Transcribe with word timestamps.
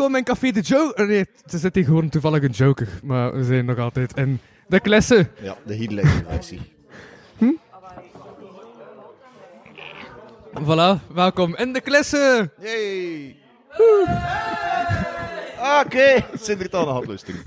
Welkom 0.00 0.18
in 0.18 0.24
Café 0.24 0.50
de 0.50 0.60
Joker. 0.60 1.06
Nee, 1.06 1.26
het 1.42 1.52
is 1.52 1.62
hier 1.62 1.84
gewoon 1.84 2.08
toevallig 2.08 2.42
een 2.42 2.50
joker, 2.50 2.88
maar 3.02 3.32
we 3.32 3.44
zijn 3.44 3.64
nog 3.64 3.78
altijd 3.78 4.16
in 4.16 4.40
de 4.66 4.80
klasse. 4.80 5.28
Ja, 5.42 5.56
de 5.66 5.76
headline 5.76 6.08
versie. 6.28 6.60
Voilà, 10.54 11.14
welkom 11.14 11.56
in 11.56 11.72
de 11.72 11.80
klasse. 11.80 12.50
Yay! 12.60 13.36
Oké, 15.84 16.24
zit 16.40 16.60
er 16.60 16.70
dan 16.70 16.88
een 16.88 16.94
handlusting. 16.94 17.38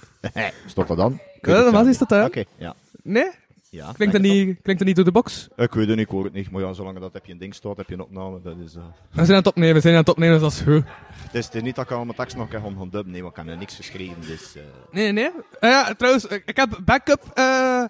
Stop 0.66 0.86
dat 0.86 0.96
dan? 0.96 1.20
Ja, 1.40 1.70
wat 1.70 1.86
is 1.86 1.98
dat 1.98 2.08
dan? 2.08 2.24
Oké, 2.24 2.44
ja. 2.56 2.74
Nee? 3.02 3.30
Ja. 3.72 3.92
Klinkt 3.92 4.14
dat, 4.14 4.22
niet, 4.22 4.44
klinkt 4.62 4.78
dat 4.78 4.84
niet 4.84 4.96
door 4.96 5.04
de 5.04 5.12
box? 5.12 5.48
Ik 5.56 5.72
weet 5.72 5.86
het 5.86 5.96
niet, 5.96 6.06
ik 6.06 6.12
hoor 6.12 6.24
het 6.24 6.32
niet. 6.32 6.50
Maar 6.50 6.62
ja, 6.62 6.72
zolang 6.72 6.98
dat 6.98 7.12
heb 7.12 7.26
je 7.26 7.32
een 7.32 7.38
ding 7.38 7.54
staat, 7.54 7.76
heb 7.76 7.88
je 7.88 7.94
een 7.94 8.00
opname. 8.00 8.40
Dat 8.42 8.56
is, 8.64 8.74
eh, 8.74 8.82
We 9.10 9.24
zijn 9.24 9.28
aan 9.28 9.34
het 9.34 9.46
opnemen, 9.46 9.74
we 9.74 9.80
zijn 9.80 9.94
aan 9.94 10.00
het 10.00 10.08
opnemen, 10.08 10.40
dat 10.40 10.52
is 10.52 10.60
goed. 10.60 10.84
het, 11.12 11.34
is, 11.34 11.44
het 11.44 11.54
is 11.54 11.62
niet 11.62 11.74
dat 11.74 11.84
ik 11.84 11.90
al 11.90 12.04
mijn 12.04 12.16
tekst 12.16 12.36
nog 12.36 12.48
kan 12.48 12.60
gaan 12.62 12.88
dubben. 12.90 13.10
Nee, 13.12 13.22
want 13.22 13.36
ik 13.38 13.44
heb 13.46 13.58
niks 13.58 13.76
geschreven. 13.76 14.20
Dus, 14.20 14.56
eh, 14.56 14.62
Nee, 14.90 15.12
nee. 15.12 15.30
Ah 15.60 15.70
ja, 15.70 15.94
trouwens, 15.94 16.24
ik 16.26 16.56
heb 16.56 16.78
backup 16.84 17.30
eh 17.34 17.84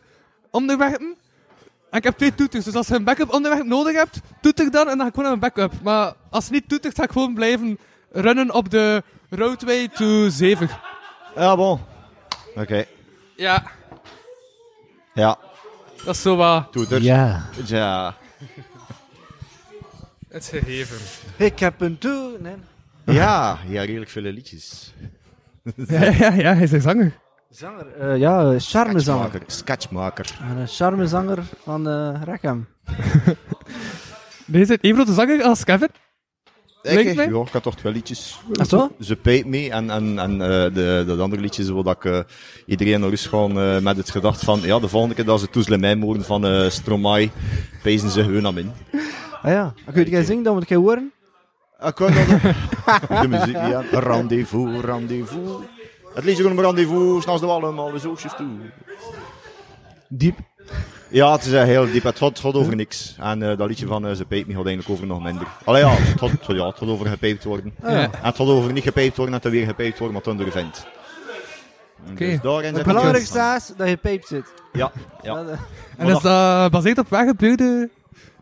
onderwerpen. 0.50 1.16
En 1.90 1.98
ik 1.98 2.04
heb 2.04 2.16
twee 2.16 2.34
toeters, 2.34 2.64
dus 2.64 2.74
als 2.74 2.88
je 2.88 2.94
een 2.94 3.04
backup 3.04 3.32
onderwerp 3.32 3.66
nodig 3.66 3.94
hebt, 3.96 4.20
toeter 4.40 4.70
dan 4.70 4.88
en 4.88 4.98
dan 4.98 5.00
ga 5.00 5.06
ik 5.06 5.14
gewoon 5.14 5.24
naar 5.24 5.32
een 5.32 5.38
backup. 5.54 5.72
Maar 5.82 6.12
als 6.30 6.44
het 6.44 6.52
niet 6.52 6.68
toetert, 6.68 6.94
ga 6.96 7.02
ik 7.02 7.10
gewoon 7.10 7.34
blijven 7.34 7.78
runnen 8.10 8.54
op 8.54 8.70
de 8.70 9.02
roadway 9.30 9.88
to 9.88 10.28
7. 10.28 10.68
Ja, 11.34 11.56
bon. 11.56 11.80
Oké. 12.54 12.84
Ja, 13.36 13.64
Ja, 15.14 15.38
dat 16.04 16.14
is 16.14 16.22
zo 16.22 16.36
wat 16.36 16.72
toeter. 16.72 17.02
Ja. 17.02 17.48
Ja. 17.64 18.14
het 20.28 20.46
gegeven. 20.46 20.96
Ik 21.36 21.58
heb 21.58 21.80
een 21.80 21.98
toer. 21.98 22.30
Nee. 22.40 22.54
Ja, 23.04 23.58
ja, 23.66 23.82
redelijk 23.84 24.10
veel 24.10 24.22
liedjes. 24.22 24.94
Ja, 25.76 26.02
ja, 26.04 26.32
ja, 26.32 26.54
hij 26.54 26.62
is 26.62 26.72
een 26.72 26.80
zanger. 26.80 27.18
Zanger. 27.50 27.86
eh, 28.00 28.16
ja, 28.18 28.52
eh, 28.52 28.58
charmezanger. 28.58 29.24
Sketchmaker. 29.30 29.42
Sketchmaker. 29.46 30.36
En 30.40 30.56
Een 30.56 30.66
charmezanger 30.66 31.42
van 31.64 31.88
uh, 31.88 32.20
Rackham. 32.24 32.66
Deze 34.46 34.72
is 34.72 34.78
even 34.80 34.96
grote 34.96 35.12
zanger 35.12 35.42
als 35.42 35.64
Kevin. 35.64 35.88
Ik, 36.82 37.14
ja, 37.14 37.22
ik 37.22 37.48
had 37.52 37.62
toch 37.62 37.82
wel 37.82 37.92
liedjes. 37.92 38.40
Ach 38.54 38.66
zo? 38.66 38.90
Ze 39.00 39.16
peet 39.16 39.46
mee 39.46 39.70
en, 39.70 39.90
en, 39.90 40.18
en 40.18 40.32
eh, 40.32 40.74
de, 40.74 41.04
de 41.06 41.16
andere 41.18 41.42
liedjes 41.42 41.68
waar 41.68 41.82
dat 41.82 41.96
ik 41.96 42.04
eh, 42.04 42.18
iedereen 42.66 43.00
nog 43.00 43.10
eens 43.10 43.26
gewoon 43.26 43.58
eh, 43.58 43.78
met 43.78 43.96
het 43.96 44.10
gedacht 44.10 44.44
van 44.44 44.60
ja, 44.60 44.78
de 44.78 44.88
volgende 44.88 45.14
keer 45.14 45.24
dat 45.24 45.40
ze 45.40 45.50
Toezle 45.50 45.78
mij 45.78 45.96
horen 46.00 46.24
van 46.24 46.70
Stromae, 46.70 47.30
pezen 47.82 48.10
ze 48.10 48.20
hun 48.20 48.46
aan 48.46 48.58
in. 48.58 48.72
Ah 49.42 49.50
ja. 49.50 49.74
Kun 49.92 50.08
jij 50.08 50.24
zingen, 50.24 50.42
dan 50.42 50.54
moet 50.54 50.70
ik 50.70 50.76
horen. 50.76 51.12
Ik 51.86 51.94
kan 51.94 52.12
dat 52.12 52.26
De 53.22 53.28
muziek 53.28 53.62
niet 53.62 53.74
aan. 53.74 53.84
Rendezvous, 53.90 54.80
rendezvous. 54.84 55.62
Het 56.14 56.24
liedje 56.24 56.42
gewoon 56.42 56.58
een 56.58 56.64
rendezvous, 56.64 57.22
s'nachts 57.22 57.40
de 57.40 57.46
wallen, 57.46 57.78
alle 57.78 57.98
zoosjes 57.98 58.32
toe. 58.36 58.48
Diep. 60.08 60.38
Ja, 61.12 61.32
het 61.32 61.44
is 61.44 61.52
eh, 61.52 61.62
heel 61.62 61.90
diep. 61.92 62.02
Het 62.02 62.18
gaat, 62.18 62.28
het 62.28 62.38
gaat 62.38 62.54
over 62.54 62.76
niks. 62.76 63.16
En 63.18 63.42
eh, 63.50 63.58
dat 63.58 63.68
liedje 63.68 63.86
van 63.86 64.06
eh, 64.06 64.14
Ze 64.14 64.24
peet 64.24 64.46
me 64.46 64.54
gaat 64.54 64.66
eigenlijk 64.66 64.94
over 64.94 65.06
nog 65.06 65.22
minder. 65.22 65.46
Allee 65.64 65.82
ja, 65.82 65.90
het 65.90 66.18
gaat, 66.20 66.30
het 66.30 66.44
gaat- 66.44 66.56
ja, 66.56 66.66
het 66.66 66.78
gaat 66.78 66.88
over 66.88 67.06
gepijpt 67.06 67.44
worden. 67.44 67.74
Ah, 67.82 67.90
ja. 67.90 68.02
En 68.02 68.10
het 68.10 68.36
gaat 68.36 68.46
over 68.46 68.72
niet 68.72 68.82
gepijpt 68.82 69.16
worden 69.16 69.34
en 69.34 69.40
dan 69.42 69.50
weer 69.52 69.66
gepijpt 69.66 69.98
worden, 69.98 70.12
maar 70.12 70.22
toen 70.22 70.40
er 70.46 70.52
vindt. 70.52 70.86
Oké. 72.10 72.38
Dus 72.42 72.70
Het 72.70 72.82
belangrijkste 72.86 73.54
is 73.56 73.72
dat 73.76 73.88
je 73.88 73.96
pijpt 73.96 74.26
zit. 74.26 74.52
Ja, 74.72 74.92
ja. 75.22 75.34
Dat, 75.44 75.58
En 75.96 76.06
is 76.06 76.20
dat 76.20 76.62
gebaseerd 76.64 76.98
op 76.98 77.08
waar 77.08 77.26
gebeurde... 77.26 77.90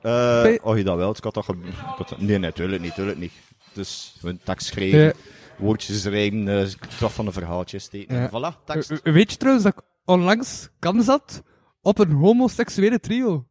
Eh, 0.02 0.44
oh, 0.62 0.76
je 0.76 0.84
dat 0.84 0.97
wel? 0.97 1.10
Ik 1.10 1.25
had 1.25 1.34
dat 1.34 1.44
ge- 1.44 2.14
Nee, 2.16 2.38
natuurlijk 2.38 2.81
niet, 2.81 2.91
natuurlijk 2.91 3.19
niet. 3.19 3.32
Dus 3.72 4.16
een 4.22 4.41
tekst 4.44 4.66
schrijven, 4.66 4.98
Ja. 5.00 5.12
woordjes 5.56 6.04
rijmen, 6.04 6.60
uh, 6.60 6.66
traf 6.98 7.14
van 7.14 7.26
een 7.26 7.32
verhaaltje 7.32 7.78
steken. 7.78 8.16
Ja. 8.16 8.28
Voilà, 8.28 8.64
tekst. 8.64 9.00
Weet 9.02 9.31
je 9.31 9.37
trouwens 9.37 9.64
dat 9.66 9.75
ik 9.76 9.82
onlangs 10.04 10.69
kans 10.78 11.06
had 11.06 11.42
op 11.82 11.98
een 11.98 12.12
homoseksuele 12.12 13.00
trio? 13.00 13.46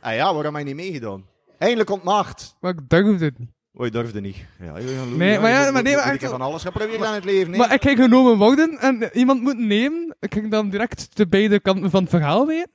Ah 0.00 0.14
ja, 0.14 0.34
waarom 0.34 0.54
heb 0.54 0.66
je 0.66 0.74
niet 0.74 0.84
meegedaan? 0.84 1.24
Eindelijk 1.58 1.90
ontmaagd. 1.90 2.56
Maar 2.60 2.72
ik 2.72 2.88
durfde 2.88 3.24
het 3.24 3.38
niet. 3.38 3.50
Oh, 3.72 3.84
je 3.84 3.90
durfde 3.90 4.20
niet. 4.20 4.36
Ja, 4.60 4.72
Nee, 4.72 5.38
maar 5.38 5.50
ja, 5.50 5.70
maar 5.70 5.82
nee, 5.82 5.96
maar 5.96 6.12
moet 6.12 6.22
echt- 6.22 6.30
van 6.30 6.40
alles 6.40 6.62
geprobeerd 6.62 7.04
aan 7.04 7.14
het 7.14 7.24
leven, 7.24 7.50
nee? 7.50 7.58
Maar 7.58 7.72
ik 7.72 7.82
ging 7.82 7.98
genomen 7.98 8.36
worden 8.38 8.78
en 8.78 9.08
iemand 9.12 9.42
moet 9.42 9.58
nemen. 9.58 10.16
Ik 10.20 10.32
ging 10.32 10.50
dan 10.50 10.70
direct 10.70 11.16
de 11.16 11.26
beide 11.26 11.60
kanten 11.60 11.90
van 11.90 12.00
het 12.00 12.10
verhaal. 12.10 12.50
Ja. 12.50 12.66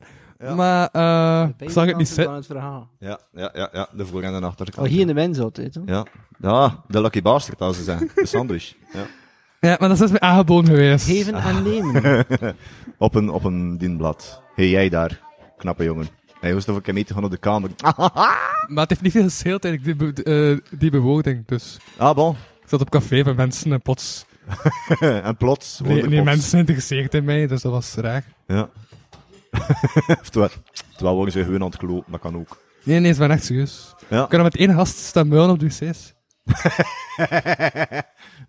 Maar 0.56 0.90
eh, 0.92 1.50
ik 1.58 1.70
zag 1.70 1.86
het 1.86 1.98
niet 1.98 2.08
zitten. 2.08 2.26
van 2.26 2.34
het 2.36 2.46
verhaal. 2.46 2.90
Ja, 3.00 3.20
ja, 3.34 3.50
ja, 3.54 3.70
ja, 3.72 3.90
de 3.94 4.06
voor- 4.06 4.22
en 4.24 4.40
de 4.40 4.46
achterkant. 4.48 4.86
Oh, 4.88 4.92
hier 4.94 5.02
in 5.02 5.08
de 5.08 5.14
mens 5.14 5.40
altijd. 5.40 5.76
Hoor. 5.76 5.88
Ja. 5.88 6.06
ja, 6.40 6.84
de 6.88 7.02
lucky 7.02 7.22
bastard, 7.22 7.62
als 7.62 7.78
ze 7.78 7.84
zeggen. 7.84 8.10
De 8.16 8.26
sandwich. 8.26 8.74
Ja. 8.94 9.06
Ja, 9.60 9.76
maar 9.80 9.90
dat 9.90 10.02
is 10.02 10.12
bij 10.12 10.20
aangeboden 10.20 10.70
geweest. 10.70 11.06
Geven 11.06 11.34
en 11.34 11.64
nemen. 11.64 12.26
Op 12.98 13.16
een, 13.16 13.30
op 13.30 13.44
een 13.44 13.78
dienblad. 13.78 14.42
Hey, 14.56 14.70
jij 14.70 14.90
daar. 14.90 15.20
Knappe 15.58 15.84
jongen. 15.84 16.08
Hij 16.40 16.54
moest 16.54 16.70
of 16.70 16.78
ik 16.78 16.86
hem 16.86 17.04
gaan 17.06 17.24
op 17.24 17.32
de 17.32 17.38
kamer. 17.38 17.70
Maar 18.68 18.82
het 18.88 18.90
heeft 18.90 19.02
niet 19.02 19.12
veel 19.12 19.24
gescheeld 19.24 19.66
eigenlijk, 19.66 20.00
die, 20.00 20.14
be- 20.24 20.24
eh, 20.72 20.80
die 20.80 20.92
bewoording. 20.92 21.46
Dus 21.48 21.78
Ah, 21.98 22.16
bon. 22.16 22.32
ik 22.62 22.70
zat 22.70 22.82
op 22.82 22.90
café 22.90 23.24
met 23.24 23.36
mensen 23.36 23.72
en 23.72 23.82
plots... 23.82 24.26
en 25.00 25.38
plots. 25.38 25.80
Nee, 25.84 26.04
nee, 26.04 26.24
mensen 26.24 26.50
geïnteresseerd 26.50 27.14
in 27.14 27.24
mij, 27.24 27.48
dus 27.48 27.62
dat 27.62 27.72
was 27.72 27.94
raar. 27.96 28.24
Ja. 28.48 28.70
terwijl, 30.30 30.52
terwijl 30.96 31.16
worden 31.16 31.34
ze 31.34 31.44
gewoon 31.44 31.62
aan 31.64 31.68
het 31.68 32.04
dat 32.08 32.20
kan 32.20 32.36
ook. 32.36 32.58
Nee, 32.84 33.00
nee, 33.00 33.10
het 33.10 33.18
was 33.20 33.30
echt 33.30 33.46
serieus. 33.46 33.94
Ja. 34.08 34.24
Ik 34.24 34.30
kan 34.30 34.42
met 34.42 34.56
één 34.58 34.74
gast 34.74 34.98
staan 34.98 35.28
muilen 35.28 35.50
op 35.52 35.60
de 35.60 35.66
wc's. 35.68 36.14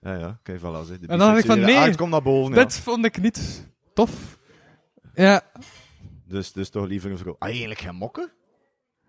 ja, 0.00 0.14
ja, 0.18 0.38
kijk, 0.42 0.58
voilà. 0.58 0.86
zeg. 0.86 0.98
De 0.98 1.06
En 1.06 1.18
dan 1.18 1.18
dacht 1.18 1.38
ik 1.38 1.44
van, 1.46 1.60
nee, 1.60 1.94
komt 1.96 2.10
naar 2.10 2.22
boven, 2.22 2.54
ja. 2.54 2.62
Dit 2.64 2.78
vond 2.78 3.04
ik 3.04 3.20
niet 3.20 3.68
tof. 3.94 4.38
Ja, 5.14 5.40
Dus, 6.26 6.52
dus 6.52 6.70
toch 6.70 6.86
liever 6.86 7.10
een 7.10 7.18
vrouw. 7.18 7.36
Ah, 7.38 7.48
eigenlijk 7.48 7.80
geen 7.80 7.94
mokken? 7.94 8.32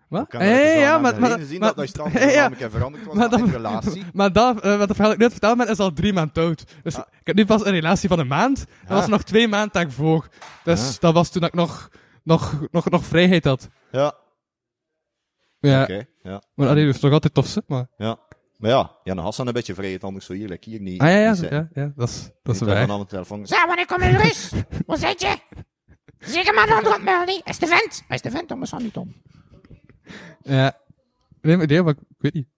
wat? 0.08 0.28
Kan 0.28 0.44
Ja, 0.46 0.92
dat 0.92 1.00
maar... 1.02 1.20
maar, 1.30 1.40
zien 1.40 1.58
maar- 1.58 1.68
dat 1.68 1.76
dat 1.76 1.88
strand 1.88 2.12
ja, 2.32 2.50
een 2.60 2.70
veranderd 2.70 3.04
was 3.04 3.14
Maar 3.14 3.28
dat- 3.30 3.40
een 3.40 3.50
relatie. 3.50 4.04
Maar 4.12 4.32
dat, 4.32 4.60
eh, 4.60 4.78
wat 4.78 4.88
de 4.88 4.94
verhaal 4.94 5.12
ik 5.12 5.18
net 5.18 5.30
verteld 5.30 5.56
ben, 5.56 5.68
is 5.68 5.78
al 5.78 5.92
drie 5.92 6.12
maanden 6.12 6.42
oud. 6.44 6.64
Dus 6.82 6.96
Ah. 6.96 7.04
ik 7.20 7.26
heb 7.26 7.36
nu 7.36 7.46
pas 7.46 7.64
een 7.64 7.72
relatie 7.72 8.08
van 8.08 8.18
een 8.18 8.26
maand. 8.26 8.56
Dat 8.58 8.66
Ah. 8.90 8.96
was 8.96 9.06
nog 9.06 9.22
twee 9.22 9.48
maanden 9.48 9.72
daarvoor. 9.82 10.28
Dus 10.64 10.94
Ah. 10.94 11.00
dat 11.00 11.14
was 11.14 11.30
toen 11.30 11.44
ik 11.44 11.54
nog, 11.54 11.88
nog, 12.22 12.58
nog, 12.70 12.90
nog 12.90 13.04
vrijheid 13.04 13.44
had. 13.44 13.68
Ja, 13.90 14.14
Ja, 15.58 15.82
oké. 15.82 16.06
Ja, 16.22 16.42
maar 16.54 16.68
allee, 16.68 16.84
dus 16.84 17.00
nog 17.00 17.12
altijd 17.12 17.34
tof, 17.34 17.54
hè, 17.54 17.60
maar... 17.66 17.86
ja. 17.96 18.18
Maar 18.62 18.70
ja, 18.70 18.90
Jan 19.04 19.18
Hassan 19.18 19.46
een 19.46 19.52
beetje 19.52 19.74
vrijheid, 19.74 20.04
anders 20.04 20.26
zo 20.26 20.32
hier, 20.32 20.48
like 20.48 20.70
hier 20.70 20.80
niet. 20.80 21.00
Ah 21.00 21.08
ja, 21.08 21.16
ja, 21.16 21.30
niet 21.30 21.40
ja, 21.40 21.68
ja 21.72 21.92
dat 21.96 22.08
is, 22.08 22.30
dat 22.42 22.54
is 22.54 22.60
dan 22.60 22.90
aan 22.90 23.00
de 23.00 23.06
telefoon. 23.06 23.46
Zeg, 23.46 23.66
wanneer 23.66 23.86
kom 23.86 24.02
je 24.02 24.16
rust? 24.16 24.52
Hoe 24.86 24.96
zit 24.96 25.20
je? 25.20 25.36
Zeg 26.18 26.54
maar 26.54 26.66
dan 26.66 26.82
wat 26.82 27.02
Melanie. 27.02 27.40
Is 27.44 27.58
de 27.58 27.66
vent? 27.66 28.02
Is 28.08 28.22
de 28.22 28.30
vent 28.30 28.50
om 28.50 28.58
mijn 28.58 28.82
niet 28.82 28.96
om? 28.96 29.14
Ja. 30.42 30.78
Nee, 31.40 31.56
maar, 31.56 31.66
nee, 31.66 31.82
maar 31.82 31.94
ik 31.94 32.16
weet 32.18 32.34
niet. 32.34 32.48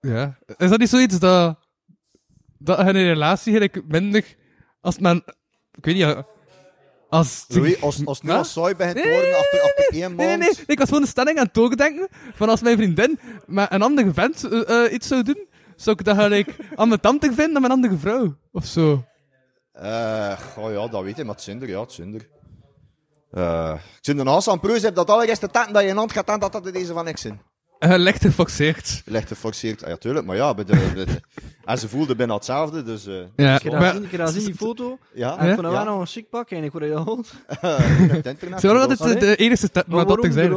Ja. 0.00 0.38
Is 0.56 0.70
dat 0.70 0.78
niet 0.78 0.88
zoiets 0.88 1.18
dat... 1.18 1.58
Dat 2.58 2.78
in 2.78 2.86
een 2.86 2.94
relatie 2.94 3.58
eigenlijk 3.58 3.88
minder... 3.88 4.36
Als 4.80 4.98
men... 4.98 5.22
Ik 5.72 5.84
weet 5.84 5.94
niet... 5.94 6.24
Als... 7.14 7.44
Louis, 7.48 7.82
als, 7.82 8.06
als 8.06 8.20
nu 8.20 8.28
Wat? 8.28 8.38
al 8.38 8.44
saai 8.44 8.74
begint 8.74 8.96
te 8.96 9.10
worden, 9.10 9.36
achter, 9.38 9.60
achter 9.60 9.86
één 9.90 10.14
Nee, 10.16 10.36
nee. 10.36 10.52
Ik 10.66 10.78
was 10.78 10.88
gewoon 10.88 11.02
een 11.02 11.08
stelling 11.08 11.38
aan 11.38 11.44
het 11.44 11.54
doordenken. 11.54 12.08
Van 12.34 12.48
als 12.48 12.62
mijn 12.62 12.76
vriendin 12.76 13.18
met 13.46 13.72
een 13.72 13.82
andere 13.82 14.12
vent 14.12 14.44
eh, 14.44 14.84
eh, 14.84 14.92
iets 14.92 15.08
zou 15.08 15.22
doen, 15.22 15.48
zou 15.76 15.96
ik 15.98 16.04
dat 16.04 16.16
gelijk 16.16 16.56
aan 16.76 16.88
mijn 16.88 17.00
tante 17.00 17.26
vinden 17.26 17.52
dan 17.52 17.60
mijn 17.60 17.72
andere 17.72 17.96
vrouw. 17.96 18.36
Of 18.52 18.64
zo. 18.64 19.04
Eh, 19.72 20.38
oh 20.56 20.72
ja, 20.72 20.88
dat 20.88 21.02
weet 21.02 21.16
je, 21.16 21.24
maar 21.24 21.34
het 21.34 21.44
zijn 21.44 21.62
er, 21.62 21.68
ja, 21.68 21.80
het 21.80 21.92
zijn 21.92 22.14
er. 22.14 22.28
Eh, 23.30 23.74
ik 23.74 23.98
zit 24.04 24.18
een 24.18 24.26
Hassan 24.26 24.60
Preus 24.60 24.82
heb 24.82 24.94
dat 24.94 25.10
allereerste 25.10 25.48
taten 25.48 25.72
dat 25.72 25.82
je 25.82 25.88
in 25.88 25.96
hand 25.96 26.12
gaat 26.12 26.30
aan, 26.30 26.40
dat 26.40 26.52
dat 26.52 26.66
er 26.66 26.72
deze 26.72 26.92
van 26.92 27.04
niks 27.04 27.20
zijn. 27.20 27.40
Eh, 27.84 27.98
licht 27.98 28.22
gefoxeerd. 28.22 29.02
Licht. 29.04 29.44
Ah, 29.44 29.88
ja, 29.88 29.96
tuurlijk, 29.96 30.26
maar 30.26 30.36
ja, 30.36 30.54
bij 30.54 30.64
de, 30.64 30.90
bij 30.94 31.04
de- 31.04 31.20
en 31.64 31.78
ze 31.78 31.88
voelden 31.88 32.16
bijna 32.16 32.34
hetzelfde, 32.34 32.82
dus 32.82 33.06
eh, 33.06 33.14
Ja, 33.36 33.54
Ik 33.54 33.62
heb 33.62 33.72
daar 34.18 34.28
zien, 34.28 34.44
die 34.44 34.54
foto. 34.54 34.98
ja. 35.14 35.38
En 35.38 35.48
ik 35.48 35.54
vond 35.54 35.62
dat 35.66 35.72
ja. 35.72 35.84
wel 35.84 35.92
nog 35.92 36.00
een 36.00 36.06
chic 36.06 36.28
pak 36.30 36.50
en 36.50 36.64
ik 36.64 36.72
word 36.72 36.84
heel 36.84 36.96
oud. 36.96 37.34
het 38.16 38.26
internet. 38.26 38.60
Ze 38.60 38.66
waren 38.66 38.80
altijd 38.80 39.00
Allee. 39.00 39.14
de, 39.14 39.20
de 39.20 39.36
enige 39.36 39.66
stad, 39.66 39.86
maar 39.86 40.06
dat 40.06 40.24
ik 40.24 40.32
zei. 40.32 40.56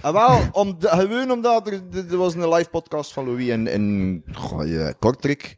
Ah, 0.00 0.12
wel, 0.12 0.40
om 0.52 0.76
de, 0.78 0.88
gewoon 0.88 1.30
omdat 1.30 1.66
er, 1.66 1.80
er, 2.10 2.16
was 2.16 2.34
een 2.34 2.48
live 2.48 2.68
podcast 2.70 3.12
van 3.12 3.24
Louis 3.24 3.46
in, 3.46 3.66
in 3.66 4.22
goh, 4.32 4.68
ja, 4.68 4.92
Kortrijk. 4.98 5.56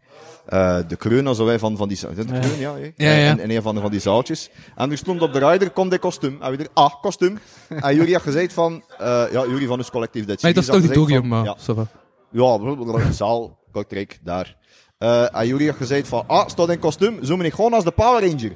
Eh, 0.51 0.79
de 0.89 0.97
Kreun, 0.97 1.35
zo 1.35 1.45
wij 1.45 1.59
van, 1.59 1.77
van 1.77 1.89
die 1.89 1.99
de. 2.15 2.25
Kreun, 2.25 2.59
ja? 2.59 2.75
Ja, 2.97 3.13
ja. 3.13 3.31
In, 3.31 3.41
in 3.41 3.51
een 3.51 3.63
van, 3.63 3.81
van 3.81 3.91
die 3.91 4.01
zaaltjes. 4.01 4.51
En 4.77 4.91
er 4.91 4.99
stond 4.99 5.23
op 5.23 5.33
de 5.33 5.49
rider, 5.51 5.71
komt 5.71 5.91
de 5.91 5.99
kostuum. 5.99 6.39
En 6.41 6.51
we 6.51 6.57
er, 6.57 6.69
ah, 6.75 6.91
kostuum. 7.01 7.39
en 7.69 7.95
Jury 7.95 8.13
had 8.13 8.23
gezegd 8.23 8.53
van, 8.53 8.83
eh, 8.99 9.23
ja, 9.33 9.47
Jury 9.47 9.67
van 9.67 9.79
ons 9.79 9.91
collectief 9.91 10.25
dat 10.25 10.43
Maar 10.43 10.53
dat 10.53 10.63
is 10.63 10.69
toch 10.69 10.81
niet 10.81 10.95
Dorium, 10.95 11.29
maar... 11.29 11.45
Ja, 11.45 11.57
ja, 12.31 12.59
blablabla, 12.59 13.13
zaal, 13.13 13.59
Kortrijk, 13.73 14.19
daar. 14.23 14.57
Eh, 14.99 15.37
en 15.37 15.47
Jury 15.47 15.67
had 15.67 15.77
gezegd 15.77 16.09
van, 16.09 16.25
ah, 16.27 16.49
staat 16.49 16.69
in 16.69 16.79
kostuum, 16.79 17.25
zo 17.25 17.37
ben 17.37 17.47
ik 17.47 17.55
gewoon 17.55 17.73
als 17.73 17.85
de 17.85 17.91
Power 17.91 18.29
Ranger. 18.29 18.53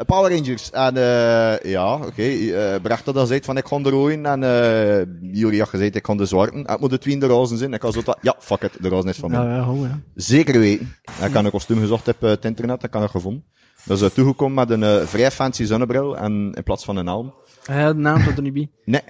De 0.00 0.06
Power 0.06 0.30
Rangers. 0.30 0.70
En 0.70 0.96
eh, 0.96 1.70
ja, 1.70 1.94
oké, 1.94 2.22
eh 2.22 2.80
Brecht 2.82 3.04
had 3.04 3.14
dan 3.14 3.26
gezegd 3.26 3.44
van, 3.44 3.56
ik 3.56 3.66
ga 3.66 3.78
de 3.78 3.90
rooien. 3.90 4.26
En 4.26 4.42
eh 4.42 5.06
Jury 5.32 5.58
had 5.58 5.68
gezegd, 5.68 5.94
ik 5.94 6.06
ga 6.06 6.14
de 6.14 6.26
zwarten. 6.26 6.64
En 6.64 6.72
het 6.72 6.80
moet 6.80 6.90
de 6.90 6.98
twin 6.98 7.18
de 7.18 7.26
rozen 7.26 7.58
zijn. 7.58 7.72
Ik 7.72 7.82
had 7.82 7.92
zo, 7.92 8.02
ja, 8.20 8.34
fuck 8.38 8.62
it, 8.62 8.76
de 8.80 8.88
rozen 8.88 9.10
is 9.10 9.16
van 9.16 9.30
mij. 9.30 9.40
Ja, 9.40 9.54
ja, 9.54 9.62
ho, 9.62 9.74
ja. 9.74 10.00
Zeker 10.14 10.60
weten. 10.60 10.94
Ik 11.02 11.32
heb 11.32 11.34
een 11.34 11.50
kostuum 11.50 11.80
gezocht 11.80 12.08
op 12.08 12.22
eh, 12.22 12.30
het 12.30 12.44
internet, 12.44 12.80
dat 12.80 12.90
kan 12.90 13.02
ik 13.02 13.10
gevonden. 13.10 13.44
Dat 13.84 13.96
is 13.96 14.02
eh, 14.02 14.10
toegekomen 14.10 14.54
met 14.54 14.70
een 14.70 14.82
eh, 14.82 15.06
vrij 15.06 15.30
fancy 15.30 15.64
zonnebril 15.64 16.16
en 16.16 16.52
in 16.54 16.62
plaats 16.62 16.84
van 16.84 16.96
een 16.96 17.06
helm. 17.06 17.34
Hij 17.64 17.82
had 17.82 17.94
de 17.94 18.00
naam 18.00 18.24
tot 18.24 18.36
er 18.36 18.42
niet 18.42 18.52
bij. 18.52 18.70
Nee. 18.84 19.02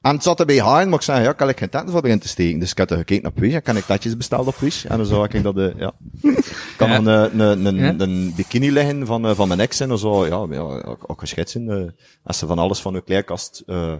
En 0.00 0.14
het 0.14 0.22
zat 0.22 0.40
erbij 0.40 0.60
haaien, 0.60 0.88
maar 0.88 0.98
ik 0.98 1.04
zei, 1.04 1.22
ja, 1.22 1.32
kan 1.32 1.48
ik 1.48 1.58
geen 1.58 1.68
tenten 1.68 1.90
voor 1.92 2.04
erin 2.04 2.18
te 2.18 2.28
steken. 2.28 2.58
Dus 2.60 2.70
ik 2.70 2.78
had 2.78 2.90
er 2.90 2.96
gekeken 2.96 3.28
op 3.28 3.38
Wish, 3.38 3.54
en 3.54 3.62
kan 3.62 3.76
ik 3.76 3.84
tatjes 3.84 4.16
besteld 4.16 4.46
op 4.46 4.56
Wish. 4.56 4.84
En 4.84 4.96
dan 4.96 5.06
zou 5.06 5.24
ik 5.30 5.42
dat, 5.42 5.56
eh, 5.58 5.78
ja. 5.78 5.92
Kan 6.76 6.90
Ja. 6.90 7.00
nog 7.00 7.32
een, 7.32 7.38
een, 7.40 7.64
een, 7.64 7.76
Ja. 7.76 7.94
een 7.98 8.32
bikini 8.36 8.70
leggen 8.72 9.06
van, 9.06 9.26
eh, 9.26 9.34
van 9.34 9.48
mijn 9.48 9.60
ex 9.60 9.80
en 9.80 9.98
zo. 9.98 10.26
Ja, 10.26 10.54
ja 10.54 10.60
ook, 10.60 11.04
ook 11.06 11.20
geschetst 11.20 11.52
zijn. 11.52 11.70
eh, 11.70 11.90
als 12.22 12.38
ze 12.38 12.46
van 12.46 12.58
alles 12.58 12.80
van 12.80 12.92
hun 12.92 13.04
kleerkast, 13.04 13.62
eh, 13.66 13.94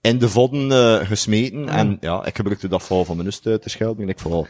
in 0.00 0.18
de 0.18 0.28
vodden 0.28 0.72
eh, 0.72 1.06
gesmeten. 1.06 1.68
En 1.68 1.96
ja, 2.00 2.24
ik 2.26 2.36
gebruikte 2.36 2.68
dat 2.68 2.82
voor 2.82 3.04
van 3.04 3.14
mijn 3.16 3.26
nust 3.28 3.42
te 3.42 3.60
schelden. 3.64 4.02
En 4.02 4.08
ik 4.08 4.18
vooral. 4.18 4.46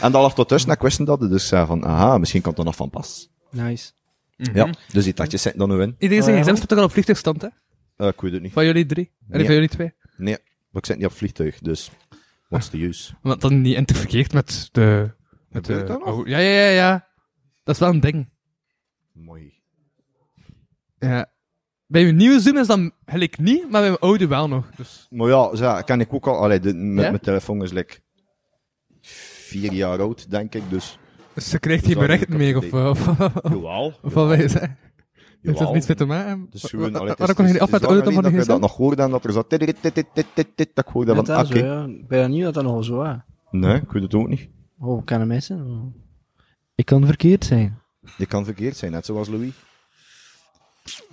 En 0.00 0.12
dat 0.12 0.22
lag 0.22 0.34
tot 0.34 0.48
tussen, 0.48 0.70
en 0.70 0.76
ik 0.76 0.82
wist 0.82 1.06
dat. 1.06 1.20
Dus 1.20 1.30
ik 1.42 1.48
zei 1.48 1.66
van, 1.66 1.84
aha, 1.86 2.18
misschien 2.18 2.42
komt 2.42 2.58
er 2.58 2.64
nog 2.64 2.76
van 2.76 2.90
pas. 2.90 3.30
Nice. 3.50 3.90
Ja, 4.36 4.70
dus 4.92 5.04
die 5.04 5.14
tatjes 5.14 5.42
zitten 5.42 5.60
er 5.60 5.68
nu 5.76 5.82
in. 5.82 5.94
Iedereen 5.98 6.22
zijn 6.24 6.38
Oh, 6.40 6.46
ja. 6.46 6.54
staat 6.54 6.68
toch 6.68 6.78
al 6.78 6.84
op 6.84 6.92
vliegtuigstand, 6.92 7.42
hè? 7.42 7.48
Eh, 7.96 8.06
ik 8.08 8.20
weet 8.20 8.32
het 8.32 8.42
niet. 8.42 8.52
Van 8.52 8.64
jullie 8.64 8.86
drie. 8.86 9.10
En 9.28 9.36
Nee. 9.36 9.44
van 9.46 9.54
jullie 9.54 9.68
twee. 9.68 9.92
Nee, 10.16 10.36
maar 10.70 10.82
ik 10.82 10.86
zit 10.86 10.96
niet 10.96 11.06
op 11.06 11.12
vliegtuig, 11.12 11.58
dus 11.58 11.90
what's 12.48 12.68
the 12.68 12.82
use? 12.84 13.12
Want 13.22 13.40
dan 13.40 13.60
niet 13.60 13.76
interfereert 13.76 14.32
met 14.32 14.68
de... 14.72 15.10
Met 15.48 15.66
Gebeurt 15.66 15.86
de 15.86 15.92
dat 15.92 16.04
nog? 16.04 16.18
oh, 16.18 16.26
ja, 16.26 16.38
ja, 16.38 16.50
ja, 16.60 16.68
ja. 16.68 17.08
Dat 17.64 17.74
is 17.74 17.80
wel 17.80 17.90
een 17.90 18.00
ding. 18.00 18.28
Mooi. 19.12 19.52
Ja. 20.98 21.32
Bij 21.86 22.04
uw 22.04 22.12
nieuwe 22.12 22.40
Zoom 22.40 22.56
is 22.56 22.66
dan 22.66 22.92
gelijk 23.06 23.38
niet, 23.38 23.62
maar 23.62 23.70
bij 23.80 23.88
mijn 23.88 23.98
oude 23.98 24.26
wel 24.26 24.48
nog. 24.48 24.70
Dus. 24.76 25.06
Maar 25.10 25.28
ja, 25.28 25.56
zo, 25.56 25.80
kan 25.84 26.00
ik 26.00 26.12
ook 26.12 26.26
al, 26.26 26.36
allee, 26.36 26.60
de, 26.60 26.74
met 26.74 27.04
Ja? 27.04 27.10
mijn 27.10 27.22
telefoon 27.22 27.62
is 27.62 27.72
like 27.72 27.98
vier 29.00 29.72
jaar 29.72 30.00
oud, 30.00 30.30
denk 30.30 30.54
ik, 30.54 30.62
dus. 30.70 30.98
Dus 31.34 31.48
ze 31.50 31.58
krijgt 31.58 31.84
geen 31.84 31.94
dat 31.94 32.02
berichten 32.06 32.28
is 32.32 32.36
meer, 32.36 32.56
ook 32.56 32.62
of, 32.62 33.08
of, 33.08 33.18
of, 33.42 33.52
Jawel. 33.52 33.94
wat 34.02 34.38
zeggen. 34.38 34.78
Heeft 35.44 35.58
dat 35.58 35.72
niets 35.72 35.86
mee 35.86 35.96
te 35.96 36.04
maken? 36.04 36.46
Dus 36.50 36.62
gewoon, 36.62 36.94
allee, 36.96 37.08
het 37.10 37.20
is- 37.20 37.36
je 37.36 37.42
het 37.42 37.58
af 37.60 37.70
met 37.70 37.82
auto 37.84 38.10
van 38.10 38.22
de 38.22 38.30
dat 38.30 38.46
dat 38.46 38.60
nog 38.60 38.76
hoorde 38.76 39.02
en 39.02 39.10
dat 39.10 39.24
er 39.24 39.32
zo 39.32 39.44
dit, 39.48 39.60
dit, 39.60 39.76
dit, 39.80 39.94
dit, 39.94 40.06
dit, 40.14 40.26
dit, 40.34 40.46
dit, 40.54 40.70
dat 40.74 40.86
ik 40.86 40.92
hoorde 40.92 41.14
van, 41.14 41.24
dat 41.24 41.48
ja. 41.48 41.86
Ben 42.08 42.30
niet 42.30 42.42
dat 42.42 42.54
dat 42.54 42.64
nog 42.64 42.84
zo 42.84 43.02
is. 43.02 43.16
Nee, 43.50 43.74
ik 43.80 43.90
weet 43.92 44.02
het 44.02 44.14
ook 44.14 44.28
niet. 44.28 44.48
Oh, 44.78 45.04
kan 45.04 45.20
een 45.20 45.26
missen? 45.26 45.92
Ik 46.74 46.84
kan 46.86 47.06
verkeerd 47.06 47.44
zijn. 47.44 47.78
Die 48.16 48.26
kan 48.26 48.44
verkeerd 48.44 48.76
zijn, 48.76 48.92
net 48.92 49.06
zoals 49.06 49.28
Louis. 49.28 49.52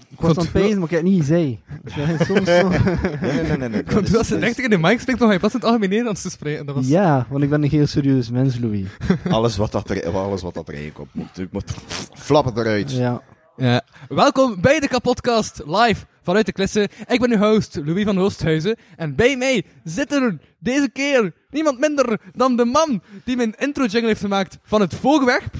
Ik 0.10 0.20
was 0.22 0.38
aan 0.38 0.44
het 0.44 0.52
pezen, 0.52 0.76
maar 0.80 0.84
ik 0.84 0.90
heb 0.96 1.02
het 1.02 1.10
niet 1.12 1.20
gezegd. 1.20 1.56
Dus 2.18 2.28
soms 2.28 2.50
zo... 2.50 2.70
Nee, 2.70 3.32
nee, 3.32 3.44
nee, 3.44 3.58
nee. 3.58 3.70
nee. 3.70 3.84
Want 3.84 4.06
Dat 4.08 4.18
als 4.18 4.28
ze 4.28 4.36
is- 4.38 4.44
echt 4.44 4.60
in 4.60 4.70
de 4.70 4.78
mic 4.78 5.00
spreekt, 5.00 5.20
nog 5.20 5.30
hij 5.30 5.40
pas 5.40 5.54
in 5.54 5.60
het 5.60 5.66
algemeen 5.68 5.90
Nederlands 5.90 6.22
te 6.22 6.30
spreken. 6.30 6.66
Dat 6.66 6.76
was... 6.76 6.88
Ja, 6.88 7.28
want 7.30 7.44
ik 7.44 7.50
ben 7.50 7.64
een 7.64 7.70
heel 7.70 7.88
serieus 7.88 8.30
mens, 8.30 8.60
Louis. 8.60 8.88
alles 9.30 9.58
wat 9.58 9.72
dat 9.72 9.90
er, 9.90 10.10
alles 10.10 10.42
wat 10.42 10.54
dat 10.54 10.68
er 10.68 10.74
eigenlijk 10.74 11.00
op 11.04 11.08
moet. 11.14 11.52
Moet 11.52 11.72
flappen 12.14 12.58
eruit. 12.58 12.92
Ja. 12.92 13.22
Ja. 13.62 13.82
Welkom 14.10 14.62
bij 14.62 14.80
de 14.80 14.88
Kapodcast, 14.88 15.62
live 15.66 16.06
vanuit 16.22 16.46
de 16.46 16.52
Klisse. 16.52 16.90
Ik 17.08 17.20
ben 17.20 17.32
uw 17.32 17.38
host, 17.38 17.76
Louis 17.84 18.04
van 18.04 18.20
Oosthuizen. 18.20 18.76
En 18.96 19.16
bij 19.16 19.38
mij 19.38 19.64
zit 19.84 20.12
er 20.12 20.38
deze 20.60 20.90
keer 20.90 21.34
niemand 21.50 21.80
minder 21.80 22.20
dan 22.36 22.56
de 22.56 22.66
man 22.66 23.02
die 23.24 23.36
mijn 23.36 23.56
intro-jingle 23.58 24.08
heeft 24.08 24.22
gemaakt 24.22 24.58
van 24.64 24.82
het 24.82 24.96
voorwerp. 24.96 25.54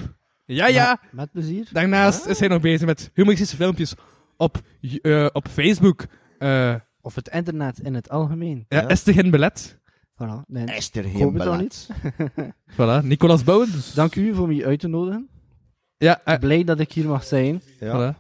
Ja, 0.46 0.68
ja. 0.68 1.00
Met 1.12 1.32
plezier. 1.32 1.68
Daarnaast 1.72 2.26
is 2.26 2.40
hij 2.40 2.48
nog 2.48 2.62
bezig 2.62 2.86
met 2.88 3.10
humoristische 3.14 3.56
filmpjes 3.56 3.94
op, 4.38 4.58
eh, 5.02 5.28
op 5.34 5.48
Facebook. 5.48 6.06
Eh 6.38 6.76
Of 7.02 7.16
het 7.16 7.28
internet 7.28 7.80
in 7.80 7.94
het 7.94 8.10
algemeen. 8.10 8.66
ja, 8.68 8.82
Ja. 8.82 8.88
is 8.88 9.08
er 9.08 9.14
geen 9.14 9.30
belet? 9.30 9.80
Voilà. 10.24 10.46
Nee, 10.48 10.66
Is 10.66 10.90
er 10.94 11.04
geen 11.04 11.22
hoop 11.22 11.34
het 11.34 11.48
al 11.48 11.58
belet? 11.58 11.88
niet. 12.18 12.54
Voilà, 12.78 13.06
Nicolas 13.06 13.44
Bouwens. 13.44 13.94
Dank 13.94 14.16
u 14.16 14.34
voor 14.34 14.48
me 14.48 14.66
uit 14.66 14.80
te 14.80 14.88
nodigen. 14.88 15.30
Ja, 16.02 16.22
eh, 16.24 16.40
Blij 16.40 16.64
dat 16.64 16.80
ik 16.80 16.92
hier 16.92 17.08
mag 17.08 17.24
zijn. 17.24 17.62
Ja. 17.80 18.14
voilà. 18.14 18.18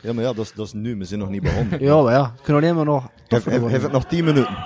ja, 0.00 0.12
maar 0.12 0.24
ja, 0.24 0.32
dat 0.32 0.44
is, 0.44 0.52
dat 0.52 0.66
is 0.66 0.72
nu. 0.72 0.96
We 0.96 1.04
zijn 1.04 1.20
nog 1.20 1.28
niet 1.28 1.42
begonnen. 1.42 1.80
Ja, 1.82 2.02
maar 2.02 2.12
ja. 2.12 2.32
Ik 2.36 2.42
kan 2.42 2.54
alleen 2.56 2.74
maar 2.74 2.84
nog 2.84 3.08
geef 3.28 3.82
het 3.82 3.92
nog 3.92 4.04
10 4.04 4.24
minuten. 4.24 4.56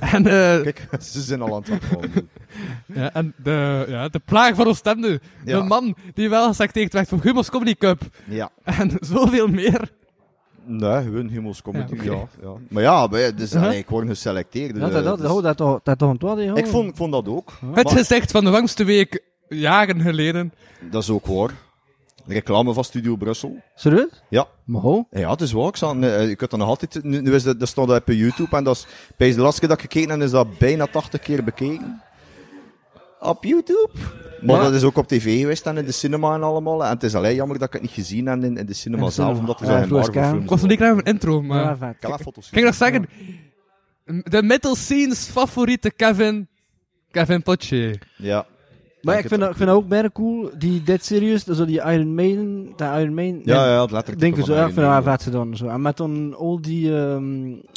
En, 0.00 0.26
eh, 0.26 0.62
Kijk, 0.62 0.86
ze 1.00 1.20
zijn 1.20 1.40
al 1.42 1.54
aan 1.54 1.62
het 1.68 1.82
ja, 2.86 3.12
en 3.12 3.34
de, 3.36 3.84
ja, 3.88 4.08
de 4.08 4.20
plaag 4.24 4.54
van 4.54 4.66
Oostende. 4.66 5.20
Ja. 5.44 5.58
De 5.60 5.66
man 5.66 5.94
die 6.14 6.28
wel 6.30 6.48
geselecteerd 6.48 6.92
werd 6.92 7.08
voor 7.08 7.18
Humo's 7.22 7.50
Comedy 7.50 7.74
Cup. 7.74 8.00
Ja. 8.28 8.50
En 8.64 8.90
zoveel 9.00 9.46
meer. 9.48 9.90
Nee, 10.64 11.02
gewoon 11.02 11.28
Humo's 11.28 11.62
Comedy, 11.62 11.94
Ja, 11.94 12.02
ja, 12.02 12.12
oké. 12.12 12.28
ja. 12.42 12.52
Maar 12.68 12.82
ja, 12.82 13.08
bij- 13.08 13.34
dus, 13.34 13.48
Uh-huh. 13.52 13.66
allee, 13.68 13.78
ik 13.78 13.88
word 13.88 14.08
geselecteerd. 14.08 14.76
Ja, 14.76 14.86
eh, 14.86 14.92
dat, 14.92 15.04
dat, 15.04 15.18
dus- 15.18 15.30
oh, 15.30 15.42
dat, 15.42 15.56
toch- 15.56 15.80
dat 15.82 15.98
toch 15.98 16.10
een 16.10 16.18
twaalf, 16.18 16.38
ik, 16.40 16.66
vond, 16.66 16.88
ik 16.88 16.96
vond 16.96 17.12
dat 17.12 17.28
ook. 17.28 17.52
Het 17.74 17.84
Maar 17.84 17.96
gezicht 17.96 18.30
van 18.30 18.44
de 18.44 18.50
langste 18.50 18.84
week 18.84 19.22
jaren 19.48 20.00
geleden. 20.00 20.52
dat 20.90 21.02
is 21.02 21.10
ook 21.10 21.26
waar. 21.26 21.50
Reclame 22.26 22.72
van 22.72 22.84
Studio 22.84 23.16
Brussel. 23.16 23.62
Serieus? 23.74 24.22
Ja. 24.28 24.46
Maar 24.64 24.80
ho. 24.80 25.06
Ja, 25.10 25.30
het 25.30 25.40
is 25.40 25.52
waar. 25.52 25.68
Ik, 25.68 25.76
zag, 25.76 25.96
eh, 26.00 26.38
had 26.38 26.50
dat 26.50 26.58
nog 26.58 26.68
altijd... 26.68 27.04
Nu, 27.04 27.20
nu 27.20 27.34
is 27.34 27.42
dat, 27.42 27.58
dat 27.60 27.68
staat 27.68 27.90
op 27.90 28.02
YouTube 28.08 28.56
en 28.56 28.64
dat 28.64 28.76
is... 28.76 28.86
Bij 29.16 29.32
de 29.34 29.40
laatste 29.40 29.60
keer 29.60 29.68
dat 29.68 29.78
ik 29.82 29.92
gekeken 29.92 30.10
heb, 30.10 30.20
is 30.20 30.30
dat 30.30 30.58
bijna 30.58 30.86
80 30.86 31.20
keer 31.20 31.44
bekeken. 31.44 32.02
Op 33.20 33.44
YouTube. 33.44 33.90
Maar 34.40 34.56
Ja. 34.56 34.62
dat 34.62 34.72
is 34.72 34.82
ook 34.82 34.96
op 34.96 35.08
tv 35.08 35.40
geweest 35.40 35.66
en 35.66 35.76
in 35.76 35.84
de 35.84 35.92
cinema 35.92 36.34
en 36.34 36.42
allemaal. 36.42 36.84
En 36.84 36.90
het 36.90 37.02
is 37.02 37.14
alleen 37.14 37.34
jammer 37.34 37.58
dat 37.58 37.66
ik 37.66 37.72
het 37.72 37.82
niet 37.82 37.90
gezien 37.90 38.26
heb 38.26 38.42
in, 38.42 38.56
in 38.56 38.66
de 38.66 38.74
cinema 38.74 39.02
In 39.02 39.08
de 39.08 39.14
zelf, 39.14 39.28
cinema. 39.36 39.40
omdat 39.48 39.60
er 39.60 39.66
zo'n 39.66 39.86
Floris 39.86 40.06
Marvel 40.06 40.22
Kaan. 40.22 40.42
Ik 40.42 40.48
was 40.48 40.60
nog 40.60 40.68
niet 40.70 40.78
klaar 40.78 40.94
met 40.94 41.04
mijn 41.04 41.14
intro, 41.16 41.42
maar... 41.42 41.62
Ja, 41.62 41.76
vet. 41.76 41.94
Ik 41.94 42.00
Kan 42.50 42.58
ik 42.58 42.64
nog 42.64 42.74
zeggen? 42.74 43.06
De 44.22 44.42
metal 44.42 44.74
scenes 44.74 45.26
favoriete 45.26 45.90
Kevin... 45.90 46.48
Kevin 47.10 47.42
Potje. 47.42 47.98
Ja. 48.16 48.46
Maar 49.06 49.18
ik 49.18 49.28
vind, 49.28 49.40
dat, 49.40 49.50
ik 49.50 49.56
vind 49.56 49.68
dat 49.68 49.78
ook 49.78 49.88
bijna 49.88 50.10
cool. 50.12 50.50
Die 50.58 50.82
Dead 50.82 51.04
Serious, 51.04 51.44
zo 51.44 51.64
die 51.64 51.80
Iron 51.82 52.14
Maiden, 52.14 52.72
dat 52.76 52.98
Iron 52.98 53.14
Maiden. 53.14 53.40
Ja, 53.44 53.66
ja, 53.66 53.80
het 53.82 53.90
letterlijk. 53.90 54.24
Ik 54.24 54.34
denk 54.34 54.46
zo, 54.46 54.52
ja, 54.54 54.58
ik 54.66 54.72
vind 54.72 54.86
dat 54.86 55.04
wel 55.04 55.12
vet 55.12 55.22
gedaan. 55.22 55.56
Zo. 55.56 55.66
En 55.66 55.82
met 55.82 55.96
dan 55.96 56.34
al 56.38 56.60
die, 56.60 56.96
ehm 56.98 57.22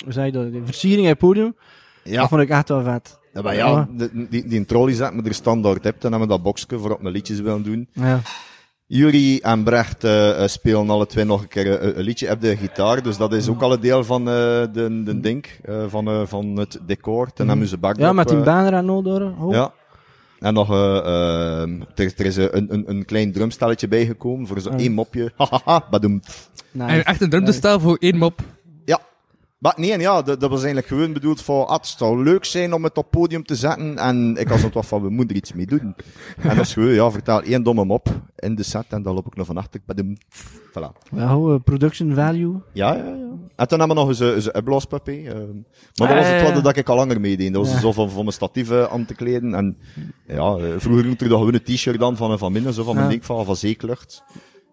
hoe 0.03 0.13
zei 0.13 0.25
je 0.25 0.31
dat, 0.31 0.51
die 0.51 0.61
versiering 0.65 1.01
in 1.03 1.09
het 1.09 1.17
podium, 1.17 1.55
Ja, 2.03 2.19
dat 2.19 2.29
vond 2.29 2.41
ik 2.41 2.49
echt 2.49 2.69
wel 2.69 2.83
vet. 2.83 3.19
ja, 3.33 3.41
maar 3.41 3.55
ja, 3.55 3.87
de- 3.97 4.27
die, 4.29 4.47
die 4.47 4.65
trolley 4.65 4.93
zet 4.93 5.13
me 5.13 5.21
er 5.23 5.33
standaard 5.33 5.83
hebt 5.83 6.03
en 6.03 6.09
hebben 6.09 6.27
we 6.27 6.33
dat 6.33 6.43
boxje 6.43 6.65
voor 6.79 6.91
op 6.91 7.01
mijn 7.01 7.13
liedjes 7.13 7.39
willen 7.39 7.63
doen. 7.63 7.87
Ja. 7.93 8.19
Jury 8.91 9.39
en 9.41 9.63
Brecht 9.63 10.03
eh, 10.03 10.47
spelen 10.47 10.89
alle 10.89 11.05
twee 11.05 11.25
nog 11.25 11.41
een 11.41 11.47
keer 11.47 11.79
eh, 11.79 11.97
een 11.97 12.03
liedje 12.03 12.31
op 12.31 12.41
de 12.41 12.57
gitaar, 12.57 13.01
dus 13.03 13.17
dat 13.17 13.33
is 13.33 13.49
ook 13.49 13.61
al 13.61 13.73
een 13.73 13.79
deel 13.79 14.03
van 14.03 14.21
eh, 14.21 14.33
de, 14.73 15.01
de 15.05 15.19
ding, 15.19 15.45
eh, 15.63 15.83
van, 15.87 16.27
van 16.27 16.45
het 16.57 16.79
decor. 16.85 17.31
Ten 17.33 17.47
hebben 17.47 17.67
ze 17.67 17.77
backdrop, 17.77 18.05
ja, 18.07 18.13
met 18.13 18.27
die 18.29 18.37
banner 18.37 18.73
en 18.73 18.89
al 18.89 19.01
door. 19.01 19.33
Oh. 19.39 19.51
Ja. 19.53 19.71
En 20.39 20.53
nog, 20.53 20.71
eh, 20.71 20.97
ehm, 20.97 21.81
er, 21.95 22.05
is- 22.05 22.13
er 22.17 22.25
is 22.25 22.35
een, 22.35 22.73
een, 22.73 22.83
een 22.89 23.05
klein 23.05 23.31
drumstelletje 23.31 23.87
bijgekomen 23.87 24.47
voor 24.47 24.59
zo 24.61 24.69
Ah. 24.69 24.79
één 24.79 24.91
mopje. 24.93 25.31
Hahaha, 25.37 25.87
badoem. 25.91 26.21
Nice. 26.71 26.91
En 26.93 27.03
echt 27.05 27.21
een 27.21 27.29
drumtestel 27.29 27.79
voor 27.79 27.97
één 27.99 28.17
mop. 28.17 28.41
Maar 29.59 29.73
nee, 29.77 29.91
en 29.93 29.99
ja, 29.99 30.21
dat, 30.21 30.39
dat 30.39 30.49
was 30.49 30.57
eigenlijk 30.63 30.87
gewoon 30.87 31.13
bedoeld 31.13 31.41
voor, 31.41 31.65
ah, 31.65 31.75
het 31.77 31.87
zou 31.87 32.23
leuk 32.23 32.45
zijn 32.45 32.73
om 32.73 32.83
het 32.83 32.97
op 32.97 33.11
podium 33.11 33.43
te 33.43 33.55
zetten. 33.55 33.97
En 33.97 34.35
ik 34.39 34.47
had 34.47 34.59
zoiets 34.59 34.87
van, 34.87 35.01
we 35.01 35.09
moeten 35.09 35.29
er 35.29 35.35
iets 35.35 35.53
mee 35.53 35.65
doen. 35.65 35.95
En 36.37 36.55
dat 36.55 36.65
is 36.65 36.73
gewoon, 36.73 36.89
ja, 36.93 37.11
vertel 37.11 37.41
één 37.41 37.63
domme 37.63 37.85
mop 37.85 38.07
in 38.35 38.55
de 38.55 38.63
set 38.63 38.85
en 38.89 39.01
dan 39.01 39.13
loop 39.13 39.25
ik 39.27 39.35
nog 39.35 39.45
van 39.45 39.57
achter. 39.57 39.79
Badoem. 39.85 40.17
Voilà. 40.69 41.09
Ja, 41.15 41.27
ho, 41.27 41.53
eh, 41.53 41.59
production 41.63 42.13
value. 42.13 42.61
Ja, 42.73 42.93
ja, 42.93 43.03
ja. 43.05 43.27
En 43.55 43.67
toen 43.67 43.79
hebben 43.79 43.87
we 43.97 44.01
nog 44.03 44.07
eens 44.07 44.19
een, 44.19 44.33
eens 44.35 44.45
een 44.45 44.57
upblaaspuppy. 44.57 45.25
ehm. 45.27 45.37
maar 45.95 46.07
dat 46.07 46.17
was 46.17 46.27
het 46.27 46.53
wat 46.53 46.63
dat 46.63 46.77
ik 46.77 46.89
al 46.89 46.95
langer 46.95 47.19
meedeed. 47.19 47.53
Dat 47.53 47.63
was 47.65 47.73
Ja. 47.73 47.79
zo 47.79 47.91
van, 47.91 48.09
van 48.09 48.21
mijn 48.21 48.33
statieven 48.33 48.89
aan 48.89 49.05
te 49.05 49.15
kleden. 49.15 49.53
En 49.53 49.77
ja, 50.27 50.55
eh, 50.55 50.73
vroeger 50.77 51.03
doe 51.03 51.13
ik 51.13 51.21
er 51.21 51.27
gewoon 51.27 51.53
een 51.53 51.63
t-shirt 51.63 51.99
dan 51.99 52.17
van, 52.17 52.37
van 52.37 52.53
binnen, 52.53 52.73
zo 52.73 52.83
van 52.83 52.93
mijn 52.93 53.05
Ja. 53.05 53.11
ding 53.11 53.25
van, 53.25 53.45
van 53.45 53.55
Zeeklucht. 53.55 54.23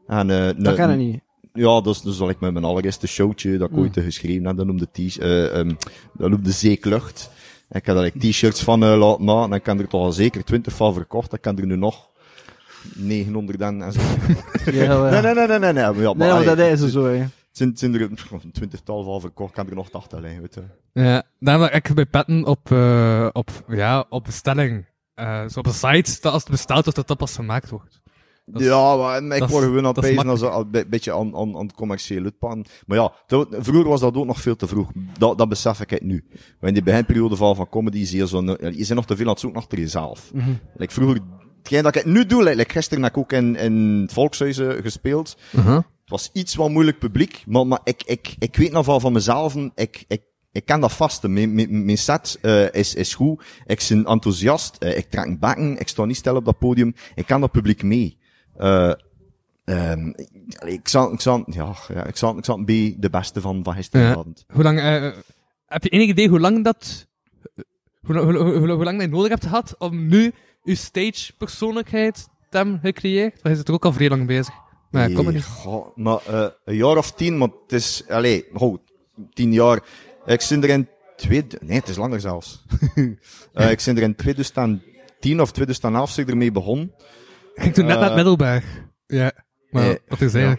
En, 0.07 0.31
eh, 0.31 0.51
Dat 0.65 0.75
kan 0.75 0.89
het 0.91 0.99
niet. 0.99 1.21
Ja, 1.57 1.81
dat 1.81 1.95
is, 1.95 2.03
dat 2.03 2.13
is 2.13 2.21
like 2.21 2.37
mijn, 2.41 2.53
mijn 2.53 2.65
allereerste 2.65 3.07
showtje 3.07 3.59
dat 3.59 3.71
ik 3.71 3.77
ooit 3.77 3.99
geschreven 4.01 4.47
heb. 4.47 4.57
Dat 4.57 4.67
noemde, 4.67 4.89
t- 4.93 5.19
eh, 5.19 5.59
ehm, 5.59 5.73
dat 6.13 6.31
noemde 6.31 6.51
Zeeklucht. 6.51 7.31
Ik 7.71 7.87
heb 7.87 7.95
daar 7.95 8.05
like, 8.05 8.19
t-shirts 8.19 8.63
van 8.63 8.83
eh, 8.85 8.99
laten 8.99 9.25
maken. 9.25 9.51
En 9.53 9.59
ik 9.59 9.67
heb 9.67 9.79
er 9.81 9.89
toch 9.89 10.01
al 10.03 10.13
zeker 10.13 10.45
20 10.45 10.73
van 10.75 10.95
verkocht. 10.95 11.33
Ik 11.33 11.45
heb 11.45 11.59
er 11.59 11.67
nu 11.67 11.77
nog 11.77 12.09
900 12.95 13.61
en, 13.61 13.83
en 13.83 13.93
zo. 13.93 14.01
Ja, 14.73 15.11
Nee, 15.11 15.21
nee, 15.23 15.35
nee, 15.35 15.47
nee, 15.47 15.59
nee. 15.59 15.73
nee. 15.73 15.73
Maar, 15.73 15.83
ja, 15.83 15.91
maar, 15.93 16.17
Nee, 16.17 16.29
maar 16.29 16.31
allee, 16.31 16.55
dat 16.71 16.81
is 16.81 16.93
zo, 16.93 17.05
hè. 17.05 17.15
Het 17.19 17.31
zijn, 17.51 17.69
het 17.69 17.79
zijn 17.79 17.95
er 17.95 18.01
een 18.43 18.53
twintigtal 18.53 19.03
van 19.05 19.21
verkocht. 19.21 19.51
Ik 19.51 19.57
heb 19.57 19.69
er 19.69 19.75
nog 19.75 19.91
80 19.91 20.21
liggen, 20.21 20.41
weet 20.41 20.55
je. 20.55 20.63
Ja, 21.03 21.23
dat 21.39 21.75
ik 21.75 21.95
bij 21.95 22.07
petten 22.07 22.45
op, 22.47 22.71
eh, 22.71 23.29
op, 23.33 23.51
ja, 23.69 24.07
op 24.09 24.25
bestelling. 24.25 24.87
eh 25.15 25.47
zo 25.49 25.59
op 25.59 25.67
een 25.67 25.73
site, 25.73 26.19
dat 26.21 26.33
als 26.33 26.43
het 26.43 26.51
besteld 26.51 26.83
wordt, 26.83 26.95
dat 26.99 27.07
dat 27.09 27.17
pas 27.17 27.35
gemaakt 27.35 27.71
wordt. 27.71 28.01
Dat 28.49 28.61
is- 28.61 28.67
ja, 28.67 28.97
maar 28.97 29.23
ik 29.37 29.43
is- 29.45 29.51
word 29.51 29.65
gewoon 29.65 29.79
aan 29.87 29.95
het 29.95 30.05
is 30.05 30.11
pezen 30.11 30.29
als 30.29 30.41
een 30.73 30.85
beetje 30.89 31.13
aan, 31.13 31.37
aan, 31.37 31.57
aan 31.57 31.67
het 31.67 31.75
commerciële 31.75 32.23
uitpakken. 32.25 32.65
Maar 32.87 32.99
ja, 32.99 33.13
vroeger 33.51 33.89
was 33.89 34.01
dat 34.01 34.15
ook 34.17 34.27
nog 34.27 34.41
veel 34.41 34.57
te 34.57 34.67
vroeg. 34.67 34.91
Dat, 35.19 35.39
dat 35.39 35.49
besef 35.49 35.81
ik 35.81 35.91
het 35.91 36.03
nu. 36.03 36.25
Maar 36.61 36.69
in 36.69 36.75
die 36.75 36.83
beginperiode 36.83 37.37
van, 37.37 37.57
van 37.57 37.69
comedy 37.69 38.05
zie 38.05 38.19
je 38.19 38.27
zo, 38.29 38.41
je 38.45 38.57
bent 38.61 38.95
nog 38.95 39.07
te 39.07 39.17
veel 39.17 39.25
aan 39.27 39.31
het 39.31 39.41
zoeken 39.41 39.61
achter 39.61 39.79
jezelf. 39.79 40.31
Like 40.77 40.93
vroeger, 40.93 41.21
hetgeen 41.59 41.83
dat 41.83 41.97
ik 41.97 42.05
nu 42.05 42.27
doe, 42.27 42.43
like, 42.43 42.57
like 42.57 42.73
gisteren 42.73 43.03
heb 43.03 43.13
ik 43.13 43.19
ook 43.19 43.33
in, 43.33 43.57
in 43.57 44.01
het 44.03 44.13
Volkshuizen 44.13 44.83
gespeeld. 44.83 45.37
Het 45.71 46.11
was 46.11 46.31
iets 46.33 46.55
wat 46.55 46.71
moeilijk 46.71 46.99
publiek, 46.99 47.43
maar, 47.47 47.67
maar 47.67 47.81
ik, 47.85 48.03
ik, 48.05 48.35
ik 48.39 48.57
weet 48.57 48.73
nog 48.73 48.87
wel 48.87 49.01
van 49.01 49.13
mezelf, 49.13 49.55
ik, 49.75 50.05
ik, 50.09 50.23
ik 50.53 50.65
ken 50.65 50.81
dat 50.81 50.93
vast. 50.93 51.23
Mijn, 51.23 51.55
mijn, 51.55 51.85
mijn 51.85 51.99
set 51.99 52.39
eh, 52.43 52.73
is, 52.73 52.95
is 52.95 53.15
goed. 53.15 53.43
Ik 53.67 53.85
ben 53.89 54.05
enthousiast. 54.05 54.77
eh, 54.79 54.97
ik 54.97 55.11
trek 55.11 55.25
een 55.25 55.39
bakken. 55.39 55.79
Ik 55.79 55.89
sta 55.89 56.05
niet 56.05 56.17
stil 56.17 56.37
op 56.37 56.45
dat 56.45 56.59
podium. 56.59 56.95
Ik 57.15 57.27
kan 57.27 57.41
dat 57.41 57.51
publiek 57.51 57.83
mee. 57.83 58.19
Ehm, 58.59 60.13
allee, 60.59 60.75
ik 60.75 60.89
zal, 60.89 61.13
ik 61.13 61.21
zal, 61.21 61.45
ja, 61.47 61.75
ja, 61.89 62.05
ik 62.05 62.17
zal, 62.17 62.39
ik 62.39 62.45
zal 62.45 62.65
bij 62.65 62.97
de 62.99 63.11
beste 63.11 63.41
van, 63.41 63.65
van 63.65 63.75
gisteravond. 63.75 64.45
Hoe 64.53 64.63
lang, 64.63 64.79
eh, 64.81 65.13
heb 65.67 65.83
je 65.83 65.89
enig 65.89 66.09
idee 66.09 66.29
hoe 66.29 66.41
lang 66.41 66.65
dat, 66.65 67.07
hoe, 68.03 68.19
hoe, 68.19 68.37
hoe, 68.37 68.69
hoe, 68.69 68.85
lang 68.85 68.99
dat 68.99 69.09
je 69.09 69.15
nodig 69.15 69.29
hebt 69.29 69.45
gehad 69.45 69.75
om 69.79 70.07
nu 70.07 70.33
je 70.63 70.75
stage 70.75 71.33
persoonlijkheid 71.39 72.29
te 72.51 72.57
hebben 72.57 72.79
gecreëerd? 72.83 73.33
Want 73.33 73.49
je 73.49 73.55
zit 73.55 73.69
er 73.69 73.75
ook 73.75 73.85
al 73.85 73.93
vrij 73.93 74.09
lang 74.09 74.27
bezig. 74.27 74.55
Maar 74.91 75.09
ja, 75.09 75.15
kom 75.15 75.25
maar 75.25 75.33
Nee, 75.33 75.43
niet. 75.43 75.51
goh, 75.51 75.97
maar 75.97 76.21
eh, 76.27 76.47
een 76.65 76.77
jaar 76.77 76.97
of 76.97 77.13
tien, 77.13 77.39
maar 77.39 77.49
het 77.63 77.73
is, 77.73 78.03
allee, 78.09 78.45
oh, 78.53 78.77
tien 79.33 79.53
jaar. 79.53 79.83
Ik 80.27 80.41
zit 80.41 80.65
er 80.65 80.71
in 80.71 80.89
twee, 81.17 81.47
nee, 81.61 81.79
het 81.79 81.89
is 81.89 81.97
langer 81.97 82.21
zelfs. 82.21 82.65
Eh, 83.53 83.71
ik 83.71 83.81
zit 83.81 83.97
er 83.97 84.03
in 84.03 84.15
2010 84.15 85.41
of 85.41 85.53
2011 85.53 86.11
zit 86.11 86.25
ik 86.25 86.31
ermee 86.31 86.53
begonnen. 86.53 86.93
Ik 87.57 87.63
ging 87.63 87.75
toen 87.75 87.85
net 87.85 87.95
Eh, 87.95 88.01
naar 88.01 88.09
het 88.09 88.17
Middelberg. 88.17 88.65
Ja, 89.07 89.33
maar 89.71 89.91
eh, 89.91 89.97
wat 90.09 90.21
ik 90.21 90.29
zei. 90.29 90.57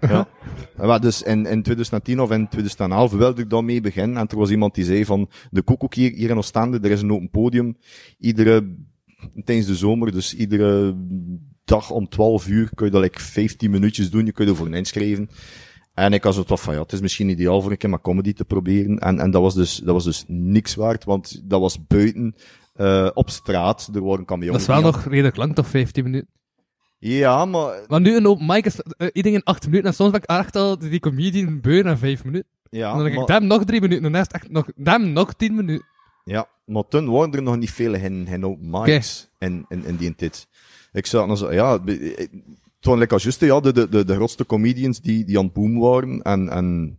Ja. 0.00 0.28
Ja, 0.76 0.98
dus 0.98 1.22
in, 1.22 1.46
in 1.46 1.62
2010 1.62 2.20
of 2.20 2.30
in 2.30 2.48
2011 2.48 3.12
wilde 3.12 3.42
ik 3.42 3.50
daarmee 3.50 3.80
beginnen. 3.80 4.16
En 4.16 4.28
er 4.28 4.36
was 4.36 4.50
iemand 4.50 4.74
die 4.74 4.84
zei 4.84 5.04
van, 5.04 5.30
de 5.50 5.62
koekoek 5.62 5.94
hier, 5.94 6.12
hier 6.12 6.30
in 6.30 6.36
Oostende, 6.36 6.78
er 6.82 6.90
is 6.90 7.02
een 7.02 7.12
open 7.12 7.30
podium. 7.30 7.76
Iedere, 8.18 8.74
tijdens 9.44 9.66
de 9.66 9.74
zomer, 9.74 10.12
dus 10.12 10.34
iedere 10.34 10.96
dag 11.64 11.90
om 11.90 12.08
12 12.08 12.48
uur 12.48 12.70
kun 12.74 12.86
je 12.86 12.92
dat 12.92 13.02
like 13.02 13.20
15 13.20 13.70
minuutjes 13.70 14.10
doen. 14.10 14.26
Je 14.26 14.32
kunt 14.32 14.48
ervoor 14.48 14.74
inschrijven. 14.74 15.28
En 15.94 16.12
ik 16.12 16.22
was 16.22 16.36
het 16.36 16.46
toch 16.46 16.60
van, 16.62 16.74
ja, 16.74 16.80
het 16.82 16.92
is 16.92 17.00
misschien 17.00 17.28
ideaal 17.28 17.62
voor 17.62 17.70
een 17.70 17.76
keer 17.76 17.90
maar 17.90 18.00
comedy 18.00 18.32
te 18.32 18.44
proberen. 18.44 18.98
En, 18.98 19.18
en 19.18 19.30
dat 19.30 19.42
was 19.42 19.54
dus, 19.54 19.76
dat 19.76 19.94
was 19.94 20.04
dus 20.04 20.24
niks 20.26 20.74
waard, 20.74 21.04
want 21.04 21.42
dat 21.44 21.60
was 21.60 21.86
buiten, 21.86 22.34
eh, 22.74 23.10
op 23.14 23.30
straat. 23.30 23.90
Er 23.94 24.04
waren 24.04 24.24
kamioenen. 24.24 24.60
Dat 24.60 24.68
is 24.68 24.74
wel 24.82 24.92
nog 24.92 25.04
redelijk 25.04 25.36
lang, 25.36 25.54
toch? 25.54 25.66
15 25.66 26.04
minuten. 26.04 26.28
Ja, 26.98 27.44
maar, 27.44 27.80
Want 27.86 28.04
nu 28.04 28.16
een 28.16 28.26
open 28.26 28.46
mic 28.46 28.64
is 28.66 28.76
uh, 28.98 29.08
iedereen 29.12 29.42
8 29.42 29.64
minuten. 29.66 29.86
En 29.88 29.94
soms 29.94 30.10
ben 30.10 30.20
ik 30.22 30.28
echt 30.30 30.56
al 30.56 30.78
die 30.78 31.00
comedian 31.00 31.60
beu 31.60 31.82
na 31.82 31.96
5 31.96 32.24
minuten. 32.24 32.48
ja, 32.70 32.88
en 32.90 32.94
dan 32.94 33.04
denk 33.04 33.14
maar- 33.14 33.22
ik, 33.24 33.28
damn, 33.30 33.46
nog 33.46 33.64
3 33.64 33.80
minuten. 33.80 34.04
En 34.04 34.12
dan 34.12 34.20
is 34.20 34.26
echt 34.26 34.50
nog, 34.50 34.66
damn, 34.76 35.12
nog 35.12 35.34
10 35.34 35.54
minuten. 35.54 35.86
Ja, 36.24 36.48
maar 36.64 36.88
toen 36.88 37.10
waren 37.10 37.32
er 37.32 37.42
nog 37.42 37.56
niet 37.56 37.70
veel 37.70 37.94
in, 37.94 38.26
in 38.26 38.44
open 38.46 38.70
mics 38.70 39.28
in, 39.38 39.64
in, 39.68 39.84
in 39.84 39.96
die 39.96 40.14
tijd. 40.14 40.46
Ik 40.92 41.06
zag 41.06 41.26
nog 41.26 41.38
zo, 41.38 41.52
ja, 41.52 41.78
be- 41.78 42.14
eh, 42.14 42.26
toen 42.80 42.98
like 42.98 43.12
als 43.12 43.22
juist, 43.22 43.40
ja, 43.40 43.60
de, 43.60 43.72
de, 43.72 43.88
de, 43.88 44.04
de 44.04 44.14
grootste 44.14 44.46
comedians 44.46 45.00
die, 45.00 45.24
die 45.24 45.38
aan 45.38 45.44
het 45.44 45.52
boom 45.52 45.78
waren. 45.78 46.22
En, 46.22 46.48
en 46.48 46.98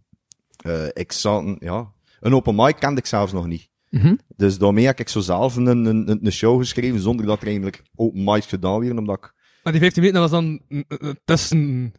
eh 0.57 0.85
ik 0.93 1.11
zat, 1.11 1.43
ja, 1.59 1.91
een 2.19 2.33
open 2.35 2.55
mic 2.55 2.75
kende 2.79 2.99
ik 2.99 3.05
zelfs 3.05 3.31
nog 3.33 3.47
niet. 3.47 3.69
Mhm. 3.89 4.15
Dus 4.35 4.57
daarmee 4.57 4.85
heb 4.85 4.99
ik 4.99 5.09
zo 5.09 5.19
zelf 5.19 5.55
een, 5.55 5.65
een, 5.65 6.19
een 6.25 6.31
show 6.31 6.59
geschreven, 6.59 6.99
zonder 6.99 7.25
dat 7.25 7.39
er 7.39 7.45
eigenlijk 7.45 7.83
open 7.95 8.23
mics 8.23 8.45
gedaan 8.45 8.79
werden, 8.79 8.97
omdat 8.97 9.17
ik... 9.17 9.33
Maar 9.63 9.73
die 9.73 9.81
15 9.81 10.03
minuten 10.03 10.21
dat 10.21 10.31
was 10.31 10.41
dan 10.41 10.61
mm, 10.67 10.83
uh, 10.87 11.11
tussen 11.25 11.93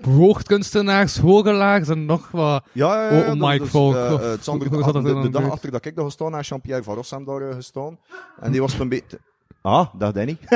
woordkunstenaars, 0.00 1.16
hooggelaars 1.18 1.88
en 1.88 2.06
nog 2.06 2.30
wat. 2.30 2.64
Ja, 2.72 3.10
ja, 3.10 3.24
ja, 3.24 3.34
mic 3.34 3.58
dus, 3.58 3.68
volk, 3.68 3.94
eh, 3.94 4.12
eh, 4.12 4.20
het 4.20 4.40
is 4.40 4.48
andere- 4.48 4.92
dat 4.92 4.92
de, 5.04 5.20
de 5.20 5.28
dag 5.30 5.50
achter 5.50 5.70
dat 5.70 5.84
ik 5.84 5.96
daar 5.96 6.04
gestaan 6.04 6.34
heb, 6.34 6.44
Jean-Pierre 6.44 6.82
Van 6.82 6.94
Rossum 6.94 7.24
daar 7.24 7.48
eh, 7.48 7.54
gestaan. 7.54 7.98
En 8.40 8.52
die 8.52 8.60
was 8.60 8.78
een 8.78 8.88
beetje... 8.88 9.20
Ah, 9.62 9.94
dat 9.94 10.14
Danny. 10.14 10.38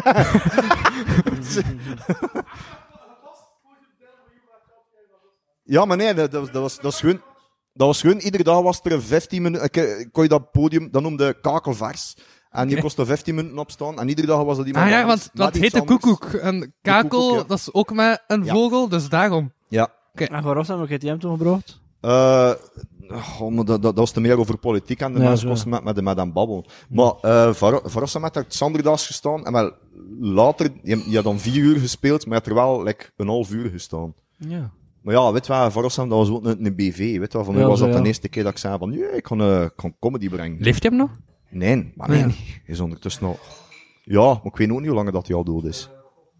ja, 5.62 5.84
maar 5.84 5.96
nee, 5.96 6.14
dat, 6.14 6.30
dat, 6.30 6.40
was, 6.40 6.50
dat, 6.52 6.62
was, 6.62 6.74
dat 6.74 6.84
was 6.84 7.00
gewoon... 7.00 7.20
Dat 7.74 7.86
was 7.86 8.00
gewoon, 8.00 8.18
iedere 8.18 8.42
dag 8.42 8.62
was 8.62 8.80
er 8.82 8.92
een 8.92 9.02
15 9.02 9.42
minuten, 9.42 9.66
ik, 9.66 9.76
eh, 9.76 10.06
kon 10.12 10.22
je 10.22 10.28
dat 10.28 10.50
podium, 10.50 10.88
dat 10.90 11.02
noemde 11.02 11.40
kakelvers. 11.40 12.16
En 12.50 12.68
je 12.68 12.80
kostte 12.80 13.06
15 13.06 13.34
minuten 13.34 13.58
opstaan, 13.58 13.98
en 14.00 14.08
iedere 14.08 14.26
dag 14.26 14.42
was 14.42 14.56
dat 14.56 14.66
iemand 14.66 14.84
Ah 14.84 14.90
ja, 14.90 15.02
anders 15.02 15.28
want 15.32 15.52
dat 15.52 15.62
heet 15.62 15.72
de 15.72 15.84
koekoek. 15.84 16.24
En 16.24 16.74
kakel, 16.82 17.08
koekoek, 17.08 17.38
ja. 17.38 17.44
dat 17.46 17.58
is 17.58 17.72
ook 17.74 17.92
met 17.92 18.22
een 18.26 18.44
Ja. 18.44 18.52
vogel, 18.52 18.88
dus 18.88 19.08
daarom. 19.08 19.52
Ja. 19.68 19.92
En 20.14 20.42
waarom 20.42 20.64
heb 20.88 21.02
je 21.02 21.08
hem 21.08 21.18
toen 21.18 21.36
gebracht? 21.36 21.80
Eh, 22.00 22.52
oh, 23.40 23.56
dat, 23.56 23.66
dat, 23.66 23.82
dat 23.82 23.96
was 23.96 24.10
te 24.10 24.20
meer 24.20 24.38
over 24.38 24.58
politiek 24.58 25.00
en 25.00 25.12
de 25.12 25.20
Ja, 25.20 25.28
mensen 25.28 25.48
kosten 25.48 25.70
met, 25.70 25.84
met, 25.84 26.00
met 26.00 26.18
een 26.18 26.32
babbel. 26.32 26.66
Maar 26.88 27.14
uh, 27.22 27.52
Varossa 27.84 28.18
met 28.18 28.34
het 28.34 28.54
Sanderdags 28.54 29.06
gestaan 29.06 29.46
en 29.46 29.52
wel 29.52 29.72
later, 30.20 30.70
je, 30.82 31.04
je 31.08 31.14
had 31.14 31.24
dan 31.24 31.38
vier 31.38 31.62
uur 31.62 31.78
gespeeld, 31.78 32.26
maar 32.26 32.34
je 32.34 32.40
had 32.40 32.46
er 32.46 32.54
wel 32.66 32.82
like, 32.82 33.10
een 33.16 33.28
half 33.28 33.50
uur 33.50 33.70
gestaan. 33.70 34.14
Ja. 34.36 34.70
Maar 35.02 35.14
ja, 35.14 35.32
weet 35.32 35.46
je 35.46 35.52
wat, 35.52 35.72
Varossa 35.72 36.02
dat 36.06 36.18
was 36.18 36.30
ook 36.30 36.44
een, 36.44 36.66
een 36.66 36.74
BV, 36.74 36.96
weet 37.18 37.32
je 37.32 37.38
wel, 37.38 37.44
van 37.44 37.54
Ja, 37.54 37.60
nu 37.60 37.66
was 37.66 37.78
zo, 37.78 37.84
dat 37.86 37.94
ja. 37.94 38.00
de 38.00 38.06
eerste 38.06 38.28
keer 38.28 38.42
dat 38.42 38.52
ik 38.52 38.58
zei 38.58 38.78
van, 38.78 38.92
ja, 38.92 39.08
ik 39.08 39.22
kan, 39.22 39.40
uh, 39.40 39.66
kan 39.76 39.94
comedy 40.00 40.28
brengen. 40.28 40.60
Leeft 40.60 40.82
hij 40.82 40.90
hem 40.90 41.00
nog? 41.00 41.10
Nee, 41.48 41.92
maar 41.96 42.08
nee, 42.08 42.18
Ja. 42.18 42.26
nee. 42.26 42.36
Hij 42.64 42.74
is 42.74 42.80
ondertussen 42.80 43.26
al... 43.26 43.38
Ja, 44.02 44.26
maar 44.26 44.40
ik 44.44 44.56
weet 44.56 44.70
ook 44.70 44.78
niet 44.78 44.86
hoe 44.86 44.96
lang 44.96 45.10
dat 45.10 45.26
hij 45.26 45.36
al 45.36 45.44
dood 45.44 45.64
is. 45.64 45.88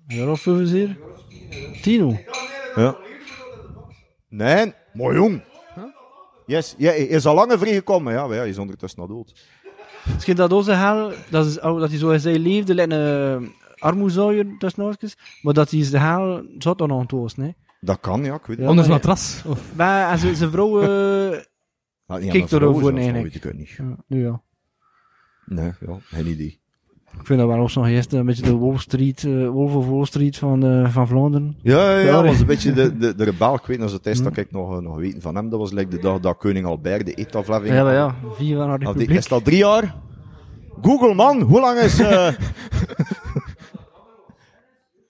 Ja, 0.07 0.31
of 0.31 0.45
hoeveer? 0.45 0.99
Tino. 1.83 2.17
Ja. 2.75 2.97
Nee, 4.29 4.73
maar 4.93 5.15
jong. 5.15 5.43
Yes, 6.47 6.75
ja, 6.79 6.91
hij 6.91 6.99
is 6.99 7.27
al 7.27 7.35
lang 7.35 7.53
vrijgekomen, 7.59 8.13
ja, 8.13 8.27
maar 8.27 8.35
ja, 8.35 8.41
hij 8.41 8.49
is 8.49 8.59
ondertussen 8.59 9.01
al 9.01 9.07
dood. 9.07 9.33
Misschien 10.15 10.37
dat 10.37 10.53
onze 10.53 10.73
haal, 10.73 11.13
dat, 11.31 11.47
is, 11.47 11.61
oh, 11.61 11.81
dat 11.81 11.89
hij 11.91 11.99
zo 11.99 12.11
in 12.11 12.21
zijn 12.21 12.39
leefde, 12.41 12.75
lijkt 12.75 12.93
een 12.93 13.43
uh, 13.43 13.49
armoezuier 13.79 14.47
tussen 14.59 14.83
oortjes, 14.85 15.17
maar 15.43 15.55
dat 15.55 15.71
hij 15.71 15.81
is 15.81 15.91
de 15.91 15.99
haal 15.99 16.43
zat 16.59 16.79
dan 16.79 16.93
aan 16.93 17.01
het 17.01 17.13
oosten, 17.13 17.43
hè. 17.43 17.51
Dat 17.85 18.01
kan, 18.01 18.25
ja, 18.25 18.35
ik 18.35 18.41
weet 18.47 18.57
het. 18.57 18.59
Ja, 18.65 18.69
Onder 18.71 18.85
zijn 18.85 18.97
maar- 18.99 19.07
matras? 19.09 19.43
Of... 19.47 19.75
Maar 19.77 20.11
en 20.13 20.19
zijn 20.19 20.37
zijn 20.37 20.51
vrouw, 20.51 20.81
eh, 20.81 21.39
Ah, 22.07 22.23
ja, 22.23 22.31
Kijk 22.31 22.39
maar 22.41 22.49
vrouw 22.49 22.61
erover, 22.61 22.93
nee, 22.93 23.13
dat 23.13 23.23
weet 23.23 23.35
ik 23.35 23.47
ook 23.47 23.53
niet. 23.53 23.69
ja, 23.69 23.97
nu 24.07 24.23
ja. 24.25 24.41
Nee, 25.47 25.73
ja, 25.87 25.97
geen 26.01 26.27
idee. 26.27 26.61
Ik 27.19 27.27
vind 27.27 27.39
dat 27.39 27.49
wel 27.49 27.59
ook 27.59 27.75
nog 27.75 27.87
eerst 27.87 28.13
een 28.13 28.27
beetje 28.27 28.43
de 28.43 28.57
Wall 28.59 28.79
Street, 28.79 29.25
eh, 29.25 29.49
Wolf 29.49 29.75
of 29.75 29.87
Wall 29.89 30.05
Street 30.05 30.37
van, 30.39 30.65
eh, 30.65 30.93
van 30.93 31.09
Vlaanderen. 31.09 31.59
Ja, 31.63 31.91
ja, 31.91 31.99
ja, 31.99 32.05
Ja, 32.05 32.23
was 32.23 32.41
een 32.41 32.47
beetje 32.47 32.73
de, 32.73 32.97
de, 32.97 33.15
de 33.15 33.25
rebel. 33.25 33.55
Ik 33.55 33.65
weet 33.67 33.79
nog, 33.79 33.93
het 33.93 34.07
is 34.07 34.19
Hm. 34.19 34.25
dat 34.25 34.37
ik 34.37 34.51
nog, 34.51 34.81
nog 34.81 34.97
weten 34.97 35.21
van 35.23 35.35
hem. 35.35 35.49
Dat 35.49 35.59
was 35.59 35.73
like 35.73 35.91
de 35.91 35.99
dag 35.99 36.21
dat 36.21 36.37
Koning 36.37 36.67
Albert 36.67 37.07
de 37.07 37.15
eetaflevering... 37.15 37.75
Ja, 37.75 37.93
ja, 37.93 38.15
vier 38.31 38.79
de 38.79 39.05
is 39.05 39.29
dat 39.29 39.45
drie 39.45 39.57
jaar? 39.59 39.95
Google, 40.83 41.15
man, 41.15 41.41
hoe 41.41 41.61
lang 41.61 41.79
is... 41.79 41.99
eh 42.01 42.33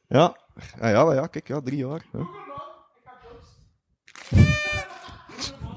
ja. 0.09 0.37
Ja, 0.81 0.89
ja, 0.89 1.05
maar 1.05 1.15
ja, 1.15 1.27
kijk, 1.27 1.49
ja, 1.49 1.61
drie 1.61 1.79
jaar. 1.79 2.05
Ja. 2.13 2.27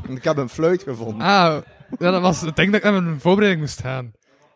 Ik 0.08 0.24
heb 0.24 0.38
een 0.38 0.50
fluit 0.50 0.84
gevonden. 0.84 1.28
Ah, 1.28 1.56
ja, 2.00 2.12
dat 2.12 2.22
was 2.22 2.44
ik 2.44 2.56
denk 2.56 2.72
dat 2.72 2.84
ik 2.84 2.92
naar 2.92 3.04
mijn 3.04 3.20
voorbereiding 3.20 3.62
moest 3.66 3.82
gaan. 3.82 4.06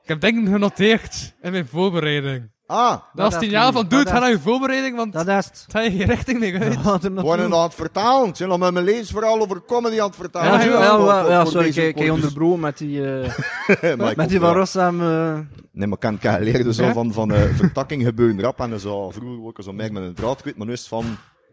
Ik 0.03 0.08
heb 0.08 0.22
denk 0.22 0.38
ik 0.48 0.53
genoteerd 0.53 1.34
in 1.41 1.51
mijn 1.51 1.68
voorbereiding. 1.68 2.50
Ah, 2.65 2.89
Dat 3.13 3.34
was 3.34 3.44
jaar 3.46 3.63
niet. 3.65 3.74
van, 3.74 3.88
dude, 3.88 4.03
dacht- 4.03 4.10
ga 4.15 4.20
naar 4.20 4.29
je 4.29 4.39
voorbereiding, 4.39 4.96
want 4.96 5.13
Dat 5.13 5.27
is 5.27 5.34
het. 5.46 5.65
ga 5.68 5.79
je 5.82 5.91
geen 5.91 6.06
richting 6.08 6.39
mee 6.39 6.60
uit. 6.60 6.84
Naartoe. 6.84 7.22
worden 7.22 7.53
aan 7.53 7.63
het 7.63 7.74
vertalen. 7.74 8.27
Ik 8.29 8.36
ben 8.38 8.48
nog 8.48 8.60
met 8.60 8.74
mijn 8.74 8.86
leesverhaal 8.86 9.39
over 9.41 9.62
comedy 9.68 10.00
aan 10.01 10.08
het 10.08 10.15
vertalen. 10.15 10.51
Ja, 10.70 10.82
Ja, 10.82 11.25
ja, 11.29 11.46
sorry, 11.46 11.68
ik 11.68 11.75
ik 11.75 11.96
podcast. 11.96 12.12
onderbroken 12.13 12.60
met 12.60 12.77
die, 12.77 13.22
eh, 13.22 14.15
met 14.15 14.29
die 14.29 14.39
van. 14.39 14.53
Rossam. 14.53 15.01
eh, 15.01 15.39
Nee, 15.72 15.88
maar 15.88 15.98
ik 16.12 16.20
kan, 16.20 16.38
ik 16.38 16.44
leren 16.44 16.74
zo 16.74 16.91
van, 16.91 17.13
van 17.13 17.32
uh, 17.34 17.41
vertakking 17.56 18.03
gebeuren 18.03 18.41
rap. 18.41 18.60
En 18.60 18.79
zo, 18.79 19.10
vroeger 19.10 19.46
ook 19.46 19.58
zo 19.63 19.74
meer 19.74 19.91
met 19.94 20.03
een 20.03 20.13
draad 20.13 20.41
kwijt, 20.41 20.58
maar 20.58 20.68
nu 20.68 20.74
is 20.74 20.79
het 20.79 20.88
van... 20.89 21.06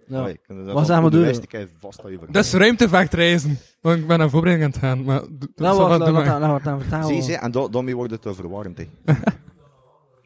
ja. 0.07 0.33
Wat 0.73 0.87
zijn 0.87 1.05
we 1.05 1.11
doen? 1.11 1.25
dat. 1.25 2.33
Dat 2.33 2.45
is 2.45 2.53
ruimtevechtreizen. 2.53 3.59
Want 3.81 3.99
ik 3.99 4.07
ben 4.07 4.19
naar 4.19 4.31
voorbereiding 4.31 4.75
aan 4.75 4.81
het 4.81 4.89
gaan. 4.89 5.05
Maar, 5.05 5.23
Nou, 5.57 5.79
wat, 5.79 5.99
wat 5.99 6.67
aan 6.67 6.81
vertalen. 6.81 7.23
Zie 7.23 7.33
je, 7.33 7.39
en 7.39 7.51
da 7.51 7.69
daarmee 7.69 7.97
wordt 7.97 8.13
het 8.13 8.23
te 8.23 8.35
verwarrend. 8.35 8.81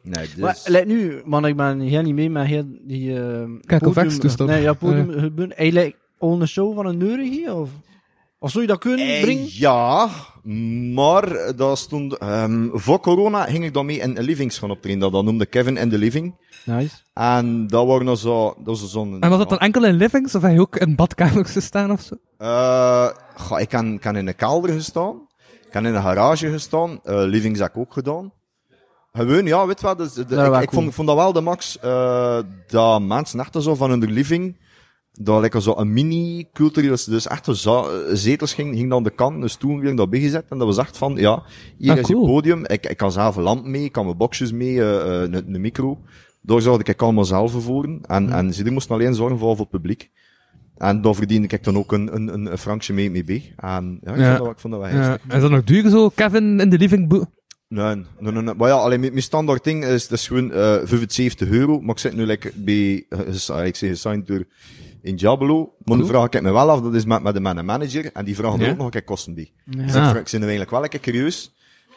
Nee, 0.03 0.25
dus... 0.27 0.35
Maar, 0.37 0.59
let 0.65 0.87
nu, 0.87 1.21
man, 1.25 1.45
ik 1.45 1.55
ben 1.55 1.79
heel 1.79 2.01
niet 2.01 2.13
mee 2.13 2.29
met 2.29 2.45
heel 2.47 2.65
die 2.81 3.09
uh, 3.09 3.43
Kijk, 3.65 3.85
of 3.85 3.93
podium... 3.93 4.19
toestand. 4.19 4.49
Nee, 4.49 4.61
ja, 4.61 4.73
podium 4.73 5.11
gebeuren. 5.11 5.55
Hij 5.57 5.71
lijkt 5.71 5.97
al 6.17 6.41
een 6.41 6.47
show 6.47 6.75
van 6.75 6.85
een 6.85 6.97
neurie 6.97 7.31
hier, 7.31 7.55
of? 7.55 7.69
Of 8.39 8.51
zou 8.51 8.63
je 8.63 8.69
dat 8.69 8.79
kunnen 8.79 9.07
Eh, 9.07 9.21
brengen? 9.21 9.45
Ja, 9.49 10.09
maar 10.93 11.53
dat 11.55 11.77
stond, 11.77 12.17
ehm, 12.17 12.67
voor 12.71 12.99
corona 12.99 13.43
ging 13.43 13.65
ik 13.65 13.73
dan 13.73 13.85
mee 13.85 13.99
in 13.99 14.17
een 14.17 14.23
livings 14.23 14.57
gaan 14.57 14.71
optreden. 14.71 14.99
Dat, 14.99 15.11
dat 15.11 15.23
noemde 15.23 15.45
Kevin 15.45 15.77
in 15.77 15.89
the 15.89 15.97
Living. 15.97 16.35
Nice. 16.65 16.95
En 17.21 17.67
dat 17.67 17.87
waren 17.87 18.05
nog 18.05 18.17
zo, 18.17 18.45
dat 18.57 18.79
was 18.79 18.91
zo'n... 18.91 19.17
En 19.21 19.29
was 19.29 19.37
dat 19.39 19.49
dan 19.49 19.57
enkel 19.59 19.85
in 19.85 19.93
livings, 19.95 20.35
of 20.35 20.41
heb 20.41 20.51
je 20.53 20.59
ook 20.59 20.75
in 20.75 20.95
badkamers 20.95 21.51
gestaan 21.51 21.91
of 21.91 22.01
zo? 22.01 22.15
Eh, 22.37 23.07
goh, 23.35 23.59
ik 23.59 23.69
kan, 23.69 23.99
kan 23.99 24.15
in 24.15 24.27
een 24.27 24.35
kelder 24.35 24.71
gestaan. 24.73 25.27
Ik 25.65 25.71
kan 25.71 25.85
in 25.85 25.95
een 25.95 26.01
garage 26.01 26.51
gestaan. 26.51 26.99
Eh 27.03 27.15
livings 27.15 27.59
heb 27.59 27.69
ik 27.69 27.77
ook 27.77 27.93
gedaan. 27.93 28.33
Gewoon, 29.13 29.45
ja, 29.45 29.65
weet 29.67 29.81
wat, 29.81 29.97
dus, 29.97 30.13
de- 30.13 30.21
ik, 30.21 30.27
wel 30.27 30.61
ik 30.61 30.69
cool. 30.69 30.81
vond, 30.81 30.93
vond 30.93 31.07
dat 31.07 31.17
wel 31.17 31.33
de 31.33 31.41
max, 31.41 31.79
eh 31.79 32.37
dat 32.67 33.01
mensen 33.01 33.39
echt 33.39 33.55
zo 33.63 33.75
van 33.75 33.89
hun 33.89 34.11
living, 34.11 34.57
dat 35.11 35.41
lekker 35.41 35.61
zo 35.61 35.73
een 35.77 35.93
mini 35.93 36.49
cultureel, 36.53 36.95
dus 37.05 37.27
echt 37.27 37.47
zo 37.57 37.87
zetels 38.13 38.53
ging, 38.53 38.75
ging 38.75 38.89
dan 38.89 39.03
de 39.03 39.09
kant, 39.09 39.41
dus 39.41 39.55
toen 39.55 39.79
weer 39.79 39.95
dat 39.95 40.09
bijgezet, 40.09 40.45
en 40.49 40.57
dat 40.57 40.67
was 40.67 40.77
echt 40.77 40.97
van, 40.97 41.15
ja, 41.15 41.43
hier 41.77 41.91
Ah, 41.91 41.97
is 41.97 42.05
cool. 42.05 42.21
je 42.21 42.27
podium, 42.31 42.65
ik, 42.65 42.85
ik 42.85 42.97
kan 42.97 43.11
zelf 43.11 43.35
een 43.35 43.43
lamp 43.43 43.65
mee, 43.65 43.83
ik 43.83 43.91
kan 43.91 44.05
mijn 44.05 44.17
boxjes 44.17 44.51
mee, 44.51 44.81
een, 44.83 45.33
een 45.53 45.61
micro, 45.61 45.97
daar 46.41 46.61
zou 46.61 46.81
ik 46.83 47.01
allemaal 47.01 47.25
zelf 47.25 47.51
voeren, 47.63 47.99
en, 48.07 48.23
Mhm. 48.23 48.33
en 48.33 48.53
ze 48.53 48.71
moesten 48.71 48.95
alleen 48.95 49.13
zorgen 49.15 49.37
voor, 49.37 49.55
voor 49.55 49.65
het 49.71 49.81
publiek. 49.81 50.09
En 50.77 51.01
daar 51.01 51.15
verdiende 51.15 51.47
ik 51.47 51.63
dan 51.63 51.77
ook 51.77 51.91
een, 51.91 52.15
een, 52.15 52.33
een, 52.33 52.51
een 52.51 52.57
frankje 52.57 52.93
mee, 52.93 53.11
mee 53.11 53.23
bij. 53.23 53.53
En 53.57 53.99
ja, 54.03 54.11
ik, 54.11 54.17
Ja. 54.19 54.35
Vond, 54.35 54.43
dat, 54.45 54.51
ik 54.53 54.59
vond 54.59 54.73
dat 54.73 54.81
wel 54.83 54.91
Ja. 54.91 55.17
Is 55.35 55.41
dat 55.41 55.49
nog 55.51 55.63
duur 55.63 55.89
zo, 55.89 56.09
Kevin 56.09 56.59
in 56.59 56.69
de 56.69 56.77
living? 56.77 57.09
Nee, 57.67 57.95
nee, 57.95 58.05
nee, 58.19 58.31
nee. 58.43 58.53
Maar 58.53 58.67
ja, 58.67 58.73
alleen 58.75 58.99
mijn, 58.99 59.21
standaard 59.21 59.63
ding 59.63 59.85
is, 59.85 60.07
dat 60.07 60.17
is 60.19 60.27
gewoon 60.27 60.51
eh 60.51 60.77
75 60.83 61.49
euro. 61.49 61.79
Maar 61.81 61.89
ik 61.95 61.99
zit 61.99 62.15
nu 62.15 62.25
lekker 62.25 62.51
bij, 62.55 63.05
eh, 63.09 63.19
ah, 63.49 63.65
ik 63.65 63.75
zeg 63.75 63.89
gesigned 63.89 64.27
door 64.27 64.43
in 65.01 65.15
Diablo. 65.15 65.73
Maar 65.83 65.97
dan 65.97 66.07
vraag 66.07 66.29
ik 66.29 66.41
me 66.41 66.51
wel 66.51 66.69
af, 66.69 66.81
dat 66.81 66.93
is 66.95 67.05
met, 67.05 67.23
met 67.23 67.33
de 67.33 67.39
mijn 67.39 67.65
manager. 67.65 68.09
En 68.13 68.25
die 68.25 68.35
vragen 68.35 68.59
Ja. 68.59 68.69
ook 68.69 68.75
nog 68.77 68.85
een 68.85 68.91
keer 68.91 69.03
kosten 69.03 69.33
bij. 69.35 69.51
Dus 69.65 69.83
ik, 69.85 69.89
vraag- 69.91 70.15
ik 70.17 70.23
ben 70.23 70.39
nu 70.39 70.39
eigenlijk 70.41 70.71
wel 70.71 70.81
lekker 70.81 70.99
curieus. 70.99 71.53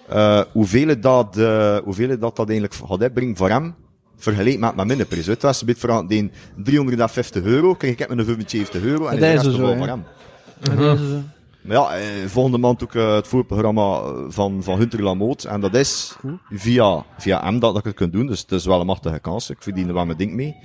eh 0.09 0.43
hoeveel 0.53 1.01
dat, 1.01 1.37
eh 1.37 1.77
hoeveel 1.79 2.19
dat, 2.19 2.37
dat 2.37 2.49
eigenlijk 2.49 2.75
gaat 2.87 3.03
uitbrengen 3.03 3.37
voor 3.37 3.49
hem. 3.51 3.75
Vergeleken 4.17 4.61
met 4.61 4.75
mijn 4.75 4.87
minnenprijs. 4.87 5.27
Het 5.27 5.43
was 5.43 5.61
een 5.61 5.67
beetje 5.67 5.89
voor 5.89 6.09
die 6.09 6.31
350 6.57 7.43
euro. 7.43 7.75
Krijg 7.75 7.99
ik 7.99 8.09
met 8.09 8.19
een 8.19 8.25
75 8.25 8.83
euro. 8.83 9.07
En 9.07 9.21
Dat 9.21 9.45
is 9.45 9.47
is 9.53 9.57
wel 9.57 9.77
voor 9.77 9.87
hem. 9.87 10.05
Maar 11.61 11.77
ja, 11.77 11.97
eh, 11.97 12.27
volgende 12.27 12.59
maand 12.59 12.83
ook 12.83 12.95
eh, 12.95 13.15
het 13.15 13.27
voorprogramma 13.29 14.01
van, 14.29 14.63
van 14.63 14.79
Hunter 14.79 15.03
Lamoot. 15.03 15.45
En 15.45 15.61
dat 15.61 15.75
is 15.75 16.17
via, 16.51 17.05
via 17.19 17.43
hem 17.45 17.59
dat, 17.59 17.71
dat 17.71 17.79
ik 17.79 17.85
het 17.85 17.95
kan 17.95 18.11
doen. 18.11 18.27
Dus 18.27 18.41
het 18.41 18.53
is 18.53 18.67
wel 18.67 18.81
een 18.81 18.87
machtige 18.87 19.19
kans. 19.19 19.51
Ik 19.51 19.57
verdien 19.63 19.89
er 19.89 19.95
wel 19.95 20.05
mijn 20.07 20.19
ding 20.19 20.33
mee. 20.33 20.57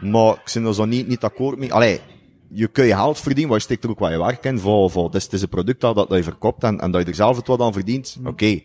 Maar 0.00 0.32
ik 0.32 0.50
ben 0.54 0.64
er 0.64 0.74
zo 0.74 0.84
niet, 0.84 1.08
niet 1.08 1.24
akkoord 1.24 1.58
mee. 1.58 1.72
Allee, 1.72 2.00
je 2.48 2.68
kun 2.68 2.84
je 2.84 2.94
geld 2.94 3.18
verdienen, 3.18 3.48
maar 3.48 3.56
je 3.56 3.62
steekt 3.64 3.84
er 3.84 3.90
ook 3.90 3.98
wat 3.98 4.10
je 4.10 4.18
werk 4.18 4.44
in. 4.44 4.58
Voor, 4.58 4.90
voor, 4.90 5.10
dus 5.10 5.24
het 5.24 5.32
is 5.32 5.42
een 5.42 5.48
product 5.48 5.80
dat, 5.80 5.94
dat 5.94 6.08
je 6.08 6.22
verkoopt 6.22 6.62
en, 6.64 6.80
en 6.80 6.90
dat 6.90 7.02
je 7.02 7.08
er 7.08 7.14
zelf 7.14 7.36
het 7.36 7.46
wat 7.46 7.60
aan 7.60 7.72
verdient. 7.72 8.18
Oké. 8.24 8.60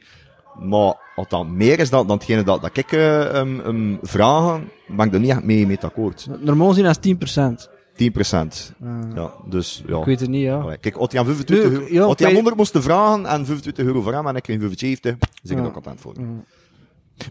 Maar 0.60 0.94
als 1.16 1.28
dat 1.30 1.48
meer 1.48 1.80
is 1.80 1.90
dan, 1.90 2.08
dan 2.08 2.18
hetgene 2.18 2.44
dat, 2.44 2.62
dat 2.62 2.78
ik 2.78 2.92
eh 2.92 3.36
um, 3.40 3.60
um, 3.66 4.00
vragen, 4.02 4.70
ben 4.88 5.08
ik 5.08 5.14
er 5.14 5.20
niet 5.20 5.30
echt 5.30 5.44
mee, 5.44 5.68
mee 5.68 5.80
akkoord. 5.82 6.28
Normaal 6.40 6.74
zien 6.74 6.86
als 6.86 6.98
10%. 6.98 7.70
10%. 7.96 8.76
Ja, 9.16 9.32
dus 9.46 9.84
ja. 9.88 9.98
Ik 10.00 10.06
weet 10.06 10.20
het 10.20 10.30
niet, 10.30 10.42
ja. 10.42 10.58
Allee, 10.60 10.78
Kijk, 10.78 10.96
als 10.96 11.12
hij 11.12 11.20
aan 11.20 11.26
25 11.26 11.70
Nu, 11.70 11.76
euro, 11.76 11.86
ja, 11.94 12.00
hij 12.00 12.10
aan 12.10 12.16
bij- 12.18 12.34
100 12.34 12.56
moest 12.56 12.78
vragen 12.80 13.26
en 13.26 13.46
25 13.46 13.86
euro 13.86 14.02
voor 14.02 14.14
hem 14.14 14.28
en 14.28 14.36
ik 14.36 14.44
kreeg 14.44 14.60
75, 14.60 15.16
zeg 15.44 15.52
ik 15.52 15.58
Ja. 15.58 15.62
er 15.62 15.66
ook 15.66 15.74
content 15.74 16.02
voor. 16.02 16.14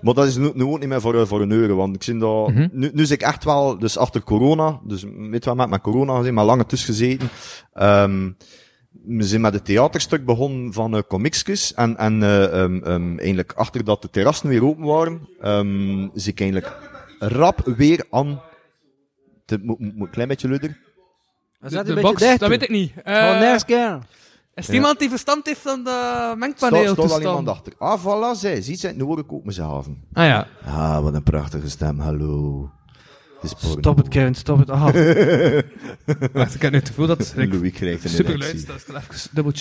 Maar 0.02 0.14
dat 0.14 0.26
is 0.26 0.36
nu, 0.36 0.50
nu 0.54 0.64
ook 0.64 0.78
niet 0.78 0.88
meer 0.88 1.00
voor, 1.00 1.14
eh, 1.14 1.26
voor 1.26 1.40
een 1.40 1.50
euro, 1.50 1.76
want 1.76 1.94
ik 1.94 2.02
zie 2.02 2.18
dat, 2.18 2.48
Mhm. 2.48 2.68
nu, 2.72 2.90
nu 2.94 3.06
zit 3.06 3.20
ik 3.22 3.26
echt 3.26 3.44
wel, 3.44 3.78
dus 3.78 3.96
achter 3.98 4.22
corona, 4.22 4.80
dus 4.84 5.02
weet 5.30 5.44
je 5.44 5.50
wat, 5.50 5.56
met, 5.56 5.68
met 5.70 5.80
corona 5.80 6.16
gezien, 6.18 6.34
maar 6.34 6.44
lange 6.44 6.66
tussen 6.66 6.94
gezeten, 6.94 7.28
Ehm 7.72 8.30
we 9.02 9.22
zijn 9.22 9.40
met 9.40 9.52
het 9.54 9.64
theaterstuk 9.64 10.24
begonnen 10.24 10.72
van 10.72 10.94
uh, 10.94 11.00
comicsjes 11.08 11.74
en, 11.74 11.96
en 11.96 12.20
uh, 12.20 12.42
um, 12.42 12.82
um, 12.86 13.18
eigenlijk 13.18 13.52
achter 13.52 13.84
dat 13.84 14.02
de 14.02 14.10
terrassen 14.10 14.48
weer 14.48 14.64
open 14.64 14.84
waren, 14.84 15.28
um, 15.44 16.10
zie 16.14 16.32
ik 16.32 16.40
eigenlijk 16.40 16.76
rap 17.18 17.60
weer 17.76 18.06
aan, 18.10 18.40
het 19.46 19.64
moet, 19.64 19.78
moet 19.78 19.94
moet 19.96 20.06
een 20.06 20.12
klein 20.12 20.28
beetje 20.28 20.48
luider, 20.48 20.78
De, 21.60 21.68
de 21.68 21.76
een 21.78 21.84
beetje 21.84 22.00
box, 22.00 22.18
dichter. 22.20 22.38
dat 22.38 22.48
weet 22.48 22.62
ik 22.62 22.68
niet. 22.70 22.92
Eh, 23.02 23.18
Gewoon 23.18 23.38
nergens 23.38 23.64
keer. 23.64 23.98
is 24.54 24.66
er 24.66 24.72
Ja. 24.72 24.78
iemand 24.78 24.98
die 24.98 25.08
verstand 25.08 25.46
heeft 25.46 25.60
van 25.60 25.84
de 25.84 26.34
mengpaneel 26.36 26.94
te 26.94 27.00
al 27.00 27.08
staan? 27.08 27.20
iemand 27.20 27.48
achter. 27.48 27.72
Ah, 27.78 28.00
voilà, 28.04 28.38
zij, 28.38 28.62
ziet 28.62 28.80
zij, 28.80 28.92
nu 28.92 29.02
hoor 29.02 29.18
ik 29.18 29.32
ook 29.32 29.44
mezelf. 29.44 29.86
Ah 30.12 30.24
ja. 30.24 30.46
Ah, 30.64 31.02
wat 31.02 31.14
een 31.14 31.22
prachtige 31.22 31.68
stem, 31.70 31.98
hallo. 31.98 32.70
Is 33.44 33.54
porno. 33.54 33.78
Stop 33.78 33.96
het, 33.96 34.08
Kevin, 34.08 34.34
stop 34.34 34.58
het. 34.58 34.70
Ah, 34.70 34.82
Wacht, 36.32 36.54
ik 36.54 36.62
heb 36.62 36.72
nu 36.72 36.78
het 36.78 36.88
gevoel 36.88 37.06
dat 37.06 37.34
ik 37.36 37.52
Louis 37.52 37.72
krijgt 37.72 38.04
een 38.04 38.10
super 38.10 38.38
luid 38.38 38.60
ik 38.60 38.66
ga 38.66 38.96
even 38.96 39.30
dubbel. 39.32 39.52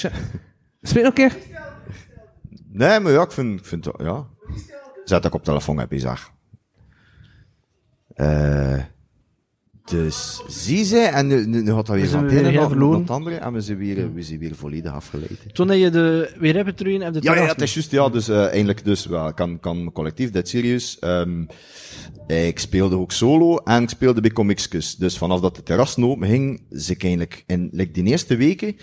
Spreek 0.82 1.04
nog 1.04 1.18
een 1.18 1.30
keer. 1.30 1.38
Nee, 2.68 3.00
maar 3.00 3.12
ja, 3.12 3.22
ik 3.22 3.32
vind, 3.32 3.60
ik 3.60 3.66
vind 3.66 3.84
dat, 3.84 3.96
ja. 3.98 4.28
Zet 5.04 5.26
ik 5.26 5.34
op 5.34 5.44
telefoon, 5.44 5.78
heb 5.78 5.92
je 5.92 6.00
zeg. 6.00 6.32
Eh, 8.14 8.84
dus 9.86 10.42
zie 10.48 10.84
ze, 10.84 10.98
en 10.98 11.28
nu, 11.28 11.46
nu, 11.48 11.62
nu 11.64 11.72
gaat 11.72 11.86
dat 11.86 11.96
weer 11.96 12.08
van 12.08 12.24
het 12.24 12.32
ene 12.32 12.52
naar 12.52 12.70
het 13.00 13.10
andere, 13.10 13.36
en 13.36 13.54
we 13.54 13.62
zijn 13.62 13.78
weer, 13.78 14.14
we 14.14 14.22
zijn 14.22 14.40
weer 14.40 14.56
volledig 14.56 14.92
afgeleid. 14.92 15.54
Toen 15.54 15.68
dat 15.68 15.78
je 15.78 15.90
de 15.90 16.36
weer 16.40 16.56
hebt 16.56 16.78
terug 16.78 17.02
en 17.02 17.14
de 17.14 17.20
Ja, 17.22 17.36
ja, 17.36 17.46
het 17.46 17.62
is 17.62 17.74
juist, 17.74 17.92
ja, 17.92 18.10
dus 18.10 18.30
uh, 18.30 18.46
eindelijk 18.46 18.86
dus, 18.86 19.06
wel, 19.06 19.34
kan, 19.34 19.60
kan 19.60 19.78
mijn 19.78 19.92
collectief, 19.92 20.32
dit 20.32 20.50
serieus. 20.50 20.98
Um, 21.02 21.48
ik 22.28 22.60
speelde 22.60 22.98
ook 22.98 23.12
solo 23.12 23.58
en 23.58 23.84
ik 23.84 23.90
speelde 23.90 24.22
bij 24.22 24.32
Comicskus. 24.32 24.96
Dus 24.96 25.18
vanaf 25.18 25.40
dat 25.40 25.56
de 25.56 25.64
terras 25.64 25.98
open 25.98 26.28
ging, 26.28 26.62
zit 26.70 26.96
ik 26.96 27.04
eigenlijk 27.04 27.44
in 27.48 27.70
like, 27.72 27.92
die 27.92 28.04
eerste 28.04 28.36
weken, 28.36 28.76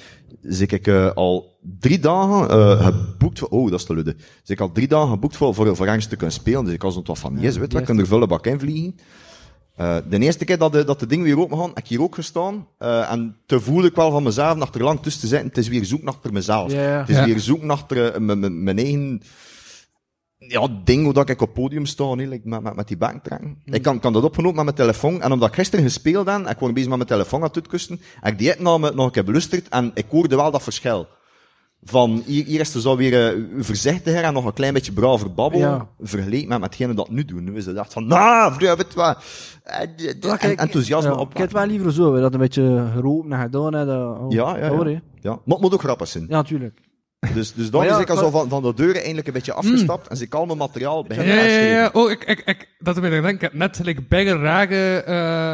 zit 0.43 0.73
ik 0.73 0.87
uh, 0.87 1.13
al 1.13 1.59
drie 1.79 1.99
dagen 1.99 2.59
uh, 2.59 2.87
geboekt 2.87 3.39
voor, 3.39 3.49
oh, 3.49 3.71
dat 3.71 3.81
is 3.81 3.87
te 3.87 3.95
lude. 3.95 4.17
Zit 4.19 4.51
ik 4.51 4.61
al 4.61 4.73
drie 4.73 4.89
dagen 4.89 5.11
geboekt 5.11 5.37
voor, 5.37 5.55
voor, 5.55 5.77
voor 5.77 5.87
te 5.87 6.17
kunnen 6.17 6.33
spelen. 6.33 6.65
Dus 6.65 6.75
ik 6.75 6.83
was 6.83 6.95
wat 6.95 7.19
van, 7.19 7.41
yes, 7.41 7.57
weet 7.57 7.73
je, 7.73 7.79
ik 7.79 7.85
kan 7.85 7.99
er 7.99 8.07
vulle 8.07 8.27
bak 8.27 8.47
in 8.47 8.61
vliegen. 8.61 8.95
Uh, 9.81 9.97
de 10.09 10.19
eerste 10.19 10.45
keer 10.45 10.59
dat 10.59 10.73
de, 10.73 10.85
dat 10.85 11.01
de 11.01 11.07
ding 11.07 11.23
weer 11.23 11.39
open 11.39 11.59
gaan, 11.59 11.69
heb 11.69 11.79
ik 11.79 11.87
hier 11.87 12.03
ook 12.03 12.15
gestaan. 12.15 12.67
Uh, 12.79 13.11
en 13.13 13.37
te 13.47 13.61
voel 13.61 13.85
ik 13.85 13.95
wel 13.95 14.11
van 14.11 14.23
mezelf, 14.23 14.57
naar 14.57 14.69
er 14.73 14.83
lang 14.83 15.01
tussen 15.01 15.21
te 15.21 15.29
zitten, 15.29 15.49
het 15.49 15.59
is 15.59 15.69
weer 15.69 15.85
zoek 15.85 16.03
naar 16.03 16.15
mezelf. 16.31 16.73
Het 16.73 17.09
is 17.09 17.17
Ja. 17.17 17.25
weer 17.25 17.41
zoek 17.41 17.63
naar 17.63 17.85
uh, 17.89 18.17
mijn 18.49 18.79
eigen 18.79 19.23
ja, 20.37 20.69
ding 20.85 21.05
hoe 21.05 21.13
dat 21.13 21.29
ik 21.29 21.41
op 21.41 21.47
het 21.47 21.57
podium 21.57 21.87
sta, 21.87 22.15
nee, 22.15 22.29
like, 22.29 22.49
met, 22.49 22.63
met, 22.63 22.77
met 22.77 22.89
die 22.89 22.97
bank 22.97 23.25
trekken. 23.25 23.63
Ik 23.65 23.83
kan, 23.83 24.01
kan 24.01 24.13
dat 24.13 24.23
opgenomen 24.25 24.57
met 24.57 24.65
mijn 24.65 24.77
telefoon, 24.77 25.23
en 25.23 25.33
omdat 25.33 25.49
ik 25.49 25.55
gisteren 25.55 25.85
gespeeld 25.85 26.27
heb, 26.27 26.49
ik 26.49 26.59
was 26.59 26.73
bezig 26.73 26.89
met 26.89 26.97
mijn 26.97 27.09
telefoon 27.09 27.41
aan 27.41 27.47
het 27.47 27.57
uitkusten, 27.57 28.01
heb 28.21 28.33
ik 28.33 28.39
die 28.39 28.55
nog, 28.59 28.95
nog 28.95 29.07
een 29.07 29.11
keer 29.11 29.25
belusterd, 29.25 29.69
en 29.69 29.91
ik 29.95 30.07
hoorde 30.11 30.37
wel 30.37 30.51
dat 30.51 30.63
verschil. 30.63 31.09
Van, 31.83 32.23
hier, 32.27 32.45
hier 32.45 32.61
is 32.61 32.75
er 32.75 32.81
zo 32.81 32.97
weer 32.97 33.37
uh, 33.37 33.45
voorzichtiger 33.59 34.23
en 34.23 34.33
nog 34.33 34.45
een 34.45 34.53
klein 34.53 34.73
beetje 34.73 34.93
braver 34.93 35.35
babbel, 35.35 35.61
Ja. 35.61 35.89
vergeleken 36.01 36.49
met 36.49 36.63
hetgene 36.63 36.95
dat 36.95 37.11
nu 37.11 37.25
doen. 37.25 37.45
Nu 37.45 37.57
is 37.57 37.67
het 37.67 37.77
echt 37.77 37.93
van, 37.93 38.07
nou, 38.07 38.55
vriend, 38.55 38.77
weet 38.77 38.93
je 38.93 38.99
wat, 38.99 39.25
en, 39.65 40.39
en, 40.39 40.57
enthousiasme 40.57 41.11
ja, 41.11 41.17
op. 41.17 41.31
Ik 41.31 41.37
heb 41.37 41.47
het 41.47 41.57
wel 41.57 41.67
liever 41.67 41.93
zo, 41.93 42.15
hè, 42.15 42.21
dat 42.21 42.33
een 42.35 42.41
beetje 42.41 42.89
geroepen 42.93 43.33
en 43.33 43.41
gedaan. 43.41 43.75
Hè, 43.75 43.85
dat, 43.85 44.19
oh, 44.19 44.33
Ja, 44.33 44.57
ja, 44.57 44.69
hoor, 44.69 44.91
ja. 44.91 45.01
Ja, 45.21 45.31
maar 45.31 45.41
het 45.47 45.61
moet 45.61 45.75
ook 45.75 45.83
grappig 45.83 46.09
zijn. 46.09 46.25
Ja, 46.29 46.37
natuurlijk. 46.37 46.81
Dus, 47.35 47.53
dus 47.53 47.71
dan 47.71 47.85
ja, 47.85 47.97
is 47.97 48.03
ik 48.03 48.11
al 48.11 48.17
zo 48.17 48.31
van, 48.31 48.49
van 48.49 48.63
de 48.63 48.75
deuren 48.75 48.97
eigenlijk 48.97 49.27
een 49.27 49.33
beetje 49.33 49.53
afgestapt, 49.53 50.09
en 50.09 50.21
ik 50.21 50.35
al 50.35 50.47
mijn 50.47 50.59
materiaal 50.59 51.05
beginnen 51.05 51.35
ja, 51.35 51.43
ja, 51.43 51.67
ja. 51.67 51.91
Oh, 51.93 52.11
ik, 52.11 52.25
ik, 52.25 52.43
ik, 52.45 52.69
dat 52.79 52.97
ik 52.97 53.03
me 53.03 53.11
denk, 53.11 53.27
ik 53.27 53.41
heb 53.41 53.53
net 53.53 53.81
rage, 54.17 55.03
eh 55.07 55.53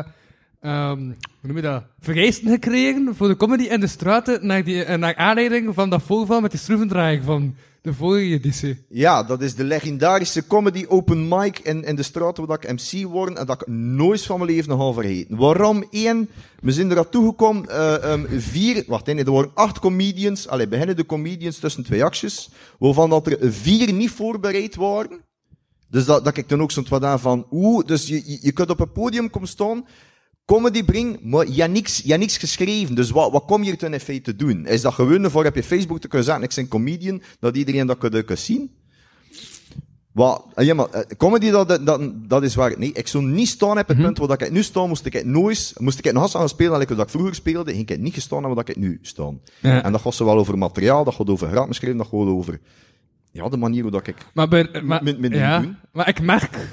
ehm, 0.60 0.98
hoe 1.00 1.14
noem 1.46 1.56
je 1.56 1.62
dat, 1.62 1.84
vereisten 2.00 2.50
gekregen 2.50 3.14
voor 3.14 3.28
de 3.28 3.36
comedy 3.36 3.62
in 3.62 3.80
de 3.80 3.86
straten 3.86 4.46
naar, 4.46 4.64
die, 4.64 4.84
eh, 4.84 4.98
naar 4.98 5.16
aanleiding 5.16 5.74
van 5.74 5.90
dat 5.90 6.02
voorval 6.02 6.40
met 6.40 6.50
die 6.50 6.60
schroevendraaiing 6.60 7.24
van 7.24 7.54
de 7.86 7.94
vorige 7.94 8.32
editie. 8.32 8.84
Ja, 8.88 9.22
dat 9.22 9.42
is 9.42 9.54
de 9.54 9.64
legendarische 9.64 10.46
comedy 10.46 10.84
open 10.88 11.28
mic 11.28 11.58
in, 11.58 11.84
in 11.84 11.96
de 11.96 12.02
straat 12.02 12.38
waar 12.38 12.64
ik 12.64 12.72
MC 12.72 13.06
word 13.06 13.38
en 13.38 13.46
dat 13.46 13.60
ik 13.60 13.66
nooit 13.68 14.22
van 14.22 14.38
mijn 14.38 14.50
leven 14.50 14.68
nog 14.68 14.80
ga 14.80 15.02
vergeten. 15.02 15.36
Waarom? 15.36 15.84
Eén, 15.90 16.28
we 16.60 16.72
zijn 16.72 16.88
er 16.88 16.94
naartoe 16.94 17.28
gekomen, 17.28 17.68
eh, 17.68 18.12
ehm, 18.12 18.40
vier, 18.40 18.84
wacht, 18.86 19.06
nee, 19.06 19.24
er 19.24 19.32
waren 19.32 19.50
acht 19.54 19.78
comedians, 19.78 20.48
allee, 20.48 20.68
beginnen 20.68 20.96
de 20.96 21.06
comedians 21.06 21.58
tussen 21.58 21.84
twee 21.84 22.04
acties, 22.04 22.50
waarvan 22.78 23.10
dat 23.10 23.26
er 23.26 23.52
vier 23.52 23.92
niet 23.92 24.10
voorbereid 24.10 24.74
waren. 24.74 25.20
Dus 25.90 26.04
dat, 26.04 26.24
dat 26.24 26.36
ik 26.36 26.48
dan 26.48 26.62
ook 26.62 26.70
zo'n 26.70 26.86
wat 26.88 27.04
aan 27.04 27.20
van, 27.20 27.46
oeh, 27.50 27.84
dus 27.84 28.06
je, 28.06 28.22
je, 28.24 28.38
je 28.40 28.52
kunt 28.52 28.70
op 28.70 28.80
een 28.80 28.92
podium 28.92 29.30
komen 29.30 29.48
staan, 29.48 29.84
comedy 30.46 30.84
brengen, 30.84 31.18
maar 31.22 31.48
je 31.48 31.60
hebt 31.60 31.72
niks, 31.72 31.98
je 32.02 32.08
hebt 32.08 32.20
niks 32.20 32.36
geschreven. 32.36 32.94
Dus 32.94 33.10
wat, 33.10 33.32
wat 33.32 33.44
kom 33.44 33.62
je 33.62 33.70
er 33.70 33.76
toen 33.78 33.92
in 33.92 34.00
feite 34.00 34.36
doen? 34.36 34.66
Is 34.66 34.80
dat 34.80 34.94
gewoon 34.94 35.30
voor 35.30 35.44
op 35.46 35.54
je 35.54 35.62
Facebook 35.62 36.00
te 36.00 36.08
kunnen 36.08 36.26
zeggen, 36.26 36.44
ik 36.44 36.52
ben 36.54 36.68
comedian, 36.68 37.22
dat 37.40 37.56
iedereen 37.56 37.86
dat 37.86 37.98
kan, 37.98 38.24
kan 38.24 38.36
zien? 38.36 38.70
Wat, 40.12 40.44
ja, 40.56 40.74
maar, 40.74 40.90
eh, 40.90 41.16
comedy, 41.16 41.50
dat, 41.50 41.68
dat, 41.68 41.86
dat, 41.86 42.28
dat 42.28 42.42
is 42.42 42.54
waar. 42.54 42.78
Nee, 42.78 42.92
ik 42.92 43.06
zou 43.06 43.24
niet 43.24 43.48
staan 43.48 43.78
op 43.78 43.88
het 43.88 43.96
punt 43.96 44.18
waar 44.18 44.28
dat 44.28 44.42
ik 44.42 44.50
nu 44.50 44.62
sta, 44.62 44.86
moest 44.86 45.06
ik 45.06 45.12
het 45.12 45.24
nooit, 45.26 45.72
moest 45.76 45.98
ik 45.98 46.04
het 46.04 46.14
nog 46.14 46.22
eens 46.22 46.32
gaan 46.34 46.48
spelen, 46.48 46.78
like 46.78 46.94
wat 46.94 47.04
ik 47.04 47.10
vroeger 47.10 47.34
speelde, 47.34 47.70
ging 47.70 47.82
ik 47.82 47.88
het 47.88 48.00
niet 48.00 48.14
gestaan 48.14 48.38
hebben 48.38 48.54
waar 48.56 48.68
ik 48.68 48.74
het 48.74 48.84
nu 48.84 48.98
sta. 49.02 49.30
Ja. 49.60 49.82
En 49.82 49.92
dat 49.92 50.00
gaat 50.00 50.14
zowel 50.14 50.38
over 50.38 50.58
materiaal, 50.58 51.04
dat 51.04 51.14
gaat 51.14 51.28
over 51.30 51.48
grappenschrijven, 51.48 51.98
dat 51.98 52.06
gaat 52.06 52.20
over, 52.28 52.60
ja, 53.32 53.48
de 53.48 53.56
manier 53.56 53.82
hoe 53.82 53.90
dat 53.90 54.06
ik, 54.06 54.16
Maar, 54.34 54.48
bij, 54.48 54.82
maar, 54.84 55.02
met- 55.02 55.18
met 55.18 55.32
ja, 55.32 55.60
doen. 55.60 55.76
maar 55.92 56.08
ik 56.08 56.20
merk, 56.20 56.68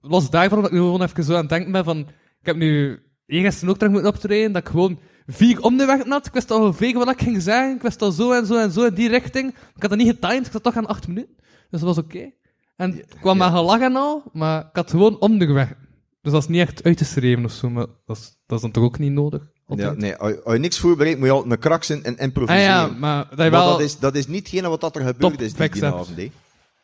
los 0.00 0.30
daarvan, 0.30 0.58
dat 0.58 0.66
ik 0.66 0.72
nu 0.72 0.78
gewoon 0.78 1.02
even 1.02 1.24
zo 1.24 1.32
aan 1.34 1.40
het 1.40 1.48
denken 1.48 1.72
ben 1.72 1.84
van, 1.84 1.98
ik 2.40 2.46
heb 2.46 2.56
nu 2.56 2.98
eergisteren 3.28 3.68
ook 3.70 3.76
terug 3.78 3.92
moeten 3.92 4.10
optreden, 4.12 4.52
dat 4.52 4.62
ik 4.62 4.68
gewoon 4.68 4.98
vier 5.26 5.60
onderwerpen 5.62 6.10
had. 6.10 6.26
Ik 6.26 6.32
wist 6.32 6.50
al 6.50 6.60
ongeveer 6.60 6.94
wat 6.94 7.10
ik 7.10 7.20
ging 7.22 7.42
zeggen. 7.42 7.74
Ik 7.76 7.82
wist 7.82 8.02
al 8.02 8.10
zo 8.12 8.32
en 8.32 8.46
zo 8.46 8.56
en 8.58 8.70
zo 8.72 8.84
in 8.84 8.94
die 8.94 9.08
richting. 9.08 9.48
Ik 9.48 9.80
had 9.82 9.90
dat 9.90 9.98
niet 9.98 10.08
getimed. 10.08 10.46
Ik 10.46 10.52
zat 10.52 10.62
toch 10.62 10.76
aan 10.76 10.86
acht 10.86 11.08
minuten. 11.08 11.34
Dus 11.70 11.80
dat 11.80 11.94
was 11.94 11.98
oké. 12.04 12.30
En 12.76 12.90
het 12.92 13.14
kwam 13.20 13.38
ja. 13.38 13.48
maar 13.48 13.58
gelach 13.58 13.80
en 13.80 13.96
al, 13.96 14.22
maar 14.32 14.60
ik 14.60 14.68
had 14.76 14.90
gewoon 14.90 15.20
onderwerpen. 15.20 15.86
Dus 16.22 16.32
dat 16.32 16.42
is 16.42 16.48
niet 16.48 16.60
echt 16.60 16.82
uit 16.84 16.96
te 16.96 17.04
schrijven 17.04 17.44
of 17.44 17.52
zo, 17.52 17.70
maar 17.70 17.86
dat 18.06 18.16
is, 18.16 18.36
dat 18.46 18.56
is 18.56 18.62
dan 18.62 18.70
toch 18.70 18.84
ook 18.84 18.98
niet 18.98 19.12
nodig? 19.12 19.42
Ja, 19.66 19.92
nee, 19.92 20.16
als 20.16 20.30
je- 20.30 20.42
als 20.44 20.54
je 20.54 20.60
niks 20.60 20.78
voorbereidt, 20.78 21.18
moet 21.18 21.28
je 21.28 21.32
altijd 21.34 21.52
een 21.52 21.58
kraks 21.58 21.90
en 21.90 22.02
ah 22.04 22.20
improviseren. 22.20 22.62
ja, 22.64 22.86
maar 22.86 23.18
dat 23.28 23.30
je 23.30 23.36
Maar 23.36 23.50
wel... 23.50 23.70
dat, 23.70 23.80
is, 23.80 23.98
dat 23.98 24.14
is 24.14 24.26
niet 24.26 24.60
wat 24.60 24.80
dat 24.80 24.96
er 24.96 25.02
gebeurd 25.06 25.40
is 25.40 25.52
die, 25.54 25.84
avond. 25.84 26.16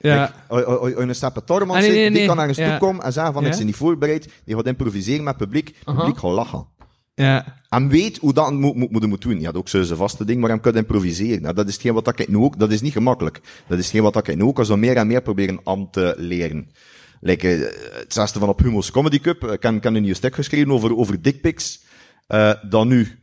Ja. 0.08 0.34
Als- 0.48 0.64
als- 0.64 0.78
als 0.78 0.88
je 0.88 0.96
een 0.96 1.14
Seppe 1.14 1.44
Tormans 1.44 1.84
Ah, 1.84 1.90
nee, 1.90 1.98
nee, 1.98 2.10
die 2.10 2.26
kan 2.26 2.36
naar 2.36 2.48
een 2.48 2.54
stoel 2.54 2.66
Ja. 2.66 2.78
komen 2.78 3.04
en 3.04 3.12
zeggen 3.12 3.32
van, 3.32 3.46
ik 3.46 3.56
ben 3.56 3.66
niet 3.66 3.76
voorbereid. 3.76 4.28
Die 4.44 4.54
gaat 4.54 4.66
improviseren 4.66 5.24
met 5.24 5.34
het 5.34 5.42
publiek. 5.42 5.66
Het 5.68 5.76
Aha. 5.84 5.98
publiek 5.98 6.18
gaat 6.18 6.30
lachen. 6.30 6.66
ja. 7.14 7.62
En 7.68 7.88
weet 7.88 8.18
hoe 8.18 8.32
dat 8.32 8.52
moet, 8.52 8.74
moet, 8.74 8.90
moet, 8.90 9.06
moet 9.06 9.22
doen. 9.22 9.40
Ja, 9.40 9.52
dat 9.52 9.66
is 9.66 9.74
ook 9.74 9.84
zo'n 9.84 9.96
vaste 9.96 10.24
ding, 10.24 10.40
maar 10.40 10.50
hem 10.50 10.60
kan 10.60 10.74
improviseren. 10.76 11.42
Nou, 11.42 11.54
dat 11.54 11.66
is 11.68 11.72
hetgeen 11.72 11.94
wat 11.94 12.08
ik 12.18 12.28
nu 12.28 12.36
ook, 12.36 12.58
dat 12.58 12.70
is 12.72 12.80
niet 12.80 12.92
gemakkelijk. 12.92 13.40
Dat 13.66 13.78
is 13.78 13.84
hetgeen 13.84 14.02
wat 14.02 14.28
ik 14.28 14.36
nu 14.36 14.42
ook 14.42 14.58
al 14.58 14.64
zo 14.64 14.76
meer 14.76 14.96
en 14.96 15.06
meer 15.06 15.22
proberen 15.22 15.60
aan 15.64 15.90
te 15.90 16.14
leren. 16.16 16.70
Like, 17.20 17.48
eh, 17.54 17.98
het 17.98 18.12
zesde 18.12 18.38
van 18.38 18.48
op 18.48 18.58
Humo's 18.60 18.90
Comedy 18.90 19.18
Cup, 19.20 19.42
ik 19.44 19.62
heb, 19.62 19.74
ik 19.74 19.82
heb 19.82 19.94
een 19.94 20.02
nieuw 20.02 20.14
stuk 20.14 20.34
geschreven 20.34 20.70
over, 20.72 20.96
over 20.96 21.22
dickpics. 21.22 21.82
Eh 22.26 22.52
dan 22.68 22.88
nu, 22.88 23.18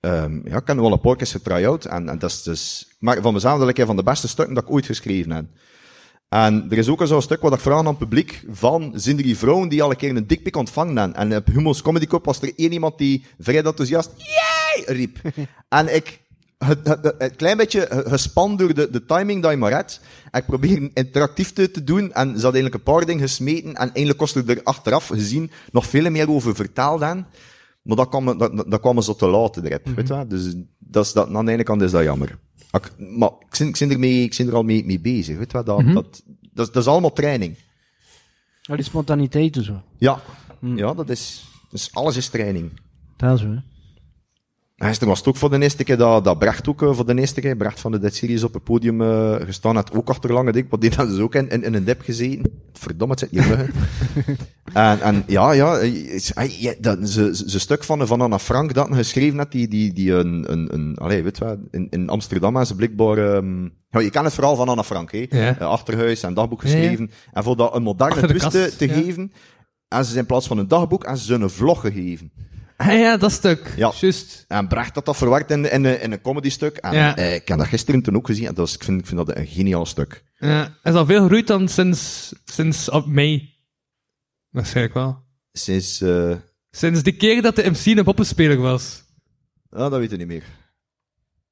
ehm 0.00 0.34
ja, 0.48 0.56
ik 0.56 0.66
heb 0.66 0.76
nu 0.76 0.82
al 0.82 0.92
een 0.92 1.00
paar 1.00 1.16
keer 1.16 1.26
getry-out. 1.26 1.84
En, 1.84 2.08
en 2.08 2.18
dat 2.18 2.30
is 2.30 2.42
dus, 2.42 2.88
maar 2.98 3.22
van 3.22 3.32
mezelf 3.32 3.58
dat 3.58 3.68
ik 3.68 3.78
een 3.78 3.86
van 3.86 3.96
de 3.96 4.02
beste 4.02 4.28
stukken 4.28 4.54
dat 4.54 4.64
ik 4.64 4.70
ooit 4.70 4.86
geschreven 4.86 5.30
heb. 5.32 5.44
En 6.32 6.66
er 6.70 6.78
is 6.78 6.88
ook 6.88 7.06
zo'n 7.06 7.22
stuk 7.22 7.40
wat 7.40 7.52
ik 7.54 7.60
vraag 7.60 7.78
aan 7.78 7.86
het 7.86 7.98
publiek 7.98 8.44
van, 8.50 8.92
zijn 8.94 9.16
er 9.16 9.22
die 9.22 9.38
vrouwen 9.38 9.68
die 9.68 9.82
al 9.82 9.90
een 9.90 9.96
keer 9.96 10.16
een 10.16 10.26
dikpik 10.26 10.56
ontvangen 10.56 10.96
hebben? 10.96 11.16
En 11.16 11.36
op 11.36 11.46
Humo's 11.46 11.82
Comedy 11.82 12.06
Cup 12.06 12.24
was 12.24 12.40
er 12.42 12.52
één 12.56 12.72
iemand 12.72 12.98
die 12.98 13.24
vrij 13.40 13.62
enthousiast, 13.64 14.10
yay, 14.16 14.96
riep. 14.96 15.18
en 15.68 15.94
ik, 15.94 16.20
het, 16.58 16.86
het, 16.88 17.04
het- 17.04 17.14
het 17.18 17.36
klein 17.36 17.56
beetje 17.56 17.86
ge- 17.90 18.04
gespan 18.08 18.56
door 18.56 18.74
de, 18.74 18.90
de 18.90 19.04
timing 19.06 19.42
dat 19.42 19.50
je 19.50 19.56
maar 19.56 19.70
hebt. 19.72 20.00
En 20.30 20.40
ik 20.40 20.46
probeer 20.46 20.90
interactief 20.94 21.52
te, 21.52 21.70
te 21.70 21.84
doen. 21.84 22.12
En 22.12 22.26
ze 22.28 22.44
had 22.44 22.54
eigenlijk 22.54 22.74
een 22.74 22.82
paar 22.92 23.04
dingen 23.06 23.20
gesmeten. 23.22 23.68
En 23.74 23.76
eigenlijk 23.92 24.18
kostte 24.18 24.42
er 24.46 24.60
achteraf 24.62 25.06
gezien 25.06 25.50
nog 25.72 25.86
veel 25.86 26.10
meer 26.10 26.30
over 26.30 26.54
vertaald 26.54 27.00
dan. 27.00 27.24
Maar 27.82 27.96
dat 27.96 28.08
kwam, 28.08 28.38
dat, 28.38 28.64
dat, 28.70 28.80
kwam 28.80 29.02
zo 29.02 29.14
te 29.14 29.26
laat 29.26 29.56
erop. 29.56 29.86
Weet 29.96 30.08
je? 30.08 30.24
Dus 30.28 30.54
dat 30.78 31.04
is, 31.06 31.12
dat, 31.12 31.34
aan 31.34 31.44
de 31.46 31.52
ene 31.52 31.62
kant 31.62 31.82
is 31.82 31.90
dat 31.90 32.02
jammer. 32.02 32.38
Ik, 32.72 32.92
maar 32.98 33.28
ik 33.28 33.58
ben, 33.58 33.68
ik 33.68 33.78
ben, 33.78 33.90
ermee, 33.90 34.22
ik 34.22 34.34
ben 34.38 34.46
er 34.48 34.54
al 34.54 34.62
mee, 34.62 34.84
mee 34.84 35.00
bezig. 35.00 35.36
Weet 35.38 35.52
je 35.52 35.62
wel? 35.62 35.84
Dat, 35.84 35.94
dat, 35.94 36.22
dat, 36.54 36.66
is- 36.66 36.72
dat 36.72 36.82
is 36.82 36.88
allemaal 36.88 37.12
training. 37.12 37.56
Ja, 38.62 38.76
die 38.76 38.84
spontaniteit 38.84 39.56
zo. 39.62 39.82
Ja, 39.98 40.20
ja 40.60 40.94
dat 40.94 41.08
is, 41.10 41.44
dus 41.70 41.94
alles 41.94 42.16
is 42.16 42.28
training. 42.28 42.70
Dat 43.16 43.34
is 43.34 43.40
zo, 43.40 43.46
hè. 43.46 43.54
En 43.54 43.62
Gisteren 44.82 45.08
was 45.08 45.18
het 45.18 45.28
ook 45.28 45.36
voor 45.36 45.50
de 45.50 45.60
eerste 45.60 45.84
keer 45.84 45.96
dat, 45.96 46.24
dat 46.24 46.38
Brecht 46.38 46.68
ook 46.68 46.82
eh, 46.82 46.94
voor 46.94 47.06
de 47.06 47.18
eerste 47.18 47.40
keer, 47.40 47.56
Brecht 47.56 47.80
van 47.80 47.92
de 47.92 47.98
Dead 47.98 48.14
Series 48.14 48.44
op 48.44 48.54
het 48.54 48.64
podium 48.64 49.00
eh, 49.00 49.34
gestaan 49.34 49.74
had, 49.74 49.92
ook 49.92 50.08
achter 50.08 50.32
lange 50.32 50.52
dik, 50.52 50.70
maar 50.70 50.80
die 50.80 50.92
had 50.96 51.08
dus 51.08 51.18
ook 51.18 51.34
in, 51.34 51.48
in, 51.48 51.62
in 51.62 51.74
een 51.74 51.84
dip 51.84 52.00
gezeten. 52.00 52.52
Verdomme, 52.72 53.14
het 53.14 53.20
zit 53.20 53.30
hier 53.30 53.70
en, 54.72 55.00
en 55.00 55.24
ja, 55.26 55.52
ja, 55.52 55.78
eh, 55.78 56.60
ja, 56.60 56.74
dat 56.80 57.08
ze, 57.08 57.42
ze, 57.46 57.60
stuk 57.60 57.84
van, 57.84 58.06
van 58.06 58.20
Anna 58.20 58.38
Frank 58.38 58.74
dat 58.74 58.88
geschreven 58.90 59.38
had, 59.38 59.52
die, 59.52 59.68
die, 59.68 59.92
die 59.92 60.12
een, 60.12 60.52
een, 60.52 60.74
een 60.74 60.96
allee, 60.96 61.22
weet 61.22 61.38
wat, 61.38 61.58
in, 61.70 61.86
in 61.90 62.08
Amsterdam 62.08 62.56
en 62.56 62.66
ze 62.66 62.74
blijkbaar, 62.74 63.18
ehm 63.18 63.62
ja, 63.90 64.00
je 64.00 64.10
kent 64.10 64.24
het 64.24 64.34
verhaal 64.34 64.56
van 64.56 64.68
Anna 64.68 64.82
Frank, 64.82 65.12
hè? 65.12 65.26
Ja. 65.30 65.52
Achterhuis 65.52 66.22
en 66.22 66.34
dagboek 66.34 66.62
Ja, 66.62 66.68
ja. 66.68 66.74
geschreven. 66.74 67.10
En 67.32 67.42
voor 67.42 67.56
dat 67.56 67.74
een 67.74 67.82
moderne 67.82 68.26
twist 68.26 68.50
te, 68.50 68.88
geven, 68.88 69.32
en 69.88 70.04
ze 70.04 70.18
in 70.18 70.26
plaats 70.26 70.46
van 70.46 70.58
een 70.58 70.68
dagboek, 70.68 71.04
en 71.04 71.16
ze 71.16 71.24
zijn 71.24 71.40
een 71.42 71.50
vlog 71.50 71.80
gegeven. 71.80 72.32
Ah 72.82 72.98
ja, 72.98 73.16
dat 73.16 73.32
stuk. 73.32 73.72
Ja. 73.76 73.92
Juist. 74.00 74.44
En 74.48 74.68
Brecht 74.68 74.94
had 74.94 75.04
dat 75.04 75.16
verwerkt 75.16 75.50
in, 75.50 75.70
in, 75.70 75.84
een- 75.84 76.00
in 76.00 76.12
een 76.12 76.20
comedy 76.20 76.50
stuk. 76.50 76.76
En 76.76 76.94
Ja. 76.94 77.16
eh, 77.16 77.34
ik 77.34 77.48
heb 77.48 77.58
dat 77.58 77.66
gisteren 77.66 78.02
toen 78.02 78.16
ook 78.16 78.26
gezien. 78.26 78.46
En 78.46 78.54
dat 78.54 78.66
is, 78.68 78.74
ik, 78.74 78.84
vind, 78.84 79.00
ik 79.00 79.06
vind 79.06 79.26
dat 79.26 79.36
een 79.36 79.46
geniaal 79.46 79.86
stuk. 79.86 80.24
Ja. 80.38 80.76
Is 80.82 80.94
al 80.94 81.06
veel 81.06 81.20
gegroeid 81.22 81.46
dan 81.46 81.68
sinds, 81.68 82.32
sinds 82.44 82.90
op 82.90 83.06
mei. 83.06 83.54
Waarschijnlijk 84.50 84.94
wel. 84.94 85.22
Sinds, 85.52 86.00
eh 86.00 86.34
Sinds 86.70 87.02
de 87.02 87.12
keer 87.16 87.42
dat 87.42 87.56
de 87.56 87.70
MC 87.70 87.84
een 87.98 88.04
poppenspeler 88.04 88.56
was. 88.58 89.02
ah, 89.70 89.90
dat 89.90 89.98
weet 89.98 90.12
ik 90.12 90.18
niet 90.18 90.26
meer. 90.26 90.44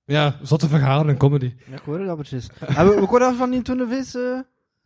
Ja, 0.04 0.38
zotte 0.42 0.68
verhalen 0.68 1.08
en 1.08 1.16
comedy. 1.16 1.54
Ja, 1.70 1.74
ik 1.76 1.82
hoor 1.84 1.98
dat 2.04 2.16
precies. 2.16 2.46
En 2.60 2.88
we, 2.88 2.94
we 3.00 3.06
horen 3.06 3.36
van 3.36 3.50
die 3.50 3.62
toen 3.62 3.76
de 3.76 3.86
vis... 3.88 4.14
eh, 4.14 4.38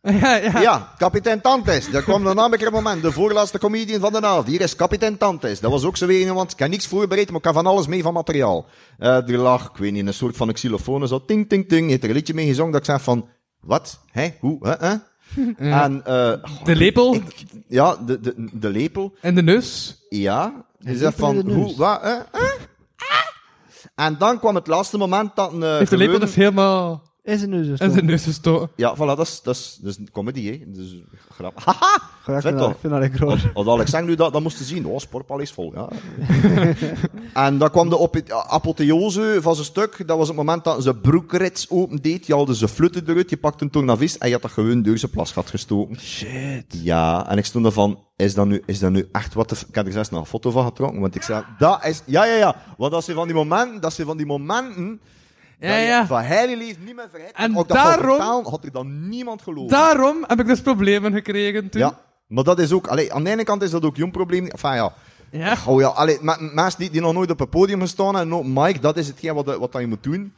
Ja, 0.21 0.35
ja. 0.35 0.61
Ja, 0.61 0.93
kapitein 0.97 1.41
Tantes. 1.41 1.89
Daar 1.91 2.01
kwam 2.01 2.23
dan 2.23 2.37
een 2.39 2.71
moment. 2.71 3.01
De 3.01 3.11
voorlaatste 3.11 3.57
comedian 3.59 3.99
van 3.99 4.11
de 4.13 4.21
avond. 4.21 4.47
Hier 4.47 4.61
is 4.61 4.75
kapitein 4.75 5.17
Tantes. 5.17 5.59
Dat 5.59 5.71
was 5.71 5.83
ook 5.83 5.97
zo 5.97 6.05
weer 6.05 6.33
want 6.33 6.51
ik 6.51 6.59
heb 6.59 6.69
niks 6.69 6.87
voorbereid, 6.87 7.27
maar 7.29 7.39
ik 7.39 7.45
heb 7.45 7.53
van 7.53 7.65
alles 7.65 7.87
mee 7.87 8.01
van 8.03 8.13
materiaal. 8.13 8.65
Eh 8.97 9.29
er 9.29 9.37
lag, 9.37 9.65
ik 9.69 9.77
weet 9.77 9.91
niet, 9.91 10.07
een 10.07 10.13
soort 10.13 10.37
van 10.37 10.53
xylofoon. 10.53 11.07
Zo 11.07 11.25
ting, 11.25 11.49
ting, 11.49 11.69
ting. 11.69 11.89
Heeft 11.89 12.03
er 12.03 12.09
een 12.09 12.15
liedje 12.15 12.33
mee 12.33 12.45
gezongen 12.47 12.71
dat 12.71 12.79
ik 12.81 12.85
zei 12.87 12.99
van, 12.99 13.27
wat? 13.59 13.99
Hé? 14.11 14.29
Hoe? 14.39 14.67
Hè? 14.67 14.87
Hè? 14.87 14.95
En, 15.83 16.05
eh, 16.05 16.33
De 16.63 16.75
lepel 16.75 17.15
ik- 17.15 17.43
ja, 17.67 17.95
de, 18.05 18.19
de, 18.19 18.49
de 18.53 18.69
lepel. 18.69 19.15
en 19.21 19.35
de 19.35 19.43
neus. 19.43 19.97
Ja. 20.09 20.65
Je 20.79 20.87
En 20.89 20.97
zegt 20.97 21.19
lepel 21.19 21.33
in 21.33 21.41
van, 21.43 21.51
hoe, 21.53 21.75
wat, 21.77 22.01
hè? 22.01 22.09
Hè? 22.31 22.47
En 23.95 24.15
dan 24.17 24.39
kwam 24.39 24.55
het 24.55 24.67
laatste 24.67 24.97
moment 24.97 25.35
dat 25.35 25.51
een... 25.53 25.63
eh, 25.63 25.77
Heeft 25.77 25.89
de 25.89 25.97
lepel 25.97 26.19
dus 26.19 26.35
helemaal 26.35 27.03
in 27.25 27.37
zijn 27.37 27.49
neus. 27.49 27.67
in 27.79 27.91
zijn 27.91 28.05
neus 28.05 28.23
gestoken. 28.23 28.69
Ja, 28.75 28.95
voilà, 28.95 28.97
dat 28.97 29.19
is, 29.19 29.41
dat 29.43 29.55
is, 29.55 29.77
dat 29.81 29.91
is 29.91 29.97
een 29.97 30.11
comedy, 30.11 30.51
hè. 30.51 30.63
Dus, 30.67 30.95
grap. 31.29 31.59
Haha! 31.63 31.95
Ik 32.25 32.31
Vet 32.31 32.41
vind, 32.41 32.57
dat, 32.57 32.69
ik 32.69 32.77
vind 32.79 32.93
dat 32.93 33.01
echt 33.01 33.13
groot. 33.13 33.39
Als 33.53 33.67
Alex 33.67 33.89
zegt 33.91 34.05
nu 34.05 34.15
dat, 34.15 34.33
dat 34.33 34.41
moest 34.41 34.57
je 34.57 34.63
zien. 34.63 34.85
Oh, 34.85 34.99
Sportpal 34.99 35.39
is 35.39 35.51
vol, 35.51 35.73
ja. 35.73 35.87
en 37.47 37.57
dan 37.57 37.69
kwam 37.69 37.89
de 37.89 37.97
op- 37.97 38.29
apotheose 38.47 39.37
van 39.41 39.53
zijn 39.55 39.65
stuk. 39.65 40.07
Dat 40.07 40.17
was 40.17 40.27
het 40.27 40.37
moment 40.37 40.63
dat 40.63 40.83
ze 40.83 40.95
broekrits 40.95 41.69
opendeed. 41.69 42.25
Je 42.27 42.33
haalde 42.33 42.55
ze 42.55 42.67
flutten 42.67 43.03
eruit, 43.07 43.29
je 43.29 43.37
pakte 43.37 43.63
een 43.63 43.69
tournavis 43.69 44.17
en 44.17 44.27
je 44.27 44.33
had 44.33 44.41
dat 44.41 44.51
gewoon 44.51 44.81
door 44.81 44.97
zijn 44.97 45.11
plasgat 45.11 45.49
gestoken. 45.49 45.99
Shit. 45.99 46.65
Ja, 46.67 47.29
en 47.29 47.37
ik 47.37 47.45
stond 47.45 47.65
ervan, 47.65 47.99
is 48.15 48.33
dat 48.33 48.45
nu, 48.45 48.61
is 48.65 48.79
dat 48.79 48.91
nu 48.91 49.07
echt 49.11 49.33
wat 49.33 49.49
de... 49.49 49.55
Ik 49.67 49.75
heb 49.75 49.85
er 49.85 49.91
zelfs 49.91 50.09
nog 50.09 50.19
een 50.19 50.25
foto 50.25 50.51
van 50.51 50.65
getrokken, 50.65 51.01
want 51.01 51.15
ik 51.15 51.21
zei, 51.21 51.43
dat 51.57 51.85
is... 51.85 52.01
Ja, 52.05 52.25
ja, 52.25 52.35
ja. 52.35 52.55
Want 52.77 52.91
dat 52.91 53.03
zijn 53.03 53.17
van 53.17 53.25
die 53.25 53.35
momenten, 53.35 53.81
dat 53.81 53.93
zijn 53.93 54.07
van 54.07 54.17
die 54.17 54.25
momenten... 54.25 54.99
Ja, 55.59 55.77
dat 55.77 55.87
ja. 55.87 56.05
Van 56.05 56.21
heilig 56.21 56.57
leeft 56.57 56.79
niet 56.85 56.95
meer 56.95 57.09
vergeten. 57.09 57.35
En 57.35 57.49
ik 57.49 57.55
dat 57.55 57.67
zou 57.67 57.83
daarom- 57.83 58.15
vertalen, 58.15 58.49
had 58.49 58.63
er 58.63 58.71
dan 58.71 59.09
niemand 59.09 59.41
geloofd. 59.41 59.69
Daarom 59.69 60.23
heb 60.27 60.39
ik 60.39 60.45
dus 60.45 60.61
problemen 60.61 61.13
gekregen 61.13 61.69
toen. 61.69 61.81
Ja, 61.81 61.99
maar 62.27 62.43
dat 62.43 62.59
is 62.59 62.71
ook... 62.71 62.87
Allee, 62.87 63.13
aan 63.13 63.23
de 63.23 63.29
ene 63.29 63.43
kant 63.43 63.61
is 63.61 63.71
dat 63.71 63.85
ook 63.85 63.95
jong 63.95 64.11
probleem. 64.11 64.45
Enfin 64.47 64.73
ja... 64.73 64.93
Ja. 65.31 65.57
Oh 65.67 65.79
ja, 65.81 65.87
allee, 65.87 66.17
mensen 66.53 66.79
die, 66.79 66.89
die 66.89 67.01
nog 67.01 67.13
nooit 67.13 67.31
op 67.31 67.39
een 67.39 67.49
podium 67.49 67.79
gestaan 67.81 68.17
en 68.17 68.27
no, 68.27 68.43
Mike, 68.43 68.79
dat 68.79 68.97
is 68.97 69.07
hetgeen 69.07 69.33
wat, 69.33 69.57
wat 69.57 69.71
dat 69.71 69.81
je 69.81 69.87
moet 69.87 70.03
doen. 70.03 70.33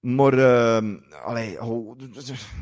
Maar, 0.00 0.32
ehm 0.32 0.96
allee, 1.24 1.62
oh, 1.62 1.98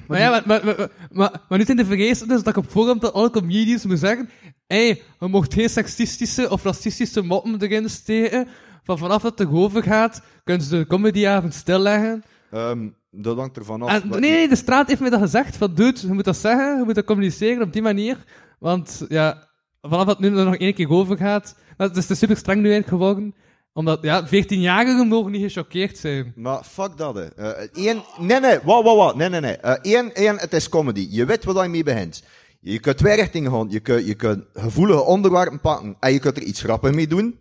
Maar 0.06 0.20
ja, 0.20 0.30
maar, 0.30 0.42
maar, 0.46 0.64
maar, 0.64 0.88
maar, 1.12 1.40
maar 1.48 1.58
nu 1.58 1.64
zijn 1.64 1.76
de 1.76 1.84
vergezen 1.84 2.28
dus 2.28 2.42
dat 2.42 2.56
ik 2.56 2.64
op 2.64 2.70
voorhand 2.70 3.00
dat 3.00 3.12
alle 3.12 3.30
comedians 3.30 3.84
moet 3.84 3.98
zeggen 3.98 4.30
hey, 4.66 5.02
we 5.18 5.28
mocht 5.28 5.54
geen 5.54 5.68
seksistische 5.68 6.50
of 6.50 6.62
racistische 6.62 7.22
moppen 7.22 7.62
erin 7.62 7.90
steken. 7.90 8.48
Van 8.88 8.98
vanaf 8.98 9.22
dat 9.22 9.38
het 9.38 9.52
over 9.52 9.82
gaat, 9.82 10.22
kunnen 10.44 10.66
ze 10.66 10.76
de 10.76 10.86
comedyavond 10.86 11.54
stilleggen. 11.54 12.24
ehm, 12.50 12.88
dat 13.10 13.36
hangt 13.36 13.56
ervan 13.56 13.82
af. 13.82 14.02
En, 14.02 14.08
nee, 14.08 14.20
nee, 14.20 14.48
de 14.48 14.56
straat 14.56 14.88
heeft 14.88 15.00
me 15.00 15.10
dat 15.10 15.20
gezegd. 15.20 15.56
Van, 15.56 15.74
dude, 15.74 16.00
je 16.00 16.12
moet 16.12 16.24
dat 16.24 16.36
zeggen, 16.36 16.78
je 16.78 16.84
moet 16.84 16.94
dat 16.94 17.04
communiceren 17.04 17.62
op 17.62 17.72
die 17.72 17.82
manier. 17.82 18.16
Want, 18.58 19.04
ja, 19.08 19.48
vanaf 19.80 20.06
dat 20.06 20.18
het 20.18 20.30
nu 20.30 20.38
er 20.38 20.44
nog 20.44 20.56
één 20.56 20.74
keer 20.74 20.90
over 20.90 21.16
gaat... 21.16 21.54
Dat 21.76 21.96
is 21.96 22.06
dus 22.06 22.18
super 22.18 22.36
streng 22.36 22.60
nu 22.60 22.70
eigenlijk 22.70 23.02
geworden. 23.02 23.34
Omdat, 23.72 24.02
ja, 24.02 24.26
14-jarigen 24.26 25.08
mogen 25.08 25.32
niet 25.32 25.52
gechoqueerd 25.52 25.98
zijn. 25.98 26.32
Maar 26.36 26.62
fuck 26.64 26.96
dat, 26.96 27.14
hè. 27.14 27.34
Eh, 27.34 27.68
één, 27.86 28.02
nee, 28.18 28.40
nee, 28.40 28.58
wat, 28.64 28.84
wat, 28.84 29.16
nee, 29.16 29.28
nee, 29.28 29.40
nee. 29.40 29.56
Eh, 29.56 29.94
één, 29.94 30.14
één, 30.14 30.38
het 30.38 30.52
is 30.52 30.68
comedy. 30.68 31.06
Je 31.10 31.24
weet 31.24 31.44
wat 31.44 31.62
je 31.62 31.68
mee 31.68 31.82
begint. 31.82 32.22
Je 32.60 32.78
kunt 32.78 32.98
twee 32.98 33.16
richtingen 33.16 33.52
gaan. 33.52 33.66
Je 33.70 33.80
kunt, 33.80 34.06
je 34.06 34.14
kunt 34.14 34.44
gevoelige 34.54 35.02
onderwerpen 35.04 35.60
pakken 35.60 35.96
en 36.00 36.12
je 36.12 36.18
kunt 36.18 36.36
er 36.36 36.42
iets 36.42 36.60
grappigs 36.60 36.94
mee 36.94 37.06
doen. 37.06 37.38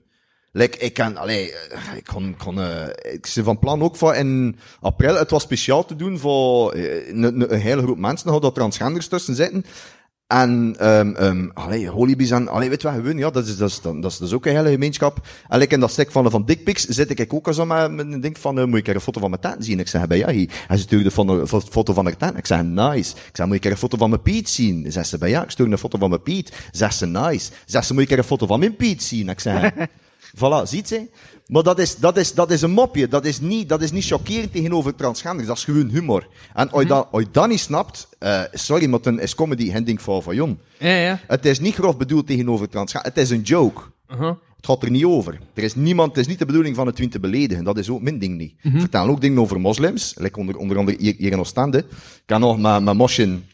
Like, 0.58 0.78
ik 0.78 0.94
kan, 0.94 1.18
allee, 1.18 1.54
eh, 1.54 1.98
ik 1.98 2.06
kon, 2.06 2.36
kon, 2.38 2.62
eh, 2.62 3.14
ik 3.14 3.32
ben 3.36 3.44
van 3.44 3.60
plan 3.60 3.82
ook 3.82 3.96
voor 3.96 4.16
in 4.16 4.56
april 4.82 5.16
het 5.16 5.32
was 5.32 5.44
speciaal 5.44 5.86
te 5.86 5.96
doen 5.96 6.20
voor 6.20 6.72
eh, 6.72 7.08
een, 7.08 7.46
hele 7.50 7.82
groep 7.82 7.98
mensen, 7.98 8.32
nog 8.32 8.42
dat 8.42 8.56
transgenders 8.56 9.08
tussen 9.08 9.36
zitten. 9.36 9.66
En, 10.28 10.76
um, 10.82 11.16
um, 11.20 11.52
allee, 11.54 11.90
holibies 11.90 12.32
en, 12.32 12.48
allee, 12.48 12.70
weet 12.70 12.82
je 12.82 12.88
wat, 12.88 12.98
gewoon, 12.98 13.18
ja, 13.18 13.30
dat 13.30 13.48
is, 13.48 13.58
dat 13.58 13.70
is, 13.70 13.82
dat 13.82 14.06
is, 14.06 14.20
is 14.20 14.34
ook 14.34 14.46
een 14.46 14.56
hele 14.56 14.70
gemeenschap. 14.70 15.28
En 15.48 15.60
like 15.60 15.74
in 15.74 15.80
dat 15.80 15.92
stuk 15.92 16.12
van, 16.12 16.32
van 16.32 16.46
dickpics 16.46 16.86
zit 16.86 17.20
ik 17.20 17.34
ook 17.34 17.48
al 17.48 17.54
zo 17.54 17.66
met, 17.66 18.00
een 18.00 18.22
ding 18.22 18.38
van, 18.38 18.60
uh, 18.60 18.66
moet 18.66 18.80
ik 18.80 18.88
er 18.88 18.96
een 18.96 19.02
foto 19.02 19.20
van 19.20 19.30
mijn 19.30 19.42
tent 19.42 19.66
zien? 19.66 19.80
Ik 19.80 19.88
zeg, 19.88 20.08
bij 20.08 20.18
jou. 20.18 20.48
Hij 20.68 20.78
stuurde 20.78 21.12
een 21.16 21.48
fo- 21.48 21.60
foto 21.60 21.94
van 21.94 22.06
haar 22.06 22.18
tent. 22.18 22.38
Ik 22.38 22.46
zeg, 22.46 22.64
nice. 22.64 23.16
Ik 23.16 23.36
zeg, 23.36 23.46
moet 23.46 23.56
ik 23.56 23.66
een 23.66 23.78
foto 23.78 23.98
van 23.98 24.10
mijn 24.10 24.22
Piet 24.22 24.50
zien? 24.50 24.92
Zegt 24.92 25.08
ze, 25.08 25.18
bij 25.18 25.30
jou. 25.30 25.44
Ik 25.44 25.52
stuurde 25.52 25.72
een 25.72 25.78
foto 25.78 25.98
van 25.98 26.10
mijn 26.10 26.22
Piet. 26.22 26.54
Zegt 26.72 26.96
ze, 26.96 27.06
nice. 27.06 27.52
Zegt 27.66 27.86
ze, 27.86 27.94
moet 27.94 28.04
ik 28.04 28.12
er 28.12 28.18
een 28.18 28.24
foto 28.24 28.46
van 28.46 28.60
mijn 28.60 28.76
Piet 28.76 29.04
zien? 29.04 29.30
Ik 29.30 29.40
zeg, 29.40 29.72
voilà, 30.38 30.64
ziet 30.64 30.88
ze? 30.88 31.08
Maar 31.48 31.64
dat 31.64 31.80
is, 31.80 31.96
dat 31.96 32.18
is, 32.18 32.34
dat 32.34 32.52
is 32.52 32.62
een 32.62 32.72
mopje. 32.72 33.08
Dat 33.08 33.26
is 33.26 33.40
niet, 33.40 33.70
dat 33.70 33.82
is 33.82 33.92
niet 33.92 34.06
chockerend 34.06 34.52
tegenover 34.52 34.96
transgenders. 34.96 35.48
Dat 35.48 35.58
is 35.58 35.64
gewoon 35.64 35.90
humor. 35.90 36.28
En 36.54 36.72
als 36.72 36.82
je 36.82 36.88
dat, 36.88 37.08
als 37.12 37.22
je 37.22 37.28
dat 37.32 37.48
niet 37.48 37.60
snapt, 37.60 38.10
eh, 38.20 38.42
sorry, 38.52 38.88
maar 38.90 39.02
dan 39.02 39.20
is 39.20 39.36
comedy 39.36 39.72
geen 39.72 39.84
ding 39.84 40.02
voor 40.02 40.22
van 40.22 40.36
jong. 40.36 40.58
Ja, 40.80 40.96
ja. 40.96 41.20
Het 41.28 41.46
is 41.46 41.60
niet 41.60 41.74
grof 41.74 41.98
bedoeld 41.98 42.28
tegenover 42.28 42.70
transgenders. 42.70 43.16
Het 43.16 43.24
is 43.24 43.30
een 43.30 43.42
joke. 43.42 43.82
Uh-huh. 44.12 44.34
Het 44.56 44.66
gaat 44.66 44.84
er 44.84 44.90
niet 44.90 45.04
over. 45.04 45.40
Er 45.54 45.64
is 45.64 45.76
niemand, 45.76 46.10
het 46.10 46.20
is 46.20 46.28
niet 46.28 46.40
de 46.40 46.46
bedoeling 46.46 46.76
van 46.76 46.86
het 46.86 46.96
twin 46.96 47.10
te 47.10 47.20
beledigen. 47.20 47.64
Dat 47.64 47.78
is 47.78 47.90
ook 47.90 48.02
mijn 48.02 48.20
ding 48.20 48.38
niet. 48.38 48.54
Ik 48.62 48.80
vertel 48.80 49.08
ook 49.08 49.22
dingen 49.22 49.40
over 49.40 49.60
moslims. 49.60 50.14
Like 50.18 50.40
onder, 50.40 50.58
onder 50.58 50.78
andere 50.78 50.98
hier, 51.00 51.16
hier 51.18 51.32
in 51.32 51.40
Oostende. 51.40 51.78
Ik 51.78 51.86
heb 52.26 52.40
nog 52.40 52.60
met, 52.60 52.84
met 52.84 52.94
Moshin, 52.94 53.46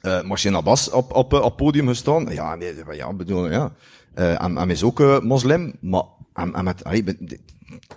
eh 0.00 0.22
Moshin 0.22 0.56
Abbas 0.56 0.90
op, 0.90 1.12
op, 1.12 1.32
eh, 1.32 1.40
op 1.40 1.56
podium 1.56 1.88
gestaan. 1.88 2.26
Ja, 2.30 2.54
nee, 2.54 2.74
ja, 2.92 3.12
bedoel, 3.12 3.50
ja. 3.50 3.72
Eh 4.14 4.42
en, 4.42 4.70
is 4.70 4.82
ook 4.82 5.22
moslim, 5.22 5.74
maar 5.80 6.02
en, 6.38 6.54
en 6.54 6.64
met, 6.64 6.84
allee, 6.84 7.04
ben- 7.04 7.40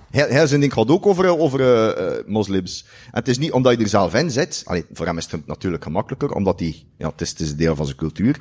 heel 0.10 0.47
zijn 0.47 0.60
ding 0.60 0.73
gaat 0.73 0.89
ook 0.89 1.06
over, 1.06 1.25
eh, 1.25 1.39
over 1.39 1.62
eh, 1.62 2.27
moslims. 2.27 2.86
En 3.06 3.19
het 3.19 3.27
is 3.27 3.38
niet 3.38 3.51
omdat 3.51 3.77
je 3.77 3.84
er 3.84 3.89
zelf 3.89 4.13
in 4.13 4.32
zit. 4.32 4.62
Allee, 4.65 4.86
voor 4.93 5.06
hem 5.06 5.17
is 5.17 5.32
het 5.32 5.47
natuurlijk 5.47 5.84
gemakkelijker, 5.84 6.32
omdat 6.32 6.60
hij, 6.60 6.86
ja, 6.97 7.10
het 7.10 7.21
is, 7.21 7.30
het 7.30 7.39
is 7.39 7.51
een 7.51 7.58
deel 7.58 7.75
van 7.75 7.86
zijn 7.86 7.97
cultuur. 7.97 8.39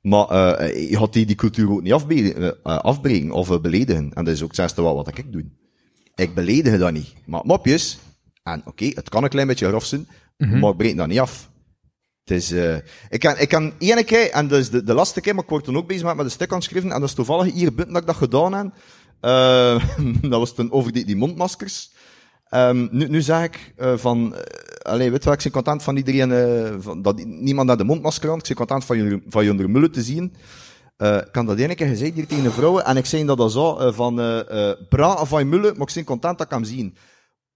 Maar 0.00 0.28
eh, 0.28 0.90
je 0.90 0.96
gaat 0.98 1.12
die, 1.12 1.26
die 1.26 1.36
cultuur 1.36 1.70
ook 1.70 1.82
niet 1.82 1.92
afbreken, 1.92 2.62
eh, 2.62 2.78
afbreken 2.78 3.30
of 3.30 3.60
beledigen. 3.60 4.12
En 4.14 4.24
dat 4.24 4.34
is 4.34 4.42
ook 4.42 4.48
het 4.48 4.56
zesde 4.56 4.82
wel 4.82 4.94
wat 4.94 5.18
ik 5.18 5.32
doe. 5.32 5.44
Ik 6.14 6.34
beledig 6.34 6.78
dat 6.78 6.92
niet. 6.92 7.12
Maar 7.26 7.40
mopjes, 7.44 7.98
en 8.42 8.62
oké, 8.64 8.84
het 8.84 9.08
kan 9.08 9.22
een 9.22 9.28
klein 9.28 9.46
beetje 9.46 9.68
grof 9.68 9.84
zijn, 9.84 10.08
maar 10.36 10.70
ik 10.70 10.76
breek 10.76 10.96
dat 10.96 11.06
niet 11.08 11.18
af. 11.18 11.50
Het 12.24 12.36
is, 12.36 12.52
eh, 12.52 12.76
ik 13.08 13.20
kan, 13.20 13.38
ik 13.38 13.48
kan 13.48 13.72
ene 13.78 14.04
keer, 14.04 14.30
en 14.30 14.48
dat 14.48 14.58
is 14.58 14.70
de, 14.70 14.84
de 14.84 14.94
laatste 14.94 15.20
keer, 15.20 15.34
maar 15.34 15.44
ik 15.44 15.50
word 15.50 15.64
toen 15.64 15.76
ook 15.76 15.88
bezig 15.88 16.04
met, 16.04 16.16
met 16.16 16.24
een 16.24 16.30
stuk 16.30 16.52
aan 16.52 16.62
schrijven, 16.62 16.92
en 16.92 17.00
dat 17.00 17.08
is 17.08 17.14
toevallig 17.14 17.52
hier 17.52 17.74
buiten 17.74 17.92
dat 17.92 18.02
ik 18.02 18.08
dat 18.08 18.16
gedaan 18.16 18.52
heb. 18.54 18.72
Eh, 19.20 19.84
dat 20.30 20.38
was 20.38 20.54
toen 20.54 20.72
over 20.72 20.92
die, 20.92 21.16
mondmaskers. 21.16 21.92
Ehm, 22.48 22.88
nu, 22.90 23.08
nu 23.08 23.22
zeg 23.22 23.44
ik 23.44 23.72
eh, 23.76 23.96
van, 23.96 24.32
uh, 24.32 24.40
allee, 24.82 25.10
weet 25.10 25.24
je 25.24 25.28
wat, 25.28 25.44
ik 25.44 25.52
ben 25.52 25.62
content 25.62 25.82
van 25.82 25.96
iedereen, 25.96 26.32
eh, 26.32 27.02
dat 27.02 27.24
niemand 27.24 27.66
naar 27.66 27.76
de 27.76 27.84
mondmasker 27.84 28.28
had. 28.28 28.38
Ik 28.38 28.46
ben 28.46 28.56
content 28.56 28.84
van 28.84 28.96
jullie, 28.96 29.22
van 29.26 29.44
jullie 29.44 29.68
mullen 29.68 29.92
te 29.92 30.02
zien. 30.02 30.34
Eh, 30.96 31.16
ik 31.16 31.32
kan 31.32 31.46
dat 31.46 31.58
ene 31.58 31.74
keer 31.74 31.86
gezegd 31.86 32.14
hier 32.14 32.26
tegen 32.26 32.44
de 32.44 32.50
vrouwen, 32.50 32.84
en 32.84 32.96
ik 32.96 33.06
zei 33.06 33.24
dat 33.24 33.38
dat 33.38 33.52
zo, 33.52 33.76
eh, 33.76 33.92
van, 33.92 34.20
eh 34.20 34.70
eh 34.70 34.76
bra 34.88 35.24
van 35.24 35.38
je 35.38 35.44
mullen, 35.44 35.76
maar 35.76 35.88
ik 35.88 35.94
ben 35.94 36.04
content 36.04 36.38
dat 36.38 36.46
ik 36.46 36.52
hem 36.52 36.64
zien. 36.64 36.96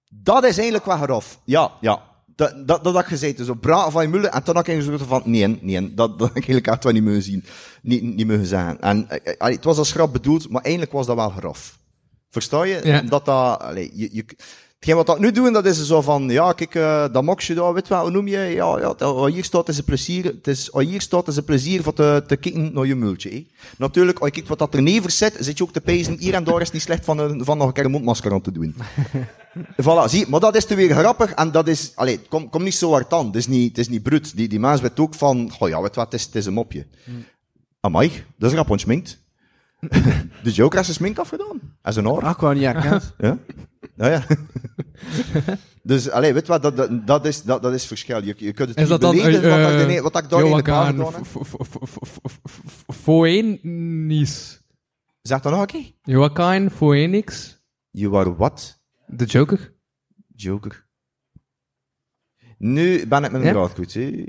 Dat 0.09 0.44
is 0.44 0.57
eigenlijk 0.57 0.87
wel 0.87 0.97
grof. 0.97 1.40
Ja, 1.44 1.73
ja. 1.81 2.03
Dat, 2.38 2.53
dat, 2.66 2.85
dat 2.85 2.94
had 2.94 3.03
ik 3.03 3.09
gezegd. 3.09 3.44
Zo 3.44 3.55
bra 3.55 3.90
van 3.90 4.03
je 4.03 4.09
mullen. 4.09 4.33
En 4.33 4.42
toen 4.42 4.55
had 4.55 4.68
ik 4.68 4.83
zo 4.83 4.96
van, 4.96 5.22
nee, 5.24 5.59
nee, 5.61 5.94
dat, 5.94 6.18
dat 6.18 6.29
had 6.29 6.37
ik 6.37 6.48
eigenlijk 6.48 6.66
echt 6.66 6.92
niet 6.92 7.05
mogen 7.05 7.22
zien. 7.22 7.44
Niet, 7.83 8.03
niet 8.03 8.27
mogen 8.27 8.46
zeggen. 8.46 8.81
En, 8.81 9.09
eh, 9.09 9.33
eh, 9.33 9.38
allee, 9.38 9.55
het 9.55 9.64
was 9.64 9.79
als 9.79 9.92
grap 9.92 10.12
bedoeld, 10.12 10.48
maar 10.48 10.62
eigenlijk 10.62 10.92
was 10.92 11.07
dat 11.07 11.16
wel 11.16 11.31
grof. 11.31 11.79
Versta 12.31 12.64
je? 12.64 12.81
Ja. 12.85 13.01
Dat 13.03 13.24
dat, 13.24 13.61
allee, 13.61 13.90
je, 13.94 14.09
je, 14.12 14.24
hetgeen 14.79 14.97
wat 14.97 15.07
dat 15.07 15.19
nu 15.19 15.33
doen, 15.33 15.53
dat 15.53 15.67
is 15.67 15.87
zo 15.87 16.03
van, 16.03 16.29
ja, 16.29 16.53
kijk, 16.53 16.75
eh, 16.75 17.05
dat 17.12 17.23
moksje 17.23 17.55
daar, 17.55 17.75
weet 17.75 17.88
wel, 17.88 18.01
hoe 18.01 18.11
noem 18.11 18.29
je? 18.29 18.38
Ja, 18.38 18.79
ja, 18.79 18.95
wat 18.97 19.33
hier 19.33 19.45
staat 19.45 19.69
is 19.69 19.79
een 19.79 19.85
plezier, 19.85 20.25
het 20.25 20.47
is, 20.47 20.69
wat 20.69 20.85
hier 20.85 21.01
staat 21.01 21.29
is 21.29 21.37
een 21.37 21.45
plezier 21.45 21.83
voor 21.83 21.93
te, 21.93 22.25
te 22.27 22.37
kijken 22.37 22.73
naar 22.73 22.87
je 22.87 22.95
multje, 22.95 23.31
hè. 23.31 23.47
Natuurlijk, 23.79 24.19
als 24.19 24.27
je 24.27 24.35
kijkt 24.35 24.49
wat 24.49 24.59
dat 24.59 24.75
er 24.75 24.83
never 24.83 25.11
zit, 25.11 25.37
zit 25.38 25.59
je 25.59 25.64
ook 25.64 25.73
te 25.73 25.81
pezen, 25.81 26.19
hier 26.19 26.35
en 26.35 26.45
daar 26.45 26.61
is 26.61 26.64
het 26.64 26.73
niet 26.73 26.83
slecht 26.83 27.05
van, 27.05 27.19
een, 27.19 27.45
van 27.45 27.59
nog 27.59 27.67
een 27.67 27.73
keer 27.73 27.85
een 27.85 27.91
mondmasker 27.91 28.33
aan 28.33 28.41
te 28.41 28.53
doen. 28.53 28.75
Voilà, 29.83 30.05
zie, 30.07 30.29
maar 30.29 30.41
dat 30.41 30.57
is 30.57 30.64
te 30.64 30.75
weer 30.75 30.95
grappig 30.95 31.33
en 31.33 31.51
dat 31.51 31.69
is, 31.69 31.93
allee, 31.95 32.21
kom, 32.29 32.51
kom 32.51 32.62
niet 32.62 32.75
zo 32.75 32.91
hard 32.91 33.12
aan. 33.12 33.27
Het 33.27 33.37
is 33.37 33.47
niet, 33.47 33.69
het 33.69 33.79
is 33.79 33.88
niet 33.88 34.03
brut. 34.03 34.37
Die, 34.37 34.49
die 34.49 34.61
mens 34.61 34.81
weet 34.81 35.01
ook 35.01 35.14
van, 35.14 35.53
oh 35.59 35.69
ja, 35.69 35.83
weet 35.83 35.95
wat, 35.95 36.05
het 36.05 36.14
is, 36.14 36.25
het 36.25 36.35
is 36.35 36.47
een 36.47 36.53
mopje. 36.53 36.87
Amai, 37.81 38.25
dat 38.37 38.51
is 38.51 38.57
rap 38.57 38.71
ontsminkt. 38.71 39.19
dus 40.43 40.57
je 40.57 40.62
ook 40.62 40.75
eens 40.75 40.88
een 40.88 40.95
smink 40.95 41.19
afgedaan? 41.19 41.61
Als 41.83 41.97
een? 41.97 42.07
Ach, 42.07 42.35
ik 42.35 42.41
wou 42.41 42.55
niet 42.55 42.64
herkend. 42.64 43.14
Ja? 43.19 43.38
Ja, 43.98 44.08
ja. 44.08 44.24
dus, 45.82 46.11
allee, 46.11 46.32
weet 46.32 46.46
wat, 46.46 46.62
dat, 46.62 46.76
dat, 46.76 47.06
dat, 47.06 47.26
is, 47.26 47.42
dat, 47.42 47.62
dat 47.62 47.72
is 47.72 47.87
verschil. 47.87 48.24
Je, 48.24 48.34
je 48.37 48.52
kunt 48.52 48.68
het 48.68 48.76
Is 48.78 48.82
niet 48.82 48.88
dat 48.88 49.00
dan... 49.00 49.16
beledigen, 49.16 49.50
wat, 49.50 49.90
ik 49.90 50.00
wat 50.02 50.22
ik 50.22 50.30
daar 50.30 50.44
in 50.44 50.56
de 50.56 50.62
kaart 50.62 50.96
Joaquin 50.96 51.04
gedaan 51.04 51.14
heb. 51.14 51.24
F- 51.24 51.46
F- 51.46 51.66
F- 51.68 51.88
F- 51.88 52.18
F- 52.48 52.61
F- 52.70 52.96
Phoenix. 53.02 54.61
Zeg 55.22 55.40
dat 55.40 55.52
nog 55.52 55.61
een 55.61 55.66
keer. 55.66 55.92
Joaquin 56.02 56.70
Phoenix. 56.70 57.56
You 57.90 58.16
are 58.16 58.37
what? 58.37 58.80
De 59.06 59.24
Joker. 59.24 59.74
Joker. 60.34 60.87
Nu 62.58 63.06
ben 63.06 63.24
ik 63.24 63.32
met 63.32 63.42
mijn 63.42 63.54
raad 63.54 63.74
goed, 63.74 63.94
hè. 63.94 64.26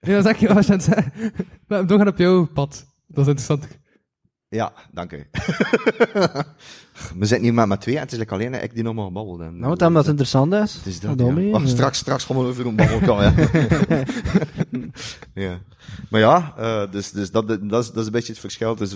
Ja, 0.00 0.22
zeg 0.22 0.38
je 0.38 0.54
wat 0.54 0.66
je 0.66 0.72
aan 0.72 0.78
het 0.78 0.86
zeggen. 0.86 1.32
Nou, 1.68 2.06
op 2.06 2.18
jouw 2.18 2.46
pad. 2.46 2.86
Dat 3.06 3.26
is 3.26 3.30
interessant. 3.30 3.78
Ja, 4.50 4.72
dank 4.92 5.12
u. 5.12 5.26
We 7.18 7.26
zitten 7.26 7.40
hier 7.40 7.54
maar 7.54 7.68
met 7.68 7.80
twee 7.80 7.94
en 7.94 8.00
het 8.00 8.12
is 8.12 8.18
like 8.18 8.34
alleen 8.34 8.62
ik 8.62 8.74
die 8.74 8.82
nog 8.82 8.94
maar 8.94 9.12
Nou, 9.12 9.60
wat 9.60 9.80
hem 9.80 9.94
dat 9.94 10.06
interessant 10.06 10.52
is. 10.52 10.74
Het 10.74 10.86
is 10.86 11.00
dat, 11.00 11.18
dan 11.18 11.46
ja. 11.46 11.56
Ach, 11.56 11.68
straks, 11.68 11.98
straks 11.98 12.24
gaan 12.24 12.36
we 12.36 12.42
over 12.42 12.66
een 12.66 12.76
babbel 12.76 13.00
ja. 13.22 13.34
ja. 15.44 15.60
Maar 16.10 16.20
ja, 16.20 16.54
eh, 16.56 16.82
dus, 16.90 17.10
dus 17.10 17.30
dat, 17.30 17.48
dat, 17.48 17.60
is, 17.60 17.68
dat 17.68 17.96
is 17.96 18.06
een 18.06 18.12
beetje 18.12 18.32
het 18.32 18.40
verschil. 18.40 18.74
Dus, 18.74 18.94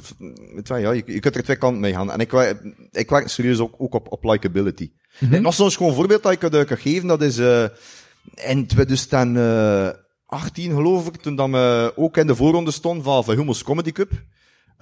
wel, 0.69 0.79
ja, 0.79 0.91
je, 0.91 1.03
je 1.07 1.21
kunt 1.21 1.37
er 1.37 1.43
twee 1.43 1.57
kanten 1.57 1.81
mee 1.81 1.93
gaan. 1.93 2.11
En 2.11 2.21
ik, 2.21 2.33
ik 2.91 3.11
werk 3.11 3.29
serieus 3.29 3.59
ook, 3.59 3.75
ook 3.79 3.95
op, 3.95 4.13
op 4.13 4.25
likability. 4.25 4.91
En 5.31 5.43
nog 5.43 5.55
zo'n 5.55 5.71
schoon 5.71 5.95
voorbeeld 5.95 6.23
dat 6.23 6.33
ik 6.33 6.39
kan 6.39 6.65
kan 6.65 6.77
geven, 6.77 7.09
dat 7.09 7.23
is 7.23 7.39
eh, 7.39 7.65
in 8.35 8.67
2018 8.67 10.73
geloof 10.73 11.07
ik, 11.07 11.17
toen 11.17 11.37
dat 11.37 11.51
we 11.51 11.93
ook 11.97 12.17
in 12.17 12.27
de 12.27 12.37
voorronde 12.37 12.71
stond 12.71 13.03
van, 13.03 13.25
van 13.25 13.37
Humo's 13.37 13.63
Comedy 13.63 13.93
Cup. 13.93 14.11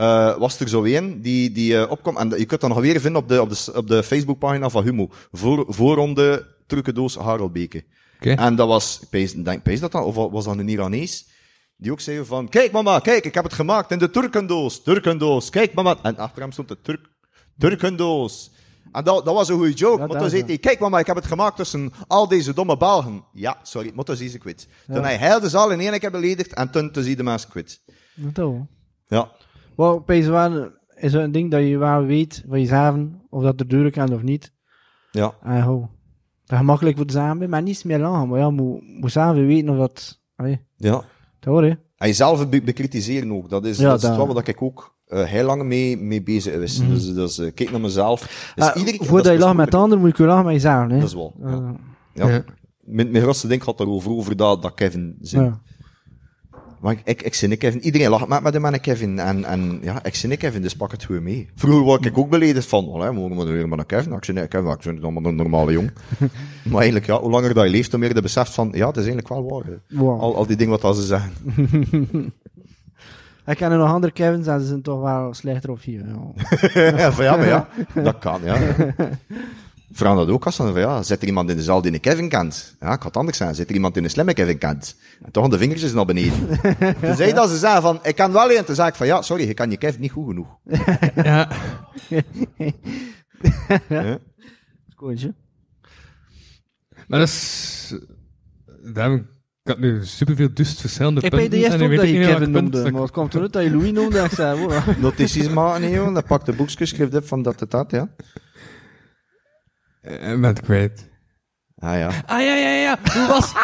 Eh, 0.00 0.38
was 0.38 0.60
er 0.60 0.68
zo 0.68 0.84
een 0.84 1.22
die, 1.22 1.52
die 1.52 1.88
opkwam. 1.90 2.16
En 2.16 2.28
je 2.28 2.44
kunt 2.44 2.60
dat 2.60 2.70
nog 2.70 2.80
weer 2.80 3.00
vinden 3.00 3.22
op 3.22 3.28
de, 3.28 3.40
op 3.40 3.50
de, 3.50 3.72
op 3.74 3.86
de 3.86 4.02
Facebookpagina 4.02 4.68
van 4.68 4.82
Humo. 4.82 5.08
Voor, 5.32 5.64
voorronde 5.68 6.46
trucendoos 6.66 7.16
Harelbeke. 7.16 7.84
Oké. 8.16 8.30
En 8.30 8.56
dat 8.56 8.68
was, 8.68 8.98
ik 9.02 9.08
pees, 9.08 9.32
denk, 9.32 9.62
pees 9.62 9.80
dat 9.80 9.92
dan, 9.92 10.02
of 10.02 10.14
was 10.14 10.44
dat 10.44 10.58
een 10.58 10.68
Iranees? 10.68 11.28
Die 11.76 11.92
ook 11.92 12.00
zei 12.00 12.24
van, 12.24 12.48
kijk 12.48 12.72
mama, 12.72 12.98
kijk, 12.98 13.24
ik 13.24 13.34
heb 13.34 13.44
het 13.44 13.52
gemaakt 13.52 13.90
in 13.90 13.98
de 13.98 14.10
Turkendoos, 14.10 14.82
Turkendoos, 14.82 15.50
kijk 15.50 15.74
mama. 15.74 15.96
En 16.02 16.16
achter 16.16 16.42
hem 16.42 16.52
stond 16.52 16.68
de 16.68 16.80
Turk, 16.82 17.06
Turkendoos. 17.58 18.50
En 18.92 19.04
dat, 19.04 19.24
dat 19.24 19.34
was 19.34 19.48
een 19.48 19.56
goede 19.56 19.72
joke. 19.72 20.00
Ja, 20.00 20.06
maar 20.06 20.18
toen 20.18 20.30
zei 20.30 20.44
hij, 20.46 20.58
kijk 20.58 20.78
mama, 20.78 20.98
ik 20.98 21.06
heb 21.06 21.16
het 21.16 21.26
gemaakt 21.26 21.56
tussen 21.56 21.92
al 22.06 22.28
deze 22.28 22.52
domme 22.52 22.76
Belgen. 22.76 23.24
Ja, 23.32 23.58
sorry, 23.62 23.92
maar 23.94 24.04
toen 24.04 24.16
zie 24.16 24.28
ze 24.28 24.38
kwijt. 24.38 24.68
Toen 24.86 25.02
hij 25.02 25.16
heel 25.16 25.40
de 25.40 25.48
zaal 25.48 25.70
in 25.70 25.80
één 25.80 25.98
keer 25.98 26.10
beledigd 26.10 26.54
en 26.54 26.70
toen, 26.70 26.90
toen 26.90 27.02
zie 27.02 27.10
je 27.10 27.16
de 27.16 27.22
mensen 27.22 27.50
kwijt. 27.50 27.80
Dat 28.14 28.36
wel. 28.36 28.68
Ja. 29.08 29.30
Wel, 29.80 29.92
opeens 29.94 30.26
wel, 30.26 30.68
is 30.96 31.12
het 31.12 31.22
een 31.22 31.32
ding 31.32 31.50
dat 31.50 31.60
je 31.66 31.78
wel 31.78 32.04
weet 32.04 32.44
van 32.48 32.60
jezelf, 32.60 32.96
of 33.30 33.42
dat 33.42 33.60
er 33.60 33.68
duur 33.68 33.90
kan 33.90 34.12
of 34.12 34.22
niet. 34.22 34.52
Ja. 35.10 35.34
En 35.42 35.62
ho. 35.62 35.88
Dat 36.44 36.58
gemakkelijk 36.58 36.96
voor 36.96 37.06
de 37.06 37.12
samen, 37.12 37.50
maar 37.50 37.62
niet 37.62 37.84
meer 37.84 37.98
lang. 37.98 38.28
Maar 38.28 38.38
ja, 38.38 38.50
moet, 38.50 38.80
moet 39.00 39.12
zelf 39.12 39.34
weten 39.34 39.68
of 39.68 39.76
dat... 39.76 40.20
Allee, 40.36 40.60
Ja. 40.76 40.90
dat 41.40 41.52
hoor 41.52 41.64
je. 41.64 41.78
En 41.96 42.06
jezelf 42.06 42.48
be 42.48 42.62
bekritiseren 42.62 43.32
ook. 43.32 43.48
Dat 43.50 43.64
is, 43.64 43.78
Ja, 43.78 43.88
dat 43.88 44.02
is 44.02 44.08
dat- 44.08 44.16
wel 44.16 44.26
wat 44.26 44.48
ik 44.48 44.62
ook 44.62 44.94
eh, 45.06 45.22
heel 45.24 45.44
lang 45.44 45.62
mee, 45.62 45.96
mee 45.98 46.22
bezig 46.22 46.58
was. 46.58 46.78
Dus, 46.88 47.14
dus 47.14 47.38
eh, 47.38 47.50
kijk 47.54 47.70
naar 47.70 47.80
mezelf. 47.80 48.20
Dus 48.54 48.64
Ah, 48.64 48.76
iedere 48.76 48.96
keer- 48.98 49.06
voordat 49.06 49.24
dat 49.24 49.32
je 49.32 49.38
is 49.38 49.44
lacht 49.44 49.56
met 49.56 49.70
de 49.70 49.76
moeilijk. 49.76 49.94
ander, 49.94 50.08
moet 50.08 50.16
je 50.18 50.24
lachen 50.24 50.44
met 50.44 50.54
jezelf. 50.54 50.88
Hè? 50.90 50.98
Dat 50.98 51.08
is 51.08 51.14
wel. 51.14 51.34
Ja. 51.40 51.46
Eh, 51.50 51.70
Ja. 52.14 52.28
Ja. 52.28 52.44
Mijn, 52.80 53.10
mijn 53.10 53.22
grootste 53.22 53.48
ding 53.48 53.62
gaat 53.64 53.78
daarover, 53.78 54.10
over 54.10 54.36
dat, 54.36 54.62
dat 54.62 54.74
Kevin 54.74 55.16
zin. 55.20 55.42
ja. 55.44 55.60
Maar 56.80 56.96
ik, 57.04 57.22
ik, 57.22 57.34
zin 57.34 57.52
ik 57.52 57.58
Kevin. 57.58 57.80
Iedereen 57.80 58.10
lacht 58.10 58.28
met, 58.28 58.42
met 58.42 58.52
hem 58.52 58.64
en 58.64 58.80
Kevin. 58.80 59.18
En, 59.18 59.44
en 59.44 59.78
ja, 59.82 60.04
ik 60.04 60.14
zin 60.14 60.32
ik 60.32 60.38
Kevin, 60.38 60.62
dus 60.62 60.76
pak 60.76 60.90
het 60.90 61.04
goed 61.04 61.20
mee. 61.20 61.48
Vroeger 61.54 61.84
was 61.84 61.98
ik 62.00 62.18
ook 62.18 62.30
beledigd 62.30 62.66
van, 62.66 62.86
oh, 62.86 63.02
hè, 63.02 63.12
mogen 63.12 63.36
we 63.36 63.44
weer 63.44 63.68
met 63.68 63.78
een 63.78 63.86
Kevin? 63.86 64.12
Ik 64.12 64.24
zin 64.24 64.36
ik 64.36 64.48
Kevin, 64.48 64.70
ik 64.70 64.82
vind 64.82 64.94
het 64.94 65.04
allemaal 65.04 65.24
een 65.24 65.36
normale 65.36 65.72
jong. 65.72 65.90
maar 66.70 66.76
eigenlijk, 66.76 67.06
ja, 67.06 67.20
hoe 67.20 67.30
langer 67.30 67.54
dat 67.54 67.64
je 67.64 67.70
leeft, 67.70 67.90
hoe 67.90 68.00
meer 68.00 68.14
je 68.14 68.22
beseft 68.22 68.54
van, 68.54 68.70
ja, 68.72 68.86
het 68.86 68.96
is 68.96 69.06
eigenlijk 69.06 69.28
wel 69.28 69.48
waar. 69.48 69.80
Wow. 69.88 70.20
Al, 70.20 70.36
al 70.36 70.46
die 70.46 70.56
dingen 70.56 70.72
wat 70.72 70.80
dat 70.80 70.96
ze 70.96 71.02
zeggen. 71.02 71.32
Ik 73.46 73.56
ken 73.56 73.70
er 73.70 73.78
nog 73.78 73.92
andere 73.92 74.12
Kevins 74.12 74.46
en 74.46 74.60
ze 74.60 74.66
zijn 74.66 74.82
toch 74.82 75.00
wel 75.00 75.34
slechter 75.34 75.70
of 75.70 75.82
hier. 75.82 76.04
Ja. 76.06 76.90
ja, 76.90 77.12
van 77.16 77.24
ja, 77.24 77.36
maar 77.36 77.46
ja, 77.46 77.68
dat 77.94 78.18
kan, 78.18 78.40
ja. 78.44 78.58
Vraag 79.92 80.16
dat 80.16 80.28
ook 80.28 80.44
als 80.46 80.56
dan 80.56 80.72
van 80.72 80.80
ja, 80.80 81.02
zit 81.02 81.20
er 81.22 81.26
iemand 81.28 81.50
in 81.50 81.56
de 81.56 81.62
zaal 81.62 81.82
die 81.82 81.92
een 81.92 82.00
Kevin 82.00 82.28
kent? 82.28 82.76
Ja, 82.80 82.92
ik 82.92 83.02
het 83.02 83.16
anders 83.16 83.36
zijn. 83.36 83.54
Zit 83.54 83.68
er 83.68 83.74
iemand 83.74 83.94
die 83.94 84.02
een 84.02 84.10
slimme 84.10 84.32
Kevin 84.34 84.58
kent? 84.58 84.96
En 85.22 85.32
toch 85.32 85.48
de 85.48 85.58
vingertjes 85.58 85.92
naar 85.92 86.04
beneden. 86.04 86.48
Toen 87.02 87.16
zei 87.16 87.32
dat 87.32 87.48
ze 87.50 87.56
zeggen 87.58 87.82
van, 87.82 87.98
ik 88.02 88.16
kan 88.16 88.32
wel 88.32 88.50
een. 88.52 88.64
Toen 88.64 88.74
zei 88.74 88.88
ik 88.88 88.94
van, 88.94 89.06
ja, 89.06 89.22
sorry, 89.22 89.46
je 89.46 89.54
kan 89.54 89.70
je 89.70 89.76
Kevin 89.76 90.00
niet 90.00 90.10
goed 90.10 90.26
genoeg. 90.26 90.56
Ja. 91.24 91.48
Ja. 93.88 94.18
Skootje. 94.88 95.34
Maar 97.06 97.18
dat 97.18 97.28
is... 97.28 97.94
Daarom, 98.94 99.16
ik 99.62 99.70
had 99.70 99.78
nu 99.78 100.04
superveel 100.04 100.54
dust 100.54 100.80
verschillende 100.80 101.20
Ik 101.20 101.30
punten. 101.30 101.50
weet 101.50 101.60
eerst 101.64 101.76
weet 101.78 101.96
dat 101.96 102.04
ik 102.06 102.14
je 102.14 102.20
Kevin 102.26 102.50
noemde, 102.50 102.70
dat 102.70 102.86
ik- 102.86 102.92
maar 102.92 103.02
het 103.02 103.10
kwam 103.10 103.28
toen 103.28 103.42
uit 103.42 103.52
dat 103.52 103.62
je 103.62 103.70
Louis 103.70 103.92
noemde 103.92 104.18
ik 104.22 104.30
zei. 104.30 104.66
Notities 105.00 105.48
maken, 105.48 105.82
hè, 105.82 105.88
joh. 105.88 106.14
Dan 106.14 106.24
pak 106.24 106.44
de 106.44 106.52
boekjes, 106.52 106.88
schrijf 106.88 107.10
dit 107.10 107.26
van 107.26 107.42
dat 107.42 107.56
tot 107.58 107.70
dat, 107.70 107.90
ja. 107.90 108.08
Ik 110.02 110.20
ben 110.20 110.42
het 110.42 110.60
kwijt. 110.60 111.08
Ah 111.78 111.98
ja. 111.98 112.06
Ah, 112.26 112.40
ja, 112.40 112.54
ja, 112.54 112.70
ja. 112.70 112.98
Hoe 113.12 113.26
was... 113.26 113.52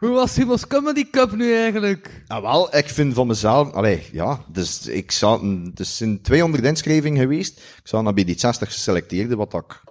Hoe 0.00 0.10
was 0.10 0.36
Humo's 0.36 0.66
Comedy 0.66 1.10
Cup 1.10 1.32
nu 1.32 1.54
eigenlijk? 1.54 2.24
Ah, 2.26 2.42
wel, 2.42 2.76
ik 2.76 2.88
vind 2.88 3.14
van 3.14 3.26
mezelf, 3.26 3.72
allee, 3.72 4.08
ja, 4.12 4.44
dus 4.48 4.86
ik 4.86 5.10
zat, 5.10 5.42
er 5.74 5.84
zijn 5.84 6.22
200 6.22 6.64
inschrijvingen 6.64 7.20
geweest. 7.20 7.58
Ik 7.58 7.88
zat 7.88 8.02
naar 8.02 8.14
bij 8.14 8.24
die 8.24 8.38
60 8.38 8.72
geselecteerde, 8.72 9.36
wat 9.36 9.54
ik 9.54 9.82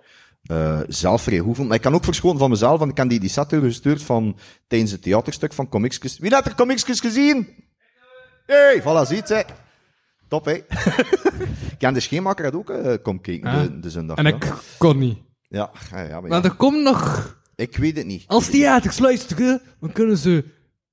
eh 0.44 0.80
zelf 0.88 1.22
vrij 1.22 1.38
goed 1.38 1.56
vond. 1.56 1.68
Maar 1.68 1.78
ik 1.78 1.84
kan 1.84 1.94
ook 1.94 2.04
verschonen 2.04 2.40
van 2.40 2.50
mezelf, 2.50 2.80
want 2.80 2.92
ik 2.92 2.98
heb 2.98 3.10
die, 3.10 3.20
die 3.20 3.30
set 3.30 3.48
gestuurd 3.50 4.04
van, 4.04 4.38
tijdens 4.68 4.92
het 4.92 5.02
theaterstuk 5.02 5.54
van 5.54 5.70
Comicskus. 5.70 6.18
Wie 6.18 6.34
had 6.34 6.46
er 6.46 6.56
Comicskus 6.56 7.00
gezien? 7.00 7.48
Hey, 8.46 8.82
voilà, 8.82 9.08
ziet 9.08 9.28
ze. 9.28 9.46
Top, 10.28 10.46
hè? 10.46 10.58
Jan 11.80 11.94
de 11.94 12.00
Scheenmaker 12.00 12.46
had 12.46 12.56
ook 12.56 12.70
uh, 12.70 12.94
kom 13.04 13.22
kijken 13.22 13.50
Ah. 13.50 13.62
de, 13.62 13.80
de 13.80 13.90
zondag. 13.90 14.18
En 14.18 14.26
ja. 14.26 14.36
ik 14.36 14.54
kon 14.78 14.98
niet. 14.98 15.18
Ja, 15.50 15.72
ja, 15.92 16.02
ja, 16.02 16.22
maar 16.22 16.44
er 16.44 16.56
komt 16.56 16.84
nog... 16.84 17.38
Ik 17.56 17.78
weet 17.78 17.98
het 17.98 18.06
niet. 18.06 18.24
Als 18.28 18.50
theaters 18.50 19.00
luisteren, 19.00 19.62
dan 19.80 19.92
kunnen 19.92 20.18
ze 20.18 20.44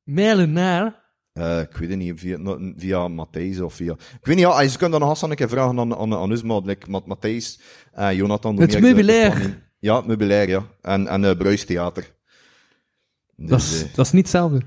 mailen 0.05 0.53
naar... 0.53 1.05
Eh, 1.33 1.61
ik 1.61 1.77
weet 1.77 1.88
het 1.88 1.99
niet, 1.99 2.21
via, 2.21 2.37
no- 2.38 2.73
via 2.77 3.09
Matthijs 3.09 3.61
of 3.61 3.75
via... 3.75 3.92
Ik 3.92 4.27
weet 4.27 4.37
niet, 4.37 4.45
ja, 4.45 4.61
je 4.61 4.77
kunt 4.77 4.90
dan 4.90 5.01
nog 5.01 5.09
eens 5.11 5.23
een 5.23 5.35
keer 5.35 5.49
vragen 5.49 5.79
aan, 5.79 5.95
aan, 5.95 6.14
aan 6.14 6.31
ons, 6.31 6.42
maar 6.42 6.61
like, 6.61 6.90
Mat- 6.90 7.07
Matthijs 7.07 7.61
en 7.92 8.16
Jonathan... 8.16 8.57
doen 8.57 8.64
Het 8.64 8.73
meer 8.73 8.81
de- 8.81 8.87
de 8.88 8.95
meubilair. 8.95 9.31
planning. 9.31 9.55
Ja, 9.79 9.97
het 9.97 10.07
meubilair, 10.07 10.49
ja. 10.49 10.66
En, 10.81 11.07
en 11.07 11.37
Bruistheater. 11.37 12.14
Dus, 13.37 13.49
Dat 13.51 13.61
is, 13.61 13.83
eh, 13.83 13.95
dat 13.95 14.07
is 14.07 14.12
niet 14.12 14.23
hetzelfde. 14.23 14.61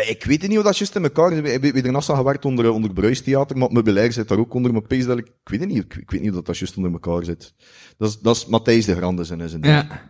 Eh, 0.00 0.10
ik 0.10 0.24
weet 0.24 0.40
het 0.40 0.48
niet 0.48 0.56
hoe 0.56 0.66
dat 0.66 0.78
juist 0.78 0.96
in 0.96 1.02
elkaar 1.02 1.32
is. 1.32 1.38
Ik 1.38 1.62
heb 1.62 1.72
bij 1.72 1.82
daarnaast 1.82 2.08
al 2.08 2.16
gewerkt 2.16 2.44
onder, 2.44 2.70
onder 2.70 2.90
het 2.90 3.00
Bruistheater, 3.00 3.56
maar 3.56 3.64
het 3.64 3.74
meubilair 3.74 4.12
zit 4.12 4.28
daar 4.28 4.38
ook 4.38 4.54
onder. 4.54 4.72
Maar 4.72 4.82
pees 4.82 5.06
dat 5.06 5.18
ik... 5.18 5.26
Ik 5.26 5.48
weet 5.48 5.60
het 5.60 5.68
niet, 5.68 5.84
ik, 5.84 5.94
ik 5.94 6.10
weet 6.10 6.20
niet 6.20 6.28
hoe 6.28 6.38
dat, 6.38 6.46
dat 6.46 6.58
juist 6.58 6.76
onder 6.76 6.92
elkaar 6.92 7.24
zit. 7.24 7.54
Dat 7.98 8.08
is, 8.08 8.18
dat 8.18 8.36
is 8.36 8.46
Matthijs 8.46 8.84
de 8.84 8.96
Grande 8.96 9.24
zijn, 9.24 9.40
is 9.40 9.56
Ja. 9.60 10.02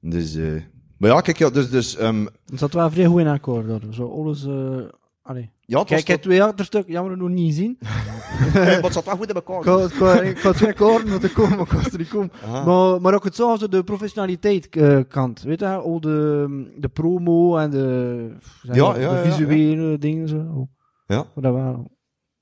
Dus... 0.00 0.34
eh 0.34 0.62
maar 0.98 1.10
ja, 1.10 1.20
kijk, 1.20 1.38
ja, 1.38 1.50
dus... 1.50 1.70
dus 1.70 1.96
ehm 1.96 2.26
Het 2.46 2.58
zat 2.58 2.72
wel 2.74 2.90
vrij 2.90 3.06
goed 3.06 3.20
in 3.20 3.26
akkoord. 3.26 3.66
hoor. 3.66 3.80
Zo 3.90 4.10
alles... 4.10 4.44
eh 4.46 4.78
allee. 5.24 5.50
ja, 5.60 5.78
het 5.78 5.88
Kijk, 5.88 6.00
ik 6.00 6.06
heb 6.06 6.22
twee 6.22 6.42
achterstuk, 6.42 6.88
jammer 6.88 7.16
nog 7.16 7.28
niet 7.28 7.54
zien. 7.54 7.78
toch- 7.82 8.52
maar 8.54 8.82
het 8.82 8.92
zat 8.92 9.04
wel 9.04 9.16
goed 9.16 9.28
in 9.28 9.34
elkaar. 9.34 10.24
Ik 10.24 10.38
had- 10.38 10.56
twee 10.56 10.68
akkoorden 10.70 11.10
moeten 11.10 11.32
komen, 11.32 11.56
maar 11.56 11.66
ik 11.66 11.72
was 11.72 11.92
er 11.92 11.98
niet 11.98 12.08
komen. 12.08 12.30
Aha. 12.44 12.64
Maar, 12.64 13.00
maar 13.00 13.14
ook 13.14 13.24
het 13.24 13.34
zo, 13.34 13.56
zo 13.56 13.68
de 13.68 13.84
professionaliteit 13.84 14.68
eh, 14.68 14.98
kant. 15.08 15.42
Weet 15.42 15.60
je, 15.60 15.66
al 15.66 16.00
de, 16.00 16.46
de 16.78 16.88
promo 16.88 17.56
en 17.56 17.70
de, 17.70 18.36
Ja, 18.62 18.74
ja, 18.74 18.92
de 18.92 19.00
ja, 19.00 19.22
visuele 19.22 19.98
dingen 19.98 20.28
zo. 20.28 20.68
Ja. 21.06 21.16
Maar 21.34 21.42
dat 21.44 21.54
wel. 21.54 21.92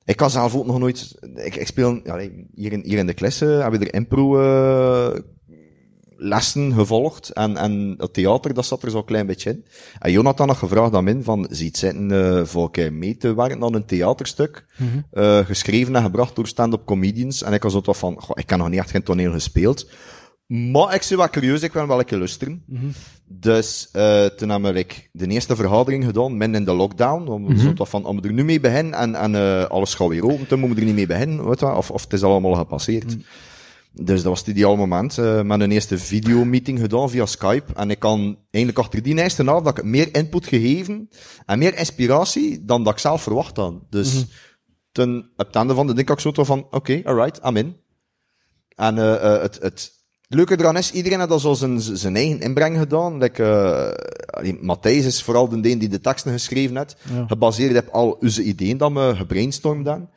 Ik 0.05 0.21
had 0.21 0.33
zelf 0.33 0.57
ook 0.57 0.67
nog 0.67 0.79
nooit... 0.79 1.15
Ik, 1.35 1.57
ik 1.57 1.67
speel... 1.67 2.01
Ja, 2.05 2.19
hier, 2.55 2.73
in, 2.73 2.81
hier 2.85 2.99
in 2.99 3.07
de 3.07 3.15
klas 3.15 3.41
eh, 3.41 3.59
hebben 3.61 3.81
we 3.81 3.87
er 3.87 3.95
impro 3.95 4.41
eh, 4.41 5.21
lessen 6.23 6.73
gevolgd. 6.73 7.29
En, 7.29 7.57
en 7.57 7.95
het 7.99 8.15
theater, 8.15 8.55
dat 8.55 8.67
zat 8.67 8.83
er 8.83 8.91
zo'n 8.91 9.05
klein 9.05 9.27
beetje 9.27 9.51
in. 9.51 9.65
En 9.99 10.13
Jonathan 10.13 10.49
had 10.49 10.57
gevraagd 10.57 10.95
aan 10.95 11.05
min 11.05 11.25
van... 11.25 11.47
Ziet 11.51 11.77
zitten 11.77 12.11
eh, 12.11 12.45
voor 12.45 12.69
een 12.73 12.99
mee 12.99 13.17
te 13.17 13.35
werken 13.35 13.63
aan 13.63 13.75
een 13.75 13.87
theaterstuk. 13.87 14.67
eh, 15.11 15.39
geschreven 15.39 15.97
en 15.97 16.03
gebracht 16.03 16.37
door 16.37 16.47
stand-up 16.47 16.85
comedians. 16.85 17.43
En 17.43 17.53
ik 17.53 17.63
was 17.63 17.75
ook 17.75 17.85
wat 17.85 17.97
van... 17.97 18.17
Goh, 18.21 18.37
ik 18.39 18.51
heb 18.51 18.59
nog 18.59 18.69
niet 18.69 18.79
echt 18.79 18.91
geen 18.91 19.03
toneel 19.03 19.33
gespeeld. 19.33 19.91
Maar 20.47 20.95
ik 20.95 21.07
ben 21.09 21.19
wel 21.19 21.29
curieus, 21.29 21.63
ik 21.63 21.73
wil 21.73 21.87
wel 21.87 21.99
een 21.99 22.05
keer 22.05 22.19
luisteren. 22.19 22.65
Dus 23.25 23.89
eh 23.93 24.25
toen 24.25 24.63
we 24.63 24.73
like, 24.73 24.95
de 25.13 25.27
eerste 25.27 25.57
vergadering 25.57 26.05
gedaan, 26.05 26.37
min 26.37 26.55
in 26.55 26.65
de 26.65 26.73
lockdown. 26.73 27.29
Om, 27.29 27.43
mm 27.43 27.77
wat 27.77 27.89
van, 27.89 28.05
om 28.05 28.25
er 28.25 28.33
nu 28.33 28.45
mee 28.45 28.61
beginnen 28.61 28.95
en, 28.95 29.15
en 29.15 29.69
alles 29.69 29.95
gaat 29.95 30.09
weer 30.09 30.25
open, 30.25 30.47
toen 30.47 30.59
moeten 30.59 30.77
we 30.77 30.81
er 30.81 30.87
niet 30.87 30.97
mee 30.97 31.17
beginnen. 31.17 31.49
Weet 31.49 31.61
wel, 31.61 31.77
of, 31.77 31.91
of 31.91 32.03
het 32.03 32.13
is 32.13 32.23
allemaal 32.23 32.55
gepasseerd. 32.55 33.17
Dus 33.95 34.23
dat 34.23 34.31
was 34.31 34.39
het 34.39 34.49
ideaal 34.49 34.77
moment. 34.77 35.19
eh 35.19 35.43
met 35.43 35.61
een 35.61 35.71
eerste 35.71 35.99
videomeeting 35.99 36.79
gedaan 36.79 37.11
via 37.11 37.27
Skype. 37.27 37.73
En 37.75 37.91
ik 37.91 37.99
kan 37.99 38.39
eigenlijk 38.51 38.85
achter 38.85 39.03
die 39.03 39.19
eerste 39.19 39.43
avond 39.49 39.65
dat 39.65 39.79
ik 39.79 39.85
meer 39.85 40.15
input 40.15 40.47
gegeven 40.47 41.09
en 41.47 41.59
meer 41.59 41.79
inspiratie 41.79 42.65
dan 42.65 42.85
dat 42.85 42.93
ik 42.93 42.99
zelf 42.99 43.23
verwacht 43.23 43.57
had. 43.57 43.75
Dus 43.91 44.25
toen, 44.93 45.31
op 45.37 45.47
het 45.47 45.57
einde 45.57 45.75
van 45.75 45.87
de 45.87 45.93
had 46.07 46.25
ik 46.25 46.35
zo 46.35 46.45
van, 46.45 46.67
oké, 46.71 47.01
alright, 47.05 47.41
I'm 47.45 47.57
in. 47.57 47.77
En 48.77 48.99
eh, 48.99 49.35
eh, 49.35 49.43
het, 49.43 49.59
het 49.61 49.93
leuke 50.29 50.59
eraan 50.59 50.77
is, 50.77 50.93
iedereen 50.93 51.19
had 51.19 51.31
al 51.31 51.39
zo 51.39 51.55
zijn, 51.55 51.81
zijn 51.81 52.17
eigen 52.17 52.41
inbreng 52.41 52.79
gedaan. 52.79 53.19
Like, 53.19 54.59
Matthijs 54.61 55.05
is 55.05 55.23
vooral 55.23 55.49
de 55.49 55.61
die 55.61 55.89
de 55.89 56.01
teksten 56.01 56.33
geschreven 56.33 56.77
heeft. 56.77 56.97
Ja. 57.15 57.25
Gebaseerd 57.27 57.77
op 57.77 57.89
al 57.89 58.11
onze 58.11 58.43
ideeën 58.43 58.77
dat 58.77 58.93
we 58.93 59.13
gebrainstormd 59.17 59.87
hebben. 59.87 60.11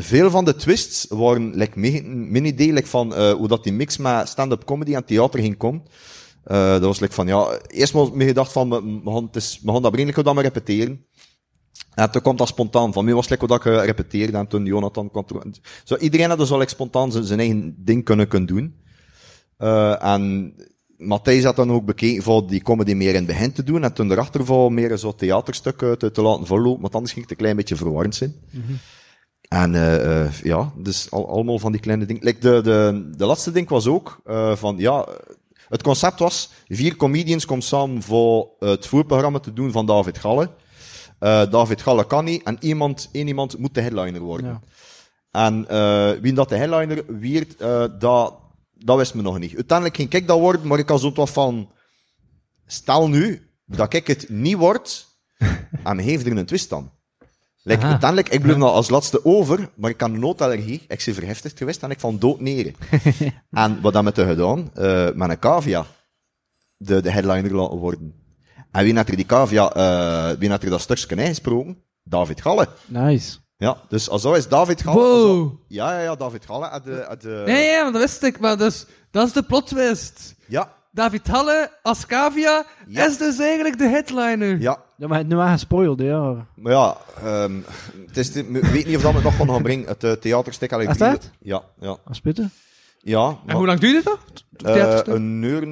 Veel 0.00 0.30
van 0.30 0.44
de 0.44 0.56
twists 0.56 1.06
waren 1.08 1.54
like, 1.54 1.78
mijn 1.78 2.44
idee 2.44 2.72
like, 2.72 2.88
van 2.88 3.14
eh, 3.14 3.32
hoe 3.32 3.48
dat 3.48 3.64
die 3.64 3.72
mix 3.72 3.96
met 3.96 4.28
stand-up 4.28 4.64
comedy 4.64 4.94
en 4.94 5.04
theater 5.04 5.40
ging 5.40 5.56
komen. 5.56 5.82
Eh, 6.44 6.70
dat 6.70 6.82
was 6.82 7.00
like, 7.00 7.14
van, 7.14 7.26
ja, 7.26 7.58
eerst 7.66 7.94
maar 7.94 8.06
me 8.12 8.24
gedacht 8.24 8.52
van, 8.52 8.70
we, 8.70 9.10
gaan, 9.10 9.24
het 9.24 9.36
is, 9.36 9.60
dat 9.62 9.92
vriendelijk 9.92 10.24
dan 10.24 10.34
maar 10.34 10.44
repeteren. 10.44 11.06
En 11.94 12.10
toen 12.10 12.22
komt 12.22 12.38
dat 12.38 12.48
spontaan. 12.48 12.92
Van 12.92 13.04
mij 13.04 13.14
was 13.14 13.28
het 13.28 13.40
wat 13.40 13.50
ik 13.50 13.64
repeteerde 13.64 14.36
en 14.36 14.46
toen 14.46 14.64
Jonathan 14.64 15.10
kwam. 15.10 15.24
Zo, 15.84 15.96
iedereen 15.96 16.28
had 16.28 16.38
dus 16.38 16.50
like, 16.50 16.68
spontaan 16.68 17.12
zijn, 17.12 17.38
eigen 17.38 17.74
ding 17.78 18.04
kunnen, 18.04 18.28
kunnen 18.28 18.48
doen. 18.48 18.74
Eh, 19.56 20.04
en 20.04 20.54
Matthijs 20.96 21.44
had 21.44 21.56
dan 21.56 21.72
ook 21.72 21.84
bekeken 21.84 22.22
voor 22.22 22.46
die 22.46 22.62
comedy 22.62 22.94
meer 22.94 23.08
in 23.08 23.14
het 23.14 23.26
begin 23.26 23.52
te 23.52 23.62
doen 23.62 23.84
en 23.84 23.92
toen 23.92 24.10
erachter 24.10 24.44
voor 24.44 24.72
meer 24.72 24.96
zo 24.96 25.14
theaterstukken 25.14 25.98
te, 25.98 26.10
te 26.10 26.22
laten 26.22 26.46
vollopen, 26.46 26.80
want 26.80 26.94
anders 26.94 27.12
ging 27.12 27.24
het 27.24 27.32
een 27.34 27.40
klein 27.40 27.56
beetje 27.56 27.76
verwarrend 27.76 28.14
zijn. 28.14 28.34
Eh, 28.52 28.60
eh, 29.48 30.32
ja, 30.32 30.72
dus 30.76 31.10
al, 31.10 31.28
allemaal 31.28 31.58
van 31.58 31.72
die 31.72 31.80
kleine 31.80 32.06
dingen. 32.06 32.24
Like 32.24 32.40
de, 32.40 32.60
de, 32.62 33.10
de 33.16 33.26
laatste 33.26 33.50
ding 33.50 33.68
was 33.68 33.86
ook 33.86 34.20
eh, 34.24 34.56
van, 34.56 34.76
ja, 34.78 35.08
het 35.68 35.82
concept 35.82 36.18
was, 36.18 36.50
vier 36.66 36.96
comedians 36.96 37.44
komen 37.44 37.64
samen 37.64 38.02
voor 38.02 38.48
het 38.58 38.86
voorprogramma 38.86 39.38
te 39.38 39.52
doen 39.52 39.72
van 39.72 39.86
David 39.86 40.18
Galle. 40.18 40.50
Eh, 41.18 41.50
David 41.50 41.82
Galle 41.82 42.06
kan 42.06 42.24
niet 42.24 42.42
en 42.42 42.56
iemand, 42.60 43.08
één 43.12 43.26
iemand 43.26 43.58
moet 43.58 43.74
de 43.74 43.80
headliner 43.80 44.20
worden. 44.20 44.46
Ja. 44.46 44.60
En 45.30 45.68
eh, 45.68 46.20
wie 46.20 46.32
dat 46.32 46.48
de 46.48 46.56
headliner 46.56 47.04
werd, 47.20 47.56
eh 47.56 47.84
dat, 47.98 48.34
dat 48.74 48.96
wist 48.96 49.14
me 49.14 49.22
nog 49.22 49.38
niet. 49.38 49.54
Uiteindelijk 49.54 49.96
ging 49.96 50.12
ik 50.12 50.26
dat 50.26 50.38
worden, 50.38 50.66
maar 50.66 50.78
ik 50.78 50.88
had 50.88 51.00
zo 51.00 51.12
wat 51.12 51.30
van... 51.30 51.70
Stel 52.66 53.08
nu 53.08 53.50
dat 53.66 53.94
ik 53.94 54.06
het 54.06 54.28
niet 54.28 54.56
word, 54.56 55.06
en 55.84 56.02
geef 56.02 56.24
er 56.24 56.36
een 56.36 56.46
twist 56.46 56.72
aan. 56.72 56.92
Like, 57.68 57.86
uiteindelijk, 57.86 58.28
ik 58.28 58.42
bleef 58.42 58.56
nog 58.56 58.70
als 58.72 58.88
laatste 58.90 59.24
over, 59.24 59.68
maar 59.74 59.90
ik 59.90 60.00
had 60.00 60.10
een 60.10 60.18
noodallergie. 60.20 60.84
Ik 60.88 61.02
ben 61.04 61.14
verheftigd 61.14 61.58
geweest 61.58 61.82
en 61.82 61.90
ik 61.90 62.00
van 62.00 62.18
dood 62.18 62.40
neren. 62.40 62.74
en 63.50 63.80
wat 63.80 63.92
dan 63.92 64.04
met 64.04 64.14
de 64.14 64.26
gedaan? 64.26 64.70
eh 64.74 65.08
met 65.14 65.30
een 65.30 65.38
cavia. 65.38 65.86
De, 66.76 67.00
de 67.02 67.10
headliner 67.10 67.54
laten 67.54 67.78
worden. 67.78 68.14
En 68.70 68.84
wie 68.84 68.96
had 68.96 69.08
er 69.08 69.16
die 69.16 69.26
cavia, 69.26 69.72
eh 69.72 70.38
wie 70.38 70.50
had 70.50 70.62
er 70.62 70.70
dat 70.70 70.80
stukje 70.80 71.16
ingesproken? 71.16 71.82
David 72.02 72.40
Galle. 72.40 72.68
Nice. 72.86 73.38
Ja, 73.56 73.76
dus 73.88 74.08
als 74.08 74.24
is 74.24 74.48
David 74.48 74.82
Galle. 74.82 75.00
Wow. 75.00 75.26
zo- 75.26 75.60
ja, 75.68 75.92
ja, 75.92 76.00
ja, 76.02 76.14
David 76.16 76.44
Galle. 76.46 76.80
De, 76.84 77.16
de, 77.20 77.42
Nee, 77.46 77.66
ja, 77.70 77.82
maar 77.82 77.92
dat 77.92 78.00
wist 78.00 78.22
ik. 78.22 78.38
Maar 78.40 78.56
dus, 78.58 78.86
dat 79.10 79.26
is 79.26 79.32
de 79.32 79.42
plot 79.42 79.66
twist. 79.66 80.34
Ja, 80.46 80.72
David 80.92 81.26
Halle 81.26 81.70
als 81.82 82.06
cavia 82.06 82.64
Ja. 82.86 83.06
is 83.06 83.16
dus 83.18 83.38
eigenlijk 83.38 83.78
de 83.78 83.88
headliner. 83.88 84.60
ja. 84.60 84.86
Ja, 84.98 85.06
maar 85.06 85.18
het 85.18 85.28
nu 85.28 85.36
wel 85.36 85.46
gespoild, 85.46 86.00
ja. 86.00 86.46
Maar 86.54 86.72
ja, 86.72 86.96
ehm, 87.24 87.52
het 88.06 88.16
is, 88.16 88.36
ik 88.36 88.46
weet 88.64 88.86
niet 88.86 88.96
of 88.96 89.02
dat 89.02 89.12
me 89.12 89.22
nog 89.22 89.36
gaan 89.36 89.48
gaan 89.48 89.62
brengen. 89.62 89.86
Het 89.88 90.04
uh, 90.04 90.12
theaterstuk 90.12 90.72
ik 90.72 90.88
Is 90.88 90.96
dat? 90.96 91.30
Ja, 91.38 91.62
ja. 91.80 91.96
Als 92.04 92.20
Pieter? 92.20 92.48
Ja, 92.98 93.28
En 93.28 93.38
maar, 93.46 93.56
hoe 93.56 93.66
lang 93.66 93.80
duurde 93.80 94.02
dat? 94.02 94.18
Het 94.52 94.66
eh, 94.66 94.72
theaterstuk? 94.72 95.14
een 95.14 95.42
uur 95.42 95.62
eh, 95.62 95.68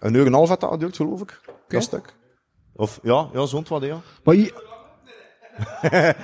een 0.00 0.14
uur 0.14 0.20
en 0.20 0.26
een 0.26 0.32
half 0.32 0.48
had 0.48 0.60
dat 0.60 0.70
geduurd, 0.70 0.96
geloof 0.96 1.20
ik. 1.20 1.40
Dat 1.68 1.82
stuk. 1.82 2.14
Of, 2.72 3.00
ja, 3.02 3.28
ja, 3.32 3.46
zo'n 3.46 3.64
wat, 3.68 3.82
ja. 3.82 4.00
Maar 4.24 4.34
je, 4.34 4.52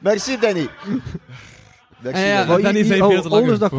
Merci, 0.00 0.38
Danny. 0.38 0.68
Merci, 2.02 2.22
Ah, 2.22 2.26
ja, 2.28 2.36
Danny. 2.36 2.52
maar 2.52 2.62
Danny 2.62 2.84
zei 2.84 2.98
veel 2.98 3.22
te 3.22 3.28
lang 3.28 3.46
Alles 3.46 3.58
dat 3.58 3.70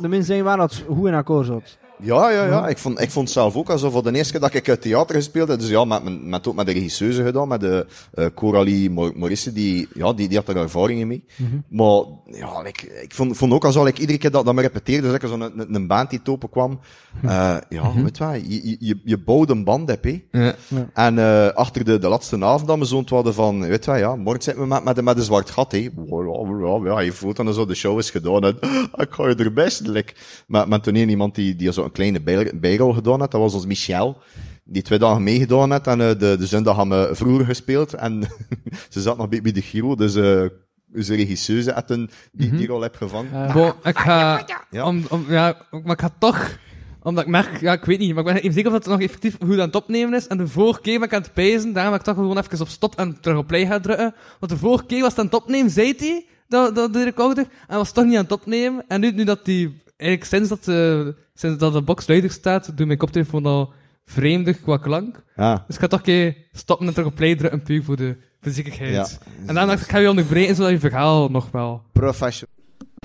de 0.00 0.08
mensen 0.08 0.24
zijn 0.24 0.44
wel 0.44 0.56
dat 0.56 0.74
het 0.74 0.84
goed 0.88 1.06
in 1.06 1.14
akkoord 1.14 1.46
zat. 1.46 1.78
Ja, 2.02 2.30
ja, 2.30 2.44
ja. 2.44 2.68
Ik 2.68 2.78
vond, 2.78 3.00
ik 3.00 3.10
vond 3.10 3.24
het 3.24 3.36
zelf 3.36 3.56
ook 3.56 3.70
alsof 3.70 3.92
voor 3.92 4.02
de 4.02 4.12
eerste 4.12 4.32
keer 4.32 4.40
dat 4.40 4.54
ik 4.54 4.66
het 4.66 4.82
theater 4.82 5.14
gespeeld 5.14 5.48
heb. 5.48 5.58
Dus 5.58 5.68
ja, 5.68 5.84
met, 5.84 6.02
met, 6.02 6.24
met, 6.24 6.46
ook 6.48 6.54
met 6.54 6.66
de 6.66 6.72
regisseuse 6.72 7.24
gedaan, 7.24 7.48
met 7.48 7.60
de 7.60 7.86
uh, 8.14 8.26
Coralie 8.34 8.90
Mor- 8.90 9.12
Morisse, 9.16 9.52
die, 9.52 9.88
ja, 9.94 10.12
die, 10.12 10.28
die 10.28 10.36
had 10.38 10.48
er 10.48 10.56
ervaringen 10.56 11.06
mee. 11.06 11.24
Maar 11.68 12.02
ja, 12.24 12.64
ik, 12.64 12.82
ik 12.82 13.14
vond, 13.14 13.36
vond 13.36 13.52
ook 13.52 13.64
alsof 13.64 13.86
ik 13.86 13.98
iedere 13.98 14.18
keer 14.18 14.30
dat, 14.30 14.44
dat 14.44 14.54
me 14.54 14.60
repeteerde, 14.60 15.06
dus 15.06 15.16
ik 15.16 15.28
zo'n 15.28 15.40
een, 15.40 15.74
een, 15.74 15.86
band 15.86 16.10
die 16.10 16.22
topen 16.22 16.50
kwam. 16.50 16.80
Uh, 17.24 17.56
ja, 17.68 17.92
weet 17.94 18.16
je 18.16 18.24
wel, 18.24 18.34
je, 18.34 18.76
je, 18.78 19.00
je 19.04 19.18
bouwt 19.18 19.50
een 19.50 19.64
band, 19.64 19.88
heb 19.88 20.04
je. 20.04 20.22
Ja. 20.30 20.54
En 20.94 21.16
uh, 21.16 21.48
achter 21.48 21.84
de, 21.84 21.98
de 21.98 22.08
laatste 22.08 22.44
avond 22.44 22.66
dat 22.66 22.78
we 22.78 22.84
zo'n 22.84 23.06
hadden 23.08 23.34
van, 23.34 23.60
weet 23.60 23.84
je 23.84 23.90
wel, 23.90 24.00
ja, 24.00 24.16
morgen 24.16 24.42
zitten 24.42 24.62
we 24.62 24.68
met, 24.68 24.84
met, 24.84 25.02
met 25.02 25.16
een 25.16 25.22
zwart 25.22 25.50
gat, 25.50 25.72
hè. 25.72 25.78
Ja, 25.78 26.80
ja, 26.84 27.00
je 27.00 27.12
voelt 27.12 27.36
dan 27.36 27.54
zo, 27.54 27.66
de 27.66 27.74
show 27.74 27.98
is 27.98 28.10
gedaan 28.10 28.44
en 28.44 28.56
ik 29.04 29.10
ga 29.10 29.28
je 29.28 29.34
er 29.34 29.52
best, 29.52 29.86
like. 29.86 30.12
Maar, 30.46 30.68
maar 30.68 30.80
toen 30.80 30.94
een 30.94 31.08
iemand 31.08 31.34
die, 31.34 31.56
die 31.56 31.68
zo'n 31.90 31.92
kleine 31.92 32.20
bij- 32.20 32.52
bijrol 32.60 32.92
gedaan 32.92 33.20
had, 33.20 33.30
dat 33.30 33.40
was 33.40 33.54
ons 33.54 33.66
Michel. 33.66 34.18
Die 34.64 34.82
twee 34.82 34.98
dagen 34.98 35.22
meegedaan 35.22 35.70
had 35.70 35.86
en 35.86 36.00
uh, 36.00 36.08
de, 36.08 36.36
de 36.38 36.46
zondag 36.46 36.76
hebben 36.76 37.08
we 37.08 37.14
vroeger 37.14 37.44
gespeeld 37.44 37.94
en 37.94 38.22
ze 38.88 39.00
zat 39.00 39.16
nog 39.16 39.28
bij, 39.28 39.40
bij 39.40 39.52
de 39.52 39.62
Giro, 39.62 39.94
dus 39.94 40.16
uh, 40.16 40.46
onze 40.94 41.14
regisseuse 41.14 41.72
had 41.72 41.90
een, 41.90 42.10
die, 42.32 42.50
die 42.50 42.66
rol 42.66 42.80
heb 42.80 42.96
gevangen. 42.96 43.32
Uh, 43.32 43.52
Bon, 43.54 43.72
ik 43.82 43.98
ga... 43.98 44.46
Ja. 44.70 44.86
Om, 44.86 45.04
om, 45.08 45.24
ja, 45.28 45.56
maar 45.70 45.92
ik 45.92 46.00
ga 46.00 46.12
toch... 46.18 46.58
Omdat 47.02 47.24
ik 47.24 47.30
merk... 47.30 47.60
Ja, 47.60 47.72
ik 47.72 47.84
weet 47.84 47.98
niet. 47.98 48.14
Maar 48.14 48.26
ik 48.26 48.32
ben 48.32 48.36
even 48.36 48.52
zeker 48.52 48.70
of 48.70 48.76
het 48.76 48.86
nog 48.86 49.00
effectief 49.00 49.36
hoe 49.38 49.48
dat 49.48 49.58
aan 49.58 49.66
het 49.66 49.76
opnemen 49.76 50.14
is. 50.14 50.26
En 50.26 50.36
de 50.36 50.48
vorige 50.48 50.80
keer 50.80 50.98
ben 50.98 51.08
ik 51.08 51.14
aan 51.14 51.22
het 51.22 51.32
pijzen. 51.32 51.72
Daarom 51.72 51.92
heb 51.92 52.00
ik 52.00 52.06
toch 52.06 52.16
gewoon 52.16 52.38
even 52.38 52.60
op 52.60 52.68
stop 52.68 52.94
en 52.96 53.20
terug 53.20 53.38
op 53.38 53.46
play 53.46 53.66
gaan 53.66 53.80
drukken. 53.80 54.14
Want 54.38 54.52
de 54.52 54.58
vorige 54.58 54.84
keer 54.84 55.00
was 55.00 55.10
het 55.10 55.18
aan 55.18 55.24
het 55.24 55.34
opnemen, 55.34 55.70
zei 55.70 55.94
hij... 55.96 56.26
Dat, 56.48 56.74
dat 56.74 56.92
de 56.92 57.04
recorder. 57.04 57.46
En 57.68 57.76
was 57.76 57.92
toch 57.92 58.04
niet 58.04 58.16
aan 58.16 58.22
het 58.22 58.32
opnemen. 58.32 58.84
En 58.88 59.00
nu, 59.00 59.10
nu 59.10 59.24
dat 59.24 59.44
die... 59.44 59.82
Eigenlijk 59.96 60.30
sinds 60.30 60.48
dat, 60.48 60.64
de 60.64 61.14
sinds 61.40 61.58
dat 61.58 61.72
de 61.72 61.82
box 61.82 62.06
luider 62.06 62.30
staat, 62.30 62.76
doe 62.76 62.86
mijn 62.86 62.98
koptelefoon 62.98 63.46
al 63.46 63.72
vreemdig 64.04 64.60
qua 64.60 64.76
klank. 64.76 65.24
Ja. 65.36 65.64
Dus 65.66 65.74
ik 65.74 65.80
ga 65.80 65.86
toch 65.86 65.98
een 65.98 66.04
keer 66.04 66.36
stoppen 66.52 66.86
en 66.86 66.92
terug 66.92 67.08
op 67.08 67.14
play 67.14 67.36
drukken, 67.36 67.62
puur 67.62 67.84
voor 67.84 67.96
de 67.96 68.16
fysiekheid. 68.40 68.92
Ja. 68.92 69.06
En 69.46 69.54
dan 69.54 69.66
dacht 69.66 69.78
ik, 69.78 69.84
ik 69.84 69.90
ga 69.90 69.98
je 69.98 70.08
onderbreken, 70.08 70.54
zodat 70.54 70.70
je 70.70 70.78
verhaal 70.78 71.28
nog 71.28 71.50
wel... 71.50 71.82
Professional. 71.92 72.54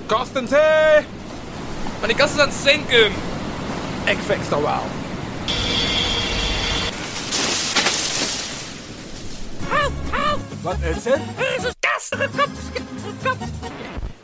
Kastens, 0.05 0.49
hé! 0.49 1.01
Maar 1.99 2.07
die 2.07 2.15
kast 2.15 2.33
is 2.33 2.39
aan 2.39 2.47
het 2.47 2.57
zinken! 2.57 3.11
Ik 4.05 4.17
fix 4.17 4.49
dat 4.49 4.61
wel. 4.61 4.81
Wat 10.61 10.77
is 10.81 11.03
het? 11.03 11.19
Er 11.37 11.55
is 11.57 11.63
een 11.63 11.75
kast 11.79 12.15
gekapske, 12.15 12.81
gekap, 13.03 13.37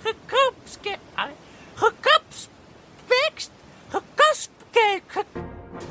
gekapske, 0.03 0.97
gekapspekst, 1.73 2.10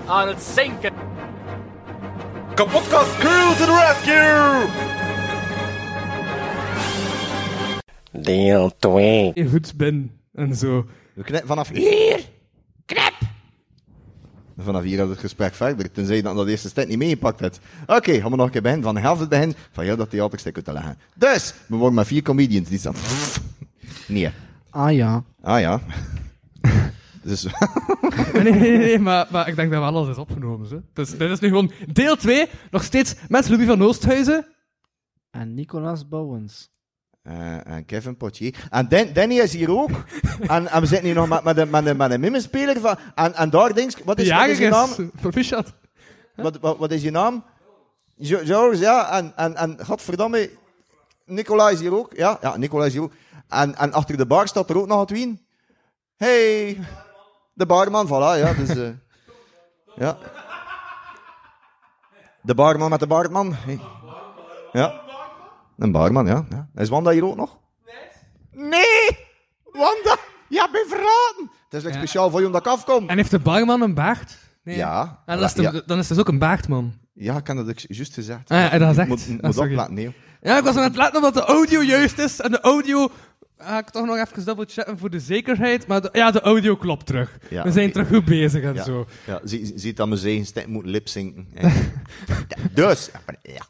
aan 0.06 0.28
het 0.28 0.42
zinken. 0.42 0.92
Kapotkast 2.54 3.18
crew 3.18 3.56
to 3.56 3.64
the 3.64 3.86
rescue! 3.86 4.88
Deel 8.22 8.72
2. 8.78 9.30
Je 9.34 9.48
goed 9.48 9.76
ben 9.76 10.10
en 10.34 10.54
zo. 10.54 10.86
We 11.14 11.22
knippen 11.22 11.48
vanaf 11.48 11.68
hier. 11.68 12.20
Knip. 12.84 13.14
Vanaf 14.58 14.82
hier 14.82 14.98
gaat 14.98 15.08
het 15.08 15.18
gesprek 15.18 15.54
verder. 15.54 15.90
Tenzij 15.90 16.16
je 16.16 16.22
dat 16.22 16.36
dat 16.36 16.46
eerste 16.46 16.68
stuk 16.68 16.88
niet 16.88 16.98
meegepakt 16.98 17.40
hebt. 17.40 17.60
Oké, 17.86 18.20
gaan 18.20 18.30
we 18.30 18.36
nog 18.36 18.46
een 18.46 18.52
keer 18.52 18.62
beginnen. 18.62 18.86
Van 18.86 18.94
de 18.94 19.00
helft 19.00 19.20
het 19.20 19.28
begin 19.28 19.54
van 19.72 19.84
heel 19.84 19.96
dat 19.96 20.10
theaterstuk 20.10 20.58
te 20.58 20.72
leggen. 20.72 20.98
Dus, 21.14 21.54
we 21.66 21.76
worden 21.76 21.94
maar 21.94 22.06
vier 22.06 22.22
comedians 22.22 22.68
die 22.68 22.78
staan. 22.78 22.94
Nee. 24.06 24.30
Ah 24.70 24.92
ja. 24.92 25.24
Ah 25.42 25.60
ja. 25.60 25.80
Dus, 27.22 27.42
Nee, 28.32 28.42
nee, 28.42 28.52
nee, 28.52 28.76
nee, 28.78 28.98
maar, 28.98 29.26
maar 29.30 29.48
ik 29.48 29.56
denk 29.56 29.70
dat 29.70 29.80
wel 29.80 29.88
alles 29.88 30.08
is 30.08 30.16
opgenomen. 30.18 30.66
Zo. 30.68 30.82
Dus 30.92 31.10
dit 31.10 31.30
is 31.30 31.38
nu 31.40 31.48
gewoon 31.48 31.72
deel 31.92 32.16
2, 32.16 32.46
nog 32.70 32.82
steeds 32.84 33.14
met 33.28 33.48
Louis 33.48 33.66
van 33.66 33.82
Oosthuizen. 33.82 34.46
En 35.30 35.54
Nicolas 35.54 36.08
Bouwens. 36.08 36.70
eh, 37.22 37.66
en 37.66 37.84
Kevin 37.84 38.16
Potier. 38.16 38.54
En 38.70 38.88
Dan- 38.88 39.12
Danny 39.12 39.34
is 39.38 39.52
hier 39.52 39.70
ook. 39.70 39.90
en, 40.40 40.66
en 40.68 40.80
we 40.80 40.86
zitten 40.86 41.06
hier 41.06 41.14
nog 41.14 41.28
met, 41.28 41.42
met, 41.44 41.56
een- 41.56 41.70
met, 41.70 41.86
een- 41.86 41.96
met 41.96 42.10
een 42.10 42.20
mimespeler 42.20 42.80
van. 42.80 42.96
En, 43.14 43.34
en 43.34 43.50
daar 43.50 43.74
denk 43.74 43.90
ik, 43.96 44.04
wat 44.04 44.18
is, 44.18 44.30
wat 44.30 44.48
is 44.48 44.58
je 44.58 44.68
naam? 44.68 45.10
proficiat. 45.20 45.72
Wat, 46.36 46.58
wat, 46.60 46.78
wat 46.78 46.90
is 46.90 47.02
je 47.02 47.10
naam? 47.10 47.44
George, 48.18 48.76
ja. 48.80 49.10
En, 49.18 49.32
en, 49.36 49.56
en 49.56 49.84
godverdamme, 49.84 50.50
Nicola 51.24 51.70
is 51.70 51.80
hier 51.80 51.94
ook. 51.96 52.12
Ja, 52.16 52.38
ja 52.40 52.56
Nicola 52.56 52.84
is 52.84 52.92
hier 52.92 53.02
ook. 53.02 53.12
En, 53.48 53.74
en 53.76 53.92
achter 53.92 54.16
de 54.16 54.26
bar 54.26 54.48
staat 54.48 54.70
er 54.70 54.78
ook 54.78 54.86
nog 54.86 55.00
het 55.00 55.10
wien. 55.10 55.40
Hey, 56.16 56.78
de 57.52 57.66
barman, 57.66 58.06
voilà, 58.06 58.38
ja. 58.40 58.52
Dus, 58.54 58.68
eh, 58.68 58.88
ja. 59.96 60.18
De 62.42 62.54
barman 62.54 62.90
met 62.90 63.00
de 63.00 63.06
barman. 63.06 63.54
Hey. 63.54 63.80
Ja. 64.72 65.00
Een 65.78 65.92
barman, 65.92 66.26
ja. 66.26 66.44
ja. 66.50 66.68
Is 66.74 66.88
Wanda 66.88 67.10
hier 67.10 67.24
ook 67.24 67.36
nog? 67.36 67.58
Nee. 67.86 68.68
Nee! 68.68 69.18
Wanda! 69.64 70.16
Ja, 70.48 70.68
ben 70.72 70.84
verraden! 70.88 71.50
Het 71.64 71.74
is 71.74 71.82
like 71.82 71.96
speciaal 71.96 72.30
voor 72.30 72.40
je 72.40 72.46
omdat 72.46 72.66
ik 72.66 72.72
afkom. 72.72 73.08
En 73.08 73.16
heeft 73.16 73.30
de 73.30 73.38
barman 73.38 73.80
een 73.80 73.94
baard? 73.94 74.38
Nee. 74.64 74.76
Ja. 74.76 75.22
En 75.26 75.36
dan 75.36 75.44
is, 75.46 75.52
de, 75.52 75.62
Ja. 75.62 75.70
dan 75.70 75.98
is 75.98 76.08
het 76.08 76.08
dus 76.08 76.18
ook 76.18 76.28
een 76.28 76.38
baardman. 76.38 76.92
Ja, 77.14 77.36
ik 77.36 77.46
heb 77.46 77.56
dat 77.56 77.68
ook 77.68 77.78
juist 77.78 78.14
gezegd. 78.14 78.50
Ah, 78.50 78.72
ja, 78.72 78.78
dat 78.78 78.90
is 78.90 78.96
echt- 78.96 79.08
Moet, 79.08 79.42
moet 79.42 79.78
ah, 79.78 79.88
nee. 79.88 80.14
Ja, 80.40 80.56
ik 80.58 80.64
was 80.64 80.76
aan 80.76 80.82
het 80.82 80.96
letten 80.96 81.16
omdat 81.16 81.34
de 81.34 81.40
audio 81.44 81.82
juist 81.82 82.18
is. 82.18 82.40
En 82.40 82.50
de 82.50 82.60
audio 82.60 83.10
ga 83.62 83.78
ik 83.78 83.90
toch 83.90 84.06
nog 84.06 84.16
even 84.16 84.44
double 84.44 84.64
checken 84.68 84.98
voor 84.98 85.10
de 85.10 85.20
zekerheid. 85.20 85.86
Maar 85.86 86.00
de- 86.02 86.08
ja, 86.12 86.30
de 86.30 86.40
audio 86.40 86.76
klopt 86.76 87.06
terug. 87.06 87.38
Ja, 87.50 87.62
We 87.62 87.72
zijn 87.72 87.92
terug 87.92 88.08
goed 88.08 88.24
bezig 88.24 88.62
en 88.62 88.74
Ja. 88.74 88.84
zo. 88.84 89.06
Ja, 89.26 89.40
zie, 89.44 89.72
zie 89.74 89.92
dat 89.92 90.08
mijn 90.08 90.46
stem 90.46 90.70
moet 90.70 90.86
lipzinken. 90.86 91.48
dus, 92.74 93.10
ja. 93.42 93.62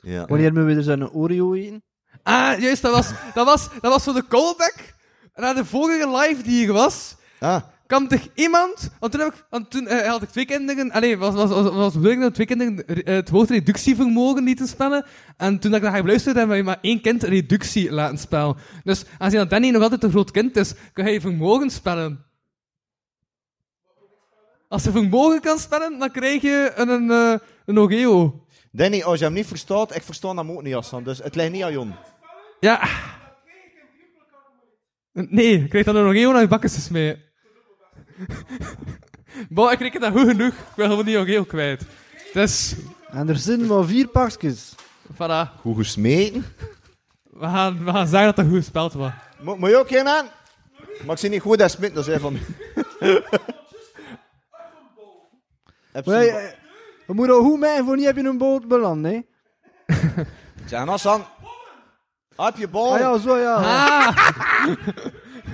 Ja. 0.00 0.26
Wanneer 0.26 0.52
moeten 0.52 0.66
we 0.66 0.74
dus 0.74 0.86
een 0.86 1.10
Oreo 1.10 1.54
eten? 1.54 1.82
Ah, 2.22 2.60
juist, 2.60 2.82
dat 2.82 2.92
was, 2.92 3.10
dat 3.34 3.46
was, 3.46 3.68
dat 3.80 3.92
was 3.92 4.04
voor 4.04 4.14
de 4.14 4.26
callback. 4.28 4.74
Naar 5.34 5.54
de 5.54 5.64
vorige 5.64 6.16
live 6.16 6.42
die 6.42 6.52
hier 6.64 6.72
was. 6.72 7.16
Ah, 7.38 7.62
kwam 7.86 8.08
toch 8.08 8.26
iemand, 8.34 8.90
want 9.00 9.12
toen, 9.12 9.20
heb 9.20 9.34
ik, 9.34 9.46
want 9.50 9.70
toen 9.70 9.86
eh, 9.86 10.08
had 10.08 10.22
ik 10.22 10.28
twee 10.28 10.44
kinderen, 10.44 10.92
allee, 10.92 11.18
was, 11.18 11.34
was, 11.34 11.50
was, 11.50 11.94
was 11.94 12.32
twee 12.32 12.46
kinderen 12.46 12.86
eh, 12.86 13.14
het 13.14 13.30
woord 13.30 13.50
reductievermogen 13.50 14.44
lieten 14.44 14.68
spellen. 14.68 15.04
En 15.36 15.58
toen 15.58 15.70
dat 15.70 15.78
ik 15.78 15.84
naar 15.84 15.92
haar 15.92 16.02
beluisterde, 16.02 16.38
hebben 16.38 16.56
we 16.56 16.62
maar 16.62 16.78
één 16.80 17.00
kind 17.00 17.22
reductie 17.22 17.92
laten 17.92 18.18
spellen. 18.18 18.56
Dus 18.84 19.04
aangezien 19.18 19.40
dat 19.40 19.50
Danny 19.50 19.70
nog 19.70 19.82
altijd 19.82 20.02
een 20.02 20.10
groot 20.10 20.30
kind 20.30 20.56
is, 20.56 20.74
kan 20.92 21.04
hij 21.04 21.20
vermogen 21.20 21.70
spellen. 21.70 22.24
Als 24.68 24.84
je 24.84 24.90
vermogen 24.90 25.40
kan 25.40 25.58
spellen, 25.58 25.98
dan 25.98 26.10
krijg 26.10 26.42
je 26.42 26.72
een, 26.74 26.88
een, 26.88 27.10
eh, 27.10 27.38
een 27.66 27.78
Ogeo. 27.78 28.44
Danny, 28.72 29.02
als 29.02 29.18
je 29.18 29.24
hem 29.24 29.34
niet 29.34 29.46
verstaat, 29.46 29.96
ik 29.96 30.02
versta 30.02 30.34
hem 30.34 30.50
ook 30.50 30.62
niet, 30.62 30.74
Hassan. 30.74 31.04
Dus 31.04 31.18
het 31.18 31.34
ligt 31.34 31.52
niet 31.52 31.62
aan 31.62 31.72
Jon. 31.72 31.94
Ja. 32.60 32.88
Nee, 35.12 35.60
je 35.60 35.68
krijgt 35.68 35.86
dan 35.86 35.96
een 35.96 36.06
Ogeo 36.06 36.32
naar 36.32 36.40
je 36.40 36.48
bakken 36.48 36.70
mee. 36.90 37.32
Bon, 39.48 39.70
ik 39.72 39.78
reken 39.78 40.00
dat 40.00 40.12
goed 40.12 40.28
genoeg. 40.28 40.52
Ik 40.52 40.76
wil 40.76 40.88
gewoon 40.88 41.04
die 41.04 41.18
Ogeo 41.18 41.44
kwijt. 41.44 41.82
Dus, 42.32 42.74
En 43.10 43.28
er 43.28 43.36
zijn 43.36 43.66
maar 43.66 43.84
vier 43.84 44.08
pakjes. 44.08 44.74
voilà. 45.12 45.60
Goed 45.60 45.76
gesmeten. 45.76 46.44
We 47.30 47.46
gaan, 47.46 47.84
we 47.84 47.90
gaan 47.90 48.06
zeggen 48.06 48.26
dat 48.26 48.36
dat 48.36 48.46
goed 48.46 48.56
gespeeld 48.56 48.92
was. 48.92 49.10
Mo- 49.40 49.56
Moet 49.56 49.68
je 49.70 49.76
ook 49.78 49.88
geen 49.88 50.08
aan? 50.08 50.26
Maar 51.04 51.14
ik 51.14 51.18
zie 51.18 51.28
niet 51.30 51.40
goed 51.42 51.58
dat 51.58 51.70
smit, 51.70 51.94
dat 51.94 52.08
is 52.08 52.20
van... 52.20 52.38
Heb 55.92 56.06
Maar, 56.06 56.22
ze- 56.22 56.30
eh, 56.30 56.52
we 57.06 57.14
moeten 57.14 57.36
ook 57.36 57.44
goed 57.44 57.58
mee, 57.58 57.82
voor 57.82 57.96
niet 57.96 58.04
heb 58.04 58.16
je 58.16 58.22
een 58.24 58.38
boot 58.38 58.68
beland, 58.68 59.04
hè? 59.06 59.20
Zeg, 60.66 60.84
Hassan. 60.84 61.24
Heb 62.36 62.56
je 62.56 62.68
bal? 62.68 62.92
Ah 62.92 62.98
ja, 62.98 63.18
zo 63.18 63.36
ja. 63.38 63.54
Ah! 63.54 64.16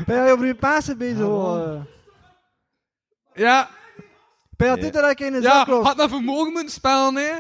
Ben 0.07 0.25
je 0.25 0.33
over 0.33 0.47
je 0.47 0.55
Pasen 0.55 0.99
bezig? 0.99 1.19
hoor? 1.19 1.87
Ja, 3.41 3.69
Ben 4.57 4.75
je 4.75 4.81
dit 4.81 4.93
dat 4.93 5.11
ik 5.11 5.21
in 5.21 5.35
een 5.35 5.43
ja, 5.43 5.51
zak 5.51 5.67
los? 5.67 5.87
had 5.87 5.97
dat 5.97 6.09
vermogen 6.09 6.53
moeten 6.53 6.71
spelen, 6.73 7.15
hè? 7.15 7.33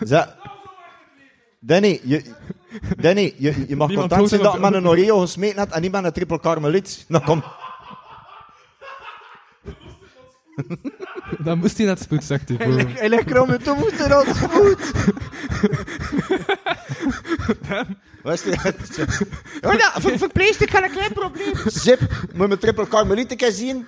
Zeg. 0.06 0.36
Danny, 1.60 2.00
je, 2.04 2.24
Danny, 2.96 3.34
je, 3.38 3.64
je 3.68 3.76
mag 3.76 3.88
Niemand 3.88 4.08
content 4.08 4.28
zijn 4.28 4.42
dat 4.42 4.52
hem 4.52 4.60
met 4.60 4.74
een 4.74 4.88
Oreo 4.88 5.18
gesmeten 5.18 5.58
hebt 5.58 5.72
en 5.72 5.80
niet 5.80 5.92
met 5.92 6.04
een 6.04 6.12
triple 6.12 6.40
karmeliet. 6.40 7.04
Nou 7.08 7.24
kom. 7.24 7.44
Dan 11.38 11.58
moest 11.58 11.76
hij 11.76 11.86
naar 11.86 11.94
het 11.94 12.04
spoed, 12.04 12.24
zegt 12.24 12.48
hij. 12.48 12.58
voor. 12.58 12.90
Hij 12.94 13.08
ligt 13.08 13.24
krom 13.24 13.50
en 13.50 13.62
toen 13.62 13.78
moest 13.78 13.98
hij 13.98 14.08
dat 14.08 14.38
goed. 14.38 14.92
Wat 17.68 17.86
ja, 19.60 19.92
ver, 20.00 20.18
verpleegster 20.18 20.70
kan 20.70 20.82
een 20.82 20.90
klein 20.90 21.12
probleem. 21.12 21.54
Zip, 21.66 22.00
moet 22.00 22.10
je 22.32 22.46
mijn 22.46 22.58
triple 22.58 22.86
keer 23.36 23.52
zien? 23.52 23.86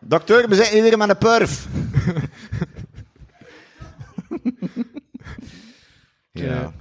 Dokter, 0.00 0.48
we 0.48 0.54
zitten 0.54 0.74
hier 0.74 0.82
weer 0.82 0.98
met 0.98 1.08
een 1.08 1.18
purf. 1.18 1.66
ja. 6.32 6.72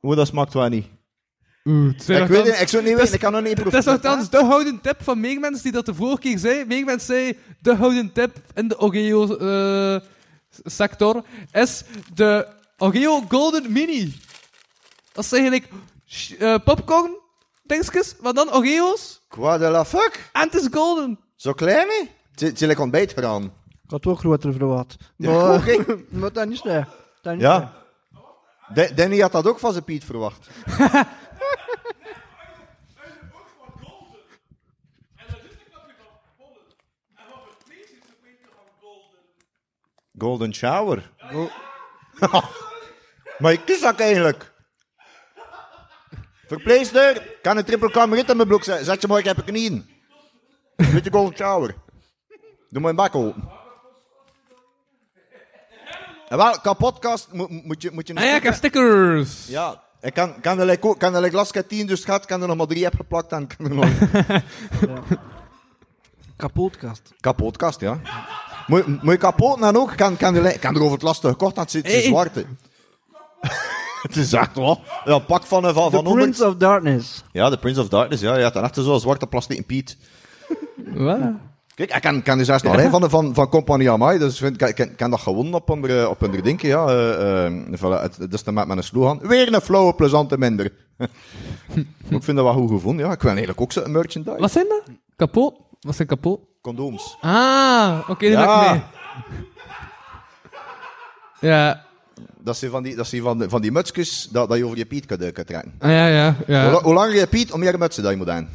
Hoe 0.00 0.14
dat 0.14 0.26
smaakt 0.26 0.52
wel 0.52 0.68
niet. 0.68 0.86
Oeh, 1.64 1.92
het 1.92 2.02
zijn 2.02 2.22
Ik 2.22 2.28
weet 2.28 2.46
het, 2.46 2.60
ik 2.60 2.68
zou 2.68 2.82
het 2.82 2.92
niet 2.92 3.00
weten, 3.00 3.14
ik 3.14 3.20
kan 3.20 3.32
nog 3.32 3.42
niet 3.42 3.54
proeven. 3.54 3.78
is 3.78 3.84
nogthans 3.84 4.30
de 4.30 4.44
houden 4.44 4.80
tip 4.80 5.02
van 5.02 5.20
Meegmens 5.20 5.62
die 5.62 5.72
dat 5.72 5.86
de 5.86 5.94
vorige 5.94 6.20
keer 6.20 6.38
zei. 6.38 6.64
Meegmens 6.64 7.06
zei, 7.06 7.38
de 7.58 7.74
houden 7.74 8.12
tip 8.12 8.36
in 8.54 8.68
de 8.68 8.78
Ogeo-sector 10.64 11.22
is 11.52 11.82
de 12.14 12.46
Ogeo 12.78 13.22
Golden 13.28 13.72
Mini. 13.72 14.14
Dat 15.12 15.24
is 15.24 15.32
eigenlijk 15.32 15.68
sh- 16.06 16.32
eh, 16.32 16.54
popcorn, 16.64 17.16
dingetjes, 17.62 18.14
maar 18.20 18.32
dan 18.32 18.54
Oreo's 18.54 19.20
Quoi 19.28 19.58
de 19.58 19.68
la 19.68 19.84
fuck? 19.84 20.30
en 20.32 20.40
het 20.40 20.54
is 20.54 20.68
golden. 20.70 21.18
Zo 21.36 21.52
klein, 21.52 21.86
hè? 21.88 22.08
Het 22.46 22.60
is 22.62 22.66
like 22.68 22.82
ontbijt 22.82 23.12
gedaan. 23.12 23.42
Ik 23.84 23.90
had 23.90 24.06
ook 24.06 24.18
groter 24.18 24.52
verwacht. 24.52 24.96
Ja, 25.16 25.30
Maar, 25.30 25.62
maar 26.08 26.32
dat 26.32 26.44
is 26.44 26.48
niet 26.50 26.58
slecht. 26.58 26.90
Dat 27.22 27.32
is 27.32 27.38
niet 27.38 27.40
Ja. 27.40 27.72
Da- 28.74 28.88
Danny 28.94 29.18
had 29.20 29.32
dat 29.32 29.46
ook 29.46 29.58
van 29.58 29.72
zijn 29.72 29.84
Piet 29.84 30.04
verwacht. 30.04 30.46
Golden 40.20 40.54
shower. 40.54 41.10
maar 43.38 43.52
ik 43.52 43.60
kies 43.64 43.80
dat 43.80 44.00
eigenlijk. 44.00 44.52
Verpleegster, 46.46 47.22
kan 47.42 47.56
een 47.56 47.64
triple 47.64 47.90
kamerit 47.90 48.30
in 48.30 48.36
mijn 48.36 48.48
broek 48.48 48.64
zetten. 48.64 48.84
Zet 48.84 49.00
je 49.02 49.08
maar, 49.08 49.18
ik 49.18 49.24
heb 49.24 49.36
een 49.38 49.44
knieën. 49.44 49.90
Met 50.76 51.04
de 51.04 51.10
golden 51.10 51.36
shower. 51.36 51.74
Doe 52.68 52.80
maar 52.80 52.90
een 52.90 52.96
bak 52.96 53.14
open. 53.14 53.48
En 56.28 56.36
wel, 56.36 56.50
qua 56.60 56.72
podcast 56.72 57.32
moet, 57.32 57.64
moet 57.64 57.82
je, 57.82 57.90
moet 57.92 58.06
je 58.08 58.14
Ah 58.14 58.22
ja, 58.24 58.36
ik 58.36 58.42
heb 58.42 58.54
sticker- 58.54 59.26
stickers. 59.26 59.46
Ja, 59.48 59.82
ik 60.00 60.14
kan, 60.14 60.40
kan 60.40 60.58
er 60.58 60.66
like, 60.66 60.86
ook- 60.88 60.98
kan 60.98 61.14
er 61.14 61.20
like 61.20 61.36
last 61.36 61.68
10 61.68 61.86
dus 61.86 62.04
gaat, 62.04 62.26
kan 62.26 62.42
er 62.42 62.48
nog 62.48 62.56
maar 62.56 62.66
drie 62.66 62.84
heb 62.84 62.94
geplakt 62.96 63.32
en 63.32 63.46
kan 63.46 63.66
er 63.66 63.74
nog 63.74 63.88
Kapotkast. 66.36 67.12
kapotkast, 67.20 67.80
ja. 67.80 68.00
Moet, 68.70 69.02
moet 69.02 69.12
je 69.12 69.18
kapot 69.18 69.60
dan 69.60 69.76
ook? 69.76 69.92
Kan, 69.96 70.16
kan, 70.16 70.34
er, 70.34 70.58
kan 70.58 70.74
er 70.74 70.80
over 70.80 70.92
het 70.92 71.02
lastige 71.02 71.34
kort 71.34 71.58
aan 71.58 71.68
zitten, 71.68 71.92
Hey. 71.92 72.02
zwarte. 72.02 72.44
het 74.02 74.16
is 74.16 74.32
echt 74.32 74.56
wel. 74.56 74.80
Ja, 75.04 75.18
pak 75.18 75.42
van, 75.42 75.66
eh, 75.66 75.74
van, 75.74 75.90
The 75.90 75.96
van 75.96 76.06
onder. 76.06 76.22
Prince 76.22 76.46
of 76.46 76.54
Darkness. 76.56 77.24
Ja, 77.32 77.50
de 77.50 77.58
Prince 77.58 77.80
of 77.80 77.88
Darkness, 77.88 78.22
ja. 78.22 78.36
Je 78.36 78.42
had 78.42 78.52
dan 78.52 78.64
echt 78.64 78.74
zo'n 78.74 79.00
zwarte 79.00 79.26
plastic 79.26 79.66
Piet. 79.66 79.96
Kijk, 81.74 81.94
ik 81.94 82.02
kan, 82.02 82.22
kan 82.22 82.38
dus 82.38 82.46
juist 82.46 82.66
alleen 82.66 82.90
van, 82.90 83.00
de- 83.00 83.10
van, 83.10 83.34
van 83.34 83.48
Compagnie 83.48 83.90
Amai, 83.90 84.18
dus 84.18 84.32
ik 84.32 84.38
vind, 84.38 84.62
ik 84.62 84.74
kan, 84.74 84.94
kan 84.94 85.10
dat 85.10 85.20
gewoon 85.20 85.54
op 85.54 85.70
onder, 85.70 86.08
op 86.08 86.22
onder 86.22 86.42
denken, 86.42 86.68
ja. 86.68 86.86
eh 86.86 87.46
eh, 87.46 87.52
voilà, 87.78 88.00
het, 88.02 88.16
het 88.16 88.32
is 88.32 88.42
dan 88.44 88.54
met 88.54 88.66
mijn 88.66 88.82
slogan. 88.82 89.18
Weer 89.22 89.54
een 89.54 89.60
flauwe, 89.60 89.94
plezante 89.94 90.38
minder. 90.38 90.72
Ik 92.08 92.22
vind 92.22 92.36
dat 92.36 92.44
wel 92.46 92.52
goed 92.52 92.70
gevonden, 92.70 93.06
ja. 93.06 93.12
Ik 93.12 93.20
wil 93.20 93.30
eigenlijk 93.30 93.60
ook 93.60 93.72
zo'n 93.72 93.92
merchandise. 93.92 94.38
Wat 94.40 94.50
zijn 94.50 94.66
dat? 94.68 94.82
Kapot? 95.16 95.54
Wat 95.80 95.94
zijn 95.96 96.08
kapot? 96.08 96.40
Condooms. 96.60 97.16
Ah, 97.20 97.98
oké, 98.08 98.18
die 98.26 98.30
Ja. 98.30 98.62
heb 98.68 98.76
ik 98.76 98.82
mee. 101.40 101.50
Ja, 101.50 101.84
Dat 102.42 102.56
zijn 102.56 102.70
van 102.70 102.82
die, 102.82 102.96
dat 102.96 103.06
zijn 103.06 103.22
van, 103.22 103.38
die- 103.38 103.48
van 103.48 103.60
die 103.60 103.72
mutsjes 103.72 104.28
dat, 104.32 104.48
dat 104.48 104.58
je 104.58 104.64
over 104.64 104.76
je 104.76 104.84
piet 104.86 105.06
kunt, 105.06 105.22
eh, 105.22 105.32
kunt 105.32 105.46
trekken. 105.46 105.74
ah, 105.78 105.90
ja, 105.90 106.06
ja. 106.06 106.34
Hoe, 106.46 106.54
ja. 106.54 106.70
la- 106.70 106.80
hoe 106.82 106.94
langer 106.94 107.14
je 107.14 107.26
piet, 107.26 107.50
hoe 107.50 107.58
meer 107.58 107.78
mutsen 107.78 108.02
dat 108.02 108.12
je 108.12 108.18
moet 108.18 108.28
aan. 108.28 108.48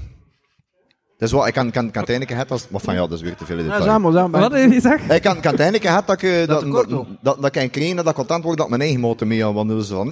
Dat 1.17 1.27
is 1.27 1.31
wat, 1.31 1.47
ik 1.47 1.53
kan, 1.53 1.71
kan, 1.71 1.91
kan 1.91 2.01
het 2.01 2.29
het 2.29 2.51
als, 2.51 2.67
maar 2.69 2.81
van 2.81 2.93
ja, 2.93 2.99
dat 2.99 3.11
is 3.11 3.21
weer 3.21 3.35
te 3.35 3.45
veel 3.45 3.57
in 3.57 3.63
Ja, 3.65 3.69
detail. 3.71 3.89
samen, 3.89 4.13
samen. 4.13 4.39
Wat 4.39 4.51
heb 4.51 4.61
je 4.61 4.73
gezegd? 4.73 5.11
Ik 5.11 5.21
kan, 5.21 5.39
kan 5.39 5.51
het 5.51 5.59
eindelijk 5.61 5.83
het 5.95 6.07
dat 6.07 6.21
ik, 6.21 6.29
eh, 6.31 6.47
dat, 6.47 6.47
dat, 6.71 6.91
hoor. 6.91 7.05
dat, 7.21 7.35
dat 7.35 7.45
ik 7.45 7.51
kan 7.51 7.69
krijgen 7.69 7.95
dat 7.95 8.07
ik 8.07 8.13
content 8.13 8.43
word 8.43 8.57
dat 8.57 8.69
mijn 8.69 8.81
eigen 8.81 8.99
motor 8.99 9.27
mee 9.27 9.45
aan 9.45 9.53
wandelen 9.53 9.81
is 9.83 9.89
van. 9.89 10.05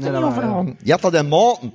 Nee, 0.00 0.12
dat 0.12 0.34
waar, 0.34 0.44
ja. 0.44 0.64
Je 0.82 0.90
hebt 0.90 1.02
dat 1.02 1.14
in 1.14 1.28
maten. 1.28 1.74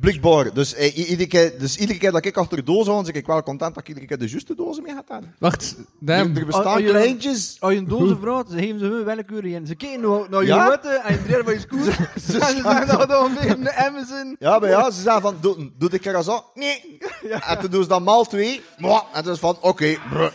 Blikbaar. 0.00 0.54
Dus, 0.54 0.74
eh, 0.74 0.96
i- 0.98 1.04
iedere 1.04 1.28
keer, 1.28 1.58
dus 1.58 1.76
iedere 1.76 1.98
keer 1.98 2.10
dat 2.12 2.24
ik 2.24 2.36
achter 2.36 2.56
de 2.56 2.62
doos 2.62 2.88
aan, 2.88 3.04
zeg 3.04 3.14
ik 3.14 3.26
wel 3.26 3.42
content 3.42 3.74
dat 3.74 3.82
ik 3.82 3.88
iedere 3.88 4.06
keer 4.06 4.18
de 4.18 4.28
juiste 4.28 4.54
doos 4.54 4.80
mee 4.80 4.94
had 4.94 5.04
aan. 5.08 5.34
Wacht, 5.38 5.62
Er, 5.78 5.84
damn. 6.00 6.36
er 6.36 6.46
bestaan 6.46 6.82
je- 6.82 6.88
kleintjes. 6.88 7.56
Als 7.60 7.72
je 7.72 7.78
een 7.78 7.88
doos 7.98 8.12
vraagt, 8.20 8.50
ze 8.50 8.56
geven 8.58 8.78
ze 8.78 8.84
hun 8.84 9.04
willekeurig 9.04 9.52
in. 9.52 9.66
Ze 9.66 9.74
kijken 9.74 10.00
naar, 10.00 10.30
naar 10.30 10.40
je 10.40 10.46
Ja? 10.46 10.68
witte 10.68 10.88
en 11.04 11.14
je 11.14 11.22
dreigt 11.22 11.44
van 11.44 11.52
je 11.52 11.60
scooter. 11.60 11.98
en 12.14 12.20
ze 12.20 12.32
zeggen 12.32 12.86
dat 12.98 13.08
dan 13.08 13.34
weer 13.40 13.50
een 13.50 13.70
Amazon. 13.72 14.36
Ja, 14.38 14.58
maar 14.58 14.68
ja, 14.68 14.90
ze 14.90 15.00
zeggen 15.02 15.22
van, 15.22 15.36
doe, 15.40 15.70
doe 15.78 15.88
de 15.88 15.98
keer 15.98 16.22
zo. 16.22 16.44
Nee. 16.54 16.98
En 17.48 17.58
toen 17.60 17.70
doen 17.70 17.82
ze 17.82 17.88
dan 17.88 18.02
maal 18.02 18.24
twee. 18.24 18.62
Mwah. 18.78 19.02
En 19.12 19.22
toen 19.24 19.32
is 19.32 19.38
van, 19.38 19.56
oké. 19.60 19.96
bruh. 20.10 20.32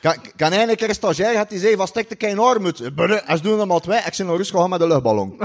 kan, 0.00 0.14
kan 0.36 0.50
eigenlijk 0.50 0.80
een 0.80 0.94
stagiair 0.94 1.36
had 1.36 1.48
die 1.48 1.58
zei 1.58 1.76
van, 1.76 1.86
stek 1.86 2.08
de 2.08 2.14
kein 2.16 2.38
arm 2.38 2.64
uit. 2.64 2.94
Bruh. 2.94 3.20
En 3.30 3.36
ze 3.36 3.42
doen 3.42 3.60
er 3.60 3.66
maar 3.66 3.80
twee. 3.80 3.98
Ik 3.98 4.14
ben 4.16 4.26
naar 4.26 4.36
rust 4.36 4.50
gegaan 4.50 4.70
met 4.70 4.80
de 4.80 4.86
luchtballon. 4.86 5.36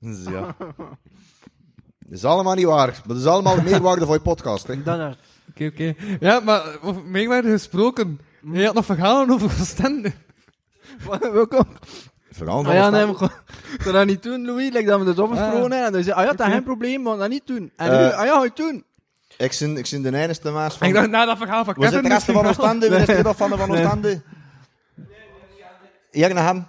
Dus 0.00 0.24
ja. 0.24 0.56
Dat 1.98 2.18
is 2.18 2.24
allemaal 2.24 2.54
niet 2.54 2.64
waar. 2.66 2.86
Maar 2.86 3.02
dat 3.06 3.16
is 3.16 3.26
allemaal 3.26 3.62
meerwaarde 3.62 4.04
voor 4.06 4.14
je 4.14 4.20
podcast. 4.20 4.66
Hè. 4.66 4.82
Dan, 4.82 5.14
Oké, 5.50 5.66
oké. 5.66 5.94
Ja, 6.20 6.40
maar 6.40 6.62
over 6.82 7.02
meerwaarde 7.04 7.50
gesproken. 7.50 8.20
Je 8.52 8.64
had 8.64 8.74
nog 8.74 8.84
verhalen 8.84 9.30
over 9.30 9.46
Oostende. 9.60 10.12
welkom. 11.20 11.64
Vooral 12.30 12.66
Ah 12.66 12.74
ja, 12.74 12.90
nee, 12.90 13.06
maar 13.06 13.14
gewoon- 13.14 13.32
dat 13.84 13.92
dat 13.92 14.06
niet 14.06 14.22
doen, 14.22 14.44
Louis. 14.44 14.72
Like 14.72 14.84
dat 14.84 15.00
we 15.00 15.06
het 15.06 15.18
opgesproken 15.18 15.60
hebben. 15.60 15.84
En 15.84 15.92
dan 15.92 16.02
zei 16.02 16.16
ah 16.16 16.24
ja, 16.24 16.32
dat 16.32 16.46
is 16.46 16.52
geen 16.52 16.62
probleem, 16.62 17.02
maar 17.02 17.16
dat 17.16 17.28
niet 17.28 17.46
doen. 17.46 17.72
En 17.76 17.90
nu, 17.90 17.96
Eh, 17.96 18.18
ah 18.18 18.24
ja, 18.24 18.32
ga 18.32 18.38
je 18.42 18.46
het 18.46 18.56
doen. 18.56 18.84
Ik 19.36 19.56
ben, 19.58 19.76
ik 19.76 19.88
ben 19.90 20.02
de 20.02 20.18
enigste 20.18 20.50
maas 20.50 20.76
van... 20.76 20.86
ik 20.88 20.94
dacht, 20.94 21.08
na 21.10 21.24
dat 21.24 21.36
verhaal 21.36 21.64
van 21.64 21.74
Waar 21.76 21.90
zit 21.90 22.00
Kevin... 22.00 22.08
de 22.08 22.14
rest 22.14 22.30
van 22.38 22.46
Oostende? 22.46 22.90
Waar 22.90 23.00
is 23.00 23.06
de 23.06 23.34
van, 23.34 23.58
van 23.58 23.70
Oostende? 23.70 24.22
Hier 26.10 26.34
naar 26.34 26.44
hem. 26.46 26.66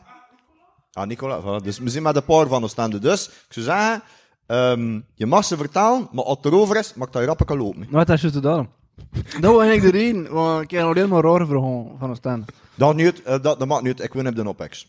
Ah, 0.93 1.07
Nicola. 1.07 1.41
voilà. 1.41 1.63
Dus 1.63 1.79
we 1.79 1.89
zijn 1.89 2.03
met 2.03 2.15
een 2.15 2.23
paar 2.25 2.47
van 2.47 2.63
Oostende. 2.63 2.99
Dus, 2.99 3.27
ik 3.27 3.33
zou 3.53 3.65
zeggen, 3.65 4.01
ehm, 4.45 4.99
je 5.15 5.25
mag 5.25 5.45
ze 5.45 5.57
vertalen, 5.57 6.07
maar 6.11 6.23
als 6.23 6.37
het 6.37 6.45
erover 6.45 6.77
is, 6.77 6.93
mag 6.93 7.09
dat 7.09 7.21
je 7.21 7.27
rappen 7.27 7.45
kan 7.45 7.57
lopen. 7.57 7.87
Wat 7.89 8.09
is 8.09 8.21
juist 8.21 8.41
daarom? 8.41 8.69
Dat 9.41 9.53
was 9.53 9.61
eigenlijk 9.63 9.93
de 9.93 9.99
reden, 9.99 10.31
want 10.33 10.61
ik 10.61 10.71
heb 10.71 10.81
nog 10.81 10.93
helemaal 10.93 11.21
rare 11.21 11.45
verhaal 11.45 11.95
van 11.99 12.09
ons 12.09 12.17
staan. 12.17 12.45
Dat, 12.75 12.95
niet, 12.95 13.21
eh, 13.23 13.31
dat, 13.41 13.59
dat 13.59 13.67
maakt 13.67 13.83
niet 13.83 13.99
uit, 13.99 14.07
ik 14.07 14.13
win 14.13 14.27
op 14.27 14.35
de 14.35 14.47
OPEX. 14.47 14.87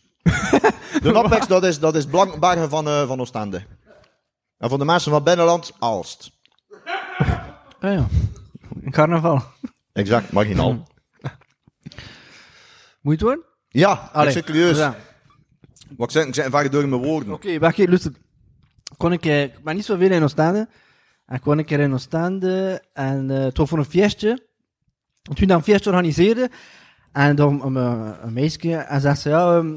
de 1.03 1.15
OPEX, 1.25 1.47
dat 1.47 1.65
is, 1.65 1.79
dat 1.79 1.95
is 1.95 2.07
Blankbergen 2.07 2.69
van, 2.71 2.89
eh 2.89 3.07
van 3.07 3.21
Oostende. 3.21 3.63
En 4.59 4.69
voor 4.69 4.79
de 4.79 4.85
mensen 4.85 5.11
van 5.13 5.23
binnenland, 5.23 5.73
Aalst. 5.79 6.31
Ah 7.81 7.93
ja, 7.93 8.07
carnaval. 8.91 9.43
Exact, 9.93 10.33
marginaal. 10.33 10.87
Moet 13.01 13.21
je 13.21 13.27
het 13.27 13.35
doen? 13.37 13.43
Ja, 13.69 13.93
ik 13.93 14.13
Allee, 14.13 14.33
zit 14.33 14.47
serieus. 14.47 14.79
Wat 15.97 16.15
ik 16.15 16.35
zeg, 16.35 16.47
ik 16.47 16.53
vaak 16.53 16.73
door 16.73 16.89
mijn 16.89 17.03
woorden. 17.03 17.33
Oké, 17.33 17.59
wacht 17.59 17.79
luister. 17.79 18.13
Kon 18.97 19.13
ik, 19.13 19.27
eh, 19.27 19.43
ik 19.43 19.63
ben 19.65 19.75
niet 19.75 19.85
zoveel 19.85 20.11
in 20.11 20.23
Oostende. 20.23 20.69
En 21.27 21.35
ik 21.35 21.41
kwam 21.41 21.59
een 21.59 21.65
keer 21.65 21.81
in 21.81 21.93
Oostende. 21.93 22.83
En 22.93 23.31
eh 23.31 23.45
het 23.45 23.69
voor 23.69 23.79
een 23.79 23.85
feestje. 23.85 24.31
En 25.23 25.35
toen 25.35 25.47
dat 25.47 25.57
een 25.57 25.65
feestje 25.65 25.91
organiseerde. 25.91 26.51
En 27.13 27.37
dan 27.37 27.63
een, 27.65 27.77
een, 28.27 28.33
meisje. 28.33 28.77
En 28.77 29.01
zei 29.01 29.15
ze, 29.15 29.29
ja, 29.29 29.57
um, 29.57 29.75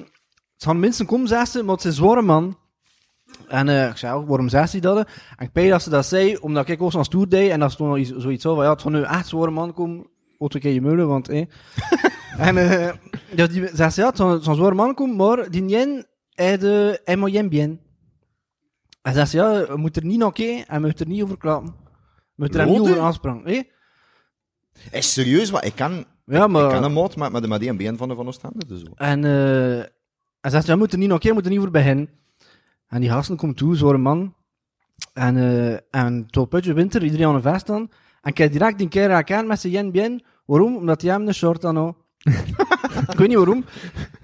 het 0.54 0.64
gaan 0.64 0.80
mensen 0.80 1.06
komen, 1.06 1.28
zei 1.28 1.46
ze, 1.46 1.64
maar 1.64 1.76
het 1.76 1.86
is 1.86 1.96
zware 1.96 2.22
man. 2.22 2.58
En 3.48 3.70
eh, 3.70 3.90
ik 3.90 3.98
zei, 3.98 4.26
waarom 4.26 4.50
zei 4.50 4.68
ze 4.68 4.80
dat? 4.80 4.98
En 5.38 5.46
ik 5.46 5.50
weet 5.54 5.70
dat 5.70 5.82
ze 5.82 5.90
dat 5.90 6.06
zei, 6.06 6.38
omdat 6.38 6.70
ik 6.70 6.82
ook 6.82 6.92
zo'n 6.92 7.04
stoer 7.04 7.30
deed. 7.30 7.52
En 7.52 7.60
dat 7.60 7.72
stond 7.72 7.98
iets, 7.98 8.12
zoiets 8.16 8.44
zo 8.44 8.56
van, 8.56 8.64
ja, 8.64 8.70
het 8.70 8.82
gaan 8.82 8.92
nu 8.92 9.02
echt 9.02 9.28
zware 9.28 9.52
man 9.52 9.74
komen. 9.74 10.08
Een 10.38 10.60
keer 10.60 10.72
je 10.74 10.82
mullen, 10.82 11.08
want, 11.08 11.30
eh. 11.30 11.46
en 12.38 12.58
eh, 12.58 12.94
dus 13.36 13.50
die 13.50 13.70
zei 13.74 13.90
ze, 13.90 14.02
ja, 14.02 14.08
het 14.08 14.44
zware 14.44 14.76
man 14.76 14.94
komen, 14.94 15.16
maar 15.16 15.52
die 15.52 15.66
jen, 15.66 16.06
hij 16.34 16.58
de, 16.58 17.02
hij 17.04 17.16
moet 17.16 17.32
jen 17.32 17.50
bien. 17.50 17.80
Hij 19.02 19.14
zei 19.14 19.26
ze, 19.26 19.38
ja, 19.38 19.68
we 19.68 19.78
moeten 19.78 20.02
er 20.02 20.08
niet 20.08 20.20
naar 20.20 20.32
kijken 20.32 20.68
en 20.68 20.82
we 20.82 20.88
moeten 20.88 21.06
er 21.06 21.12
niet 21.12 21.24
over 21.24 21.38
klappen. 21.38 21.76
We 21.76 22.32
moeten 22.36 22.60
er 22.60 22.70
niet 22.70 22.80
over 22.80 23.00
aanspreken, 23.00 23.46
eh? 23.46 23.64
Is 24.92 25.14
serieus, 25.14 25.52
maar 25.52 25.66
ik 25.66 25.76
kan, 25.76 26.06
Ja, 26.26 26.48
maar... 26.48 26.64
ik 26.64 26.70
kan 26.70 26.84
een 26.84 26.94
moot 26.94 27.16
met, 27.16 27.32
met, 27.32 27.48
met 27.48 27.60
die 27.60 27.74
been 27.74 27.98
van 27.98 28.10
de 28.10 28.16
van 28.16 28.28
Oostende. 28.28 28.66
Dus. 28.66 28.84
En 28.96 29.26
eh 29.26 29.84
hij 30.42 30.54
zegt, 30.54 30.66
ja, 30.66 30.74
we 30.74 30.80
moeten 30.80 31.00
niet 31.00 31.08
nog 31.08 31.18
een 31.18 31.22
keer, 31.22 31.30
we 31.30 31.36
moeten 31.36 31.54
niet 31.54 31.62
voor 31.62 31.72
beginnen. 31.72 32.10
En 32.88 33.02
die 33.02 33.10
gasten 33.10 33.38
komt 33.38 33.58
toe, 33.58 33.76
zo'n 33.76 34.02
man. 34.02 34.36
En, 35.14 35.38
eh 35.38 36.02
en 36.02 36.28
tot 36.30 36.50
putje 36.50 36.74
winter, 36.74 37.04
iedereen 37.04 37.28
aan 37.28 37.36
een 37.36 37.42
vest 37.42 37.66
dan. 37.66 37.92
En 38.22 38.32
heb 38.34 38.52
direct 38.52 38.82
een 38.82 38.90
keer 38.90 39.10
herkend 39.10 39.48
met 39.48 39.60
zijn 39.60 39.74
yen 39.74 39.92
bien. 39.92 40.24
Waarom? 40.46 40.76
Omdat 40.76 41.02
hij 41.02 41.12
hem 41.12 41.28
een 41.28 41.34
short 41.34 41.66
aan 41.66 41.76
had. 41.76 41.96
ik 43.12 43.18
weet 43.18 43.28
niet 43.28 43.38
waarom. 43.38 43.66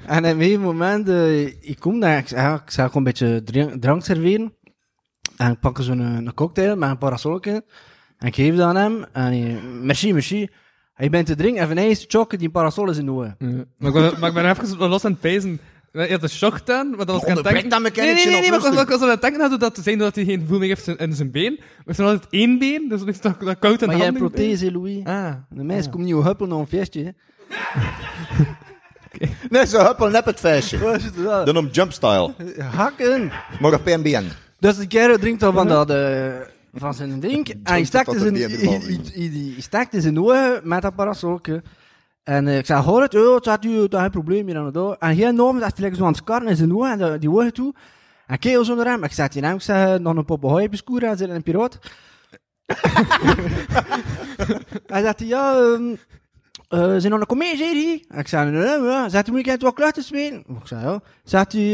En 0.06 0.18
op 0.18 0.24
een 0.32 0.38
gegeven 0.42 0.62
moment, 0.62 1.10
eh, 1.10 1.46
ik 1.46 1.80
kom 1.80 2.00
daar, 2.00 2.18
ik 2.18 2.28
zeg, 2.28 2.40
ja, 2.40 2.54
ik 2.54 2.72
zeg 2.72 2.86
gewoon 2.86 2.98
een 3.08 3.14
beetje 3.14 3.44
drank, 3.44 3.82
drank 3.82 4.04
serveren. 4.04 4.54
En 5.38 5.52
ik 5.52 5.60
pak 5.60 5.78
zo'n 5.82 6.00
eh, 6.00 6.06
een 6.16 6.34
cocktail 6.34 6.76
met 6.76 6.90
een 6.90 6.98
parasolje. 6.98 7.64
En 8.18 8.28
ik 8.28 8.36
geef 8.36 8.56
dat 8.56 8.66
aan 8.68 8.76
hem. 8.76 9.06
En 9.12 9.24
hij, 9.24 9.60
merci, 9.82 10.14
merci. 10.14 10.50
Hij 10.94 11.10
bent 11.10 11.26
te 11.26 11.36
drinken 11.36 11.62
en 11.64 11.72
ineens 11.72 12.06
chokken 12.08 12.40
die 12.40 12.50
parasol 12.50 12.90
is 12.90 12.98
in 12.98 13.06
de 13.06 13.12
ogen. 13.12 13.36
Ja. 13.40 13.48
Maar, 13.78 13.88
ik 13.88 13.94
ben, 13.94 14.20
maar 14.20 14.30
ik 14.30 14.36
ben 14.36 14.50
even 14.50 14.88
los 14.90 15.06
aan 15.06 15.12
het 15.12 15.20
pezen. 15.20 15.60
Je 15.92 16.08
had 16.10 16.24
een 16.24 16.30
shock 16.30 16.54
gedaan, 16.54 16.90
maar 16.90 17.06
dat 17.06 17.08
was 17.08 17.26
Onderbrek 17.26 17.54
denken... 17.54 17.70
dat 17.70 17.96
Nee, 17.96 18.14
nee, 18.14 18.26
nee, 18.26 18.26
nee, 18.26 18.50
maar 18.50 18.60
ik 18.60 18.74
was, 18.74 18.82
ik 18.82 19.02
aan 19.02 19.10
het 19.10 19.22
denken 19.22 19.50
dat 19.50 19.60
dat 19.60 19.76
te 19.76 19.82
zijn 19.82 19.98
dat 19.98 20.16
hij 20.16 20.26
geen 20.26 20.40
gevoel 20.40 20.60
meer 20.60 20.68
heeft 20.68 20.88
in- 20.88 21.14
zijn 21.14 21.32
been. 21.32 21.56
Maar 21.60 21.84
heeft 21.86 21.98
nog 21.98 22.08
altijd 22.08 22.32
één 22.34 22.60
been, 22.60 22.86
dus 22.90 23.00
dan 23.00 23.08
is 23.08 23.22
dat, 23.22 23.40
dat 23.40 23.60
koud 23.60 23.82
aan 23.82 23.88
Maar 23.88 23.98
de 23.98 24.04
jij 24.04 24.12
hebt 24.12 24.18
prothese, 24.18 24.72
Louis. 24.72 25.04
Ah. 25.04 25.34
De 25.50 25.64
mensen 25.64 25.92
komen 25.92 26.06
niet 26.06 26.16
op 26.16 26.24
huppelen 26.24 26.50
naar 26.50 26.60
een 26.60 26.68
feestje. 26.68 27.16
Nee, 29.50 29.66
zo 29.68 29.86
huppel 29.86 30.10
nep 30.10 30.26
het 30.26 30.40
feestje. 30.40 30.78
Wat 30.80 30.96
is 30.96 31.04
het 31.04 31.16
wel? 31.16 31.46
Dan 31.46 31.58
om 31.58 31.68
jumpstyle. 31.68 32.34
Hakken. 32.76 33.32
Maar 33.60 33.74
op 33.74 33.84
PNBN. 33.84 34.24
Dus 34.60 34.78
die 34.78 34.88
kerel 34.88 35.18
drinkt 35.18 35.40
dan 35.40 35.54
van, 35.54 35.68
dat, 35.68 35.90
eh, 35.90 36.28
van 36.74 36.94
zijn 36.94 37.20
drink. 37.20 37.48
En 37.50 37.60
hij 37.74 37.84
stak 37.84 38.04
tot 38.06 38.14
dus 38.14 38.22
op 38.22 38.28
in, 38.28 38.34
die 38.34 38.46
hij- 38.48 38.58
bal. 38.66 38.80
hij- 38.80 39.00
hij- 39.14 39.52
hij 39.54 39.62
stak 39.62 39.92
dus 39.92 40.06
in 40.06 40.14
de 40.14 40.22
ogen 40.22 40.60
met 40.64 40.82
dat 40.82 40.96
parasolke. 40.96 41.64
En 42.24 42.48
eh, 42.48 42.58
ik 42.58 42.66
zei, 42.66 42.82
hoor 42.84 43.02
het, 43.02 43.16
oh, 43.16 43.34
het 43.34 43.44
staat 43.44 43.66
u, 43.66 43.88
dat 43.88 44.02
geen 44.02 44.12
probleem 44.12 44.48
hier 44.48 44.58
aan 44.58 44.66
het 44.66 44.74
door. 44.74 44.96
En 45.00 45.16
geen 45.16 45.36
norm, 45.36 45.60
dat 45.60 45.72
is 45.74 45.80
lekker 45.80 45.98
zo 45.98 46.04
aan 46.06 46.12
het 46.12 46.18
skarren 46.22 46.48
in 46.50 46.56
zijn 46.56 46.76
ogen, 46.76 46.92
en 46.92 46.98
de- 46.98 47.18
die 47.20 47.30
ogen 47.32 47.54
toe. 47.54 47.74
En 48.28 48.40
keel 48.40 48.66
zonder 48.66 48.86
hem. 48.86 49.04
Ik 49.04 49.12
zei, 49.12 49.30
die 49.30 49.42
naam, 49.42 49.56
ik 49.56 49.62
zei, 49.62 50.00
nog 50.00 50.16
een 50.16 50.26
papegaai 50.26 50.66
op 50.66 50.74
je 50.74 51.08
en 51.08 51.18
zit 51.18 51.30
een 51.30 51.44
piraat. 51.44 51.80
hij 54.88 55.02
zegt, 55.02 55.20
ja, 55.20 55.54
ehm 55.56 55.96
eh 56.72 56.96
zijn 56.98 57.12
nog 57.12 57.20
een 57.20 57.26
comedie? 57.26 58.06
Ik 58.18 58.28
zei, 58.28 58.52
nee, 58.52 58.62
nee, 58.80 58.82
ja. 58.90 59.10
Zegt 59.10 59.26
hij, 59.26 59.36
moet 59.36 59.46
ik 59.46 59.52
het 59.52 59.62
wel 59.62 59.74
kluchten 59.74 60.04
spelen? 60.04 60.40
Ik 60.40 60.68
zei, 60.68 60.82
ja. 60.86 61.02
Zegt 61.24 61.52
hij, 61.52 61.70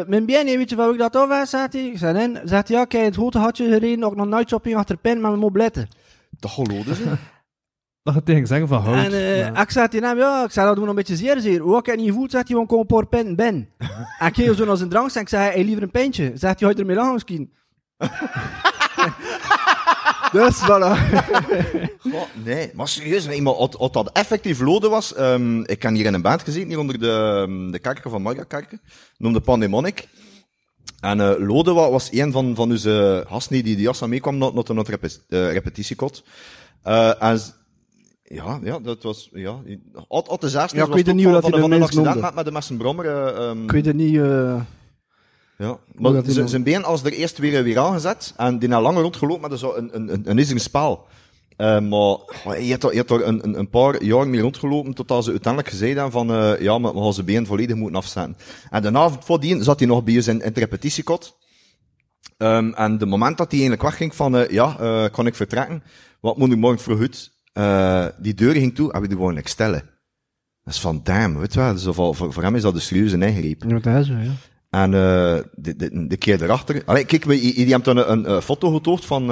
eh 0.00 0.06
mijn 0.06 0.26
bien, 0.26 0.44
weet 0.46 0.70
je 0.70 0.76
waar 0.76 0.90
ik 0.90 0.98
dat 0.98 1.16
af 1.16 1.28
was? 1.28 1.50
Zegt 1.50 1.72
hij. 1.72 1.82
Ik 1.86 1.98
zei, 1.98 2.12
nee. 2.28 2.40
Zegt 2.44 2.68
hij, 2.68 2.76
ja, 2.76 2.82
ik 2.82 2.92
heb 2.92 3.04
het 3.04 3.14
grote 3.14 3.38
hatje 3.38 3.68
gereden, 3.68 4.04
ook 4.04 4.16
nog 4.16 4.26
night 4.26 4.48
shopping 4.48 4.76
achter 4.76 4.96
pen 4.96 5.12
met 5.20 5.22
mijn 5.30 5.38
mobletten. 5.38 5.88
Dat 6.30 6.50
geloden 6.50 6.94
ze. 6.94 7.04
Dat 8.02 8.14
gaat 8.14 8.26
tegen 8.26 8.46
zeggen 8.46 8.68
van 8.68 8.80
hout. 8.82 9.04
En 9.04 9.12
eh 9.12 9.38
Ja. 9.38 9.60
ik 9.62 9.70
zei 9.70 9.88
tegen 9.88 10.08
hem, 10.08 10.18
ja, 10.18 10.44
ik 10.44 10.50
zei, 10.50 10.66
dat 10.66 10.74
doen 10.76 10.84
we 10.84 10.90
nog 10.90 10.98
een 11.00 11.04
beetje 11.06 11.24
zeer 11.24 11.40
zeer. 11.40 11.60
Hoe 11.60 11.78
ik 11.78 11.86
het 11.86 11.96
niet 11.96 12.08
gevoeld, 12.08 12.30
zegt 12.30 12.48
hij, 12.48 12.56
want 12.56 12.70
ik 12.70 12.76
kom 12.76 12.86
een 12.86 12.96
paar 12.96 13.06
pen 13.06 13.36
ben. 13.36 13.68
en 14.18 14.26
ik 14.26 14.32
kreeg 14.32 14.56
zo 14.56 14.64
naar 14.64 14.76
zijn 14.76 14.88
drank, 14.88 15.10
en 15.10 15.20
ik 15.20 15.28
zei, 15.28 15.50
hey, 15.52 15.64
liever 15.64 15.82
een 15.82 15.90
pintje. 15.90 16.24
Zegt 16.34 16.42
hij, 16.42 16.54
houdt 16.68 16.78
er 16.78 16.86
mee 16.86 16.96
lang 16.96 17.12
misschien. 17.12 17.52
dus 20.32 20.56
voilà. 20.58 20.92
Goh, 21.98 22.26
nee, 22.44 22.70
maar 22.74 22.88
serieus, 22.88 23.26
nee, 23.26 23.42
maar 23.42 23.54
wat, 23.54 23.76
wat 23.78 23.92
dat 23.92 24.10
effectief 24.12 24.60
loden 24.60 24.90
was, 24.90 25.18
um, 25.18 25.66
ik 25.66 25.78
kan 25.78 25.94
hier 25.94 26.06
in 26.06 26.14
een 26.14 26.22
bad 26.22 26.42
gezeten, 26.42 26.68
hier 26.68 26.78
onder 26.78 26.98
de, 26.98 27.44
ehm, 27.46 27.70
de 27.70 27.78
kerken 27.78 28.10
van 28.10 28.22
Marga 28.22 28.44
Kerken, 28.44 28.80
noemde 29.18 29.40
Pandemonic. 29.40 30.08
En 31.00 31.20
eh, 31.20 31.38
uh, 31.38 31.48
Lode 31.48 31.72
was 31.72 32.12
een 32.12 32.32
van, 32.32 32.54
van 32.54 32.70
onze 32.70 33.24
gasten 33.28 33.52
die 33.52 33.62
die 33.62 33.80
jas 33.80 34.02
aan 34.02 34.08
meekwam 34.08 34.38
naar, 34.38 34.52
naar 34.52 34.64
de 34.64 34.82
repet, 34.82 35.24
uh, 35.28 35.52
repetitiekot. 35.52 36.24
Uh, 36.84 37.22
en 37.22 37.40
ja, 38.22 38.60
ja, 38.62 38.78
dat 38.78 39.02
was, 39.02 39.28
ja. 39.32 39.58
Ad, 40.08 40.28
ad 40.28 40.40
de 40.40 40.48
zesde 40.48 40.76
ja, 40.76 40.84
ik 40.84 40.92
weet 40.92 41.14
niet 41.14 41.24
dat 41.24 41.42
van, 41.42 41.50
van, 41.50 41.60
van 41.60 41.72
een 41.72 41.82
accident 41.82 42.20
met, 42.20 42.34
met 42.34 42.44
de 42.44 42.52
Messenbrommer. 42.52 43.04
Uh, 43.04 43.26
um, 43.26 43.34
ehm. 43.36 43.62
ik 43.62 43.70
weet 43.70 43.86
het 43.86 43.96
niet, 43.96 44.12
uh 44.12 44.60
ja, 45.60 45.78
maar 45.94 46.12
dat 46.12 46.24
hij 46.24 46.32
z- 46.32 46.36
nou- 46.36 46.48
zijn 46.48 46.62
been 46.62 46.84
als 46.84 47.04
er 47.04 47.12
eerst 47.12 47.38
weer, 47.38 47.62
weer 47.62 47.78
aangezet 47.78 48.34
en 48.36 48.58
die 48.58 48.70
had 48.70 48.82
langer 48.82 49.02
rondgelopen 49.02 49.50
met 49.50 49.58
zo 49.58 49.74
een, 49.74 49.90
een, 49.92 50.30
een, 50.30 50.38
een 50.38 50.60
spaal. 50.60 51.06
Eh, 51.56 51.80
maar 51.80 52.16
goh, 52.18 52.58
je 52.58 52.70
hebt 52.70 52.84
er, 52.84 52.90
je 52.90 52.96
hebt 52.96 53.10
er 53.10 53.26
een, 53.26 53.44
een, 53.44 53.58
een 53.58 53.68
paar 53.68 54.02
jaar 54.02 54.28
mee 54.28 54.40
rondgelopen 54.40 54.94
totdat 54.94 55.24
ze 55.24 55.30
uiteindelijk 55.30 55.72
gezegd 55.72 55.94
hebben 55.94 56.12
van 56.12 56.30
eh, 56.32 56.60
ja, 56.60 56.78
maar 56.78 56.94
we 56.94 57.00
gaan 57.00 57.12
zijn 57.12 57.26
been 57.26 57.46
volledig 57.46 57.76
moeten 57.76 57.96
afzetten. 57.96 58.36
En 58.70 58.82
de 58.82 58.98
avond 58.98 59.24
voordien 59.24 59.62
zat 59.62 59.78
hij 59.78 59.88
nog 59.88 60.04
bij 60.04 60.16
ons 60.16 60.28
in, 60.28 60.42
repetitiekot. 60.54 61.36
Ehm, 62.36 62.72
en 62.72 62.98
de 62.98 63.06
moment 63.06 63.38
dat 63.38 63.50
hij 63.50 63.60
eigenlijk 63.60 63.88
wegging 63.88 64.14
van 64.14 64.36
eh, 64.36 64.50
ja, 64.50 65.08
kan 65.12 65.26
ik 65.26 65.34
vertrekken? 65.34 65.82
Wat 66.20 66.36
moet 66.36 66.52
ik 66.52 66.58
morgen 66.58 66.80
vroeg 66.80 67.00
uit? 67.00 67.30
Die 68.18 68.34
deur 68.34 68.52
ging 68.52 68.74
toe 68.74 68.92
en 68.92 69.00
we 69.00 69.08
die 69.08 69.16
gewoon 69.16 69.40
stellen. 69.44 69.90
Dat 70.64 70.74
is 70.74 70.80
van 70.80 71.00
damn, 71.02 71.38
weet 71.38 71.52
je 71.52 71.60
wel. 71.60 71.72
Dus 71.72 71.84
voor, 71.84 72.14
voor, 72.14 72.42
hem 72.42 72.56
is 72.56 72.62
dat 72.62 72.74
een 72.74 72.80
serieuze 72.80 73.18
ingreep. 73.18 73.64
Ja, 73.66 73.78
dat 73.78 74.00
is 74.00 74.06
zo, 74.06 74.12
ja. 74.12 74.32
En 74.70 74.94
eh 74.94 75.38
de, 75.54 75.76
de, 75.76 76.06
de 76.06 76.16
keer 76.16 76.42
erachter... 76.42 76.82
Allee, 76.84 77.04
kijk, 77.04 77.24
we, 77.24 77.38
die 77.40 77.66
hebben 77.66 77.82
toen 77.82 78.10
een, 78.10 78.30
een, 78.30 78.42
foto 78.42 78.72
getoond 78.72 79.04
van... 79.04 79.22
eh 79.22 79.28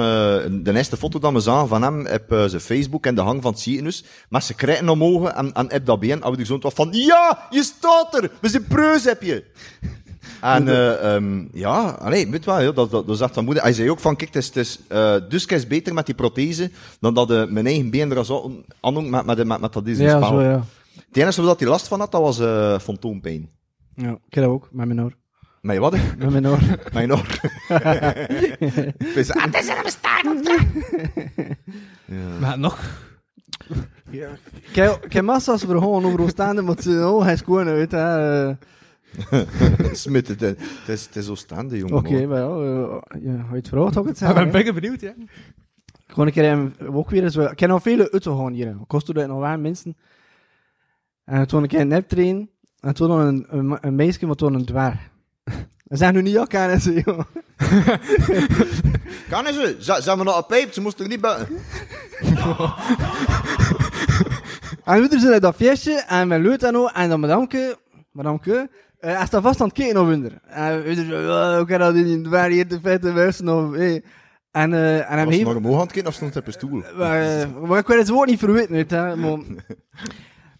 de 0.51 0.73
eerste 0.73 0.97
foto 0.97 1.19
dat 1.19 1.33
we 1.33 1.39
zagen 1.39 1.67
van 1.67 1.81
hem 1.81 1.99
op 1.99 2.31
eh, 2.31 2.45
zijn 2.45 2.61
Facebook 2.61 3.05
en 3.05 3.15
de 3.15 3.21
hang 3.21 3.41
van 3.41 3.51
het 3.51 3.61
ziekenhuis. 3.61 4.03
Met 4.29 4.43
zijn 4.43 4.57
krijten 4.57 4.89
omhoog 4.89 5.29
en, 5.29 5.53
en 5.53 5.73
op 5.73 5.85
dat 5.85 5.99
been. 5.99 6.21
En 6.21 6.31
we 6.31 6.37
die 6.37 6.45
zo 6.45 6.59
van... 6.61 6.89
Ja, 6.91 7.47
je 7.49 7.63
staat 7.63 8.15
er! 8.15 8.31
We 8.41 8.49
zijn 8.49 8.67
preus, 8.67 9.03
heb 9.03 9.21
je! 9.21 9.43
En 10.41 10.67
ehm 11.01 11.45
ja, 11.51 11.89
allee, 11.89 12.29
weet 12.29 12.45
wel, 12.45 12.73
dat, 12.73 12.91
dat, 12.91 13.07
dat 13.07 13.17
zegt 13.17 13.33
van 13.33 13.45
moeder. 13.45 13.63
Hij 13.63 13.73
zei 13.73 13.89
ook 13.89 13.99
van, 13.99 14.15
kijk, 14.15 14.33
het 14.33 14.43
is, 14.43 14.47
het 14.47 14.55
is 14.55 14.79
dus 15.29 15.45
is 15.45 15.67
beter 15.67 15.93
met 15.93 16.05
die 16.05 16.15
prothese 16.15 16.71
dan 16.99 17.13
dat 17.13 17.31
eh, 17.31 17.45
mijn 17.45 17.65
eigen 17.65 17.89
been 17.89 18.11
er 18.11 18.25
zo 18.25 18.63
aan 18.79 18.93
doen 18.93 19.09
met, 19.09 19.25
met, 19.25 19.47
met, 19.47 19.59
met 19.59 19.73
dat 19.73 19.85
deze 19.85 20.03
Ja, 20.03 20.17
spaal. 20.17 20.29
zo, 20.29 20.41
ja. 20.41 20.63
Het 21.07 21.17
enige 21.17 21.41
wat 21.41 21.59
hij 21.59 21.69
last 21.69 21.87
van 21.87 21.99
had, 21.99 22.11
dat 22.11 22.21
was 22.21 22.39
eh 22.39 22.79
fantoonpijn. 22.79 23.49
Ja, 23.95 24.11
ik 24.11 24.33
heb 24.33 24.43
dat 24.43 24.53
ook, 24.53 24.69
met 24.71 24.87
mijn 24.87 25.01
oor. 25.01 25.13
Maar 25.61 25.79
wat? 25.79 25.97
Met 26.17 26.29
mijn 26.29 26.47
oor. 26.47 26.59
Mijn 26.93 27.11
oor. 27.11 27.27
Ik 29.15 29.23
zei, 29.25 29.31
ah, 29.39 29.43
het 29.43 29.55
is 29.55 29.67
een 29.67 29.83
bestaan. 29.83 30.41
Maar 32.39 32.59
nog... 32.59 33.07
Ik 34.09 34.27
ik 35.03 35.13
heb 35.13 35.23
massa's 35.23 35.63
verhogen 35.63 36.05
over 36.05 36.21
Oostende, 36.21 36.61
maar 36.61 36.75
zijn 36.81 36.99
ogen 36.99 37.23
hij 37.23 37.33
is 37.33 37.41
gewoon, 37.41 37.65
weet 37.65 37.91
je. 37.91 38.57
Smit, 39.91 40.27
het, 40.27 40.41
is, 40.87 41.05
het 41.05 41.15
is 41.15 41.25
zo 41.25 41.35
staande, 41.35 41.77
jongen. 41.77 41.95
Oké, 41.95 42.25
man. 42.25 42.27
maar 42.27 42.39
ja, 42.39 42.47
eh, 42.47 43.23
ja, 43.23 43.35
had 43.37 43.49
je 43.49 43.55
het 43.55 43.67
verhoogd, 43.67 43.93
had 43.93 44.03
ik 44.03 44.09
het 44.09 44.21
Ik 44.21 44.27
ben 44.27 44.35
zeggen. 44.35 44.45
hè? 44.45 44.51
bijna 44.51 44.73
benieuwd, 44.73 45.01
ja. 45.01 45.13
Gewoon 46.07 46.27
een 46.27 46.33
keer 46.33 46.43
hem 46.43 46.73
ook 46.91 47.09
weer 47.09 47.23
eens. 47.23 47.35
Ik 47.35 47.59
heb 47.59 47.69
nog 47.69 47.81
vele 47.81 48.11
uitgegaan 48.11 48.53
hier. 48.53 48.77
Kost 48.87 49.09
er 49.09 49.27
nog 49.27 49.39
wel 49.39 49.57
mensen. 49.57 49.97
En 51.25 51.47
toen 51.47 51.61
een 51.61 51.67
keer 51.67 51.79
een 51.79 51.87
nep 51.87 52.07
trainen. 52.07 52.49
En 52.79 52.93
toen 52.93 53.11
een, 53.11 53.45
een, 53.49 53.77
een 53.81 53.95
meisje, 53.95 54.25
maar 54.25 54.35
toen 54.35 54.53
een 54.53 54.65
dwerg. 54.65 55.09
We 55.89 55.97
zijn 55.97 56.13
nu 56.13 56.21
niet 56.21 56.37
al 56.37 56.47
kennen 56.47 56.81
ze, 56.81 57.01
joh. 57.05 57.19
Kan 59.29 59.45
ze? 59.53 59.75
Ze 59.79 60.01
hebben 60.03 60.25
nog 60.25 60.37
een 60.37 60.45
pijp, 60.45 60.73
ze 60.73 60.81
moesten 60.81 61.03
er 61.03 61.11
niet 61.11 61.21
buiten. 61.21 61.55
En 64.83 65.01
we 65.01 65.19
zijn 65.19 65.33
uit 65.33 65.41
dat 65.41 65.55
feestje. 65.55 66.03
En 66.07 66.27
mijn 66.27 66.41
leut 66.41 66.63
en. 66.63 66.91
En 66.93 67.09
dan 67.09 67.19
madamke. 67.19 67.77
Madamke. 68.11 68.69
eh 68.99 69.17
hij 69.17 69.25
staat 69.25 69.41
vast 69.41 69.61
aan 69.61 69.67
het 69.67 69.75
kijken 69.75 69.95
naar 69.95 70.13
onder. 70.13 70.41
En 70.47 70.83
we 70.83 70.95
hoe 71.57 71.65
kan 71.65 71.79
dat 71.79 71.95
in 71.95 72.03
die 72.03 72.21
dwerg 72.21 72.53
hier 72.53 72.67
te 72.67 72.79
vette 72.81 73.11
wussen 73.11 73.49
of, 73.49 73.71
hey. 73.75 74.03
En, 74.51 74.73
eh 74.73 75.11
en 75.11 75.17
hem 75.17 75.25
Was 75.25 75.35
heeft... 75.35 75.47
nog 75.47 75.55
omhoog 75.55 75.75
aan 75.75 75.81
het 75.81 75.91
kijken 75.91 76.09
of 76.09 76.15
stond 76.15 76.33
hij 76.33 76.41
op 76.41 76.47
een 76.47 76.53
stoel? 76.53 76.83
Maar, 76.97 77.21
eh, 77.21 77.55
maar 77.67 77.79
ik 77.79 77.87
weet 77.87 77.97
het 77.99 78.09
woord 78.09 78.29
niet 78.29 78.39
verweten, 78.39 78.71
weet 78.71 78.89
je. 78.89 79.13
Maar, 79.15 79.39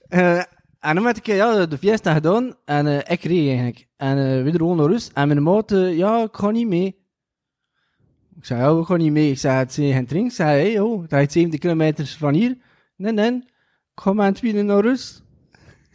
En 0.79 0.95
dan 0.95 1.05
heb 1.05 1.17
ik 1.17 1.27
eh, 1.27 1.35
ja, 1.35 1.65
de 1.65 1.77
fiesta 1.77 2.13
gedaan. 2.13 2.55
En 2.65 2.87
eh, 2.87 2.97
ik 2.97 3.23
reed 3.23 3.47
eigenlijk. 3.47 3.87
En 3.97 4.17
uh, 4.17 4.43
weer 4.43 4.75
naar 4.75 4.85
rust. 4.85 5.11
En 5.13 5.27
mijn 5.27 5.43
maat, 5.43 5.71
eh, 5.71 5.97
ja, 5.97 6.23
ik 6.23 6.35
ga 6.35 6.49
niet 6.49 6.67
mee. 6.67 6.97
Ik 8.35 8.45
zei, 8.45 8.61
ja, 8.61 8.79
ik 8.79 8.85
ga 8.85 8.95
niet 8.95 9.11
mee. 9.11 9.31
Ik 9.31 9.37
zei, 9.37 9.57
het 9.57 9.77
is 9.77 9.93
geen 9.93 10.05
drink. 10.05 10.25
Ik 10.25 10.31
zei, 10.31 10.49
hey, 10.49 10.71
joh, 10.71 11.01
het 11.01 11.11
rijdt 11.11 11.31
70 11.31 11.59
kilometer 11.59 12.15
van 12.17 12.33
hier. 12.33 12.57
Nee, 12.95 13.13
nee. 13.13 13.35
Ik 13.95 14.01
ga 14.01 14.11
een 14.11 14.33
tweede 14.33 14.61
naar 14.61 14.81
rust. 14.81 15.23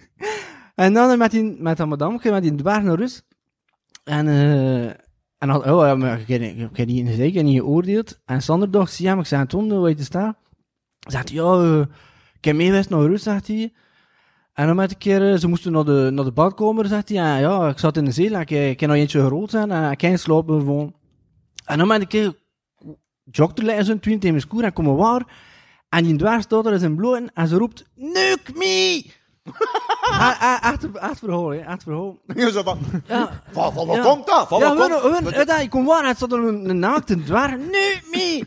en 0.74 0.92
dan 0.92 1.18
met, 1.18 1.30
die, 1.30 1.56
met 1.58 1.76
dat 1.76 1.88
madame, 1.88 2.20
met 2.22 2.42
die 2.42 2.54
dwerg 2.54 2.82
naar 2.82 2.96
rust. 2.96 3.24
En, 4.04 4.28
eh 4.28 4.90
en 5.38 5.50
dan, 5.50 5.70
oh, 5.70 5.86
ja, 5.86 5.94
maar 5.94 6.20
ik 6.20 6.28
heb, 6.28 6.42
ik 6.42 6.76
heb 6.76 6.86
niet 6.86 7.42
niet 7.42 7.60
geoordeeld. 7.60 8.20
En 8.24 8.42
Sander 8.42 8.70
dacht, 8.70 8.96
ja, 8.96 9.12
maar 9.12 9.22
ik 9.22 9.28
zei, 9.28 9.46
Tom, 9.46 9.70
hoe 9.70 9.88
je 9.88 9.94
te 9.94 10.04
staan? 10.04 10.36
Zegt 10.98 11.28
hij, 11.28 11.38
ja, 11.38 11.86
ik 12.38 12.44
heb 12.44 12.56
meegeweest 12.56 12.90
naar 12.90 13.00
rust, 13.00 13.22
zegt 13.22 13.46
hij. 13.46 13.72
En 14.54 14.66
dan 14.66 14.76
met 14.76 14.90
een 14.90 14.98
keer, 14.98 15.32
eh, 15.32 15.38
ze 15.38 15.48
moesten 15.48 15.72
naar 15.72 15.84
de, 15.84 16.08
naar 16.12 16.24
de 16.24 16.32
badkamer, 16.32 16.86
zegt 16.86 17.08
hij. 17.08 17.18
Ja, 17.18 17.36
ja, 17.36 17.68
ik 17.68 17.78
zat 17.78 17.96
in 17.96 18.04
de 18.04 18.10
zee, 18.10 18.30
ik, 18.30 18.50
ik 18.50 18.76
kan 18.76 18.88
nog 18.88 18.96
eentje 18.96 19.26
groot 19.26 19.50
zijn 19.50 19.70
en 19.70 19.90
ik 19.90 19.98
kan 19.98 20.18
slapen 20.18 20.58
gewoon. 20.58 20.94
En 21.64 21.78
dan 21.78 21.86
met 21.86 22.00
een 22.00 22.06
keer, 22.06 22.34
jogte 23.30 23.72
er 23.72 23.84
zo'n 23.84 24.00
twintig 24.00 24.24
in 24.24 24.30
mijn 24.30 24.40
skoer 24.46 24.64
en 24.64 24.72
komen 24.72 24.96
waar. 24.96 25.22
En 25.88 26.04
die 26.04 26.16
dwerg 26.16 26.42
staat 26.42 26.66
er 26.66 26.78
zijn 26.78 26.94
bloed 26.96 27.30
en 27.34 27.48
ze 27.48 27.56
roept, 27.56 27.84
nuke 27.94 28.52
me! 28.54 29.04
Ah, 30.10 30.42
ah, 30.42 30.72
Echt 30.72 30.84
echt 30.98 31.18
verhaal, 31.18 31.48
hè, 31.48 31.58
echt 31.58 31.82
verhaal. 31.82 32.18
Je 32.36 32.50
zo 32.52 32.62
van, 32.62 32.78
Ja, 33.06 33.40
van, 33.52 33.72
van 33.72 33.86
wat 33.86 33.96
Ja. 33.96 34.02
komt 34.02 34.26
dat? 34.26 34.48
Van 34.48 34.58
ja, 34.58 34.74
wat 34.74 34.88
hun, 34.88 35.00
komt 35.00 35.34
hun, 35.34 35.48
hun, 35.48 35.60
ik 35.62 35.70
kom 35.70 35.84
waar, 35.84 36.06
het 36.06 36.18
zat 36.18 36.32
er 36.32 36.38
een, 36.38 36.68
een 36.68 36.78
naakte 36.78 37.22
dwerg. 37.22 37.56
Nu, 37.56 38.00
me! 38.10 38.44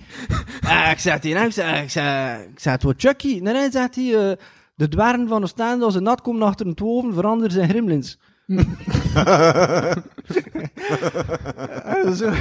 Eh, 0.62 0.92
ik 0.92 1.00
zei 1.00 1.20
tegen 1.20 1.38
hem, 1.38 1.48
ik 1.48 1.54
zei, 1.54 1.84
ik 1.84 1.90
zei, 1.90 2.44
ik 2.44 2.64
het 2.64 2.84
wordt 2.84 3.02
Chucky. 3.02 3.40
Nee, 3.40 3.54
nee, 3.54 3.72
zegt 3.72 3.96
hij, 3.96 4.30
eh, 4.30 4.38
de 4.78 4.88
dwergen 4.88 5.28
van 5.28 5.44
Oostende, 5.44 5.86
als 5.86 5.94
ze 5.94 6.00
nat 6.00 6.22
komen 6.22 6.48
achter 6.48 6.68
een 6.68 6.74
toven, 6.76 7.14
veranderen 7.14 7.52
ze 7.52 7.62
in 7.62 7.70
gremlins. 7.70 8.20
Zo. 12.16 12.32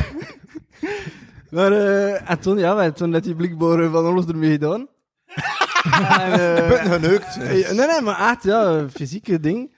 Maar, 1.50 1.72
eh, 1.72 2.30
en 2.30 2.40
toen, 2.40 2.58
ja, 2.58 2.74
wij- 2.74 2.92
toen 2.92 3.12
had 3.12 3.22
die 3.24 3.34
blikboren 3.34 3.90
van 3.90 4.04
alles 4.04 4.26
ermee 4.26 4.50
gedaan. 4.50 4.88
en, 6.20 6.32
eh, 6.32 6.92
geneukt. 6.92 7.36
eh, 7.40 7.48
nee, 7.50 7.86
nee, 7.86 8.00
maar 8.02 8.30
echt, 8.30 8.42
ja, 8.42 8.88
fysieke 8.88 9.40
ding. 9.40 9.74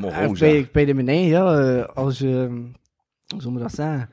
Maar 0.00 0.10
Eh, 0.10 0.26
hoe 0.26 0.68
bij, 0.72 0.84
de 0.84 0.94
meneer, 0.94 1.28
ja, 1.28 1.80
als 1.80 2.18
je, 2.18 2.46
hoe 3.28 3.40
zou 3.42 3.54
je 3.54 3.60
dat 3.60 3.72
zeggen? 3.74 4.10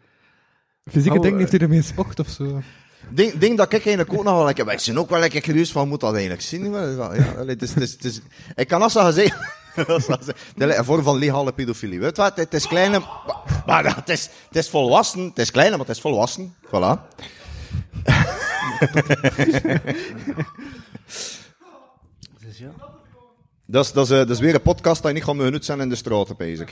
Fysieke 0.85 1.17
Oh, 1.17 1.23
ding 1.23 1.37
heeft 1.37 1.51
hij 1.51 1.59
ermee 1.59 1.81
gespokt 1.81 2.19
of 2.19 2.27
zo. 2.27 2.61
Ding, 3.13 3.33
ding 3.33 3.57
dat 3.57 3.65
ik 3.65 3.85
eigenlijk 3.85 4.13
ook 4.13 4.23
nog 4.23 4.35
wel 4.35 4.45
lekker... 4.45 4.71
Ik 4.71 4.83
ben 4.85 4.97
ook 4.97 5.09
wel 5.09 5.19
lekker 5.19 5.41
curieus 5.41 5.71
van, 5.71 5.87
moet 5.87 5.99
dat 5.99 6.11
eigenlijk 6.11 6.41
zien? 6.41 6.71
Maar, 6.71 6.91
Ja, 6.91 7.33
allee, 7.37 7.55
het 7.55 7.61
is, 7.61 7.73
het 7.73 7.83
is, 7.83 7.91
het 7.91 8.03
is, 8.03 8.21
ik 8.55 8.67
kan 8.67 8.81
als 8.81 8.93
ze 8.93 9.11
zeggen... 9.11 9.49
een 10.55 10.85
vorm 10.85 11.03
van 11.03 11.17
legale 11.17 11.51
pedofilie. 11.53 11.99
Weet 11.99 12.17
wat? 12.17 12.35
Het 12.35 12.53
is 12.53 12.67
kleine... 12.67 12.99
Maar, 12.99 13.83
maar 13.83 13.95
het, 13.95 14.09
is, 14.09 14.29
het 14.47 14.55
is 14.55 14.69
volwassen. 14.69 15.21
Het 15.21 15.39
is 15.39 15.51
kleine, 15.51 15.77
maar 15.77 15.85
het 15.85 15.95
is 15.95 16.01
volwassen. 16.01 16.55
Voilà. 16.65 16.99
Dus 22.39 22.57
ja. 22.57 22.71
Dat 23.65 23.85
is, 23.85 23.91
dat, 23.91 24.05
is, 24.05 24.11
eh, 24.11 24.17
dat 24.17 24.29
is 24.29 24.39
weer 24.39 24.55
een 24.55 24.61
podcast 24.61 25.01
dat 25.01 25.11
je 25.11 25.17
niet 25.17 25.27
gaat 25.27 25.35
genut 25.35 25.65
zijn 25.65 25.79
in 25.79 25.89
de 25.89 25.95
straten, 25.95 26.37
bezig. 26.37 26.69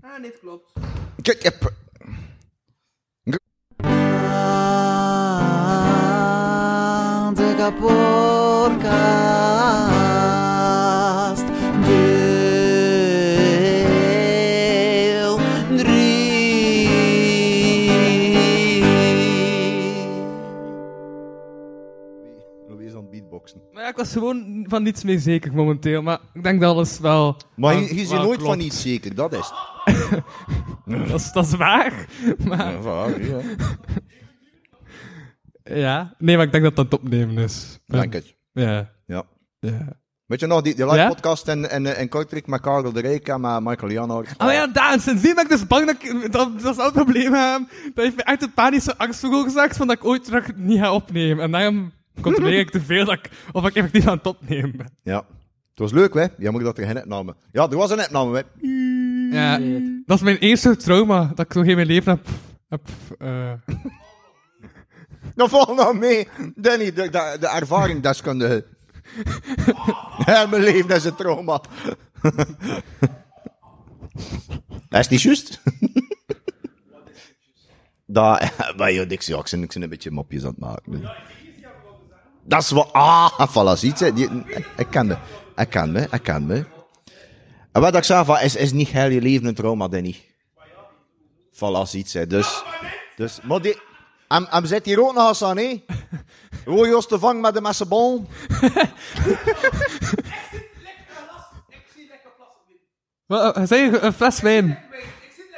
Ah, 0.00 0.22
dit 0.22 0.38
klopt. 0.40 0.72
Kijk, 1.22 1.36
ik 1.36 1.42
heb... 1.42 1.72
de 7.64 7.72
podcast. 7.72 8.92
Deel 11.86 12.58
3. 15.76 16.88
Louis 22.68 22.86
is 22.86 22.94
aan 22.94 23.00
het 23.00 23.10
beatboxen. 23.10 23.60
Maar 23.72 23.82
ja, 23.82 23.88
ik 23.88 23.96
was 23.96 24.12
gewoon 24.12 24.64
van 24.68 24.82
niets 24.82 25.04
mee 25.04 25.18
zeker 25.18 25.54
momenteel. 25.54 26.02
Maar 26.02 26.18
ik 26.32 26.42
denk 26.42 26.60
dat 26.60 26.74
alles 26.74 26.98
wel... 26.98 27.36
Maar 27.56 27.74
je, 27.74 27.96
je 28.08 28.14
nooit 28.14 28.38
klopt. 28.38 28.42
van 28.42 28.60
iets 28.60 28.82
zeker, 28.82 29.14
dat 29.14 29.32
is 29.32 29.38
het. 29.38 29.72
Dat 31.08 31.20
is, 31.20 31.32
dat 31.32 31.44
is 31.44 31.54
waar. 31.56 32.06
Maar 32.44 32.82
Ja, 32.82 33.06
ja. 33.06 33.40
Ja. 35.64 36.14
Nee, 36.18 36.36
maar 36.36 36.44
ik 36.46 36.52
denk 36.52 36.64
dat 36.64 36.76
dat 36.76 36.84
het 36.84 36.94
opnemen 37.00 37.36
is. 37.38 37.78
Denk 37.86 38.12
het. 38.12 38.34
Ja. 38.52 38.90
Ja. 39.06 39.22
Ja. 39.60 40.02
Weet 40.26 40.40
je 40.40 40.46
nog, 40.46 40.62
die, 40.62 40.74
die 40.74 40.84
live 40.84 40.96
Ja? 40.96 41.08
podcast 41.08 41.48
in, 41.48 41.70
in, 41.70 41.98
in 41.98 42.08
Kortrijk 42.08 42.46
met 42.46 42.60
Karel 42.60 42.92
de 42.92 43.00
Rijk 43.00 43.28
en 43.28 43.40
met 43.40 43.60
Michael 43.60 43.92
Janhart. 43.92 44.34
Oh 44.38 44.52
ja, 44.52 44.66
Daan, 44.66 45.00
sindsdien 45.00 45.34
ben 45.34 45.44
ik 45.44 45.50
dus 45.50 45.66
bang 45.66 45.86
dat 45.86 45.96
ik 46.02 46.32
dat, 46.32 46.60
dat 46.60 46.74
zou 46.74 46.86
het 46.86 46.94
probleem 46.94 47.32
hebben. 47.32 47.68
Dat 47.94 48.04
heeft 48.04 48.16
me 48.16 48.22
echt 48.22 48.42
een 48.42 48.52
panische 48.52 48.96
angst 48.96 49.20
veroorzaakt 49.20 49.76
van 49.76 49.86
dat 49.86 49.96
ik 49.96 50.04
ooit 50.04 50.24
terug 50.24 50.56
niet 50.56 50.78
ga 50.78 50.92
opnemen. 50.94 51.44
En 51.44 51.50
daarom 51.50 51.92
controleer 52.20 52.58
ik 52.58 52.70
te 52.70 52.80
veel 52.80 53.04
dat 53.04 53.14
ik, 53.14 53.30
of 53.52 53.66
ik 53.66 53.74
effectief 53.74 54.06
aan 54.06 54.16
het 54.16 54.26
opnemen 54.26 54.76
ben. 54.76 54.90
Ja. 55.02 55.16
Het 55.70 55.78
was 55.82 55.92
leuk, 55.92 56.14
hè? 56.14 56.26
Jammer 56.38 56.62
dat 56.62 56.78
er 56.78 56.86
geen 56.86 56.98
opname. 56.98 57.34
Ja, 57.52 57.68
er 57.70 57.76
was 57.76 57.90
een 57.90 58.00
opname, 58.04 58.36
hè? 58.36 58.68
Ja, 59.36 59.58
dat 60.06 60.16
is 60.16 60.22
mijn 60.22 60.36
eerste 60.38 60.76
trauma 60.76 61.32
dat 61.34 61.46
ik 61.46 61.52
zo 61.52 61.60
in 61.60 61.74
mijn 61.74 61.86
leven 61.86 62.12
heb. 62.12 62.26
heb 62.68 62.88
eh, 63.18 63.52
Nou, 65.34 65.50
val 65.50 65.74
nou 65.74 65.98
mee. 65.98 66.28
Danny, 66.54 66.92
de, 66.92 67.10
de, 67.10 67.36
de 67.40 67.48
leven 70.50 70.96
is 70.96 71.04
een 71.04 71.14
trauma. 71.14 71.60
Dat 74.88 75.00
is 75.00 75.08
niet 75.08 75.22
juist. 75.22 75.60
Dat, 78.06 78.52
bij 78.76 78.94
je 78.94 79.06
dictie 79.06 79.34
accent, 79.34 79.62
ik 79.62 79.72
ben 79.72 79.82
een 79.82 79.88
beetje 79.88 80.10
mopjes 80.10 80.42
aan 80.42 80.48
het 80.48 80.58
maken. 80.58 81.10
Dat 82.42 82.62
is 82.62 82.70
wat, 82.70 82.92
ah, 82.92 83.48
voilà, 83.48 83.78
ziet 83.78 83.98
ze. 83.98 84.36
Ik 84.76 84.86
ken 84.90 85.06
me, 85.06 85.16
ik 85.56 85.70
ken 85.70 85.92
me, 85.92 86.08
ik 86.10 86.22
ken 86.22 86.46
me. 86.46 86.64
En 87.72 87.80
wat 87.80 87.96
ik 87.96 88.04
zei, 88.04 88.42
is, 88.42 88.56
is 88.56 88.72
niet 88.72 88.88
heel 88.88 89.10
je 89.10 89.20
leven 89.20 89.46
een 89.46 89.54
trauma, 89.54 89.88
Danny. 89.88 90.16
Voilà, 91.52 91.82
ziet 91.82 92.10
ze. 92.10 92.26
Dus, 92.26 92.62
dus, 93.16 93.40
maar 93.40 93.62
die, 93.62 93.78
en, 94.34 94.50
en 94.50 94.66
zit 94.66 94.84
hier 94.84 95.00
ook 95.00 95.14
nog 95.14 95.28
eens 95.28 95.42
aan, 95.42 95.56
hè? 95.56 95.84
Hoe 96.64 96.86
je 96.86 96.96
ons 96.96 97.06
te 97.06 97.18
vangen 97.18 97.40
met 97.40 97.54
de 97.54 97.60
messenbal? 97.60 98.28
Wat, 103.26 103.56
uh, 103.56 103.64
zei 103.66 103.82
je 103.82 103.98
een 103.98 104.12
fles 104.12 104.40
wijn? 104.40 104.78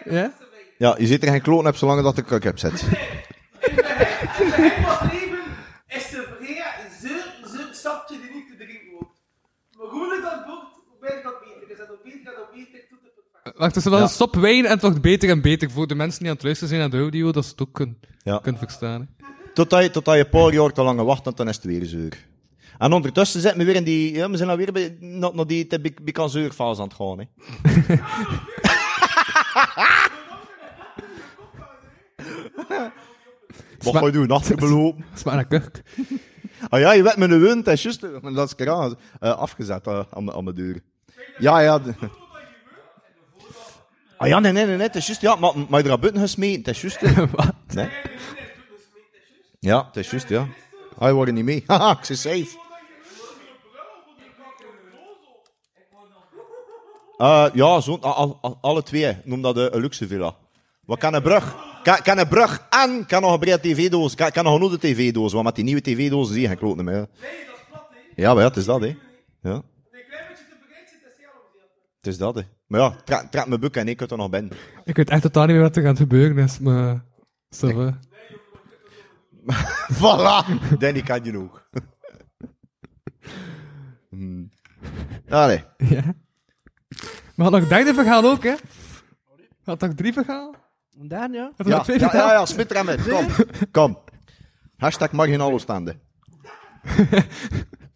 Ja? 0.05 0.33
Ja, 0.79 0.95
je 0.99 1.07
ziet 1.07 1.23
er 1.23 1.29
geen 1.29 1.43
kloon 1.43 1.65
hebt 1.65 1.79
zolang 1.79 2.03
dat 2.03 2.19
ik 2.19 2.43
heb 2.43 2.59
zet. 2.59 2.83
leven 2.83 3.09
is 5.87 6.09
te 6.09 6.27
vergeten, 6.37 6.91
zo'n 7.01 7.49
zo 7.49 7.73
sapje 7.73 8.21
die 8.21 8.31
niet 8.31 8.49
te 8.49 8.57
drinken 8.57 8.91
wordt. 8.91 9.21
Maar 9.77 9.87
hoe 9.87 10.17
ik 10.17 10.23
dat 10.23 10.45
wordt, 10.47 10.75
hoe 10.89 10.99
ben 11.01 11.17
ik 11.17 11.23
dat 11.23 11.41
beter? 11.41 11.71
Is 11.71 11.79
dat 11.79 11.89
nog 11.89 12.03
beter, 12.03 12.25
dat 12.25 12.37
nog 12.37 12.51
beter, 12.51 12.87
tot 13.47 13.53
het. 13.53 13.61
Wacht, 13.63 13.75
dus 13.75 13.85
wel 13.85 14.01
een 14.01 14.09
stop 14.09 14.35
wijn 14.35 14.65
en 14.65 14.71
het 14.71 14.81
wordt 14.83 15.01
beter 15.01 15.29
en 15.31 15.41
beter 15.41 15.71
voor 15.71 15.87
de 15.87 15.95
mensen 15.95 16.19
die 16.21 16.29
aan 16.29 16.35
het 16.35 16.45
luisteren 16.45 16.69
zijn 16.69 16.81
naar 16.81 16.91
de 16.91 16.99
audio, 16.99 17.33
dat 17.33 17.45
ze 17.45 17.51
het 17.51 17.61
ook 17.61 17.73
kunnen, 17.73 17.99
Ja. 18.23 18.39
kunnen 18.39 18.61
verstaan. 18.61 19.01
hè. 19.01 19.25
Totdat 19.55 19.83
je, 19.83 19.91
totdat 19.91 20.15
je 20.15 20.21
een 20.21 20.29
paar 20.29 20.53
jaar 20.53 20.73
te 20.73 20.83
lang 20.83 21.01
wacht, 21.01 21.27
en 21.27 21.33
dan 21.35 21.49
is 21.49 21.57
het 21.57 21.65
weer 21.65 21.85
zuur. 21.87 22.27
En 22.79 22.93
ondertussen 22.93 23.41
zitten 23.41 23.59
we 23.59 23.65
weer 23.65 23.75
in 23.75 23.85
die, 23.85 24.15
ja, 24.15 24.31
we 24.31 24.37
zijn 24.37 24.49
alweer 24.51 24.73
bij, 24.73 24.97
naar, 25.01 25.35
naar 25.35 25.47
die 25.47 25.67
te 25.67 25.93
bikanzeurfase 26.03 26.81
aan 26.83 26.89
het 26.89 26.97
gaan, 26.97 27.19
hè. 27.19 27.25
Wat 33.79 33.97
ga 33.97 34.05
je 34.07 34.13
doen? 34.13 34.27
Nachten 34.27 34.57
belopen? 34.57 35.05
Dat 35.11 35.19
is 35.19 35.25
maar 35.25 35.39
een 35.39 35.49
kurk. 35.49 35.83
Ah 36.69 36.81
ja, 36.81 36.93
je 36.93 37.03
werd 37.03 37.17
met 37.17 37.31
een 37.31 37.41
wind, 37.41 37.65
dat 37.65 37.75
is 37.75 37.83
juist, 37.83 38.03
eh, 38.03 38.35
dat 38.35 38.55
is 38.61 38.67
eh, 39.21 39.31
afgezet 39.39 39.87
eh, 39.87 40.01
aan, 40.11 40.25
mijn- 40.25 40.37
aan 40.37 40.45
mijn 40.45 40.57
deur. 40.57 40.81
Ja, 41.39 41.61
ja. 41.61 41.81
Ah 44.19 44.29
ja, 44.29 44.39
nee, 44.39 44.53
nee, 44.53 44.67
nee, 44.67 44.77
nee, 44.77 44.87
het 44.87 44.97
is 44.97 45.07
juist, 45.07 45.21
ja, 45.21 45.37
maar, 45.37 45.53
maar 45.69 45.83
je 45.85 45.91
er 45.91 45.99
buiten 45.99 46.21
gesmeten, 46.21 46.75
het 46.75 46.85
is 46.85 46.97
juist. 46.97 47.01
Nee. 47.75 47.89
Ja, 49.61 49.87
het 49.87 49.97
is 49.97 50.11
juist, 50.11 50.29
ja. 50.29 50.47
Ah, 50.99 51.09
je 51.09 51.15
wordt 51.15 51.29
er 51.31 51.37
niet 51.37 51.45
mee. 51.45 51.63
Haha, 51.67 51.99
ik 51.99 52.05
zit 52.05 52.19
safe. 52.19 52.65
Eh, 57.17 57.47
ja, 57.53 57.81
zo, 57.81 57.97
al, 58.01 58.39
al- 58.41 58.59
alle 58.61 58.83
twee. 58.83 59.17
Noem 59.25 59.43
dat 59.43 59.57
een 59.57 59.81
luxe 59.81 60.07
villa. 60.07 60.37
Wat 60.85 60.99
kan 60.99 61.15
een 61.15 61.23
brug? 61.23 61.57
Kan, 61.83 62.03
kan 62.03 62.19
een 62.19 62.29
brug 62.29 62.67
en 62.71 63.07
kan 63.07 63.23
nog 63.23 63.33
een 63.33 63.39
brede 63.39 63.61
tv-doos. 63.61 64.15
Kan, 64.15 64.31
kan 64.31 64.45
nog 64.45 64.55
een 64.55 64.61
oude 64.61 64.79
tv-doos, 64.79 65.33
want 65.33 65.45
met 65.45 65.55
die 65.55 65.65
nieuwe 65.65 65.81
tv-doos 65.81 66.29
zie 66.31 66.41
je 66.41 66.47
geen 66.49 66.59
kloot 66.59 66.77
meer. 66.77 66.95
hè. 66.95 67.29
Ja, 68.17 68.33
maar 68.33 68.43
ja, 68.43 68.49
het 68.49 68.57
is 68.57 68.65
dat, 68.65 68.81
hè. 68.81 68.97
Ja. 69.43 69.53
Dat 69.53 69.63
is. 70.33 70.39
Het 71.97 72.07
is 72.07 72.19
dat, 72.19 72.35
hè. 72.35 72.43
Maar 72.67 72.81
ja, 72.81 72.91
trek, 73.05 73.31
trek 73.31 73.47
mijn 73.47 73.61
boek 73.61 73.77
en 73.77 73.89
ik 73.89 73.97
kan 73.97 74.09
er 74.09 74.17
nog 74.17 74.31
ben. 74.31 74.51
Ik 74.85 74.97
weet 74.97 75.11
echt 75.11 75.23
totaal 75.23 75.45
niet 75.47 75.55
meer 75.55 75.63
wat 75.65 75.77
er 75.77 75.83
gaat 75.83 75.97
gebeuren 75.97 76.39
is, 76.39 76.59
maar... 76.59 77.05
Ça 77.57 77.75
va. 77.75 77.99
Voilà! 80.01 80.45
Danny 80.79 81.03
kan 81.03 81.25
je 81.25 81.33
nog. 81.33 81.69
Hmm. 84.11 84.49
Allee. 85.29 85.65
Ja. 85.77 86.03
Maar 87.35 87.51
had 87.51 87.61
nog 87.61 87.69
derde 87.69 87.95
verhaal 87.95 88.25
ook, 88.25 88.43
hè? 88.43 88.55
Had 89.65 89.81
nog 89.81 89.95
drie 89.95 90.13
verhaal? 90.13 90.55
En 90.99 91.09
daar, 91.09 91.31
ja. 91.33 91.53
Had 91.57 91.67
Ja, 91.67 91.77
nog 91.77 91.85
twee 91.85 91.99
ja, 91.99 92.09
verhaal? 92.11 92.29
ja, 92.29 92.33
ja, 92.35 92.47
spit 92.47 92.71
er 92.71 92.79
aan 92.79 92.87
met. 92.87 93.09
Kom. 93.09 93.27
Kom. 93.71 93.99
Hashtag 94.77 95.13
marginaal 95.13 95.53
Oostende. 95.53 95.97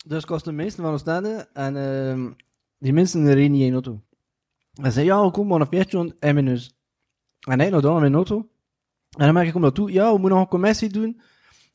Dus 0.07 0.25
kost 0.25 0.45
de 0.45 0.53
meeste 0.53 0.83
van 0.83 0.91
ons 0.93 1.01
staande. 1.01 1.49
En 1.53 1.77
ehm, 1.77 2.31
die 2.79 2.93
mensen 2.93 3.33
reden 3.35 3.51
niet 3.51 3.63
in 3.63 3.73
auto. 3.73 4.03
Hij 4.73 4.91
zei, 4.91 5.07
ja, 5.07 5.31
kom 5.31 5.47
maar 5.47 5.59
naar 5.59 5.67
Fiatje 5.67 6.17
en 6.19 6.35
mijn 6.35 6.45
neus. 6.45 6.79
En 7.41 7.61
hij 7.61 7.71
nog 7.71 7.81
dan 7.81 7.95
in 7.95 8.01
mijn 8.01 8.15
auto. 8.15 8.37
En 9.19 9.25
dan 9.25 9.35
merk 9.35 9.47
ik, 9.47 9.53
kom 9.53 9.63
naartoe. 9.63 9.93
Ja, 9.93 10.05
we 10.05 10.11
moeten 10.19 10.31
nog 10.31 10.41
een 10.41 10.49
commissie 10.49 10.89
doen. 10.89 11.21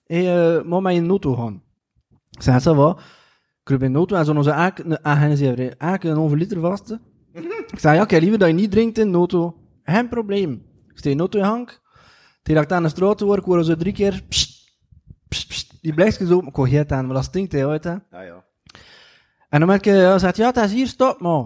En 0.06 0.24
uh, 0.24 0.62
moet 0.64 0.82
met 0.82 0.96
je 0.96 1.08
auto 1.08 1.36
gaan. 1.36 1.64
Ik 2.32 2.42
zei, 2.42 2.60
ça 2.60 2.76
va. 2.76 2.98
Ik 3.64 3.82
in 3.82 3.92
de 3.92 3.98
auto 3.98 4.16
en 4.16 4.26
zo 4.26 4.34
onze 4.34 4.52
eigenlijk 4.52 6.04
een 6.04 6.16
halve 6.16 6.36
liter 6.36 6.60
vast. 6.60 6.98
ik 7.72 7.80
zei, 7.80 7.96
ja, 7.96 8.04
ik 8.04 8.10
heb 8.10 8.22
liever 8.22 8.40
dat 8.40 8.48
je 8.48 8.54
niet 8.54 8.72
drinkt 8.72 8.98
in 8.98 9.12
de 9.12 9.18
auto. 9.18 9.58
Geen 9.84 10.10
probleem. 10.10 10.66
Ik 10.94 11.06
in 11.06 11.12
de 11.12 11.20
auto 11.20 11.40
in 11.40 11.46
hang. 11.46 11.68
Tegen 12.44 12.62
dat 12.62 12.64
ik 12.64 12.72
aan 12.72 12.84
de 12.84 12.90
straat 12.90 13.22
ik 13.22 13.44
hoor 13.44 13.64
zo 13.64 13.76
drie 13.76 13.94
keer... 13.94 14.24
Psst, 14.28 14.72
psst, 15.28 15.48
psst. 15.48 15.82
Die 15.82 15.94
blijft 15.94 16.28
zo, 16.28 16.40
ik 16.40 16.56
hoor 16.56 16.68
het 16.68 16.92
aan, 16.92 17.06
maar 17.06 17.16
dat 17.16 17.24
stinkt 17.24 17.52
heel 17.52 17.70
uit, 17.70 17.84
hè. 17.84 17.92
Ja, 18.12 18.22
ja. 18.22 18.44
En 19.50 19.60
dan 19.60 19.68
merk 19.68 19.86
je, 19.86 19.92
hij 19.92 20.20
zegt, 20.20 20.38
ja, 20.38 20.48
het 20.48 20.58
is 20.58 20.74
hier, 20.74 20.88
stop 20.88 21.20
maar. 21.20 21.46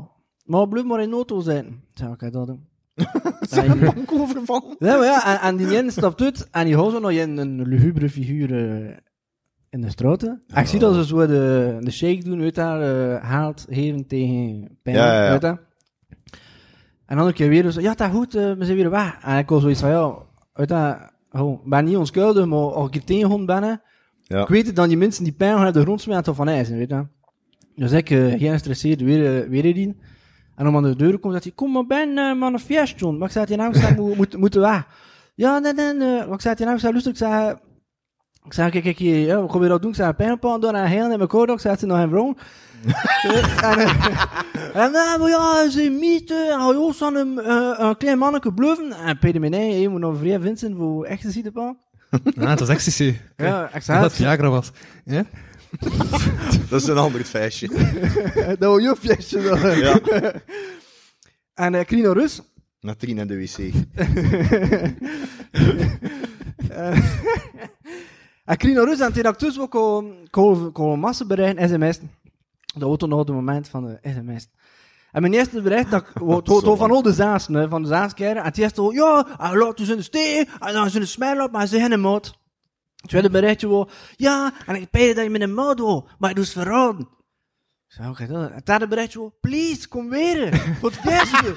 Maar 0.49 0.67
blijf 0.67 0.85
maar 0.85 1.01
in 1.01 1.09
de 1.09 1.15
auto 1.15 1.39
zijn. 1.39 1.65
Ik 1.65 1.73
zeg, 1.93 2.09
oké, 2.09 2.29
dat 2.29 2.47
doen. 2.47 2.65
En- 3.51 3.79
Bank 3.79 4.11
overvallen. 4.11 4.75
Ja, 4.79 4.97
maar 4.97 5.05
ja, 5.05 5.41
en, 5.41 5.47
en 5.47 5.55
die 5.57 5.77
ene 5.77 5.91
stapt 5.91 6.21
uit 6.21 6.47
en 6.51 6.65
die 6.65 6.75
houdt 6.75 6.93
zo 6.93 6.99
nog 6.99 7.11
in 7.11 7.37
een 7.37 7.61
lugubere 7.67 8.09
figuur 8.09 8.53
eh, 8.53 8.95
in 9.69 9.81
de 9.81 9.89
straat. 9.89 10.21
hè. 10.21 10.27
En 10.27 10.61
ik 10.61 10.67
zie 10.67 10.79
dat 10.79 10.93
ze 10.93 11.05
zo 11.05 11.27
de, 11.27 11.77
de 11.79 11.91
shake 11.91 12.23
doen, 12.23 12.39
weet 12.39 12.55
je, 12.55 12.61
eh, 12.61 13.29
haalt, 13.29 13.65
geven 13.69 14.07
tegen 14.07 14.77
pijn, 14.81 14.95
Ja, 14.95 15.13
ja, 15.13 15.23
ja. 15.25 15.31
weet 15.31 15.41
je. 15.41 15.57
En 17.05 17.17
dan 17.17 17.27
een 17.27 17.33
keer 17.33 17.49
weer 17.49 17.71
zo, 17.71 17.81
ja, 17.81 17.93
dat 17.93 18.07
is 18.09 18.13
goed, 18.15 18.35
eh, 18.35 18.51
we 18.53 18.65
zijn 18.65 18.77
weer 18.77 18.89
weg. 18.89 19.17
En 19.21 19.37
ik 19.37 19.49
was 19.49 19.61
zoiets 19.61 19.79
van, 19.79 19.89
ja, 19.89 20.15
weet 20.53 20.69
je, 20.69 20.97
oh, 21.31 21.63
ik 21.63 21.69
ben 21.69 21.85
niet 21.85 21.95
onschuldig, 21.97 22.45
maar 22.45 22.59
als 22.59 22.87
ik 22.87 22.93
hier 22.93 23.03
tegengekomen 23.03 23.45
ben, 23.45 23.81
ik 24.41 24.47
weet 24.47 24.65
het, 24.67 24.75
dan 24.75 24.87
die 24.87 24.97
mensen 24.97 25.23
die 25.23 25.33
pijn 25.33 25.55
gaan 25.55 25.65
uit 25.65 25.73
de 25.73 25.81
grond 25.81 26.01
smijten 26.01 26.35
van 26.35 26.47
ijs, 26.47 26.69
weet 26.69 26.89
je. 26.89 27.05
Dus 27.75 27.91
ik, 27.91 28.07
geen 28.07 28.39
gestresseerd, 28.51 29.01
weer, 29.01 29.43
uh, 29.43 29.49
weer 29.49 29.65
erin. 29.65 29.99
En 30.59 30.67
om 30.67 30.75
aan 30.75 30.83
de 30.83 30.95
deur 30.95 31.17
komt, 31.17 31.33
zegt 31.33 31.45
hij, 31.45 31.53
kom 31.55 31.71
maar 31.71 31.85
ben, 31.85 32.17
uh, 32.17 32.33
man, 32.33 32.53
een 32.53 32.59
fiest, 32.59 32.99
John. 32.99 33.17
Maar 33.17 33.27
ik 33.27 33.33
zei, 33.33 33.45
die 33.45 33.57
nou, 33.57 33.69
ik 33.69 33.81
zei, 33.81 33.95
moet, 33.95 34.15
moet, 34.15 34.37
moeten 34.37 34.61
weg. 34.61 34.87
Ja, 35.35 35.59
nee, 35.59 35.73
nee, 35.73 35.93
nee. 35.93 36.17
Maar 36.17 36.33
ik 36.33 36.41
zei, 36.41 36.55
die 36.55 36.65
nou, 36.65 36.75
ik 36.75 36.81
zei, 36.81 36.91
luister, 36.91 37.11
ik 37.11 37.17
zei, 37.17 37.55
ik 38.45 38.53
zei, 38.53 38.71
kijk, 38.71 38.83
kijk, 38.83 38.97
hier, 38.97 39.17
ja, 39.17 39.41
wat 39.41 39.51
ga 39.51 39.61
je 39.61 39.67
dat 39.67 39.81
doen? 39.81 39.89
Ik 39.89 39.95
zei, 39.95 40.13
pijn 40.13 40.31
op 40.31 40.45
aan 40.45 40.61
doen 40.61 40.75
en 40.75 40.85
heel 40.85 41.11
in 41.11 41.17
mijn 41.17 41.29
koord, 41.29 41.49
ik 41.49 41.59
zei, 41.59 41.73
het 41.73 41.83
is 41.83 41.89
nog 41.89 41.97
een 41.97 42.09
vrouw. 42.09 42.35
en, 43.71 43.79
uh, 43.79 44.83
en, 44.83 44.91
nou, 44.91 45.19
maar 45.19 45.29
ja, 45.29 45.69
ze 45.69 45.97
mythe, 45.99 46.51
en 46.51 46.59
ook 46.59 46.93
zo'n 46.93 47.15
uh, 47.15 47.73
een 47.77 47.97
klein 47.97 48.17
manneke 48.17 48.53
bluffen. 48.53 48.91
En 48.91 49.19
Peter 49.19 49.39
Menej, 49.39 49.81
je 49.81 49.89
moet 49.89 49.99
nog 49.99 50.17
vrij 50.17 50.39
Vincent 50.39 50.77
voor 50.77 51.05
echt 51.05 51.21
te 51.21 51.31
zien, 51.31 51.43
de 51.43 51.51
pa. 51.51 51.75
Ah, 52.39 52.49
het 52.49 52.59
was 52.59 52.69
ecstasy. 52.69 53.15
Ja, 53.37 53.69
Ja, 53.85 54.01
dat 54.01 54.13
Viagra 54.13 54.49
was. 54.49 54.71
Ja? 55.05 55.23
Dat 56.69 56.81
is 56.81 56.87
een 56.87 56.97
ander 56.97 57.23
feestje. 57.23 57.67
dat 58.59 58.71
was 58.71 58.81
je 58.81 58.95
fiestje. 58.99 59.41
dan. 59.41 59.77
Ja. 59.77 59.99
En 61.53 61.73
uh, 61.73 61.83
Krino 61.85 62.11
Rus, 62.11 62.41
Na 62.79 62.95
tien 62.95 63.17
in 63.17 63.27
de 63.27 63.37
wc. 63.37 63.57
En 68.45 68.57
Krino 68.57 68.83
Rus 68.83 68.99
en 68.99 69.33
dus 69.37 69.59
ook 69.59 69.71
kon 70.73 70.99
massa 70.99 71.25
berichten, 71.25 71.69
sms. 71.69 71.99
Dat 72.75 72.89
was 72.89 72.97
toen 72.97 73.09
nog 73.09 73.19
het 73.19 73.27
moment 73.29 73.67
van 73.67 73.85
de 73.85 73.99
sms. 74.01 74.47
En 75.11 75.21
mijn 75.21 75.33
eerste 75.33 75.61
bericht, 75.61 75.91
dat 75.91 76.05
to- 76.43 76.75
van 76.75 76.91
al 76.91 77.01
de 77.01 77.13
Zaas, 77.13 77.47
hè, 77.47 77.67
van 77.69 77.81
de 77.81 77.87
Zaaskeren. 77.87 78.35
En 78.37 78.43
het 78.43 78.57
eerste 78.57 78.81
ja, 78.93 79.25
hij 79.37 79.57
laat 79.57 79.77
dus 79.77 79.89
in 79.89 79.97
de 79.97 80.03
steen, 80.03 80.47
en 80.59 80.73
dan 80.73 80.85
is 80.85 80.93
in 80.95 81.01
de 81.01 81.05
smijl 81.07 81.43
op, 81.43 81.51
maar 81.51 81.61
hij 81.61 81.69
zegt 81.69 81.91
een 81.91 81.99
moed. 82.01 82.37
Het 82.99 83.09
tweede 83.09 83.29
berichtje 83.29 83.67
was, 83.67 83.87
ja, 84.15 84.53
en 84.65 84.75
ik 84.75 84.89
peide 84.89 85.13
dat 85.13 85.23
je 85.23 85.29
met 85.29 85.41
een 85.41 85.53
moed 85.53 85.79
was, 85.79 86.03
maar 86.17 86.29
je 86.29 86.35
doet 86.35 86.49
verraden. 86.49 87.07
Ik 87.87 87.95
zei, 87.95 88.09
oké, 88.09 88.27
dat. 88.27 88.51
Het 88.53 88.65
derde 88.65 88.87
berichtje 88.87 89.19
was, 89.19 89.31
please, 89.41 89.87
kom 89.87 90.09
weer, 90.09 90.53
het 90.81 90.95
feestje. 90.95 91.55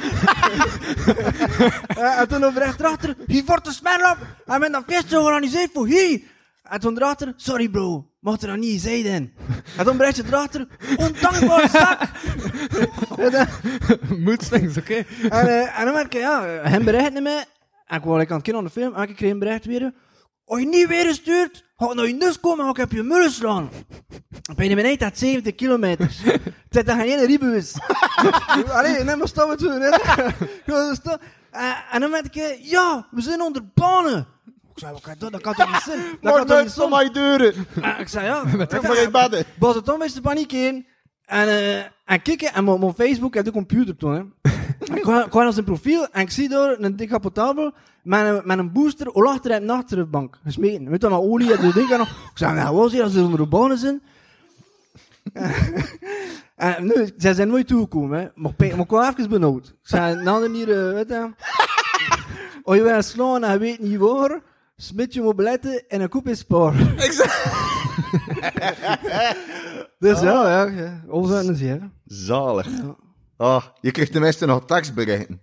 Ja, 1.97 2.19
en 2.19 2.29
toen 2.29 2.41
bericht 2.55 2.81
erachter, 2.81 3.17
hier 3.27 3.45
wordt 3.45 3.65
de 3.65 3.73
smijl 3.73 4.11
op, 4.11 4.19
en 4.47 4.61
met 4.61 4.73
dat 4.73 4.85
feestje 4.87 5.09
georganiseerd 5.09 5.71
voor 5.73 5.87
hier. 5.87 6.21
En 6.63 6.81
toen 6.81 6.97
erachter, 6.97 7.33
sorry 7.37 7.69
bro, 7.69 8.11
mocht 8.21 8.43
er 8.43 8.49
dan 8.49 8.59
niet 8.59 8.81
zijn. 8.81 9.35
En 9.77 9.85
dan 9.85 9.97
bericht 9.97 10.17
je 10.17 10.25
erachter, 10.27 10.67
ondankbaar 10.97 11.69
zak! 11.69 12.09
Moedswings, 14.25 14.77
oké. 14.77 14.95
en, 15.23 15.31
eh, 15.49 15.79
en 15.79 15.85
dan 15.85 15.95
merk 15.95 16.15
ik, 16.15 16.21
ja, 16.21 16.45
hem 16.45 16.85
bericht 16.85 17.13
niet 17.13 17.23
meer. 17.23 17.45
En 17.87 17.99
ik 17.99 18.05
wou 18.05 18.19
like, 18.19 18.31
aan 18.31 18.37
het 18.37 18.47
kind 18.47 18.57
aan 18.57 18.65
de 18.65 18.71
film, 18.71 18.95
en 18.95 19.09
ik 19.09 19.17
kreeg 19.17 19.31
een 19.31 19.39
bericht 19.39 19.65
weer. 19.65 19.93
Als 20.53 20.61
je 20.61 20.67
niet 20.67 20.89
weer 20.89 21.15
stuurt, 21.15 21.65
ga 21.77 21.89
ik 21.89 21.95
naar 21.95 22.07
je 22.07 22.15
neus 22.15 22.41
komen 22.41 22.65
en 22.65 22.71
ik 22.71 22.77
heb 22.77 22.93
je 22.93 23.03
mullen 23.03 23.31
slaan. 23.31 23.71
Ben 24.57 24.69
je 24.69 24.75
beneden 24.75 24.99
dat 24.99 25.19
70 25.19 25.55
kilometer. 25.55 26.17
Het 26.69 26.87
daar 26.87 26.97
geen 26.97 27.09
ene 27.09 27.27
ribus. 27.27 27.75
Allee, 28.69 29.05
neem 29.05 29.19
maar 29.19 29.29
stoppen 29.29 29.57
toe. 29.57 29.71
hè. 30.65 30.95
Stop. 30.95 31.21
En, 31.51 31.75
en 31.91 32.01
dan 32.01 32.11
merk 32.11 32.25
ik, 32.25 32.37
eh, 32.37 32.71
ja, 32.71 33.07
we 33.11 33.21
zijn 33.21 33.41
onder 33.41 33.63
banen. 33.75 34.27
Ik 34.47 34.79
zei, 34.79 34.93
wat 34.93 35.01
kan 35.01 35.15
dat? 35.19 35.33
Dat 35.33 35.41
kan 35.41 35.55
toch 35.55 35.73
niet 35.73 35.83
zijn? 35.83 36.01
Dat 36.21 36.35
kan 36.37 36.47
toch 36.47 36.63
niet 36.63 36.73
zijn? 36.73 36.91
mijn 36.91 37.13
deuren. 37.13 37.67
En 37.83 37.99
ik 37.99 38.09
zei, 38.09 38.27
ja. 38.27 38.45
Maar 38.45 39.03
in 39.03 39.11
bedden. 39.11 39.45
Was 39.59 39.75
het 39.75 39.85
dan 39.85 39.99
met 39.99 40.15
de 40.15 40.21
paniek 40.21 40.53
in. 40.53 40.87
En, 41.25 41.49
eh 41.49 41.79
en 42.05 42.23
kijken, 42.23 42.53
en 42.53 42.65
mijn 42.65 42.81
mijn 42.81 42.95
Facebook 42.95 43.35
heeft 43.35 43.47
de 43.47 43.53
computer 43.53 43.97
toen, 43.97 44.13
hè. 44.13 44.51
Ik 44.95 45.03
ga 45.05 45.27
naar 45.33 45.53
zijn 45.53 45.65
profiel 45.65 46.09
en 46.11 46.21
ik 46.21 46.31
zie 46.31 46.49
daar 46.49 46.77
een 46.79 46.97
decapotable 46.97 47.73
met 48.03 48.27
een, 48.27 48.41
met 48.45 48.59
een 48.59 48.73
booster 48.73 49.13
al 49.13 49.29
achter 49.31 49.97
de 49.97 50.05
bank 50.07 50.39
gesmeten. 50.45 50.91
Weet 50.91 51.03
je, 51.03 51.09
met 51.09 51.19
olie 51.19 51.55
en 51.55 51.61
de 51.61 51.73
dingen 51.73 51.99
nog. 51.99 52.09
Ik 52.09 52.39
zei, 52.39 52.55
nou, 52.55 52.77
wat 52.77 52.87
is 52.87 52.93
hier 52.93 53.03
als 53.03 53.13
ze 53.13 53.23
onder 53.23 53.39
de 53.39 53.47
banen 53.47 53.79
zijn? 53.79 54.03
en 56.57 56.85
nu, 56.85 57.11
zij 57.17 57.35
zijn 57.35 57.49
nooit 57.49 57.67
toegekomen, 57.67 58.21
hè. 58.21 58.27
Maar, 58.35 58.55
pe- 58.55 58.71
maar 58.71 58.85
ik 58.85 58.91
was 58.91 59.09
even 59.17 59.29
benauwd. 59.31 59.67
Ik 59.69 59.75
zei, 59.83 60.23
nou, 60.23 60.41
dan 60.43 60.55
hier, 60.55 60.87
eh, 60.89 60.93
weet 60.93 61.09
je. 61.09 61.31
Als 62.65 62.77
je 62.77 62.83
wil 62.83 63.03
slaan 63.03 63.45
en 63.45 63.53
je 63.53 63.59
weet 63.59 63.81
niet 63.81 63.99
waar, 63.99 64.41
smit 64.77 65.15
je 65.15 65.23
mobiletten 65.23 65.85
en 65.89 66.01
een 66.01 66.09
koep 66.09 66.29
is 66.29 66.39
spaar. 66.39 66.75
Dus 69.99 70.21
ja, 70.21 70.49
ja, 70.51 70.63
ja. 70.65 71.01
Zo 71.11 71.35
en 71.35 71.57
zeer. 71.57 71.91
Zalig. 72.05 72.69
Ah, 73.43 73.63
je 73.81 73.91
krijgt 73.91 74.13
tenminste 74.13 74.47
nog 74.47 74.65
tekstberichten. 74.67 75.41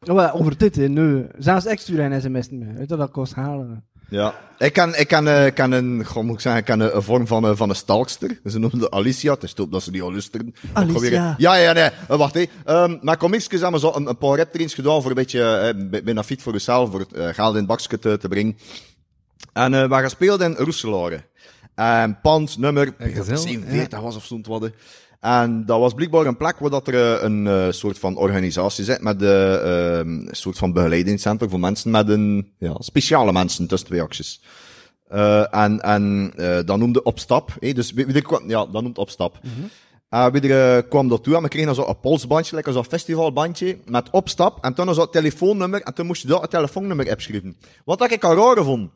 Oh, 0.00 0.14
wel, 0.14 0.30
over 0.32 0.58
dit, 0.58 0.76
hè, 0.76 0.88
nu. 0.88 1.26
Zelfs 1.38 1.66
ik 1.66 1.78
stuur 1.80 2.00
een 2.00 2.20
sms 2.20 2.50
niet 2.50 2.60
meer. 2.60 2.74
Weet 2.74 2.88
je, 2.88 2.96
dat 2.96 3.10
kost 3.10 3.34
halen. 3.34 3.84
Ja. 4.08 4.34
Ik 4.58 4.72
kan, 4.72 4.94
ik 4.96 5.08
kan, 5.08 5.28
eh, 5.28 5.54
kan 5.54 5.72
een, 5.72 6.06
gewoon 6.06 6.26
moet 6.26 6.34
ik 6.34 6.40
zeggen, 6.40 6.60
ik 6.60 6.66
kan 6.66 6.80
een, 6.80 6.96
een 6.96 7.02
vorm 7.02 7.26
van, 7.26 7.44
een- 7.44 7.56
van 7.56 7.68
een 7.68 7.76
stalkster. 7.76 8.40
Ze 8.44 8.58
noemen 8.58 8.78
de 8.78 8.90
Alicia. 8.90 9.32
Het 9.32 9.42
is 9.42 9.52
top 9.52 9.72
dat 9.72 9.82
ze 9.82 9.90
die 9.90 10.02
al 10.02 10.10
luisteren. 10.10 10.54
Alicia. 10.72 11.34
Ja, 11.38 11.54
ja, 11.54 11.72
nee. 11.72 11.84
Eh, 12.08 12.16
wacht, 12.18 12.34
hé. 12.34 12.44
Ehm 12.64 12.96
maar 13.00 13.16
comicsjes 13.16 13.60
hebben 13.60 13.80
zo 13.80 13.92
een, 13.94 14.06
een 14.08 14.18
paar 14.18 14.36
rettrains 14.36 14.74
gedaan 14.74 15.00
voor 15.00 15.10
een 15.10 15.16
beetje, 15.16 15.42
eh, 15.44 15.88
bij- 15.90 16.02
bijna 16.02 16.22
fit 16.24 16.42
voor 16.42 16.52
jezelf, 16.52 16.90
voor 16.90 17.00
het 17.00 17.12
eh, 17.12 17.28
geld 17.28 17.52
in 17.52 17.58
het 17.58 17.66
bakje 17.66 17.98
te, 17.98 18.16
te 18.18 18.28
brengen. 18.28 18.56
En 19.52 19.74
eh 19.74 19.82
we 19.88 19.94
gaan 19.94 20.10
spelen 20.10 20.40
in 20.40 20.64
Roeselare. 20.64 21.24
En 21.74 22.20
pand, 22.20 22.58
nummer, 22.58 22.86
ik 22.86 22.98
denk 22.98 23.16
dat 23.16 23.26
het 23.26 23.38
gezel, 23.38 23.48
47 23.52 24.00
was 24.00 24.16
of 24.16 24.24
zo'n 24.24 24.44
wat. 24.48 24.70
En 25.24 25.66
dat 25.66 25.78
was 25.78 25.94
blijkbaar 25.94 26.26
een 26.26 26.36
plek 26.36 26.58
waar 26.58 26.70
dat 26.70 26.88
er 26.88 26.94
eh, 26.94 27.22
een 27.22 27.46
eh, 27.46 27.66
soort 27.70 27.98
van 27.98 28.16
organisatie 28.16 28.84
zit 28.84 29.00
met 29.00 29.18
de, 29.18 29.60
ehm, 29.64 30.08
een 30.08 30.28
soort 30.30 30.58
van 30.58 30.72
begeleidingscentrum 30.72 31.50
voor 31.50 31.60
mensen 31.60 31.90
met 31.90 32.08
een, 32.08 32.52
ja, 32.58 32.74
speciale 32.78 33.32
mensen 33.32 33.66
tussen 33.66 33.88
twee 33.88 34.02
acties. 34.02 34.40
Eh, 35.08 35.54
en 35.54 35.80
en 35.80 36.32
eh, 36.36 36.58
dat 36.64 36.78
noemde 36.78 37.02
opstap. 37.02 37.50
Hè? 37.60 37.72
Dus 37.72 37.92
wie, 37.92 38.06
wie 38.06 38.22
kwam, 38.22 38.48
ja, 38.48 38.66
dat 38.66 38.82
noemt 38.82 38.98
opstap. 38.98 39.38
Wie 40.08 40.50
er 40.50 40.76
eh, 40.76 40.88
kwam 40.88 41.08
daartoe 41.08 41.36
en 41.36 41.42
we 41.42 41.48
kregen 41.48 41.66
dan 41.66 41.84
zo 41.84 41.88
een 41.88 42.00
polsbandje, 42.00 42.54
lekker 42.54 42.72
zo'n 42.72 42.84
festivalbandje, 42.84 43.78
met 43.84 44.10
opstap. 44.10 44.64
En 44.64 44.74
toen 44.74 44.94
zo'n 44.94 45.10
telefoonnummer, 45.10 45.82
en 45.82 45.94
toen 45.94 46.06
moest 46.06 46.22
je 46.22 46.28
daar 46.28 46.42
een 46.42 46.48
telefoonnummer 46.48 47.10
opschrijven. 47.12 47.56
Wat 47.84 47.98
dat 47.98 48.10
ik 48.10 48.24
al 48.24 48.34
raar 48.34 48.64
vond. 48.64 48.90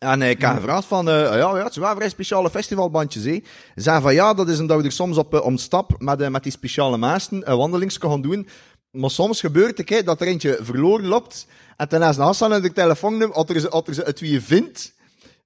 En 0.00 0.22
ik 0.22 0.40
heb 0.40 0.54
gevraagd 0.54 0.84
van, 0.84 1.08
eh, 1.08 1.14
ja, 1.20 1.36
ja, 1.36 1.64
het 1.64 1.72
zijn 1.72 1.84
wel 1.84 1.94
vrij 1.94 2.08
speciale 2.08 2.50
festivalbandjes, 2.50 3.24
hè. 3.24 3.32
Ze 3.74 3.80
zeiden 3.82 4.02
van, 4.04 4.14
ja, 4.14 4.34
dat 4.34 4.48
is 4.48 4.58
omdat 4.60 4.80
we 4.80 4.84
er 4.84 4.92
soms 4.92 5.16
op, 5.16 5.34
eh, 5.34 5.44
om 5.44 5.56
stap 5.56 5.94
met, 5.98 6.20
eh, 6.20 6.28
met 6.28 6.42
die 6.42 6.52
speciale 6.52 6.98
mensen 6.98 7.50
een 7.50 7.56
wandelings 7.56 7.96
gaan 7.96 8.22
doen. 8.22 8.48
Maar 8.90 9.10
soms 9.10 9.40
gebeurt 9.40 9.78
het, 9.78 9.88
hè, 9.88 10.02
dat 10.02 10.20
er 10.20 10.26
eentje 10.26 10.58
verloren 10.60 11.06
loopt. 11.06 11.46
En 11.76 11.88
ten 11.88 12.02
eerste 12.02 12.22
afstaan 12.22 12.52
en 12.52 12.62
de 12.62 12.72
telefoonnummer, 12.72 13.36
als 13.36 13.48
er, 13.48 13.60
ze- 13.60 13.68
als 13.70 13.82
er 13.86 13.94
ze 13.94 14.02
het 14.02 14.20
wie 14.20 14.40
vindt, 14.40 14.92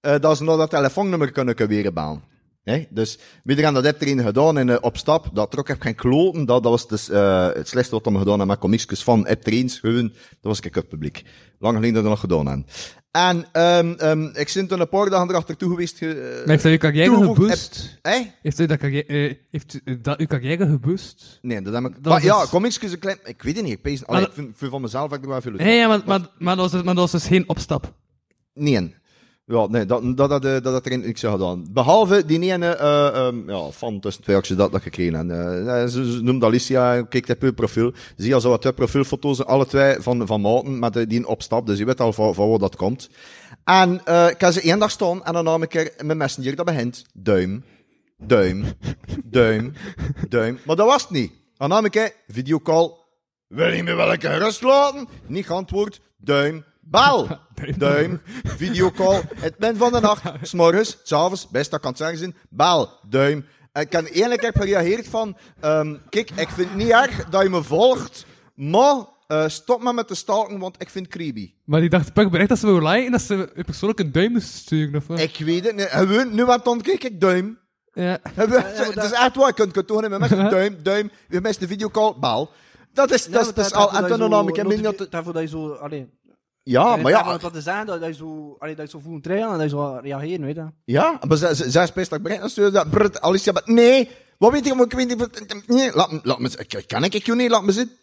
eh, 0.01 0.15
dat 0.21 0.37
ze 0.37 0.45
nog 0.45 0.57
dat 0.59 0.71
telefoonnummer 0.71 1.33
kunnen 1.33 1.69
weer 1.69 1.93
bellen. 1.93 2.23
Hè? 2.65 2.87
Dus 2.91 3.19
wie 3.45 3.57
er 3.57 3.67
aan 3.67 3.75
dat 3.75 3.85
heb 3.85 4.01
erin 4.01 4.21
gedaan 4.23 4.59
en 4.59 4.83
op 4.83 4.97
stap, 4.97 5.29
dat 5.33 5.51
trok 5.51 5.69
heb 5.69 5.81
geen 5.81 5.95
kloten. 5.95 6.45
Dat, 6.45 6.63
dat 6.63 6.73
was 6.73 6.89
dus, 6.89 7.07
het 7.57 7.69
slechtste 7.69 7.95
wat 7.95 8.05
we 8.05 8.11
gedaan 8.19 8.29
hebben 8.29 8.47
met 8.47 8.59
comicsjes 8.59 9.03
van 9.05 9.27
App 9.27 9.43
Trains. 9.43 9.79
Gewoon, 9.79 10.09
dat 10.09 10.19
was 10.41 10.61
ik 10.61 10.75
het 10.75 10.89
publiek. 10.89 11.23
Lang 11.59 11.75
geleden 11.75 11.95
dat 11.95 12.03
we 12.03 12.09
dat 12.09 12.21
nog 12.23 12.31
gedaan 12.31 12.47
hebben. 12.47 12.67
En 13.15 13.47
um, 13.53 13.97
um, 14.03 14.31
ik 14.35 14.51
ben 14.55 14.67
toen 14.67 14.81
een 14.81 14.89
paar 14.89 15.11
dagen 15.11 15.29
erachter 15.31 15.57
toe 15.57 15.71
geweest. 15.71 15.99
Ge, 15.99 16.09
eh, 16.09 16.39
Maar 16.39 16.49
heeft 16.49 16.63
dat 16.63 16.73
je 16.73 16.79
carrière 16.79 17.15
geboost? 17.17 17.99
heb-? 18.03 18.27
Heeft 18.43 18.59
u 18.59 18.67
dat 18.67 18.79
carrière, 18.79 19.07
eh, 19.07 19.35
heeft 19.51 19.81
u 19.85 20.01
dat 20.01 20.19
uw 20.19 20.27
carrière 20.27 20.67
geboost? 20.67 21.39
Nee, 21.43 21.63
dat 21.63 21.75
heb 21.75 21.85
ik. 21.85 21.93
Dat 21.93 22.13
maar 22.13 22.23
ja, 22.23 22.47
comicsjes 22.47 22.93
een 22.93 22.99
klein. 22.99 23.19
Ik 23.25 23.43
weet 23.43 23.57
het 23.57 23.65
niet. 23.65 23.73
Ik, 23.73 23.83
pees, 23.83 24.07
allee, 24.07 24.21
Maar- 24.21 24.31
ik 24.31 24.35
vind, 24.37 24.51
vind 24.57 24.71
van 24.71 24.81
mezelf 24.81 25.11
heb 25.11 25.19
ik 25.19 25.25
er 25.25 25.31
wel 25.31 25.41
veel. 25.41 25.53
Nee, 25.53 25.77
ja, 25.77 25.89
maar, 25.89 26.03
maar, 26.07 26.21
maar, 26.39 26.57
dat 26.57 26.71
was, 26.71 26.83
maar 26.83 26.95
dat 26.95 27.11
was 27.11 27.23
dus 27.23 27.27
geen 27.27 27.49
opstap. 27.49 27.95
Nee. 28.55 28.95
Ja, 29.47 29.67
nee, 29.67 29.87
dat, 29.87 30.17
dat, 30.17 30.31
dat, 30.31 30.43
dat, 30.43 30.65
dat 30.65 30.87
erin 30.87 31.01
niks 31.01 31.21
zou 31.21 31.33
gedaan. 31.33 31.67
Behalve 31.71 32.25
die 32.25 32.53
ene, 32.53 32.67
eh 32.67 33.27
um, 33.27 33.51
ja, 33.51 33.71
van 33.71 34.01
tussen 34.01 34.23
twee 34.23 34.37
acties 34.37 34.57
dat, 34.57 34.73
dat 34.73 34.83
gekregen. 34.83 35.15
En, 35.15 35.29
uh, 35.29 35.87
ze, 35.87 36.19
noemt 36.23 36.45
Alicia, 36.45 37.03
kijk 37.03 37.29
op 37.29 37.55
profiel. 37.55 37.93
Zie 38.17 38.35
al 38.35 38.41
zo 38.41 38.59
twee 38.59 38.73
profielfoto's, 38.73 39.45
alle 39.45 39.67
twee 39.67 39.97
van, 40.01 40.27
van 40.27 40.41
Maarten, 40.41 40.79
met 40.79 40.97
uh, 40.97 41.07
die 41.09 41.19
een 41.19 41.27
opstap. 41.27 41.67
Dus 41.67 41.79
je 41.79 41.85
weet 41.85 42.01
al 42.01 42.13
van, 42.13 42.35
van 42.35 42.49
waar 42.49 42.59
dat 42.59 42.77
komt. 42.77 43.09
En 43.65 44.01
uh, 44.09 44.29
ik 44.29 44.41
had 44.41 44.53
ze 44.53 44.61
één 44.61 44.79
dag 44.79 44.91
staan 44.91 45.25
en 45.25 45.33
dan 45.33 45.45
nam 45.45 45.63
ik 45.63 45.75
er 45.75 45.93
mijn 46.05 46.19
messenger, 46.19 46.57
dat 46.57 46.67
begint. 46.67 47.05
Duim, 47.13 47.65
duim, 48.19 48.65
duim, 49.25 49.73
duim. 50.29 50.59
Maar 50.65 50.77
dat 50.77 50.87
was 50.87 51.03
het 51.03 51.11
niet. 51.11 51.33
Dan 51.57 51.69
nam 51.69 51.85
ik 51.85 51.95
er, 51.95 52.13
videocall. 52.29 52.91
Wil 53.47 53.73
je 53.73 53.83
me 53.83 53.95
wel 53.95 54.13
een 54.13 54.19
keer 54.19 54.39
rust 54.39 54.63
laten? 54.63 55.09
Niet 55.27 55.47
geantwoord. 55.47 56.01
Duim, 56.17 56.65
bel. 56.85 57.29
Duim, 57.79 58.21
videocall. 58.45 59.23
Het 59.35 59.59
moment 59.59 59.79
van 59.79 59.93
de 59.93 60.01
nacht, 60.01 60.23
s'morgens, 60.49 60.99
s'avonds, 61.03 61.49
best 61.49 61.71
dat 61.71 61.81
kan 61.81 61.91
het 61.91 61.99
zeggen 61.99 62.19
zijn. 62.19 62.37
Bel, 62.51 62.91
duim. 63.09 63.47
En 63.73 63.83
ik 63.83 63.93
heb 63.93 64.07
eerlijk 64.07 64.43
heb 64.43 64.57
gereageerd 64.57 65.09
van, 65.09 65.37
um, 65.65 66.01
kijk, 66.09 66.31
ik 66.31 66.49
vind 66.49 66.69
het 66.69 66.77
niet 66.77 66.89
erg 66.89 67.29
dat 67.29 67.43
je 67.43 67.49
me 67.49 67.63
volgt, 67.63 68.27
maar 68.55 69.05
uh, 69.29 69.49
stop 69.49 69.83
maar 69.83 69.95
met 69.95 70.09
te 70.09 70.15
stalken, 70.15 70.59
want 70.59 70.77
ik 70.79 70.91
vind 70.91 71.07
het 71.07 71.15
creepy. 71.15 71.53
Maar 71.65 71.81
die 71.81 71.89
dacht 71.89 72.13
pak 72.13 72.31
bericht 72.31 72.49
dat 72.49 72.59
ze 72.59 72.67
wil 72.67 72.89
liken 72.89 73.07
en 73.07 73.13
dat 73.13 73.23
ze 73.23 73.51
een 73.55 73.65
persoonlijk 73.65 74.01
een 74.01 74.13
duim 74.13 74.33
moest 74.33 74.49
sturen. 74.49 74.95
Of 74.95 75.07
wat? 75.07 75.19
Ik 75.19 75.37
weet 75.39 75.65
het 75.65 75.77
niet. 75.77 75.89
Gewoon, 75.91 76.35
nu 76.35 76.45
wat 76.45 76.65
dan 76.65 76.81
kijk 76.81 77.05
ik 77.05 77.21
duim. 77.21 77.59
Ja. 77.93 78.19
Het 78.23 78.97
is 78.97 79.13
echt 79.13 79.37
waar, 79.37 79.47
je 79.47 79.55
kunt 79.55 79.75
het 79.75 79.87
tonen 79.87 80.11
met. 80.11 80.31
Duim, 80.51 80.77
duim, 80.83 81.11
je 81.29 81.41
mist 81.41 81.61
de 81.61 81.67
videocall, 81.67 82.15
bel. 82.21 82.51
Dat 82.93 83.11
is, 83.11 83.27
dat 83.27 83.47
is, 83.47 83.55
dat 83.55 83.67
is 83.67 83.73
al, 83.73 83.93
en 83.93 84.19
toen 84.19 84.31
nam 84.31 84.49
ik 84.49 84.57
hem 84.57 84.83
dat... 84.83 85.07
Daarvoor 85.11 85.33
dat 85.33 85.43
je 85.43 85.49
zo, 85.49 85.73
alleen... 85.73 86.11
Ja, 86.65 86.97
maar 86.97 87.11
ja... 87.11 87.39
Dat 87.39 87.53
te 87.53 87.61
zijn, 87.61 87.87
dat 87.87 88.05
je 88.05 88.15
zo, 88.15 88.57
allee, 88.59 88.75
dat 88.75 88.85
je 88.91 88.91
zo 88.99 89.03
voelt 89.05 89.23
trainen 89.23 89.49
en 89.49 89.55
dat 89.59 89.63
je 89.63 89.69
zo 89.69 89.99
reageren, 90.03 90.45
weet 90.45 90.55
je. 90.55 90.67
Ja, 90.85 91.21
maar 91.29 91.37
zij, 91.37 91.55
zij 91.55 91.87
speelt 91.87 92.11
dat 92.11 92.23
brengt, 92.23 92.51
stuurde 92.51 92.85
dat, 92.91 93.21
Alicia, 93.21 93.53
maar 93.53 93.63
nee, 93.65 94.11
wat 94.39 94.53
weet 94.53 94.67
ik, 94.67 94.75
maar 94.75 94.85
ik 94.85 94.93
weet 94.93 95.09
niet, 95.09 95.67
nee, 95.67 95.93
laat, 95.95 96.13
me- 96.13 96.21
laat 96.23 96.39
me, 96.39 96.51
ik- 96.57 96.85
kan 96.87 97.05
ik, 97.05 97.15
ik 97.15 97.27
je 97.27 97.35
niet, 97.35 97.51
laat 97.51 97.63
me 97.63 97.73
zitten. 97.73 97.97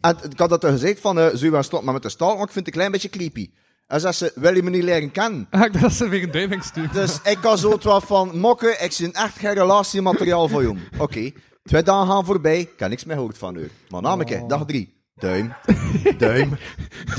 En 0.00 0.16
ik 0.30 0.38
had 0.38 0.48
dat 0.48 0.64
er 0.64 0.70
gezegd 0.70 1.00
van, 1.00 1.18
uh, 1.18 1.26
zullen 1.32 1.56
we 1.58 1.62
stoppen 1.62 1.84
maar 1.84 1.94
met 1.94 2.02
de 2.02 2.08
stal, 2.08 2.36
want 2.36 2.46
ik 2.46 2.52
vind 2.52 2.66
het 2.66 2.66
een 2.66 2.72
klein 2.72 2.90
beetje 2.92 3.08
creepy. 3.08 3.50
En 3.86 4.00
zei 4.00 4.12
ze, 4.12 4.32
wil 4.34 4.54
je 4.54 4.62
me 4.62 4.70
niet 4.70 4.82
leren 4.82 5.10
kennen? 5.10 5.40
Ik 5.50 5.72
dacht 5.72 5.80
dat 5.80 5.92
ze 5.92 6.08
weer 6.08 6.22
een 6.22 6.30
duim 6.30 6.50
ging 6.50 6.64
sturen. 6.64 6.92
Dus 6.92 7.18
ik 7.24 7.38
was 7.38 7.60
zo 7.60 7.78
wel 7.82 8.00
van, 8.00 8.38
mokken, 8.38 8.84
ik 8.84 8.92
zie 8.92 9.12
echt 9.12 9.38
geen 9.38 9.54
relatiemateriaal 9.54 10.48
voor 10.48 10.62
jou. 10.62 10.78
Oké, 10.98 11.30
twee 11.64 11.82
dagen 11.82 12.06
gaan 12.12 12.24
voorbij, 12.24 12.58
ik 12.60 12.72
heb 12.76 12.88
niks 12.88 13.04
meer 13.04 13.16
gehoord 13.16 13.38
van 13.38 13.56
u. 13.56 13.70
Maar 13.88 14.02
namelijk, 14.02 14.48
dag 14.48 14.64
drie. 14.64 14.94
Duim, 15.18 15.54
duim, 16.18 16.58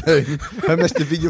duim. 0.06 0.38
En 0.66 0.78
met 0.78 0.96
de 0.96 1.06
video. 1.06 1.30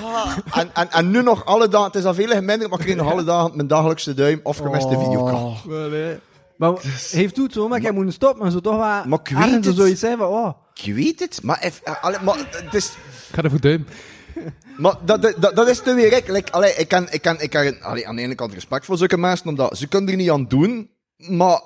Ja. 0.00 0.36
En, 0.52 0.70
en, 0.74 0.90
en 0.90 1.10
nu 1.10 1.22
nog 1.22 1.44
alle 1.44 1.68
dagen, 1.68 1.86
het 1.86 1.94
is 1.94 2.04
al 2.04 2.14
veel 2.14 2.28
geminderd, 2.28 2.70
maar 2.70 2.78
ik 2.78 2.84
kreeg 2.84 2.96
nog 2.96 3.10
alle 3.10 3.24
dagen 3.24 3.56
mijn 3.56 3.68
dagelijkse 3.68 4.14
duim 4.14 4.40
of 4.42 4.56
gemist 4.56 4.88
de 4.88 4.98
videocall. 4.98 5.56
Maar 6.56 6.72
heeft 7.10 7.38
u 7.38 7.42
het 7.42 7.52
zo, 7.52 7.68
maar 7.68 7.82
ik 7.84 7.92
moet 7.92 8.12
stoppen, 8.12 8.42
maar 8.42 8.50
zo 8.50 8.60
toch 8.60 8.76
wel... 8.76 9.04
Maar 9.06 9.18
ik 9.22 9.28
weet 9.36 9.64
het. 9.64 9.76
zoiets 9.76 10.00
zijn 10.00 10.18
van, 10.18 10.26
oh... 10.26 10.52
Ik 10.74 10.94
weet 10.94 11.20
het, 11.20 11.42
maar, 11.42 11.58
eff- 11.58 11.80
eh, 11.84 12.04
allee, 12.04 12.18
maar 12.22 12.36
het 12.50 12.74
is... 12.74 12.86
Ik 12.88 13.34
ga 13.34 13.42
er 13.42 13.50
voor 13.50 13.60
duim. 13.60 13.86
Maar 14.76 14.94
dat, 15.04 15.22
dat, 15.22 15.34
dat, 15.38 15.56
dat 15.56 15.68
is 15.68 15.80
te 15.80 15.94
weer 15.94 16.12
ik. 16.12 16.28
Like, 16.28 16.52
allee, 16.52 16.74
ik 16.74 16.88
kan, 16.88 17.06
ik 17.10 17.22
kan, 17.22 17.40
ik 17.40 17.50
kan 17.50 17.82
allee, 17.82 18.08
aan 18.08 18.16
de 18.16 18.22
ene 18.22 18.34
kant 18.34 18.52
respect 18.54 18.84
voor 18.84 18.96
zulke 18.96 19.16
mensen, 19.18 19.46
omdat 19.48 19.78
ze 19.78 19.86
kunnen 19.86 20.10
er 20.10 20.16
niet 20.16 20.30
aan 20.30 20.46
doen, 20.46 20.90
maar 21.16 21.60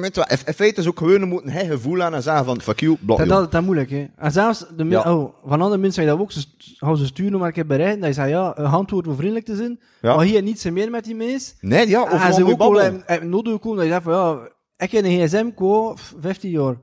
weet 0.00 0.16
wat, 0.16 0.42
in 0.46 0.52
feite 0.54 0.80
is 0.80 0.86
ook 0.88 0.98
gewoon 0.98 1.28
moeten 1.28 1.50
hij 1.50 1.66
gevoel 1.66 2.02
aan 2.02 2.14
en 2.14 2.22
zeggen 2.22 2.44
van 2.44 2.60
fuck 2.60 2.80
you, 2.80 2.96
blok 3.00 3.18
Dat, 3.18 3.28
dat, 3.28 3.50
dat 3.52 3.60
is 3.60 3.66
moeilijk, 3.66 3.90
hè. 3.90 4.06
En 4.16 4.32
zelfs 4.32 4.64
de 4.76 4.84
Ja. 4.84 5.14
oh, 5.14 5.34
van 5.44 5.60
andere 5.60 5.80
mensen 5.80 6.02
je 6.02 6.08
dat 6.08 6.18
ook. 6.18 6.32
Ze 6.32 6.44
gaan 6.76 6.96
ze 6.96 7.06
sturen 7.06 7.38
maar 7.38 7.48
ik 7.48 7.56
heb 7.56 7.66
bereid. 7.66 7.98
Dat 7.98 8.08
je 8.08 8.14
zegt, 8.14 8.28
ja, 8.28 8.52
een 8.58 8.64
handwoord 8.64 9.06
om 9.06 9.14
vriendelijk 9.16 9.44
te 9.46 9.56
zijn. 9.56 9.80
Ja. 10.00 10.16
Maar 10.16 10.24
hier 10.24 10.42
niets 10.42 10.64
meer 10.64 10.90
met 10.90 11.04
die 11.04 11.14
mensen. 11.14 11.56
Nee, 11.60 11.88
ja, 11.88 12.02
of 12.02 12.24
en 12.24 12.34
ze 12.34 12.44
ook 12.46 12.58
wel 12.58 12.74
hebben- 13.06 13.28
nodig 13.28 13.58
komen 13.58 13.76
dat 13.76 13.86
je 13.86 13.92
zegt 13.92 14.02
van, 14.04 14.12
ja, 14.12 14.48
ik 14.84 14.90
heb 14.92 15.04
een 15.04 15.26
gsm, 15.26 15.50
f- 15.96 16.14
15 16.20 16.50
jaar. 16.50 16.74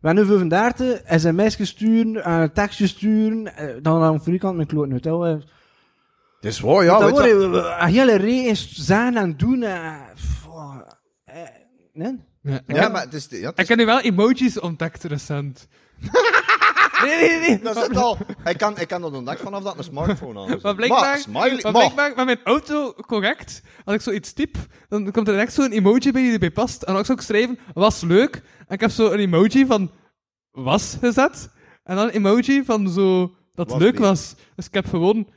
We 0.00 0.10
hebben 0.10 0.24
nu 0.26 0.30
35, 0.30 1.02
sms 1.20 1.56
uh, 2.14 2.42
tekstjes 2.42 2.90
sturen, 2.90 3.52
dan 3.82 4.02
aan 4.02 4.20
de 4.24 4.38
kant 4.38 4.56
mijn 4.56 4.68
kloot 4.68 4.88
uit. 4.92 5.04
hè. 5.04 5.28
Het 5.30 6.52
is 6.52 6.60
waar, 6.60 6.84
ja. 6.84 6.98
dat 6.98 7.10
wordt 7.10 7.26
een 7.80 7.86
hele 7.88 8.14
reeks 8.16 8.72
zijn 8.72 9.16
en 9.16 9.36
doen. 9.36 9.62
eh, 9.62 9.92
oh, 10.48 10.76
nee? 11.92 12.20
Ja, 12.42 12.60
ik, 12.66 12.76
Ja, 12.76 12.88
maar 12.88 13.02
het 13.02 13.14
is... 13.14 13.26
Ja, 13.30 13.48
het 13.48 13.58
ik 13.58 13.68
heb 13.68 13.78
nu 13.78 13.86
wel 13.86 14.00
emojis 14.00 14.60
ontdekt 14.60 15.02
recent. 15.04 15.68
nee, 17.04 17.16
nee, 17.16 17.40
nee. 17.40 17.58
dat 17.62 17.76
zit 17.76 17.96
al... 17.96 18.18
Ik 18.44 18.58
kan, 18.58 18.78
ik 18.78 18.88
kan 18.88 19.00
dat 19.00 19.12
ontdekt 19.12 19.40
vanaf 19.40 19.62
dat 19.62 19.78
een 19.78 19.84
smartphone 19.84 20.40
aan 20.40 20.56
is. 20.56 20.62
Maar 20.62 20.74
blijkbaar, 20.74 21.18
smiley... 21.18 21.58
maar 21.62 21.72
maar- 21.72 21.92
blijkbaar 21.92 22.14
met 22.14 22.24
mijn 22.24 22.40
auto 22.44 22.92
correct, 22.92 23.62
als 23.84 23.94
ik 23.94 24.00
zoiets 24.00 24.32
typ, 24.32 24.56
dan 24.88 25.10
komt 25.10 25.28
er 25.28 25.38
echt 25.38 25.52
zo'n 25.52 25.72
emoji 25.72 26.12
bij 26.12 26.22
die 26.22 26.32
erbij 26.32 26.50
past. 26.50 26.82
En 26.82 26.94
dan 26.94 27.04
zou 27.04 27.18
ik 27.18 27.24
schrijven, 27.24 27.58
was 27.74 28.00
leuk. 28.00 28.34
En 28.66 28.74
ik 28.74 28.80
heb 28.80 28.90
zo 28.90 29.10
een 29.10 29.18
emoji 29.18 29.66
van 29.66 29.90
was 30.50 30.96
gezet. 31.00 31.50
En 31.84 31.96
dan 31.96 32.04
een 32.06 32.12
emoji 32.14 32.64
van 32.64 32.88
zo, 32.88 33.34
dat 33.54 33.70
Was 33.70 33.78
leuk 33.80 33.90
beter. 33.92 34.06
was. 34.06 34.34
Dus 34.56 34.66
ik 34.66 34.74
heb 34.74 34.86
gewoon 34.86 35.28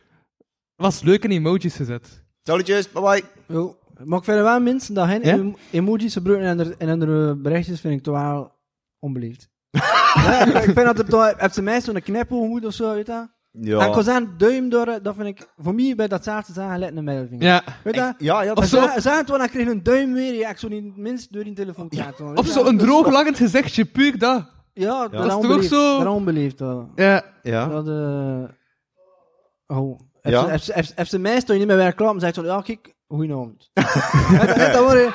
was 0.76 1.02
leuk 1.02 1.24
in 1.24 1.32
emojis 1.32 1.76
gezet. 1.76 2.24
Salutjes, 2.44 2.92
bye 2.92 3.02
bye. 3.02 3.68
Maar 4.04 4.18
ik 4.18 4.24
vind 4.24 4.38
het 4.38 4.46
wel 4.46 4.60
mensen 4.60 4.94
dat 4.94 5.08
geen 5.08 5.22
Ja? 5.24 5.32
em- 5.32 5.56
emojis 5.72 6.14
gebruiken 6.14 6.48
in 6.48 6.58
hun- 6.60 6.76
in 6.78 6.88
hun 6.88 7.42
berichtjes, 7.42 7.80
vind 7.80 7.94
ik 7.94 8.04
toch 8.04 8.16
wel 8.16 8.52
onbeleefd. 9.00 9.50
ja, 10.26 10.46
ik, 10.46 10.64
vind 10.64 10.76
dat 10.76 11.00
er 11.00 11.06
toch, 11.06 11.34
heb 11.38 11.52
ze 11.52 11.62
mij 11.62 11.82
zo'n 11.82 12.02
knipoog 12.02 12.48
moet 12.48 12.66
of 12.66 12.74
zo, 12.74 12.90
weet 12.94 13.06
je 13.08 13.12
dat? 13.12 13.28
Ja. 13.52 13.80
En 13.80 13.92
aan 14.08 14.34
duim 14.38 14.70
door, 14.70 15.00
dat 15.02 15.16
vind 15.16 15.28
ik, 15.28 15.48
voor 15.58 15.76
mij 15.76 15.94
bij 15.96 16.08
dat 16.08 16.24
zaterdag 16.24 16.64
zeggen, 16.64 16.80
let 16.80 16.98
een 16.98 17.04
middelvinger. 17.04 17.44
Ja. 17.46 17.64
Weet 17.84 17.94
je 17.96 18.00
dat? 18.02 18.16
Ja, 18.18 18.42
ja, 18.42 18.54
Of 18.54 18.66
zo- 18.66 18.88
het 19.20 19.30
wel, 19.30 19.38
dan 19.38 19.50
kreeg 19.50 19.68
een 19.68 19.84
duim 19.84 20.14
weer, 20.14 20.34
ja, 20.34 20.50
ik 20.50 20.58
zo 20.58 20.68
niet 20.68 20.98
minst 20.98 21.34
door 21.34 21.44
die 21.44 21.54
telefoon 21.54 21.88
praten. 21.88 22.28
weet 22.28 22.38
Of 22.38 22.48
zo 22.48 22.66
een 22.66 22.78
droog 22.78 23.10
lachend 23.12 23.38
gezichtje, 23.38 23.86
puur 23.86 24.18
dat. 24.18 24.46
Ja, 24.74 25.08
dat 25.08 25.14
is 25.14 25.20
is 25.20 25.26
toch 25.34 25.42
onbeleefd. 25.42 25.68
zo- 25.70 25.98
Dat 25.98 26.08
is 26.08 26.14
onbeleefd. 26.14 26.60
wel. 26.60 26.90
Ja. 26.96 27.24
Ja. 27.44 27.68
Dat, 27.68 27.88
eh 27.88 29.78
oh. 29.78 30.00
Heb 30.22 30.34
Ja? 30.34 30.44
ze- 30.44 30.50
heb 30.52 30.60
ze- 30.62 30.72
heb 30.74 30.86
ze- 30.86 30.94
heb 30.96 31.08
ze 31.08 31.20
mij, 31.20 31.32
stond 31.40 31.48
je 31.52 31.58
niet 31.58 31.68
meer 31.68 31.78
weer 31.84 31.94
klaar, 31.94 32.12
maar 32.12 32.20
zei 32.20 32.34
ze, 32.34 32.42
ja, 32.42 32.62
kijk, 32.62 32.96
goedenavond. 33.08 33.70
ja, 33.74 34.46
dat, 34.46 34.56
dat 34.56 34.76
hoor 34.76 34.98
je. 35.06 35.12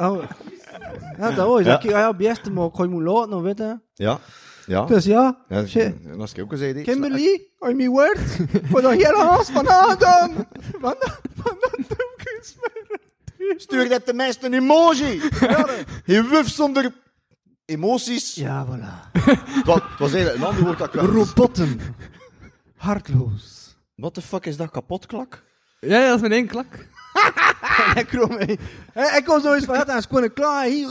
Oh. 0.00 0.22
Ja, 1.18 1.30
dat 1.30 1.38
ah 1.94 1.98
ja, 2.00 2.14
beste, 2.14 2.50
maar 2.50 2.66
ik 2.66 2.74
ga 2.74 2.82
je 2.82 2.88
moet 2.88 3.02
laten, 3.02 3.42
weet 3.42 3.58
je. 3.58 3.78
Ja. 3.94 4.18
Ja. 4.66 4.84
Dus 4.84 5.04
ja, 5.04 5.44
Ja, 5.48 5.56
dat 5.56 5.64
is 5.64 6.32
ik 6.32 6.42
ook 6.42 6.50
gezegd. 6.50 6.82
Kimberly, 6.82 7.46
are 7.58 7.74
me 7.74 7.88
word? 7.88 8.18
Voor 8.70 8.80
de 8.80 8.88
hele 8.88 9.16
haast 9.22 9.50
van 9.50 9.68
Adam. 9.68 10.46
Van 10.80 10.96
dat, 10.98 11.20
dat 11.44 11.56
doekjes. 11.76 12.56
Stuur 13.56 13.88
dat 13.88 14.04
tenminste 14.06 14.46
een 14.46 14.54
emoji. 14.54 15.20
Je 16.04 16.22
wuf 16.30 16.48
zonder 16.48 16.92
emoties. 17.64 18.34
Ja, 18.34 18.66
voilà. 18.66 19.10
Het 19.20 19.66
was, 19.66 19.80
was 19.98 20.12
eigenlijk 20.12 20.36
een 20.42 20.48
ander 20.48 20.64
woord 20.64 20.78
dat 20.78 20.94
ik 20.94 21.00
wel- 21.00 21.10
Robotten. 21.10 21.80
Hartloos. 22.76 23.76
What 23.94 24.14
the 24.14 24.22
fuck 24.22 24.46
is 24.46 24.56
dat 24.56 24.70
kapotklak? 24.70 25.42
Ja, 25.80 25.98
ja, 25.98 26.06
dat 26.06 26.14
is 26.14 26.20
mijn 26.20 26.32
één 26.32 26.46
klak. 26.46 26.86
Ik 28.00 28.06
krom 28.06 28.34
mee. 28.38 28.58
Hè, 28.92 29.16
Ik 29.16 29.24
kom 29.24 29.40
zoiets 29.40 29.64
van, 29.64 29.74
ja, 29.74 29.84
dan 29.84 29.96
is 29.96 30.06
gewoon 30.08 30.32
klaar. 30.32 30.64
Hier. 30.64 30.88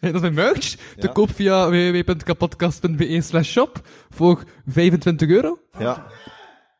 dat 0.12 0.14
is 0.14 0.20
mijn 0.20 0.34
merch. 0.34 0.74
Te 0.98 1.08
koop 1.08 1.30
via 1.34 1.68
www.kapodcast.be 1.70 3.20
slash 3.20 3.48
shop 3.50 3.80
voor 4.10 4.42
25 4.66 5.28
euro. 5.28 5.58
Ja. 5.78 6.06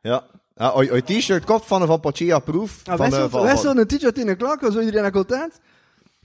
Ja. 0.03 0.25
Ja, 0.55 0.73
een 0.75 1.03
t-shirt 1.05 1.45
koopt 1.45 1.67
van 1.67 1.81
een 1.81 1.87
Van 1.87 2.01
Paccia 2.01 2.39
Proof. 2.39 2.81
Ah, 2.85 2.97
van, 2.97 2.99
wij 2.99 3.07
eh, 3.19 3.25
zo- 3.25 3.29
van- 3.29 3.43
wij 3.43 3.57
van- 3.57 3.77
zo'n 3.77 3.87
t-shirt 3.87 4.19
in 4.19 4.27
de 4.27 4.35
klak, 4.37 4.61
zo 4.61 4.79
iedereen 4.79 5.03
naar 5.03 5.11
content. 5.11 5.61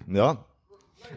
Ja. 0.07 0.37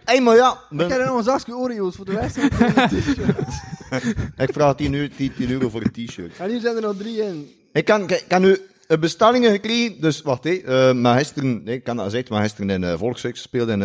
Hé, 0.05 0.20
maar 0.20 0.37
ja. 0.37 0.53
Ik 0.70 0.76
ben- 0.76 0.91
heb 0.91 1.07
nog 1.07 1.16
een 1.16 1.22
zakje 1.24 1.57
Oreo's 1.57 1.97
voor 1.97 2.05
de 2.05 2.12
rest. 2.12 2.37
ik 4.45 4.53
vraag 4.53 4.74
10 4.76 4.95
euro, 4.95 5.12
10 5.16 5.35
10 5.35 5.51
euro 5.51 5.68
voor 5.68 5.83
een 5.83 6.07
t-shirt. 6.07 6.37
En 6.39 6.51
hier 6.51 6.61
zijn 6.61 6.76
er 6.76 6.83
nog 6.83 6.97
drie 6.97 7.22
in. 7.22 7.51
Ik 7.72 7.85
kan, 7.85 8.09
ik 8.11 8.24
kan 8.29 8.41
nu 8.41 8.61
bestellingen 9.01 9.51
gekregen, 9.51 10.01
dus 10.01 10.22
wacht 10.22 10.45
hé. 10.45 10.51
eh 10.51 10.95
maar 10.95 11.18
gisteren, 11.18 11.62
nee, 11.64 11.74
ik 11.74 11.84
kan 11.84 11.97
dat 11.97 12.05
gezegd, 12.05 12.28
maar 12.28 12.43
gisteren 12.43 12.70
in 12.70 12.82
uh, 12.82 12.95
Volkshuis 12.99 13.34
gespeeld 13.34 13.68
in 13.68 13.82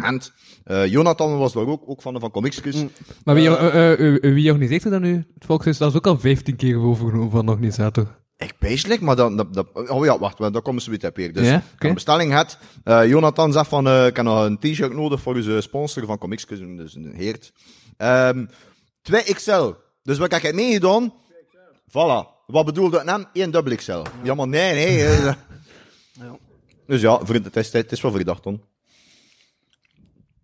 Gent. 0.00 0.32
Eh, 0.64 0.86
Jonathan 0.86 1.38
was 1.38 1.52
daar 1.52 1.66
ook, 1.66 1.82
ook 1.86 2.02
van 2.02 2.14
de 2.14 2.20
van 2.20 2.30
Comicskus. 2.30 2.84
Maar 3.24 3.34
wie, 3.34 3.56
eh, 3.56 3.92
eh, 3.92 4.14
eh, 4.14 4.20
wie 4.34 4.50
organiseert 4.50 4.84
er 4.84 4.90
dan 4.90 5.02
nu? 5.02 5.14
Het 5.34 5.44
Volkshuis, 5.44 5.78
dat 5.78 5.90
is 5.90 5.96
ook 5.96 6.06
al 6.06 6.18
15 6.18 6.56
keer 6.56 6.78
overgenomen 6.78 7.30
van 7.30 7.46
de 7.46 7.52
organisator. 7.52 8.22
Ik 8.36 8.54
bezig, 8.58 9.00
maar 9.00 9.16
dan, 9.16 9.36
dat, 9.36 9.54
dat, 9.54 9.88
oh 9.90 10.04
ja, 10.04 10.18
wacht, 10.18 10.38
dat 10.38 10.62
komen 10.62 10.82
ze 10.82 10.90
weer 10.90 11.10
weer. 11.14 11.32
Dus 11.32 11.46
Ja, 11.46 11.62
een 11.78 11.94
bestelling 11.94 12.32
had. 12.32 12.58
Eh, 12.84 13.06
Jonathan 13.06 13.52
zegt 13.52 13.68
van, 13.68 13.86
eh, 13.86 14.06
ik 14.06 14.16
heb 14.16 14.24
nog 14.24 14.44
een 14.44 14.58
t-shirt 14.58 14.92
nodig 14.92 15.20
voor 15.20 15.34
onze 15.34 15.60
sponsor 15.60 16.06
van 16.06 16.18
Comicskus, 16.18 16.58
dus 16.58 16.94
een 16.94 17.12
heert. 17.14 17.52
Ehm 17.96 18.44
2XL. 19.02 19.74
Dus 20.02 20.18
wat 20.18 20.30
heb 20.32 20.42
ik 20.42 20.54
meegedaan? 20.54 21.12
Voilà. 21.88 22.33
Wat 22.46 22.64
bedoelde 22.64 22.98
ik 22.98 23.04
nou? 23.04 23.24
1 23.32 23.50
dubbel 23.50 23.76
XL. 23.76 24.02
Ja, 24.22 24.34
maar 24.34 24.48
nee, 24.48 24.74
nee. 24.74 25.06
eh. 25.06 25.32
Dus 26.86 27.00
ja, 27.00 27.18
het 27.24 27.56
is, 27.56 27.72
het 27.72 27.92
is 27.92 28.00
wel 28.00 28.10
verdacht 28.12 28.42
dan. 28.42 28.62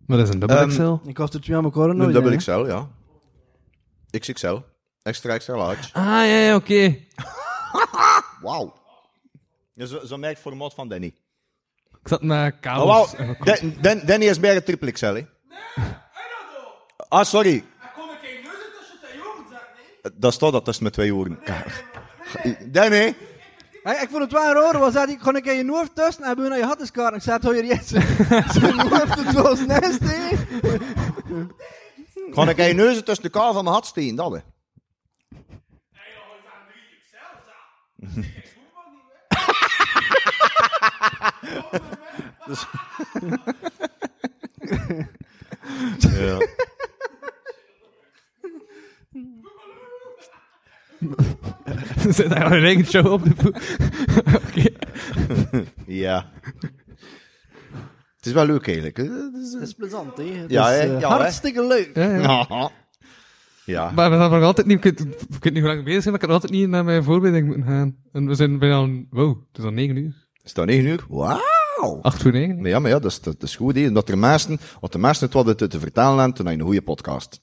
Maar 0.07 0.17
dat 0.17 0.27
is 0.27 0.33
een 0.33 0.39
dubbel 0.39 0.57
Ehm, 0.57 0.69
XL. 0.69 1.09
Ik 1.09 1.17
was 1.17 1.29
er 1.33 1.41
twee 1.41 1.57
aan 1.57 1.63
elkaar 1.63 1.89
Een 1.89 1.97
nooit. 1.97 2.13
dubbel 2.13 2.31
hè. 2.31 2.37
XL, 2.37 2.51
ja. 2.65 2.87
XXL. 4.19 4.57
Extra, 5.03 5.33
extra 5.33 5.55
large. 5.57 5.93
Ah, 5.93 6.03
ja, 6.03 6.23
ja, 6.23 6.55
oké. 6.55 6.97
Wauw. 8.41 8.73
Ja, 9.73 9.85
zo, 9.85 10.05
zo 10.05 10.17
merkt 10.17 10.37
het 10.43 10.47
formaat 10.47 10.73
van 10.73 10.87
Danny. 10.89 11.05
Ik 12.01 12.07
zat 12.07 12.21
met 12.21 12.53
Oh, 12.53 12.61
kabels. 12.61 13.11
wat- 13.15 13.35
Dan- 13.43 13.73
Dan- 13.81 14.01
Danny 14.05 14.25
is 14.25 14.39
bij 14.39 14.53
het 14.53 14.65
triple 14.65 14.91
XL, 14.91 15.05
hè? 15.05 15.25
Ah, 17.09 17.23
sorry. 17.23 17.53
Ik 17.55 17.63
kon 17.95 18.09
een 18.09 18.15
keer 18.21 18.41
tussen 18.43 18.97
de 19.01 19.07
jongen 19.23 19.49
zetten, 19.49 19.67
nee? 20.01 20.11
Dat 20.19 20.33
staat 20.33 20.51
dat 20.51 20.65
tussen 20.65 20.83
met 20.83 20.93
twee 20.93 21.15
oren. 21.15 21.39
Danny. 22.65 23.15
Hey, 23.83 24.01
ik 24.01 24.09
vond 24.09 24.21
het 24.21 24.31
wel 24.31 24.53
raar, 24.53 24.79
was 24.79 24.93
dat 24.93 25.09
ik 25.09 25.17
gewoon 25.19 25.35
een 25.35 25.41
keer 25.41 25.53
je 25.53 25.71
hoofd 25.71 25.95
tussen 25.95 26.23
en 26.23 26.35
we 26.35 26.47
naar 26.47 26.57
je 26.57 26.65
hatteskaart. 26.65 27.15
Ik 27.15 27.21
zei, 27.21 27.35
het 27.35 27.45
hoor 27.45 27.55
je 27.55 27.65
jetzt. 27.65 27.87
Zijn 28.53 28.79
hoofd, 28.79 29.15
het 29.15 29.31
was 29.33 29.59
nest, 29.65 29.99
hè. 29.99 30.35
Ga 32.31 32.49
ik 32.49 32.57
je 32.57 32.73
neuzen 32.73 33.03
tussen 33.03 33.23
de 33.23 33.29
kaal 33.29 33.53
van 33.53 33.63
mijn 33.63 33.75
hat 33.75 33.85
steken, 33.85 34.15
dat 34.15 34.31
hè? 34.31 34.39
Dus- 42.45 42.67
ja. 46.19 46.37
Er 52.07 52.13
zit 52.13 52.29
daar 52.29 52.51
een 52.51 52.63
eigen 52.63 52.85
show 52.85 53.11
op 53.11 53.23
de. 53.23 53.31
Oké. 54.47 54.69
ja. 56.03 56.31
Het 58.15 58.25
is 58.25 58.31
wel 58.31 58.45
leuk 58.45 58.67
eigenlijk. 58.67 58.97
hè. 58.97 59.03
Het 59.03 59.35
is, 59.43 59.51
Dat 59.51 59.61
is 59.61 59.73
plezant, 59.73 60.17
hè. 60.17 60.23
Het 60.23 60.51
Ja, 60.51 60.69
is, 60.71 60.79
hè, 60.81 60.93
eh, 60.95 60.99
ja, 60.99 61.09
hè. 61.09 61.15
hartstikke 61.15 61.67
leuk. 61.67 61.91
Ja, 61.93 62.15
ja. 62.15 62.45
Ja. 62.49 62.71
Ja. 63.65 63.91
Maar 63.91 64.09
we 64.11 64.17
zijn 64.17 64.31
nog 64.31 64.43
altijd 64.43 64.67
niet... 64.67 64.77
Ik 64.77 64.83
weet, 64.83 64.99
ik 64.99 65.43
weet 65.43 65.53
niet 65.53 65.57
hoe 65.63 65.67
lang 65.71 65.77
we 65.77 65.83
bezig 65.83 66.01
zijn, 66.01 66.13
maar 66.13 66.23
ik 66.23 66.29
had 66.29 66.35
altijd 66.41 66.51
niet 66.51 66.69
naar 66.69 66.83
mijn 66.83 67.03
voorbereiding 67.03 67.47
moeten 67.47 67.65
gaan. 67.71 67.95
En 68.11 68.27
we 68.27 68.35
zijn 68.35 68.59
bijna... 68.59 68.87
Wow, 69.09 69.37
het 69.47 69.57
is 69.57 69.63
al 69.63 69.71
9 69.71 69.95
uur. 69.95 70.27
Is 70.43 70.53
dat 70.53 70.65
9 70.65 70.85
uur? 70.85 71.05
Wauw. 71.09 71.99
8 72.01 72.21
voor 72.21 72.31
9. 72.31 72.55
Maar 72.61 72.69
ja, 72.69 72.79
maar 72.79 72.91
ja, 72.91 72.99
dat 72.99 73.11
is, 73.11 73.21
dat 73.21 73.43
is 73.43 73.55
goed. 73.55 73.75
Hè. 73.75 73.87
Omdat 73.87 74.09
er 74.09 74.17
mensen, 74.17 74.59
wat 74.79 74.91
de 74.91 74.97
mensen 74.97 75.25
het 75.25 75.33
wat 75.33 75.57
te, 75.57 75.67
te 75.67 75.79
vertellen 75.79 76.17
hebben, 76.17 76.33
toen 76.33 76.45
heb 76.45 76.53
je 76.55 76.59
een 76.61 76.67
goede 76.67 76.81
podcast. 76.81 77.41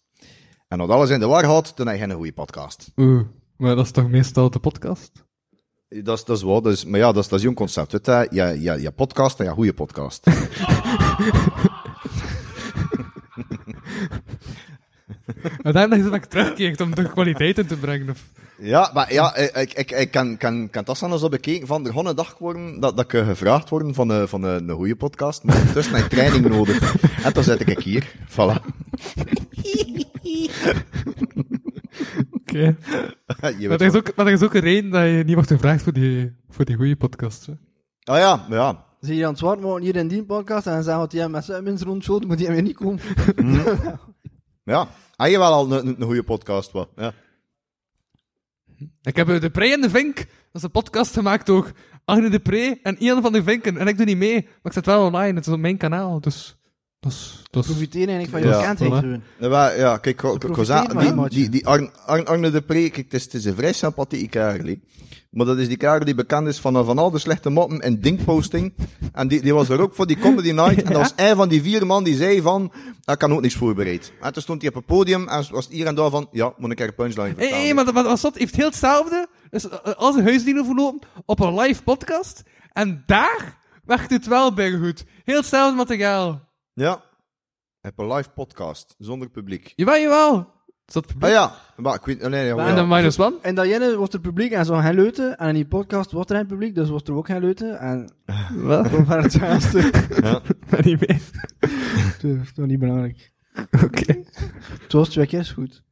En 0.69 0.81
als 0.81 0.91
alles 0.91 1.11
in 1.11 1.21
de 1.21 1.27
war 1.27 1.45
houdt, 1.45 1.77
dan 1.77 1.87
heb 1.87 1.97
je 1.97 2.03
geen 2.03 2.13
goede 2.13 2.33
podcast. 2.33 2.93
Oeh, 2.97 3.21
maar 3.59 3.77
dat 3.77 3.85
is 3.85 3.91
toch 3.91 4.09
meestal 4.09 4.51
de 4.51 4.59
podcast? 4.59 5.13
Dat 5.89 6.19
is, 6.19 6.25
dat 6.25 6.37
is 6.37 6.43
wat, 6.43 6.65
dat 6.65 6.73
is, 6.73 6.85
maar 6.85 7.01
ja, 7.01 7.13
dat 7.13 7.23
is, 7.23 7.29
dat 7.29 7.43
is 7.43 7.55
concept. 7.55 7.93
Weet 7.93 8.07
je, 8.07 8.27
ja, 8.31 8.49
ja, 8.49 8.75
ja, 8.75 8.91
podcast 8.91 9.39
en 9.39 9.45
ja, 9.45 9.53
goede 9.53 9.73
podcast. 9.73 10.27
En 15.63 15.73
daarom 15.73 15.91
dat 15.91 15.99
je 15.99 16.05
zo 16.05 16.11
vaak 16.11 16.25
terugkeert 16.25 16.81
om 16.81 16.95
de 16.95 17.09
kwaliteit 17.09 17.59
in 17.59 17.67
te 17.67 17.77
brengen. 17.77 18.11
Of... 18.11 18.25
ja, 18.59 18.91
maar 18.95 19.13
ja, 19.13 19.37
ik, 19.37 19.73
ik, 19.73 19.91
ik 19.91 20.11
kan, 20.11 20.37
kan, 20.37 20.71
kan 20.71 20.85
dat 20.85 21.03
eens 21.03 21.23
op 21.23 21.31
bekeken 21.31 21.67
van, 21.67 21.85
er 21.85 21.91
gewoon 21.91 22.07
een 22.07 22.17
dag 22.17 22.39
worden 22.39 22.81
dat, 22.81 22.97
dat 22.97 23.05
ik 23.05 23.13
eh, 23.21 23.27
gevraagd 23.27 23.69
worden 23.69 23.95
van, 23.95 24.09
een 24.09 24.29
van 24.29 24.43
een, 24.43 24.69
een 24.69 24.77
goede 24.77 24.97
podcast, 24.97 25.43
maar 25.43 25.57
ondertussen 25.57 25.95
heb 25.95 26.05
ik 26.05 26.11
training 26.11 26.49
nodig. 26.49 26.95
En 27.25 27.33
dan 27.33 27.45
zit 27.45 27.69
ik 27.69 27.79
hier. 27.79 28.15
Voilà. 28.29 28.63
Oké. 32.49 32.77
Je 33.59 33.69
Maar 33.69 33.81
er 33.81 33.87
is 33.87 33.95
ook, 33.95 34.17
maar 34.17 34.27
er 34.27 34.33
is 34.33 34.43
ook 34.43 34.55
een 34.55 34.61
reden 34.61 34.91
dat 34.91 35.03
je 35.03 35.23
niet 35.27 35.35
wordt 35.35 35.51
gevraagd 35.51 35.83
voor 35.83 35.93
die, 35.93 36.37
voor 36.49 36.65
die 36.65 36.77
goede 36.77 36.97
podcast. 36.97 37.47
Hè. 37.47 37.53
Oh 38.13 38.19
ja, 38.19 38.47
ja. 38.51 38.87
Zie 39.01 39.17
je 39.17 39.25
aan 39.25 39.31
het 39.31 39.39
zwart 39.39 39.61
maken 39.61 39.83
hier 39.83 39.97
in 39.97 40.09
die 40.09 40.25
podcast 40.25 40.67
en 40.67 40.73
dan 40.73 40.83
zeggen 40.83 41.03
wat 41.03 41.13
jij 41.13 41.29
met 41.29 41.45
zijn 41.45 41.65
mensen 41.65 41.87
rondschoot, 41.87 42.25
moet 42.25 42.39
die 42.39 42.49
weer 42.49 42.63
niet 42.63 42.77
komen. 42.77 43.01
Ja. 44.65 44.89
Heb 45.17 45.31
je 45.31 45.39
wel 45.39 45.53
al 45.53 45.73
een, 45.73 45.87
een, 45.87 46.03
goede 46.03 46.23
podcast, 46.23 46.73
wat? 46.73 46.89
Ja. 46.97 47.13
Ik 49.03 49.17
heb 49.17 49.41
De 49.41 49.51
Pre 49.51 49.73
en 49.73 49.81
de 49.81 49.91
Vink. 49.91 50.17
Dat 50.17 50.27
is 50.53 50.63
een 50.63 50.71
podcast 50.71 51.13
gemaakt 51.13 51.47
door 51.47 51.73
Agne 52.05 52.31
de 52.31 52.39
Pre 52.39 52.79
en 52.83 52.99
Ian 52.99 53.23
van 53.23 53.33
de 53.33 53.43
Vinken. 53.43 53.77
En 53.77 53.87
ik 53.87 53.97
doe 53.97 54.07
niet 54.07 54.17
mee, 54.17 54.43
maar 54.43 54.59
ik 54.63 54.73
zet 54.73 54.87
wel 54.87 55.07
online. 55.07 55.35
Het 55.35 55.47
is 55.47 55.53
op 55.53 55.59
mijn 55.59 55.77
kanaal, 55.77 56.21
dus 56.21 56.58
Dat 57.01 57.13
is... 57.13 57.43
Dat 57.51 57.65
is... 57.65 57.71
Profiteren 57.71 58.09
eigenlijk 58.17 58.31
van 58.31 58.41
je 58.41 58.59
Ja, 58.59 58.75
bekendheid 58.75 58.91
voilà. 58.91 59.21
gewoon. 59.39 59.53
Ja, 59.53 59.71
ja, 59.71 59.97
kijk, 59.99 60.17
profiteer 60.17 61.15
was 61.15 61.29
die, 61.29 61.39
die, 61.41 61.49
die 61.49 61.67
Arn, 61.67 61.91
Arn, 62.07 62.27
Arne 62.27 62.51
de 62.51 62.63
Pre, 62.63 62.81
kijk, 62.91 62.97
het 62.97 63.15
is, 63.15 63.25
het 63.25 63.35
is 63.35 63.45
een 63.45 63.55
vrij 63.55 63.73
sympathieke 63.73 64.29
kerel. 64.29 64.75
Maar 65.31 65.47
dat 65.47 65.59
is 65.59 65.69
die 65.69 65.77
kerel 65.77 66.05
die 66.05 66.15
bekend 66.15 66.47
is 66.49 66.59
van, 66.59 66.85
van 66.85 66.99
al 66.99 67.11
de 67.11 67.19
slechte 67.19 67.51
moppen 67.51 67.81
en 67.81 68.01
dinkposting. 68.01 68.75
En 69.13 69.29
die, 69.29 69.41
die 69.43 69.55
was 69.55 69.69
er 69.69 69.81
ook 69.81 69.95
voor 69.95 70.07
die 70.07 70.19
comedy 70.19 70.51
night. 70.63 70.83
En 70.83 70.93
dat 70.93 71.03
was 71.03 71.13
een 71.17 71.37
van 71.37 71.49
die 71.49 71.63
vier 71.63 71.87
man 71.87 72.05
die 72.05 72.17
zei 72.17 72.43
van, 72.43 72.73
"Ah, 73.05 73.13
ik 73.13 73.19
kan 73.19 73.33
ook 73.33 73.41
niks 73.41 73.55
voorbereid. 73.55 74.13
En 74.21 74.33
toen 74.33 74.43
stond 74.43 74.61
hij 74.61 74.71
op 74.71 74.77
het 74.77 74.87
podium 74.87 75.29
en 75.29 75.45
was 75.51 75.69
hier 75.69 75.87
en 75.87 75.95
daar 75.95 76.11
van, 76.11 76.29
ja, 76.33 76.53
moet 76.57 76.71
ik 76.73 76.81
er 76.81 76.87
een 76.89 76.95
punchline 76.95 77.29
Hé, 77.29 77.35
vertellen. 77.35 77.65
hey, 77.65 77.75
maar, 77.75 77.93
maar 77.93 78.05
wat 78.05 78.21
dat 78.21 78.39
heeft 78.39 78.57
heel 78.57 78.67
hetzelfde. 78.67 79.27
Dus 79.51 79.71
als 79.97 80.17
een 80.17 80.25
huisdienen 80.25 80.65
verlopen 80.65 81.09
op 81.27 81.41
een 81.41 81.55
live 81.61 81.83
podcast. 81.83 82.43
En 82.73 83.03
daar 83.07 83.59
werkt 83.85 84.11
het 84.11 84.27
wel 84.27 84.53
bij 84.55 84.73
goed. 84.73 85.05
Heel 85.25 85.37
hetzelfde 85.37 85.77
materiaal. 85.77 86.48
Ja. 86.79 86.95
Ik 87.81 87.83
heb 87.97 87.99
een 87.99 88.13
live 88.13 88.29
podcast, 88.31 88.95
zonder 88.99 89.29
publiek. 89.29 89.73
Jawel, 89.77 90.01
jawel. 90.01 90.39
Is 90.87 90.95
dat 90.95 91.07
Ah 91.07 91.13
publiek? 91.13 91.31
ja, 91.31 91.53
maar 91.77 91.95
ik 91.95 92.05
weet, 92.05 92.29
nee, 92.29 92.47
ja, 92.47 92.55
Maar- 92.55 92.69
En 92.69 92.75
dan 92.75 92.89
ja. 92.89 92.97
minus 92.97 93.21
one? 93.21 93.37
En 93.43 93.55
dat 93.55 93.65
ene 93.65 93.97
wordt 93.97 94.13
er 94.15 94.21
publiek 94.21 94.53
en 94.53 94.65
zo 94.65 94.75
geen 94.77 94.95
leuten. 94.95 95.37
En 95.39 95.49
in 95.49 95.55
die 95.55 95.67
podcast 95.67 96.13
wordt 96.13 96.31
er 96.31 96.37
geen 96.37 96.47
publiek, 96.47 96.75
dus 96.75 96.89
wordt 96.89 97.09
er 97.09 97.15
ook 97.15 97.27
geen 97.27 97.41
leuten. 97.41 97.79
En 97.79 98.13
Wel, 98.55 98.85
gewoon 98.85 99.07
van 99.07 99.23
hetzelfde. 99.23 99.91
ben 100.71 100.85
niet 100.85 101.09
mee. 101.09 101.21
Dat 102.23 102.43
is 102.43 102.53
toch 102.53 102.67
niet 102.67 102.79
belangrijk. 102.79 103.33
Oké. 103.85 104.23
Het 104.81 104.93
was 104.93 105.09
twee 105.09 105.27
keer 105.27 105.53
goed. 105.55 105.83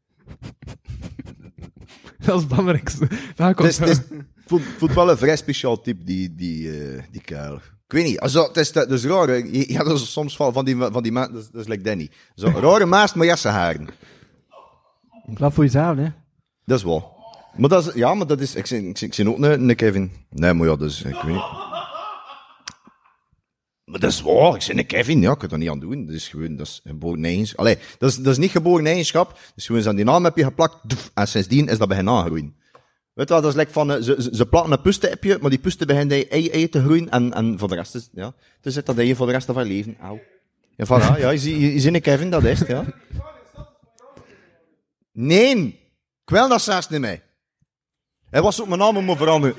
Dat 2.26 2.34
is 2.34 2.41
het 2.41 2.49
belangrijkste. 2.49 3.07
Daar 3.34 3.49
Het 3.49 3.57
komt 3.57 3.78
het 3.78 4.09
voelt, 4.47 4.62
voelt 4.62 4.95
wel 4.95 5.11
een 5.11 5.16
vrij 5.16 5.37
speciaal 5.37 5.80
type, 5.80 6.05
die, 6.05 6.34
die, 6.34 6.80
eh, 6.80 7.03
die 7.11 7.20
kuil. 7.20 7.61
Ik 7.87 7.93
weet 7.93 8.05
niet, 8.05 8.20
also, 8.20 8.47
het 8.47 8.57
is, 8.57 8.72
dat 8.72 8.91
is 8.91 9.05
raar. 9.05 9.26
hè. 9.28 9.34
Je, 9.34 9.72
je 9.72 9.76
had 9.76 9.87
dus 9.87 10.12
soms 10.12 10.37
van, 10.37 10.53
van 10.53 10.64
die, 10.64 10.76
van 10.76 11.03
die 11.03 11.12
dat, 11.12 11.30
is- 11.34 11.51
dat 11.51 11.61
is 11.61 11.66
like 11.68 11.82
Danny. 11.82 12.11
Zo, 12.34 12.49
rare 12.61 12.87
maast 12.87 13.14
met 13.14 13.26
jassenharen. 13.28 13.89
Klap 15.34 15.55
voor 15.55 15.64
jezelf, 15.64 15.97
hè. 15.97 16.07
Dat 16.64 16.78
is 16.78 16.84
wel. 16.84 17.14
Maar 17.57 17.68
dat 17.68 17.87
is, 17.87 17.95
ja, 17.95 18.14
maar 18.14 18.26
dat 18.26 18.41
is, 18.41 18.55
ik 18.55 18.66
zie, 18.66 18.89
ik 18.89 18.99
zie, 18.99 19.07
ik 19.07 19.14
zie 19.14 19.28
ook 19.28 19.39
een, 19.39 19.68
een 19.68 19.76
Kevin. 19.76 20.12
Nee, 20.30 20.53
maar 20.53 20.68
ja, 20.68 20.76
dus, 20.76 21.03
ik 21.03 21.14
weet 21.14 21.24
niet. 21.24 21.43
Maar 23.84 24.01
dat 24.01 24.11
is 24.11 24.20
waar, 24.20 24.55
ik 24.55 24.62
zie 24.62 24.78
een 24.78 24.87
Kevin, 24.87 25.20
ja, 25.20 25.32
ik 25.32 25.39
kan 25.39 25.51
er 25.51 25.59
niet 25.59 25.70
aan 25.70 25.78
doen. 25.80 26.07
Dat 26.07 26.14
is 26.14 26.28
gewoon, 26.28 26.57
dat 26.57 26.66
is 26.66 26.80
geboren 26.84 27.24
eigenschap. 27.24 27.59
Allee, 27.59 27.78
dat 27.99 28.11
is, 28.11 28.16
dat 28.16 28.26
is 28.32 28.39
niet 28.39 28.51
geboren 28.51 28.87
eigenschap. 28.87 29.28
Dat 29.30 29.53
is 29.57 29.66
gewoon, 29.66 29.89
aan 29.89 29.97
die 29.97 30.05
naam 30.05 30.24
heb 30.24 30.37
je 30.37 30.45
geplakt, 30.45 30.76
en 31.14 31.28
sindsdien 31.28 31.68
is 31.68 31.78
dat 31.78 31.89
beginnen 31.89 32.14
aangroeien. 32.14 32.57
Weet 33.17 33.29
je 33.29 33.35
dat 33.35 33.45
is 33.45 33.55
like 33.55 33.73
van, 33.73 33.91
eh, 33.93 34.03
ze, 34.03 34.29
ze, 34.33 34.47
een 34.51 34.81
puste 34.81 35.09
maar 35.41 35.51
die 35.51 35.59
puste 35.59 35.87
begint 35.87 36.11
ei, 36.11 36.23
ei, 36.23 36.51
ei 36.51 36.69
te 36.69 36.83
groeien, 36.83 37.11
en, 37.11 37.33
en 37.33 37.59
voor 37.59 37.69
de 37.69 37.75
rest 37.75 37.95
is, 37.95 38.09
ja, 38.12 38.33
dus 38.61 38.75
zit 38.75 38.87
dat 38.87 38.97
je 38.97 39.17
voor 39.17 39.27
de 39.27 39.33
rest 39.33 39.47
van 39.47 39.69
je 39.69 39.75
leven, 39.75 39.97
auw. 40.01 40.21
Ja, 40.77 40.85
voilà, 40.87 41.19
ja, 41.21 41.31
je, 41.31 41.61
je, 41.61 41.73
je 41.73 41.81
ziet 41.81 42.01
Kevin, 42.03 42.31
dat 42.31 42.45
is 42.45 42.59
het, 42.59 42.69
ja. 42.69 42.85
Nee, 45.12 45.67
ik 46.25 46.31
wil 46.31 46.49
dat 46.49 46.62
zelfs 46.62 46.89
niet 46.89 47.01
mee. 47.01 47.23
Hij 48.31 48.43
was 48.43 48.61
ook 48.61 48.67
mijn 48.69 48.81
naam 48.81 49.05
moet 49.05 49.17
veranderen. 49.17 49.57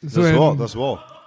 Dat 0.00 0.24
is 0.24 0.30
in- 0.30 0.36
waar, 0.36 0.56
dat 0.56 0.68
is 0.68 0.74
waar. 0.74 1.17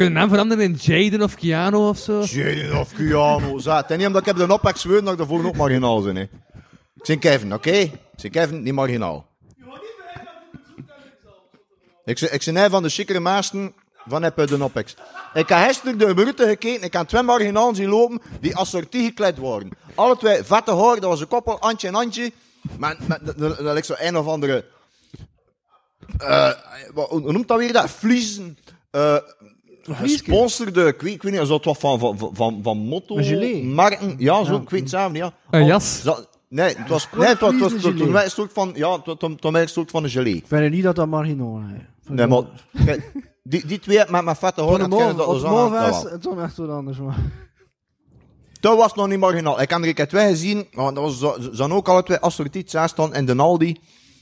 Kun 0.00 0.08
je 0.08 0.14
naam 0.14 0.28
veranderen 0.28 0.64
in 0.64 0.72
Jaden 0.80 1.22
of 1.22 1.34
Keanu 1.34 1.76
of 1.76 1.98
zo? 1.98 2.20
Jaden 2.22 2.78
of 2.78 2.92
Keanu, 2.92 3.60
zat. 3.60 3.90
En 3.90 3.98
niet 3.98 4.06
omdat 4.06 4.20
ik 4.20 4.26
heb 4.26 4.36
de 4.36 4.52
oppak 4.52 4.76
zweer 4.76 5.04
dat 5.04 5.12
ik 5.20 5.26
volgende 5.26 5.48
ook 5.48 5.56
marginaal 5.56 6.00
zijn. 6.00 6.16
Hè. 6.16 6.22
Ik 6.22 6.30
ben 7.06 7.18
Kevin, 7.18 7.54
oké? 7.54 7.70
Ik 7.70 7.92
ben 8.22 8.30
Kevin, 8.30 8.62
niet 8.62 8.74
marginaal. 8.74 9.26
Ik 12.04 12.20
ben, 12.20 12.32
ik 12.34 12.46
een 12.46 12.70
van 12.70 12.82
de 12.82 12.88
chicere 12.88 13.20
maasten 13.20 13.74
van 14.06 14.22
heb 14.22 14.46
de 14.46 14.58
Nopex. 14.58 14.94
Ik 15.34 15.48
heb 15.48 15.58
gisteren 15.66 15.98
de 15.98 16.14
brute 16.14 16.46
gekeken, 16.46 16.82
ik 16.82 16.92
heb 16.92 17.08
twee 17.08 17.22
marginalen 17.22 17.74
zien 17.74 17.88
lopen 17.88 18.20
die 18.40 18.56
assortie 18.56 19.04
gekleed 19.04 19.38
worden. 19.38 19.68
Alle 19.94 20.16
twee 20.16 20.44
vette 20.44 20.76
haar, 20.76 20.94
dat 20.94 21.10
was 21.10 21.20
een 21.20 21.28
koppel, 21.28 21.60
Antje 21.60 21.88
en 21.88 21.94
Antje. 21.94 22.32
Maar 22.78 22.96
dat- 23.36 23.60
lijkt 23.60 23.86
zo 23.86 23.94
een 23.98 24.16
of 24.16 24.26
andere... 24.26 24.64
hoe 26.94 27.32
noemt 27.32 27.48
dat 27.48 27.58
weer 27.58 27.72
dat? 27.72 27.90
Vliezen. 27.90 28.58
eh 28.90 29.16
gesponsorde, 29.82 30.86
ik 30.86 31.00
weet, 31.00 31.14
ik 31.14 31.22
weet 31.22 31.32
niet, 31.38 31.46
zo 31.46 31.54
het 31.54 31.64
wat 31.64 31.78
van, 31.78 31.98
van, 31.98 32.30
van, 32.32 32.60
van 32.62 32.78
motto, 32.78 33.14
marken, 33.62 34.14
ja, 34.18 34.44
zo, 34.44 34.56
ik 34.56 34.70
weet 34.70 34.80
het 34.80 34.90
zelf 34.90 35.12
niet, 35.12 35.22
ja. 35.22 35.32
Een 35.50 35.60
Al- 35.60 35.66
jas. 35.66 36.02
zo- 36.02 36.24
nee, 36.48 36.74
het 36.74 36.88
was, 36.88 37.08
nee, 37.16 37.28
het 37.28 37.40
was, 37.40 37.52
het 37.52 37.60
was, 37.60 37.72
het 37.72 37.82
was, 37.98 38.10
was 38.10 38.24
een 38.24 38.30
soort 38.30 38.52
van, 38.52 38.72
ja, 38.74 38.92
het 38.92 39.06
was, 39.06 39.16
was- 39.18 39.34
was 39.40 39.54
een 39.54 39.68
soort 39.68 39.90
van 39.90 40.04
een 40.04 40.10
gelé. 40.10 40.28
Ik 40.30 40.44
vind 40.46 40.70
niet 40.70 40.82
dat 40.82 40.96
dat 40.96 41.08
marginaal 41.08 41.62
is. 41.76 41.82
Nee, 42.12 42.26
maar, 42.26 42.42
die, 43.42 43.66
die 43.66 43.78
twee 43.78 44.04
met, 44.08 44.24
met 44.24 44.38
vette 44.38 44.62
morgen, 44.62 44.90
dat 44.90 45.26
op 45.26 45.26
was 45.26 45.42
wel. 45.42 46.12
het 46.12 46.22
dan 46.22 46.42
echt 46.42 46.56
wat 46.56 46.68
anders, 46.70 46.98
man. 46.98 47.14
Dat 48.60 48.76
was 48.76 48.94
nog 48.94 49.08
niet 49.08 49.18
marginaal. 49.18 49.60
Ik 49.60 49.70
heb 49.70 49.80
er 49.82 49.88
een 49.88 49.94
keer 49.94 50.08
twee 50.08 50.28
gezien, 50.28 50.66
maar 50.72 50.94
dat 50.94 51.02
was, 51.04 51.18
zo- 51.18 51.36
ze 51.40 51.48
zijn 51.52 51.72
ook 51.72 51.88
alle 51.88 52.02
twee 52.02 52.18
assortiet, 52.18 52.70
zij 52.70 52.88
staan 52.88 53.14
in 53.14 53.26
de 53.26 53.36
Aldi. 53.36 53.76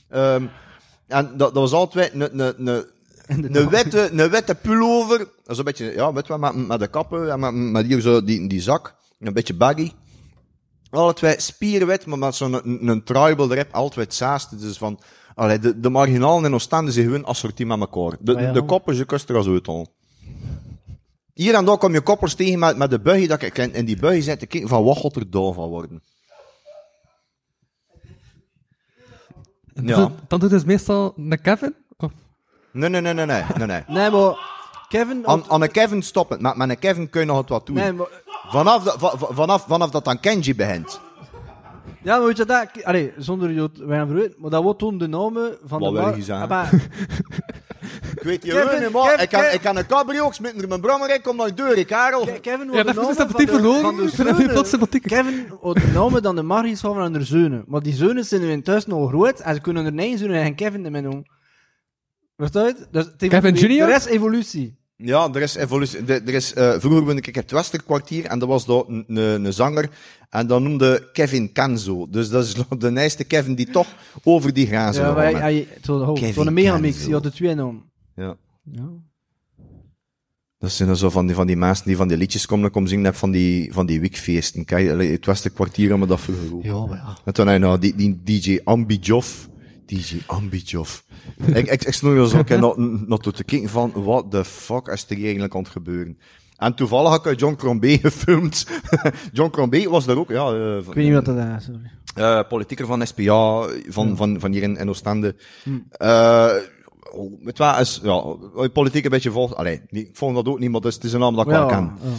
Ehm, 0.09 0.45
en 1.07 1.25
dat, 1.37 1.37
dat 1.37 1.53
was 1.53 1.71
altijd 1.73 2.13
een, 2.13 2.39
een, 2.39 2.67
een, 2.67 2.85
een, 3.29 3.69
witte, 3.69 4.09
een 4.11 4.29
witte 4.29 4.55
pullover. 4.55 5.17
Dat 5.17 5.27
is 5.45 5.57
een 5.57 5.63
beetje, 5.63 5.93
ja, 5.95 6.13
weet 6.13 6.27
wel, 6.27 6.37
met, 6.37 6.67
met 6.67 6.79
de 6.79 6.87
kappen 6.87 7.31
en 7.31 7.39
met, 7.39 7.53
met 7.53 7.85
hier 7.85 8.01
zo 8.01 8.23
die, 8.23 8.47
die 8.47 8.61
zak. 8.61 8.95
Een 9.19 9.33
beetje 9.33 9.53
baggy. 9.53 9.91
Alle 10.89 11.13
twee 11.13 11.39
spierwit, 11.39 12.05
maar 12.05 12.17
met 12.17 12.35
zo'n 12.35 12.53
een, 12.53 12.87
een 12.87 13.03
tribal 13.03 13.51
erop, 13.53 13.67
altijd 13.71 14.13
saast. 14.13 14.59
Dus 14.59 14.77
van, 14.77 14.99
allee, 15.35 15.59
de, 15.59 15.79
de 15.79 15.89
marginalen 15.89 16.45
in 16.45 16.53
Oostende 16.53 16.91
zijn 16.91 17.05
gewoon 17.05 17.25
assortiet 17.25 17.67
met 17.67 17.79
elkaar. 17.79 18.17
De, 18.19 18.35
Ah, 18.35 18.41
ja. 18.41 18.51
de 18.51 18.65
koppen, 18.65 18.95
je 18.95 19.05
kust 19.05 19.29
er 19.29 19.35
als 19.35 19.47
uit 19.47 19.67
al. 19.67 19.87
Hier 21.33 21.53
en 21.53 21.65
daar 21.65 21.77
kom 21.77 21.93
je 21.93 22.01
koppels 22.01 22.33
tegen 22.33 22.59
met, 22.59 22.77
met 22.77 22.89
de 22.89 22.99
buggy, 22.99 23.27
dat 23.27 23.41
ik 23.41 23.57
in, 23.57 23.73
in 23.73 23.85
die 23.85 23.99
buggy 23.99 24.21
zit 24.21 24.39
te 24.39 24.45
kijken 24.45 24.69
van 24.69 24.83
wat 24.83 25.15
er 25.15 25.29
daar 25.29 25.53
van 25.53 25.69
worden. 25.69 26.01
Ja. 29.73 29.95
Dan, 29.95 30.15
dan 30.27 30.39
doet 30.39 30.51
het 30.51 30.65
meestal 30.65 31.13
een 31.17 31.41
Kevin? 31.41 31.75
Nee, 32.71 32.89
nee, 32.89 33.01
nee, 33.01 33.13
nee, 33.13 33.25
nee, 33.25 33.43
nee, 33.57 33.67
nee. 33.67 33.83
Nee, 33.97 34.09
maar 34.09 34.37
Kevin... 34.87 35.27
Aan, 35.27 35.43
aan 35.47 35.61
een 35.61 35.71
Kevin 35.71 36.01
stoppen. 36.03 36.41
Met, 36.41 36.55
met 36.55 36.69
een 36.69 36.79
Kevin 36.79 37.09
kun 37.09 37.19
je 37.21 37.27
nog 37.27 37.37
het 37.37 37.49
wat 37.49 37.65
doen. 37.65 37.75
Nee, 37.75 37.91
maar... 37.93 38.07
Vanaf, 38.47 38.83
dat- 38.83 38.95
va- 38.99 39.17
va- 39.17 39.33
vanaf, 39.33 39.65
vanaf 39.67 39.89
dat 39.89 40.05
dan 40.05 40.19
Kenji 40.19 40.55
begint. 40.55 40.99
Ja, 42.03 42.17
maar 42.17 42.25
weet 42.27 42.37
je 42.37 42.45
dat... 42.45 42.67
Allee, 42.83 43.13
zonder 43.17 43.51
je 43.51 43.61
het 43.61 43.77
weinig 43.77 44.07
verweten, 44.09 44.35
maar 44.39 44.49
dat 44.49 44.63
wordt 44.63 44.79
toen 44.79 44.97
de 44.97 45.07
namen 45.07 45.57
van 45.65 45.79
Wat 45.79 45.93
de... 45.93 45.99
wil 45.99 46.15
je 46.15 46.23
zeggen? 46.23 46.43
Ah, 46.43 46.49
maar- 46.49 46.73
Ik 48.15 48.23
weet 48.25 48.45
je 48.45 48.51
Kevin, 48.51 48.81
niet, 48.81 48.91
maar 48.91 49.21
ik 49.21 49.29
kan, 49.29 49.43
ik 49.51 49.61
kan 49.61 49.77
een 49.77 49.85
cabrio 49.85 50.31
met 50.41 50.67
mijn 50.67 50.81
brommer, 50.81 51.13
ik 51.13 51.23
kom 51.23 51.35
naar 51.35 51.47
de 51.47 51.53
deur, 51.53 51.77
ik 51.77 51.87
Karel. 51.87 52.25
Ke- 52.25 52.39
Kevin 52.39 52.65
Ja, 52.65 52.83
wordt 52.83 52.95
dat 52.95 52.95
de 52.95 53.13
sympathiek 53.15 53.49
van 53.49 53.57
de- 53.61 53.63
verloren. 53.69 53.95
Kevin 55.01 55.47
wordt 55.61 55.81
de 55.81 55.87
namen 55.93 56.21
dan 56.21 56.35
de 56.35 56.41
Margis 56.43 56.79
van 56.79 57.13
de 57.13 57.23
zeunen. 57.23 57.63
Maar 57.67 57.81
die 57.81 57.93
zeunen 57.93 58.25
zijn 58.25 58.41
nu 58.41 58.51
intussen 58.51 58.91
al 58.91 59.07
groot 59.07 59.39
en 59.39 59.55
ze 59.55 59.61
kunnen 59.61 59.85
er 59.85 59.93
nee 59.93 60.17
zeunen 60.17 60.41
en 60.41 60.55
Kevin 60.55 60.85
ermee 60.85 61.01
doen. 61.01 61.27
Verstaat? 62.39 62.87
Dus 62.91 63.05
het 63.05 63.29
Kevin 63.29 63.53
Junior? 63.55 63.89
Er 63.89 63.95
is 63.95 64.05
evolutie. 64.05 64.77
Ja, 64.95 65.29
er 65.33 65.41
is 65.41 65.55
evolutie. 65.55 66.03
de- 66.03 66.21
Er 66.25 66.33
is, 66.33 66.53
eh, 66.53 66.69
vroeger 66.79 67.01
woonde 67.03 67.21
ik 67.21 67.27
in 67.27 67.33
het 67.41 67.51
Westerkwartier 67.51 68.25
en 68.25 68.41
er 68.41 68.47
was 68.47 68.65
daar 68.65 68.83
een, 68.87 69.03
een, 69.07 69.45
een 69.45 69.53
zanger 69.53 69.89
en 70.29 70.47
dat 70.47 70.61
noemde 70.61 71.09
Kevin 71.13 71.51
Kenzo. 71.51 72.07
Dus 72.09 72.29
dat 72.29 72.43
is 72.45 72.53
de 72.79 72.99
eerste 73.01 73.23
Kevin 73.23 73.55
die 73.55 73.69
toch 73.69 73.87
over 74.23 74.53
die 74.53 74.67
grenzen 74.67 75.03
Ja, 75.03 75.09
ja, 75.09 75.15
wij, 75.15 75.33
hij, 75.33 75.67
zo, 75.81 76.03
ho, 76.03 76.13
Kevin 76.13 76.33
zo'n 76.33 76.53
megamix, 76.53 76.97
Kenzo. 76.97 77.11
had 77.11 77.23
de 77.23 77.31
twee 77.31 77.55
namen. 77.55 77.83
ja. 78.15 78.35
Ja. 78.71 78.89
Dat 80.57 80.71
zijn 80.71 80.87
dan 80.87 80.97
zo 80.97 81.09
van 81.09 81.25
die, 81.25 81.35
van 81.35 81.47
die 81.47 81.55
mensen 81.57 81.85
die 81.85 81.95
van 81.95 82.07
die 82.07 82.17
liedjes 82.17 82.45
komen, 82.45 82.63
dan 82.63 82.71
komen 82.73 82.89
zingen 82.89 83.03
net 83.03 83.17
van 83.17 83.31
die, 83.31 83.73
van 83.73 83.85
die 83.85 83.99
weekfeesten. 83.99 84.65
Kijk, 84.65 84.89
allee, 84.89 85.11
het 85.11 85.25
Westerkwartier 85.25 85.89
hebben 85.89 86.07
we 86.07 86.13
dat 86.13 86.21
vroeger 86.23 86.53
ook. 86.55 86.63
Ja, 86.63 86.85
maar 86.85 86.97
ja. 86.97 87.17
En 87.25 87.33
toen 87.33 87.45
had 87.45 87.53
je 87.55 87.59
nou 87.61 87.79
die, 87.79 87.95
die 87.95 88.21
DJ 88.23 88.59
Ambijoff. 88.63 89.49
DJ 89.89 90.21
Ambijoff. 90.25 91.03
ik, 91.45 91.67
ik, 91.67 91.83
ik 91.83 91.93
stond 91.93 92.17
er 92.17 92.27
zo 92.27 92.41
een 92.45 92.59
nog, 92.59 92.75
nog 93.07 93.19
toe 93.21 93.33
te 93.33 93.43
kijken 93.43 93.69
van, 93.69 93.91
what 93.95 94.31
the 94.31 94.45
fuck 94.45 94.87
is 94.87 95.05
er 95.09 95.23
eigenlijk 95.23 95.55
aan 95.55 95.61
het 95.61 95.71
gebeuren? 95.71 96.17
En 96.57 96.73
toevallig 96.75 97.09
had 97.09 97.25
ik 97.25 97.39
John 97.39 97.55
Crombie 97.55 97.99
gefilmd. 98.09 98.65
John 99.33 99.49
Crombie 99.49 99.89
was 99.89 100.05
daar 100.05 100.17
ook, 100.17 100.29
ja, 100.29 100.51
eh, 100.53 100.77
Ik 100.77 100.93
weet 100.93 101.05
niet 101.05 101.13
wat 101.13 101.25
dat 101.25 101.37
is, 101.57 101.63
sorry. 101.63 101.91
eh, 102.15 102.47
politieker 102.47 102.85
van 102.85 103.07
SPA, 103.07 103.67
van, 103.87 104.17
van, 104.17 104.39
van 104.39 104.51
hier 104.51 104.63
in, 104.63 104.77
in 104.77 104.89
Oostende. 104.89 105.35
Hm. 105.63 105.77
Eh, 105.91 106.51
oh, 107.11 107.45
het 107.45 107.57
was, 107.57 107.79
is, 107.79 107.99
ja, 108.03 108.35
je 108.61 108.69
politiek 108.73 109.03
een 109.03 109.09
beetje 109.11 109.31
volgt, 109.31 109.55
allee, 109.55 109.81
ik 109.89 110.09
vond 110.13 110.35
dat 110.35 110.47
ook 110.47 110.59
niet, 110.59 110.71
maar 110.71 110.85
is, 110.85 110.93
het 110.95 111.03
is 111.03 111.13
een 111.13 111.19
naam 111.19 111.35
dat 111.35 111.45
ik 111.45 111.51
wel 111.51 111.67
ken. 111.67 111.91
ja. 112.03 112.09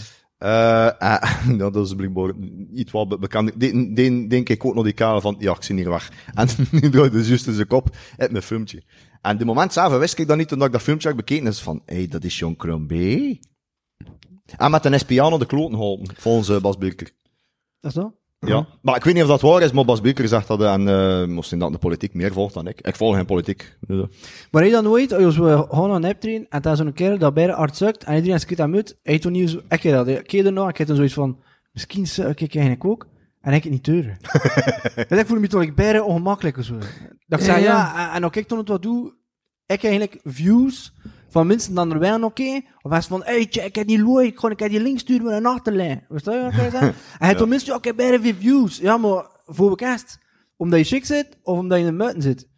Eh, 0.41 0.91
ja, 1.59 1.71
dat 1.71 1.77
is 1.77 1.95
blijkbaar 1.95 2.33
iets 2.73 2.93
wat 2.93 3.09
be- 3.09 3.19
bekend. 3.19 3.61
Die, 3.61 3.93
die, 3.93 4.27
denk 4.27 4.49
ik 4.49 4.65
ook 4.65 4.75
nog 4.75 4.85
die 4.85 4.93
kale 4.93 5.21
van, 5.21 5.37
ja, 5.39 5.53
ik 5.53 5.63
zie 5.63 5.75
hier 5.75 5.91
weg. 5.91 6.13
En 6.35 6.49
nu 6.71 6.91
draaide 6.91 7.11
dus 7.11 7.29
juist 7.29 7.47
in 7.47 7.55
zijn 7.55 7.67
kop 7.67 7.97
uit 8.17 8.31
mijn 8.31 8.43
filmpje. 8.43 8.83
En 9.21 9.39
de 9.39 9.45
moment 9.45 9.73
zelf 9.73 9.99
wist 9.99 10.19
ik 10.19 10.27
dat 10.27 10.37
niet, 10.37 10.49
toen 10.49 10.63
ik 10.63 10.73
dat 10.73 10.83
filmpje 10.83 11.09
had 11.09 11.17
bekeken, 11.17 11.47
is 11.47 11.61
van, 11.61 11.83
hé, 11.87 11.97
hey, 11.97 12.09
dat 12.09 12.25
is 12.25 12.39
John 12.39 12.55
Crombie. 12.57 13.41
En 14.57 14.71
met 14.71 14.85
een 14.85 14.91
naar 14.91 15.39
de 15.39 15.47
kloten 15.47 15.75
geholpen, 15.75 16.17
volgens 16.17 16.49
eh, 16.49 16.61
Bas 16.61 16.79
Birker. 16.79 17.11
Dat 17.81 17.91
is 17.91 17.97
dat? 17.97 18.20
Ja, 18.47 18.67
maar 18.83 18.97
ik 18.97 19.05
weet 19.05 19.15
niet 19.15 19.23
of 19.23 19.29
dat 19.29 19.41
waar 19.41 19.63
is, 19.63 19.73
maar 19.73 19.85
Bas 19.85 20.01
Beker 20.01 20.29
zegt 20.29 20.47
dat 20.47 20.63
en 20.63 20.89
eh 20.89 21.27
misschien 21.27 21.59
dat 21.59 21.73
de 21.73 21.79
politiek 21.79 22.15
meer 22.15 22.33
volgt 22.33 22.55
dan 22.55 22.67
ik. 22.67 22.81
Ik 22.81 22.97
volg 22.97 23.17
geen 23.17 23.27
politiek. 23.27 23.77
Dus, 23.81 24.03
eh. 24.03 24.09
Maar 24.51 24.63
hij 24.63 24.71
dan 24.71 24.85
nooit, 24.85 25.13
als 25.13 25.37
we 25.37 25.67
gaan 25.71 25.91
een 25.91 26.01
neptrain, 26.01 26.47
en 26.49 26.63
dan 26.63 26.77
zo'n 26.77 26.93
keer 26.93 27.19
dat 27.19 27.35
bij 27.35 27.47
de 27.47 27.55
arts 27.55 27.79
sukt, 27.79 28.05
en 28.05 28.17
iedereen 28.17 28.41
schiet 28.41 28.59
hem 28.59 28.75
uit, 28.75 28.99
hij 29.03 29.19
toen 29.19 29.33
niet 29.33 29.51
zo, 29.51 29.61
ik 29.69 29.83
heb 29.83 29.93
dat, 29.93 30.09
ik 30.09 30.27
keer 30.27 30.47
erna, 30.47 30.69
ik 30.69 30.77
heb 30.77 30.87
dan 30.87 30.97
zoiets 30.97 31.15
van, 31.15 31.39
misschien 31.73 32.07
suk 32.07 32.41
ik 32.41 32.55
eigenlijk 32.55 32.85
ook, 32.85 33.07
en 33.41 33.53
ik 33.53 33.63
het 33.63 33.73
niet 33.73 33.83
teuren. 33.83 34.17
en 35.09 35.19
ik 35.19 35.27
voel 35.27 35.41
me 35.41 35.49
toch 35.49 35.61
like, 35.61 35.73
bijna 35.73 36.03
ongemakkelijk 36.03 36.57
of 36.57 36.65
zo. 36.65 36.79
Dat 37.27 37.39
ik 37.39 37.45
zei, 37.45 37.63
Ja, 37.63 37.73
ja, 37.73 38.09
en, 38.09 38.15
en 38.15 38.25
als 38.25 38.33
ik 38.37 38.49
toen 38.49 38.59
het 38.59 38.69
wat 38.69 38.83
doe, 38.83 39.07
ik 39.67 39.83
heb 39.83 39.91
eigenlijk 39.91 40.21
views 40.25 40.93
van 41.31 41.47
mensen 41.47 41.75
dan 41.75 41.93
er 41.93 41.99
wel 41.99 42.23
oké, 42.23 42.61
of 42.83 42.91
hij 42.91 42.99
is 42.99 43.07
van, 43.07 43.23
hey, 43.25 43.47
tje, 43.47 43.65
ik 43.65 43.75
heb 43.75 43.87
die 43.87 44.03
looi, 44.03 44.27
ik 44.27 44.35
gewoon, 44.35 44.51
ik 44.51 44.59
heb 44.59 44.71
die 44.71 44.81
link 44.83 44.99
sturen 44.99 45.25
met 45.25 45.35
een 45.35 45.47
achterlijn. 45.47 46.05
Weet 46.09 46.25
je 46.25 46.31
wat 46.31 46.53
ik 46.53 46.59
wil 46.61 46.71
zeggen? 46.71 46.81
En 46.89 46.95
hij 47.19 47.27
heeft 47.27 47.39
dan 47.39 47.49
mensen, 47.49 47.69
ja, 47.73 47.77
ik 47.79 47.85
heb 47.85 47.97
bijna 47.97 48.21
veel 48.21 48.35
views. 48.41 48.79
Ja, 48.79 48.97
maar 48.97 49.25
voor 49.47 49.71
bekast, 49.71 50.19
omdat 50.57 50.79
je 50.79 50.85
chic 50.85 51.05
zit, 51.05 51.27
of 51.43 51.59
omdat 51.59 51.79
je 51.79 51.85
in 51.85 51.91
de 51.91 51.97
muiten 51.97 52.23
zit. 52.23 52.49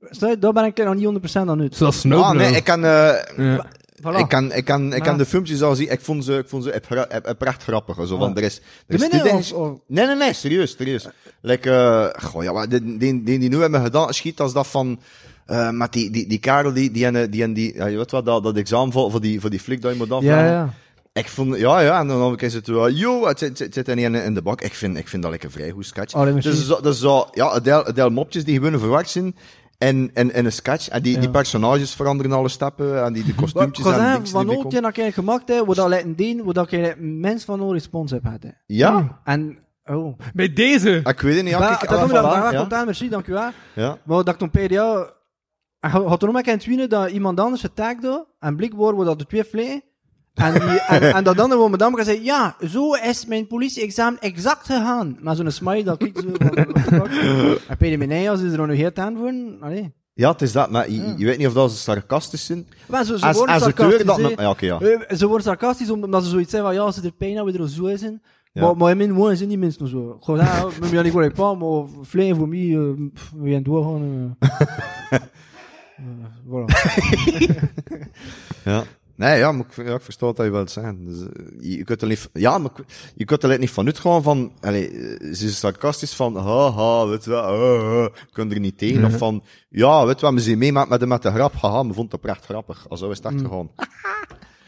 Stel 0.00 0.28
je, 0.28 0.38
daar 0.38 0.52
ben 0.52 0.64
ik 0.64 0.78
er 0.78 0.94
nog 0.94 0.94
niet 0.94 1.32
100% 1.32 1.32
aan 1.36 1.60
uit. 1.60 1.76
Zoals 1.76 2.04
Ah, 2.04 2.30
nee, 2.30 2.52
ik 2.56 2.64
kan, 2.64 2.84
eh, 2.84 3.14
Ja. 3.36 3.66
Voilà. 4.02 4.18
ik 4.18 4.28
kan, 4.28 4.52
ik 4.52 4.64
kan, 4.64 4.92
ik 4.92 5.02
kan 5.02 5.18
de 5.18 5.26
filmpjes 5.26 5.62
al 5.62 5.74
zien. 5.74 5.90
Ik 5.90 6.00
vond 6.00 6.24
ze, 6.24 6.36
ik 6.36 6.48
vond 6.48 6.64
ze 6.64 6.80
oprecht 7.28 7.62
grappig. 7.62 7.96
Zo, 8.06 8.18
van, 8.18 8.30
Ah. 8.30 8.36
er 8.36 8.42
is, 8.42 8.60
er 8.86 8.94
is 9.38 9.52
of, 9.52 9.58
of 9.58 9.78
Nee, 9.86 10.06
nee, 10.06 10.16
nee, 10.16 10.32
serieus, 10.32 10.76
serieus. 10.76 11.08
Like, 11.40 11.70
eh, 11.70 12.24
goh, 12.24 12.42
ja, 12.42 12.52
maar 12.52 12.68
die, 12.68 12.96
die, 12.98 13.22
die, 13.22 13.38
die 13.38 13.48
nu 13.48 13.60
hebben 13.60 13.82
gedaan, 13.82 14.14
schiet 14.14 14.40
als 14.40 14.52
dat 14.52 14.66
van, 14.66 15.00
eh 15.46 15.70
met 15.70 15.92
die, 15.92 16.10
die, 16.10 16.26
die 16.28 16.38
Karel, 16.38 16.72
die, 16.72 16.90
die, 16.90 17.06
en, 17.06 17.30
die, 17.30 17.42
en 17.42 17.52
die, 17.52 17.74
ja, 17.74 17.86
je 17.86 17.96
weet 17.96 18.10
wat, 18.10 18.24
dat, 18.24 18.42
dat 18.42 18.56
examen 18.56 18.92
voor, 18.92 19.10
voor 19.10 19.20
die, 19.20 19.40
voor 19.40 19.50
die 19.50 19.60
flik 19.60 19.82
dat 19.82 19.92
je 19.92 19.98
moet 19.98 20.08
ja, 20.08 20.14
afvragen. 20.14 20.50
ja. 20.50 20.72
Ik 21.12 21.28
vond, 21.28 21.58
ja, 21.58 21.80
ja, 21.80 22.00
en 22.00 22.08
dan 22.08 22.38
is 22.38 22.54
het 22.54 22.66
wel, 22.66 22.90
yo, 22.90 23.26
het 23.26 23.38
zit, 23.38 23.56
zit, 23.58 23.74
zit 23.74 23.88
er 23.88 23.94
niet 23.96 24.04
in, 24.04 24.14
in 24.14 24.34
de 24.34 24.42
bak. 24.42 24.60
Ik 24.60 24.74
vind, 24.74 24.96
ik 24.98 25.08
vind 25.08 25.22
dat 25.22 25.30
lekker 25.30 25.50
vrij 25.50 25.70
goed 25.70 25.86
sketch. 25.86 26.14
Oh, 26.14 26.24
dat 26.24 26.36
is 26.36 26.44
dus 26.44 26.66
zo, 26.66 26.80
dus 26.80 27.00
zo, 27.00 27.26
ja, 27.32 27.54
een 27.54 27.62
deel, 27.62 27.92
deel 27.94 28.10
mopjes 28.10 28.44
die 28.44 28.54
gewoon 28.60 28.78
verwacht 28.78 29.10
zijn. 29.10 29.36
En, 29.78 30.10
en, 30.14 30.32
en 30.32 30.44
een 30.44 30.52
sketch. 30.52 30.88
En 30.88 31.02
die, 31.02 31.14
Ja. 31.14 31.20
die 31.20 31.30
personages 31.30 31.94
veranderen 31.94 32.32
alle 32.32 32.48
stappen. 32.48 33.04
En 33.04 33.12
die, 33.12 33.24
die 33.24 33.34
kostuumtjes 33.34 33.86
en 33.86 33.92
Wat 33.92 34.00
dingen 34.00 34.26
van 34.26 34.48
ooit 34.48 34.74
erbij 34.74 34.92
je 34.94 35.02
dat 35.04 35.14
gemaakt 35.14 35.48
hebt, 35.48 35.66
wat 35.66 35.76
dat 35.76 35.88
laten 35.88 36.16
doen, 36.16 36.44
wat 36.44 36.54
dat 36.54 36.70
je 36.70 36.94
mens 36.98 37.44
van 37.44 37.60
een 37.60 37.72
respons 37.72 38.10
hebt 38.10 38.24
gehad. 38.24 38.42
hè. 38.42 38.48
Ja, 38.66 39.20
En, 39.24 39.58
oh. 39.84 40.18
Bij 40.34 40.52
deze. 40.52 41.00
ik 41.04 41.20
weet 41.20 41.34
het 41.34 41.42
niet. 41.44 41.52
Ja, 41.52 41.58
Maar, 41.58 41.78
kijk, 41.78 41.90
dat 41.90 42.00
komt 42.00 42.12
ah, 42.12 42.22
maar 42.42 42.52
ja. 42.52 42.58
content, 42.58 42.84
merci, 42.84 43.08
dank 43.08 43.26
u 43.26 43.32
wel. 43.32 43.50
Ja. 43.74 43.98
Maar 44.04 44.24
dat 44.24 44.28
ik 44.28 44.38
toen 44.38 44.50
PDA, 44.50 45.10
en 45.92 46.00
je 46.02 46.08
had 46.08 46.20
er 46.22 46.28
nog 46.32 46.42
maar 46.42 46.54
eens 46.54 46.66
winnen 46.66 46.88
dat 46.88 47.10
iemand 47.10 47.40
anders 47.40 47.62
het 47.62 47.76
tag 47.76 47.96
doet, 47.96 48.24
en 48.38 48.56
blijkbaar 48.56 48.94
wordt 48.94 49.08
dat 49.08 49.18
de 49.18 49.26
twee 49.26 49.44
vlee. 49.44 49.84
En, 50.34 50.52
die, 50.52 50.80
en, 50.98 51.14
en 51.14 51.24
dat 51.24 51.38
andere 51.40 51.56
wordt 51.60 51.70
madame 51.70 51.96
gezegd, 51.96 52.24
ja, 52.24 52.56
zo 52.68 52.92
is 52.94 53.26
mijn 53.26 53.46
politie-examen 53.46 54.20
exact 54.20 54.66
gegaan. 54.66 55.18
Maar 55.20 55.36
zo'n 55.36 55.50
smile, 55.50 55.82
dat 55.82 56.02
ik 56.02 56.18
zo. 56.18 56.26
En 57.68 57.76
Peter 57.78 57.98
Meneas 57.98 58.40
is 58.40 58.52
er 58.52 58.66
nog 58.66 58.76
heel 58.76 58.90
aan 58.94 59.16
voor. 59.16 59.32
Allee. 59.60 59.92
ja, 60.14 60.30
het 60.32 60.42
is 60.42 60.52
dat. 60.52 60.70
Maar 60.70 60.90
je, 60.90 61.14
je 61.16 61.24
weet 61.24 61.38
niet 61.38 61.46
of 61.46 61.52
dat 61.52 61.70
ze 61.70 61.76
sarcastisch 61.76 62.46
zijn. 62.46 62.66
Maar 62.86 63.04
ze, 63.04 63.18
ze 63.18 63.26
Als, 63.26 63.36
worden 63.36 63.54
als 63.54 63.64
sarcastisch, 63.64 64.04
dat... 64.04 64.32
Ja, 64.36 64.50
oké, 64.50 64.66
ja. 64.66 64.80
Eh, 64.80 65.16
Ze 65.16 65.26
worden 65.26 65.46
sarcastisch 65.46 65.90
omdat 65.90 66.24
ze 66.24 66.30
zoiets 66.30 66.50
zeggen 66.50 66.74
van 66.74 66.84
ja, 66.84 66.92
ze 66.92 67.02
er 67.02 67.12
pijn 67.12 67.34
hebben, 67.34 67.52
we 67.54 67.62
er 67.62 67.68
zo 67.68 67.96
zijn. 67.96 68.22
Ja. 68.52 68.62
Maar, 68.62 68.76
maar 68.76 68.90
in 68.90 68.96
mijn 68.96 69.12
woorden 69.12 69.36
zijn 69.36 69.48
die 69.48 69.58
mensen 69.58 69.82
nog 69.82 69.90
zo. 69.90 70.16
Gewoon, 70.20 70.40
ja, 70.40 70.66
we 70.80 70.86
gaan 70.86 71.02
niet 71.02 71.12
voor 71.12 71.32
pas, 71.32 71.58
maar 71.58 72.04
vleien 72.04 72.36
voor 72.36 72.48
mij, 72.48 72.58
eh, 72.58 72.80
we 73.42 73.50
gaan 73.52 73.62
doorgaan. 73.62 74.36
eh. 75.96 76.04
Voilà. 76.48 76.64
Ja. 78.64 78.84
Nee, 79.14 79.38
ja, 79.38 79.52
maar 79.52 79.66
ik, 79.76 79.86
ja, 79.86 79.94
ik 79.94 80.02
versta 80.02 80.26
wat 80.26 80.36
je 80.36 80.50
wilt 80.50 80.70
zeggen. 80.70 81.04
Dus, 81.04 81.20
eh, 81.20 81.76
je 81.76 81.84
kunt 81.84 82.02
er 82.02 82.08
niet, 82.08 82.28
ja, 82.32 82.58
maar 82.58 82.70
ik- 82.76 82.84
je 83.14 83.24
kunt 83.24 83.42
er 83.42 83.58
niet 83.58 83.70
van 83.70 83.86
uitgaan 83.86 84.22
van, 84.22 84.52
allee, 84.60 84.88
eh, 84.90 85.34
ze 85.34 85.46
is 85.46 85.58
sarcastisch 85.58 86.14
van, 86.14 86.36
haha, 86.36 87.06
weet 87.06 87.24
je 87.24 87.30
wel, 87.30 87.54
uh, 87.54 88.08
uh, 88.36 88.52
er 88.52 88.60
niet 88.60 88.78
tegen. 88.78 89.04
Of 89.04 89.16
van, 89.18 89.44
ja, 89.68 90.06
weet 90.06 90.20
je 90.20 90.26
wat, 90.26 90.34
we 90.34 90.40
zijn 90.40 90.58
mee 90.58 90.72
met, 90.72 90.88
met, 90.88 91.00
de, 91.00 91.06
met 91.06 91.22
de 91.22 91.30
grap, 91.30 91.54
haha, 91.54 91.76
we 91.78 91.84
vonden 91.86 92.04
het 92.04 92.14
oprecht 92.14 92.44
grappig. 92.44 92.88
Al 92.88 92.96
zo 92.96 93.10
is 93.10 93.16
het 93.16 93.26
echt 93.26 93.40
gegaan. 93.40 93.70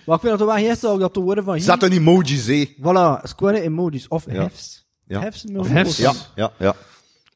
Maar 0.07 0.17
ik 0.17 0.23
vind 0.23 0.39
dat 0.39 0.49
er 0.49 0.55
wel 0.55 0.65
gisteren 0.67 0.95
ook 0.95 1.01
dat 1.01 1.15
te 1.15 1.21
worden 1.21 1.45
van 1.45 1.55
hier. 1.55 1.63
Zet 1.63 1.83
een 1.83 1.93
emojis, 1.93 2.47
hé. 2.47 2.75
Voilà, 2.79 3.23
square 3.23 3.61
emojis. 3.61 4.09
Of 4.09 4.25
Ja. 4.31 4.43
hefs. 4.43 4.87
Ja. 5.07 5.21
Hefs. 5.21 5.45
Of 5.57 5.69
hefs. 5.69 5.97
Ja, 5.97 6.13
ja, 6.35 6.53
ja. 6.59 6.75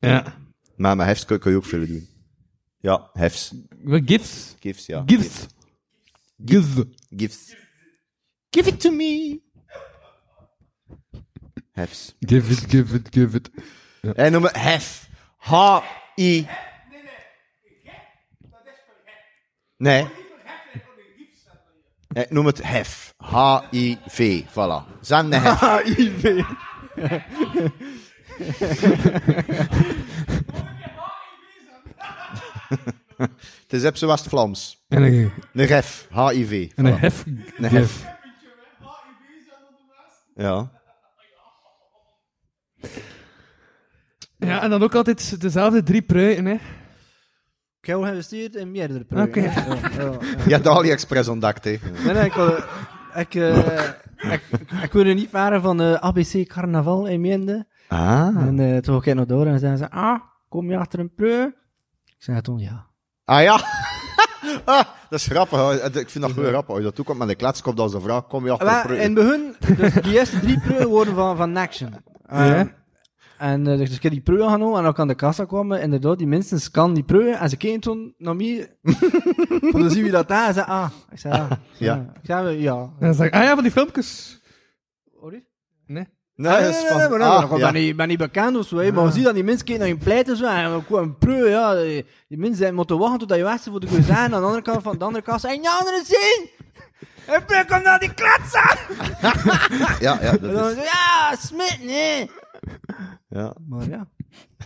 Ja. 0.01 0.25
Maar 0.77 0.97
met 0.97 1.07
hefs 1.07 1.25
kun, 1.25 1.39
kun 1.39 1.51
je 1.51 1.57
ook 1.57 1.65
veel 1.65 1.87
doen. 1.87 2.09
Ja, 2.83 3.11
hefs. 3.15 3.55
Gifts? 3.85 4.57
Gifs, 4.61 4.87
ja. 4.87 5.05
Gifts. 5.07 5.47
Gifts. 6.45 6.87
Gifs. 7.11 7.55
Give 8.51 8.69
it 8.69 8.81
to 8.81 8.91
me. 8.91 9.41
Hefs. 11.73 12.15
Give 12.21 12.53
it, 12.53 12.69
give 12.69 12.97
it, 12.97 13.09
give 13.13 13.37
it. 13.37 13.51
Hij 14.01 14.31
noemt 14.31 14.47
het 14.47 14.57
hef. 14.57 15.09
H-I. 15.37 16.47
Nee. 19.77 20.07
Ik 22.13 22.31
noem 22.31 22.47
het 22.47 22.63
hef. 22.63 23.15
H-I-V. 23.17 24.43
Voilà. 24.49 25.01
Zende 25.01 25.37
hef. 25.37 25.61
HIV. 25.97 26.45
Het 33.73 33.81
is 33.81 33.87
Epse 33.87 34.07
West-Vlaams. 34.07 34.85
En 34.89 35.03
een, 35.03 35.31
Een 35.53 35.69
hef. 35.69 36.09
H-I-V. 36.11 36.71
en 36.75 36.85
een 36.85 36.99
hef. 36.99 37.25
Een 37.57 37.65
hef. 37.65 38.05
Ja. 40.35 40.71
Ja, 44.37 44.63
en 44.63 44.71
dan 44.71 44.83
ook 44.83 44.95
altijd 44.95 45.41
dezelfde 45.41 45.83
drie 45.83 46.03
pruiken, 46.03 46.47
hè. 46.47 46.53
Ik 47.81 47.87
heb 47.89 47.97
al 47.97 48.03
geïnvesteerd 48.03 48.55
in 48.55 48.71
meerdere 48.71 49.01
Oké. 49.01 49.15
projecten. 49.15 49.43
Ja, 49.43 49.77
ja, 49.97 50.03
ja. 50.03 50.19
Je 50.47 50.53
hebt 50.53 50.65
de 50.65 50.71
AliExpress 50.71 51.29
ontdekt, 51.29 51.65
hè. 51.65 51.77
Nee, 52.05 52.15
nee, 52.15 52.25
ik 52.25 52.33
wil... 52.33 52.57
Ik, 53.15 53.35
eh, 53.35 53.89
ik, 54.17 54.43
ik, 54.51 54.71
ik 54.83 54.93
wilde 54.93 55.13
niet 55.13 55.31
varen 55.31 55.63
van 55.63 55.81
eh, 55.81 55.93
ABC 55.93 56.49
Carnaval 56.49 57.07
in 57.07 57.21
Mende. 57.21 57.67
Ah. 57.89 58.37
En 58.37 58.59
eh, 58.59 58.77
toen 58.77 59.03
ging 59.03 59.21
ik 59.21 59.29
nog 59.29 59.39
door 59.39 59.47
en 59.47 59.59
zeiden 59.59 59.79
ze, 59.79 59.91
ah, 59.91 60.21
kom 60.49 60.71
je 60.71 60.77
achter 60.77 60.99
een 60.99 61.15
preu? 61.15 61.47
Ik 62.05 62.15
zei 62.19 62.41
toen, 62.41 62.59
ja. 62.59 62.91
Ah 63.25 63.43
ja. 63.43 63.55
ah, 64.65 64.85
dat 65.11 65.19
is 65.19 65.27
grappig. 65.27 65.59
hoor. 65.59 65.75
Ik 65.75 66.11
vind 66.11 66.25
dat 66.25 66.33
goed 66.33 66.45
grappig. 66.47 66.69
Als 66.69 66.79
je 66.79 66.85
dat 66.85 66.95
toekomt 66.95 67.19
met 67.19 67.29
een 67.29 67.37
kletskop, 67.37 67.77
dat 67.77 67.89
is 67.89 67.95
een 67.95 68.01
vraag. 68.01 68.27
Kom 68.27 68.45
je 68.45 68.51
achter 68.51 68.67
Maar 68.67 68.91
een 68.91 68.99
in 69.01 69.15
begin, 69.15 69.55
dus 69.77 69.95
die 69.95 70.13
eerste 70.13 70.41
drie 70.41 70.61
preuren 70.61 70.89
worden 70.89 71.15
van, 71.15 71.37
van 71.37 71.57
Action. 71.57 71.95
Uh, 72.33 72.47
Ja. 72.49 72.81
En 73.39 73.67
uh, 73.67 73.79
dus 73.79 73.97
ik 73.97 74.03
heb 74.03 74.13
die 74.13 74.21
preuren 74.21 74.51
genomen 74.51 74.79
en 74.79 74.85
dan 74.85 74.93
kan 74.93 75.09
de 75.09 75.15
kassa 75.15 75.45
kwamen. 75.45 75.81
Inderdaad, 75.81 76.19
die 76.19 76.27
mensen 76.27 76.61
scannen 76.61 76.95
die 76.95 77.05
preuren 77.05 77.39
en 77.39 77.49
ze 77.49 77.57
keken 77.57 77.81
toen 77.81 78.15
naar 78.19 78.37
mij. 78.37 78.77
Dan 79.73 79.91
zien 79.91 80.05
we 80.05 80.11
dat 80.11 80.29
daar 80.29 80.49
en 80.49 80.55
zei, 80.55 80.67
ah. 80.67 80.91
Ik 81.11 81.19
zei, 81.19 81.35
ah. 81.35 81.51
Ja. 81.79 82.13
Ik 82.15 82.27
zei, 82.27 82.61
ja. 82.61 82.75
En 82.77 83.07
dan 83.07 83.15
zeg 83.15 83.27
ik, 83.27 83.35
ah 83.35 83.43
ja, 83.43 83.55
van 83.55 83.63
die 83.63 83.73
filmpjes. 83.73 84.41
Sorry? 85.21 85.45
Nee. 85.87 86.07
Nee, 86.35 86.53
Nee, 86.53 86.61
dat 86.61 86.71
nee, 86.71 86.71
is 86.71 86.91
nee, 86.91 87.01
van... 87.01 87.11
maar 87.11 87.19
nee, 87.19 87.29
ah, 87.29 87.51
ja. 87.51 87.67
ik 87.67 87.73
ben, 87.73 87.83
niet, 87.83 87.97
ben 87.97 88.09
niet 88.09 88.19
bekend 88.19 88.57
of 88.57 88.67
zo, 88.67 88.77
hè, 88.77 88.93
maar 88.93 89.05
je 89.05 89.13
ziet 89.13 89.25
dat 89.25 89.35
die 89.35 89.45
mensen 89.45 89.65
kijken 89.65 89.85
naar 89.85 89.95
je 89.95 90.05
pleit 90.05 90.29
en 90.29 90.37
zo, 90.37 90.47
en 90.47 90.85
een 90.91 91.19
preu, 91.19 91.49
ja, 91.49 91.75
die, 91.75 92.07
die 92.29 92.39
mensen 92.39 92.57
zijn 92.57 92.75
moeten 92.75 92.99
wachten 92.99 93.29
tot 93.29 93.37
je 93.37 93.43
bent 93.43 93.63
voor 93.63 93.81
de 93.81 93.89
gozijn, 93.89 94.17
aan 94.35 94.41
de 94.41 94.47
andere 94.47 94.63
kant 94.63 94.83
van 94.83 94.99
de 94.99 95.05
andere 95.05 95.25
kast, 95.25 95.45
en 95.45 95.63
de 95.63 95.77
andere 95.81 96.03
zin! 96.05 96.51
En 97.27 97.45
preu 97.45 97.65
komt 97.65 97.83
naar 97.83 97.99
die 97.99 98.15
kletsen! 98.15 98.79
Ja, 100.01 100.19
ja, 100.23 100.37
dat 100.37 100.77
is... 100.77 100.85
ja, 100.85 101.37
smit, 101.39 101.79
nee! 101.83 102.31
Ja. 103.29 103.55
Maar 103.69 103.89
ja, 103.89 104.09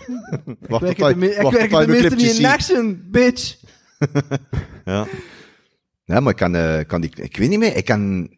Wacht 0.69 0.91
ik 0.91 0.99
werk 0.99 1.11
ik 1.11 1.17
mijn 1.17 1.31
tenminste 1.33 2.09
clipjes 2.09 2.13
niet 2.13 2.39
in 2.39 2.47
action, 2.47 3.07
bitch! 3.11 3.57
Ja. 4.85 5.07
Nee, 6.05 6.21
maar 6.21 6.33
ik 6.33 6.39
kan, 6.39 6.55
eh, 6.55 6.81
kan 6.87 7.01
die... 7.01 7.11
Ik 7.15 7.37
weet 7.37 7.49
niet 7.49 7.59
meer, 7.59 7.77
ik 7.77 7.85
kan... 7.85 8.31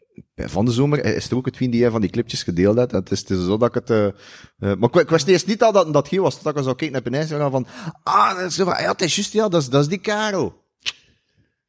Van 0.47 0.65
de 0.65 0.71
zomer 0.71 1.05
is 1.05 1.31
er 1.31 1.37
ook 1.37 1.47
het 1.47 1.59
wie 1.59 1.69
die 1.69 1.91
van 1.91 2.01
die 2.01 2.11
clipjes 2.11 2.43
gedeeld 2.43 2.77
had. 2.77 2.91
Het 2.91 3.11
is, 3.11 3.19
het 3.21 3.31
is 3.31 3.45
zo 3.45 3.57
dat 3.57 3.69
ik 3.69 3.75
het... 3.87 3.91
eh, 4.59 4.75
maar 4.79 5.01
ik, 5.01 5.09
wist 5.09 5.27
eerst 5.27 5.47
niet 5.47 5.59
dat 5.59 5.75
dat, 5.75 5.93
dat 5.93 6.09
hier 6.09 6.21
was. 6.23 6.43
Dat 6.43 6.57
ik 6.57 6.65
zo 6.65 6.75
keek 6.75 6.91
naar 6.91 7.03
beneden 7.03 7.41
en 7.41 7.51
van... 7.51 7.67
Ah, 8.03 8.37
dat 8.37 8.47
is, 8.47 8.55
zo 8.55 8.65
van, 8.65 8.83
ja, 8.83 8.91
het 8.91 9.03
is 9.03 9.15
juist, 9.17 9.33
ja, 9.33 9.49
dat 9.49 9.61
is, 9.63 9.69
dat 9.69 9.81
is 9.83 9.89
die 9.89 9.99
Karel. 9.99 10.67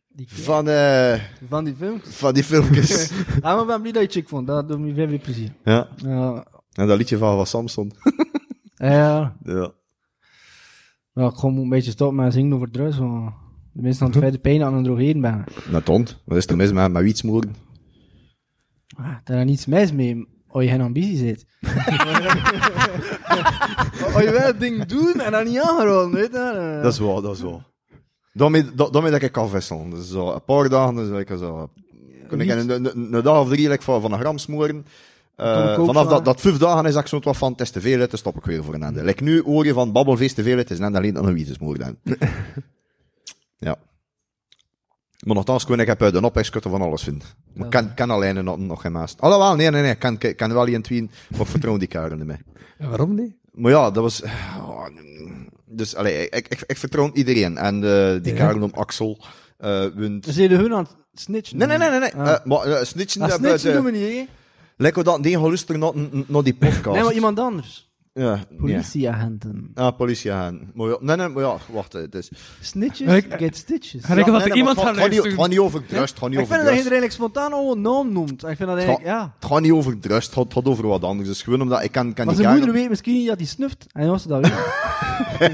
Die 0.07 0.27
Van, 0.29 0.67
eh, 0.69 1.19
van 1.49 1.63
die 1.63 1.75
film. 1.75 2.01
van 2.03 2.33
die 2.33 2.43
filmpjes. 2.43 3.09
Ja, 3.09 3.15
maar 3.55 3.61
ik 3.61 3.67
ben 3.67 3.81
blij 3.81 3.91
dat 3.93 4.01
je 4.03 4.09
chick 4.19 4.29
vond, 4.29 4.47
dat 4.47 4.67
doet 4.67 4.79
me 4.79 4.93
veel 4.93 5.07
veel 5.07 5.19
plezier. 5.19 5.53
ja. 5.63 5.87
Ja, 5.95 6.45
En 6.73 6.87
dat 6.87 6.97
liedje 6.97 7.17
van, 7.17 7.35
van 7.35 7.47
Samson. 7.47 7.91
ja, 8.75 9.35
ja. 9.43 9.71
ja, 11.13 11.27
ik 11.27 11.35
gewoon 11.35 11.57
een 11.57 11.69
beetje 11.69 11.91
stoppen 11.91 12.23
met 12.23 12.33
zingen 12.33 12.53
over 12.53 12.71
drugs, 12.71 12.97
want 12.97 13.31
de 13.73 13.81
mensen 13.81 14.05
aan 14.05 14.11
het 14.11 14.19
verder 14.19 14.39
pijn 14.39 14.63
aan 14.63 14.73
het 14.75 14.83
drogeren 14.83 15.21
ben. 15.21 15.43
Net 15.71 15.87
hond. 15.87 16.21
Wat 16.25 16.37
is 16.37 16.47
er 16.47 16.55
mis 16.55 16.71
met, 16.71 16.91
met 16.91 17.03
wietsmoeren? 17.03 17.55
Ah, 18.99 19.15
daar 19.23 19.39
is 19.39 19.45
niets 19.45 19.65
mis 19.65 19.91
mee 19.91 20.27
als 20.47 20.63
je 20.63 20.69
geen 20.69 20.81
ambitie 20.81 21.17
zit. 21.17 21.45
als 24.13 24.23
je 24.23 24.29
wel 24.31 24.45
het 24.47 24.59
ding 24.59 24.85
doen 24.85 25.19
en 25.19 25.31
dan 25.31 25.45
niet 25.45 25.59
aangeraden, 25.59 26.11
weet 26.11 26.31
je. 26.31 26.37
eh. 26.77 26.83
Dat 26.83 26.93
is 26.93 26.99
wel, 26.99 27.21
dat 27.21 27.35
is 27.35 27.41
wel. 27.41 27.63
Daarmee, 28.33 28.73
da- 28.75 28.89
daarmee 28.89 29.11
dat 29.11 29.21
ik 29.21 29.31
kan 29.31 29.49
wisselen. 29.51 29.89
Dus 29.89 30.09
zo, 30.11 30.31
een 30.31 30.43
paar 30.43 30.69
dagen, 30.69 30.95
dus 30.95 31.19
ik 31.19 31.27
zo... 31.27 31.69
Kon 32.27 32.41
ik 32.41 32.49
een, 32.49 32.69
een, 33.13 33.21
dag 33.23 33.39
of 33.39 33.49
drie 33.49 33.69
like, 33.69 33.83
van, 33.83 34.01
van 34.01 34.11
een 34.11 34.19
gram 34.19 34.37
smoren. 34.37 34.85
Eh, 35.35 35.75
vanaf 35.75 35.93
van- 35.95 36.07
dat, 36.09 36.25
dat 36.25 36.41
vijf 36.41 36.57
dagen 36.57 36.85
is 36.85 36.93
dat 36.93 37.01
ik 37.01 37.07
zo 37.07 37.19
wat 37.19 37.37
van, 37.37 37.51
het 37.51 37.61
is 37.61 37.69
te 37.71 37.81
veel, 37.81 37.97
dan 37.97 38.17
stop 38.17 38.35
ik 38.37 38.45
weer 38.45 38.63
voor 38.63 38.73
een 38.73 38.83
ander. 38.83 39.03
Like 39.03 39.23
nu 39.23 39.41
hoor 39.41 39.65
je 39.65 39.73
van 39.73 39.91
babbelfeest 39.91 40.35
te 40.35 40.43
veel, 40.43 40.57
het 40.57 40.71
is 40.71 40.79
net 40.79 40.95
alleen 40.95 41.13
nog 41.13 41.25
een 41.25 41.33
wietensmoer 41.33 41.77
dan. 41.77 41.95
ja. 43.57 43.75
Maar 45.29 45.37
nogthans, 45.37 45.65
ik 45.65 45.87
heb 45.87 46.01
uit 46.01 46.13
de 46.13 46.21
opperkutter 46.21 46.71
van 46.71 46.81
alles 46.81 47.03
vinden. 47.03 47.27
Maar 47.53 47.65
ik 47.65 47.71
kan, 47.71 47.93
kan 47.93 48.09
alleen 48.09 48.43
nog, 48.43 48.57
nog 48.57 48.81
geen 48.81 48.91
maast. 48.91 49.21
Alhoewel, 49.21 49.55
nee, 49.55 49.69
nee, 49.69 49.81
nee, 49.81 49.91
ik 49.91 49.99
kan, 49.99 50.15
ik 50.19 50.37
kan 50.37 50.53
wel 50.53 50.65
in 50.65 50.81
tween, 50.81 51.11
maar 51.29 51.39
ik 51.39 51.47
vertrouw 51.47 51.77
die 51.77 51.87
karen 51.87 52.17
niet 52.17 52.27
mee. 52.27 52.37
Ja, 52.79 52.87
waarom 52.87 53.15
niet? 53.15 53.35
Maar 53.51 53.71
ja, 53.71 53.91
dat 53.91 54.03
was... 54.03 54.23
oh, 54.59 54.85
dus, 55.65 55.95
allee, 55.95 56.29
ik, 56.29 56.47
ik, 56.47 56.63
ik 56.65 56.77
vertrouw 56.77 57.09
iedereen. 57.13 57.57
En 57.57 57.75
eh, 57.75 58.23
die 58.23 58.33
Karel 58.33 58.61
om 58.61 58.71
Axel, 58.73 59.25
eh 59.57 59.85
wint... 59.95 60.25
Ze 60.25 60.31
zeiden 60.31 60.59
hun 60.59 60.73
aan 60.73 60.87
het 61.11 61.19
snitchen. 61.21 61.57
Nee, 61.57 61.67
nee, 61.67 61.77
nee, 61.77 61.89
nee. 61.89 61.99
nee. 61.99 62.13
Ah. 62.13 62.29
Eh, 62.29 62.45
maar 62.45 62.67
uh, 62.67 62.83
snitchen... 62.83 63.21
Ah, 63.21 63.29
eh, 63.29 63.35
snitchen 63.35 63.69
eh, 63.69 63.75
doen 63.75 63.85
we 63.85 63.91
niet, 63.91 64.01
hè? 64.01 64.25
Lekker 64.77 65.03
dat 65.03 65.23
die 65.23 65.33
gaan 65.33 65.47
luisteren 65.47 65.79
naar, 65.79 65.91
naar 66.27 66.43
die 66.43 66.55
podcast. 66.55 66.95
Nee, 66.95 67.03
maar 67.03 67.13
iemand 67.13 67.39
anders. 67.39 67.88
Ja. 68.19 68.39
Politieagenten. 68.57 69.71
Ah, 69.75 69.95
politieagent. 69.97 70.75
Maar 70.75 70.87
ja, 70.89 70.97
nee, 70.99 71.15
nee, 71.15 71.27
maar 71.27 71.43
ja, 71.43 71.57
wacht. 71.71 71.93
Het 71.93 72.15
is... 72.15 72.31
Snitches, 72.61 73.13
Ik- 73.13 73.33
get 73.37 73.55
stitches. 73.57 74.03
Ga 74.05 74.13
ik 74.13 74.19
Ja, 74.19 74.25
dat 74.31 74.39
nee, 74.39 74.47
nee, 74.47 74.57
iemand 74.57 74.77
gaat 74.77 74.87
het 74.87 74.97
gaat 74.97 75.05
niet- 75.09 75.15
Het 75.15 75.23
luisteren? 75.25 75.39
gaat 75.39 75.49
niet 75.49 75.59
over 75.59 75.85
drust, 75.85 76.09
het 76.09 76.19
gaat 76.19 76.29
niet 76.29 76.37
Ik 76.37 76.43
over 76.43 76.55
vind 76.55 76.67
dat 76.67 76.77
je 76.77 76.83
er 76.85 76.91
eigenlijk 76.91 77.11
spontaan 77.11 77.53
al 77.53 77.71
een 77.71 77.81
naam 77.81 78.13
noemt. 78.13 78.41
Ik 78.43 78.57
vind 78.57 78.59
dat 78.69 78.77
eigenlijk, 78.77 79.05
ja. 79.05 79.33
Het 79.39 79.49
gaat 79.51 79.61
niet 79.61 79.71
over 79.71 79.99
drust, 79.99 80.35
het 80.35 80.53
gaat, 80.53 80.65
over 80.65 80.87
wat 80.87 81.03
anders. 81.03 81.29
Dus 81.29 81.41
gewoon 81.41 81.61
omdat 81.61 81.83
ik 81.83 81.91
kan, 81.91 82.13
kan 82.13 82.25
Maar 82.25 82.35
die 82.35 82.43
zijn 82.43 82.57
moeder 82.57 82.73
weet 82.75 82.89
misschien 82.89 83.13
niet 83.13 83.27
dat 83.27 83.37
hij 83.37 83.47
snuft. 83.47 83.85
En 83.91 84.07
was 84.07 84.21
ze 84.21 84.27
dat 84.27 84.41
weet. 84.41 84.53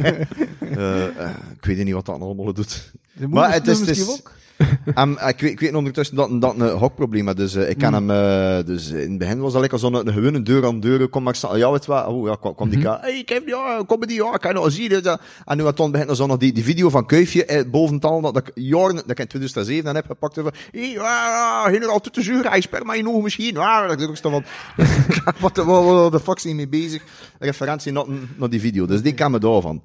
eh, 0.60 1.04
eh, 1.06 1.30
ik 1.58 1.66
weet 1.66 1.84
niet 1.84 1.94
wat 1.94 2.06
dat 2.06 2.22
allemaal 2.22 2.54
doet. 2.54 2.92
Zijn 3.18 3.30
Maar 3.30 3.54
het 3.54 3.68
is- 3.68 4.22
ik, 5.28 5.40
weet, 5.40 5.52
ik 5.52 5.60
weet 5.60 5.74
ondertussen 5.74 6.16
dat 6.16 6.42
dat 6.42 6.60
een 6.60 6.70
hokprobleem 6.70 7.28
is. 7.30 7.36
Dus 7.36 7.56
eh, 7.56 7.70
ik 7.70 7.78
kan 7.78 7.94
hem... 7.94 8.10
eh, 8.12 8.66
dus 8.66 8.90
in 8.90 9.10
het 9.10 9.18
begin 9.18 9.40
was 9.40 9.52
dat 9.52 9.62
lekker 9.62 9.80
zo'n 9.80 9.96
een 10.08 10.14
gewone 10.14 10.42
deur 10.42 10.66
aan 10.66 10.80
deur. 10.80 11.08
Kom 11.08 11.24
maar 11.24 11.36
staan. 11.36 11.58
Ja, 11.58 11.72
weet 11.72 11.86
je 11.86 11.92
wat? 11.92 12.08
Oh, 12.08 12.28
ja, 12.28 12.36
kwam, 12.36 12.56
kwam 12.56 12.70
die 12.70 12.80
ka. 12.80 12.98
Hey, 13.02 13.18
ik 13.20 13.30
heb 13.30 13.48
ja, 13.48 13.84
die 14.00 14.16
ja, 14.24 14.32
kan 14.32 14.54
je 14.54 14.60
nog 14.60 14.72
zien. 14.72 14.90
dit, 14.90 15.04
dat. 15.04 15.22
En 15.46 15.58
nu 15.58 15.64
had 15.64 15.76
toen 15.76 15.92
begint 15.92 16.10
er 16.10 16.16
zo 16.16 16.26
nog 16.26 16.38
die, 16.38 16.54
die 16.54 16.64
video 16.64 16.90
van 16.90 17.06
Kuifje 17.06 17.46
eh, 17.46 17.64
boven 17.72 17.96
het 17.96 18.06
al 18.06 18.22
dat 18.22 18.38
ik 18.38 18.52
jaren, 18.54 18.96
dat 18.96 19.10
ik 19.10 19.20
in 19.20 19.28
2007 19.28 19.84
dan 19.86 19.96
heb 19.96 20.06
gepakt 20.06 20.38
over. 20.38 20.54
Hey, 20.72 20.90
ja, 20.92 21.70
generaal 21.70 22.00
te 22.02 22.22
zuur, 22.22 22.50
hij 22.50 22.64
in 22.72 22.96
je 22.98 23.10
ogen 23.10 23.24
misschien. 23.24 23.54
Ja, 23.54 23.88
dat 23.88 24.18
zo 24.18 24.30
van. 24.30 24.44
wat, 25.40 25.56
de- 25.56 25.64
wat, 25.64 25.84
wat 25.84 26.12
de 26.12 26.20
fuck 26.20 26.40
zijn 26.40 26.56
mee 26.56 26.68
bezig? 26.68 27.04
Referentie 27.40 27.92
naar, 27.92 28.06
naar 28.36 28.50
die 28.50 28.60
video. 28.60 28.86
Dus 28.86 29.02
die 29.02 29.14
kan 29.14 29.32
me 29.32 29.40
daarvan. 29.40 29.82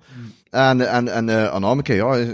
En, 0.50 0.88
en, 0.88 1.08
en 1.08 1.28
uh, 1.28 1.48
aan 1.48 1.64
Ameke, 1.64 1.94
ja, 1.94 2.16
eh, 2.16 2.26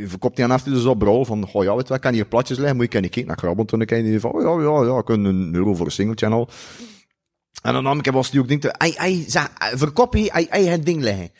je, 0.00 0.04
verkoopt 0.08 0.36
die 0.36 0.44
aan 0.44 0.50
af 0.50 0.62
dus 0.62 0.84
op 0.84 0.98
brol 0.98 1.24
van, 1.24 1.48
goh, 1.48 1.64
ja, 1.64 1.76
weet 1.76 1.88
wat, 1.88 2.00
kan 2.00 2.12
hier 2.12 2.26
platjes 2.26 2.58
leggen, 2.58 2.76
moet 2.76 2.84
je 2.84 2.90
kan 2.90 3.02
niet 3.02 3.10
kijken 3.10 3.30
naar 3.30 3.38
grabbel, 3.38 3.64
toen 3.64 3.80
ik 3.80 3.88
die 3.88 4.20
van, 4.20 4.32
oh, 4.32 4.62
ja, 4.62 4.70
ja, 4.70 4.94
ja, 4.94 5.02
kan 5.02 5.24
een 5.24 5.54
euro 5.54 5.74
voor 5.74 5.86
een 5.86 5.92
single 5.92 6.16
channel. 6.16 6.48
En 7.62 7.74
aan 7.74 7.86
Ameke 7.86 8.12
was 8.12 8.30
die 8.30 8.40
ook 8.40 8.48
hij, 8.48 8.92
hij, 8.96 9.24
zei, 9.26 9.46
verkoop 9.74 10.14
je, 10.14 10.28
hij, 10.32 10.46
hij 10.50 10.64
het 10.64 10.86
ding 10.86 11.02
leggen. 11.02 11.30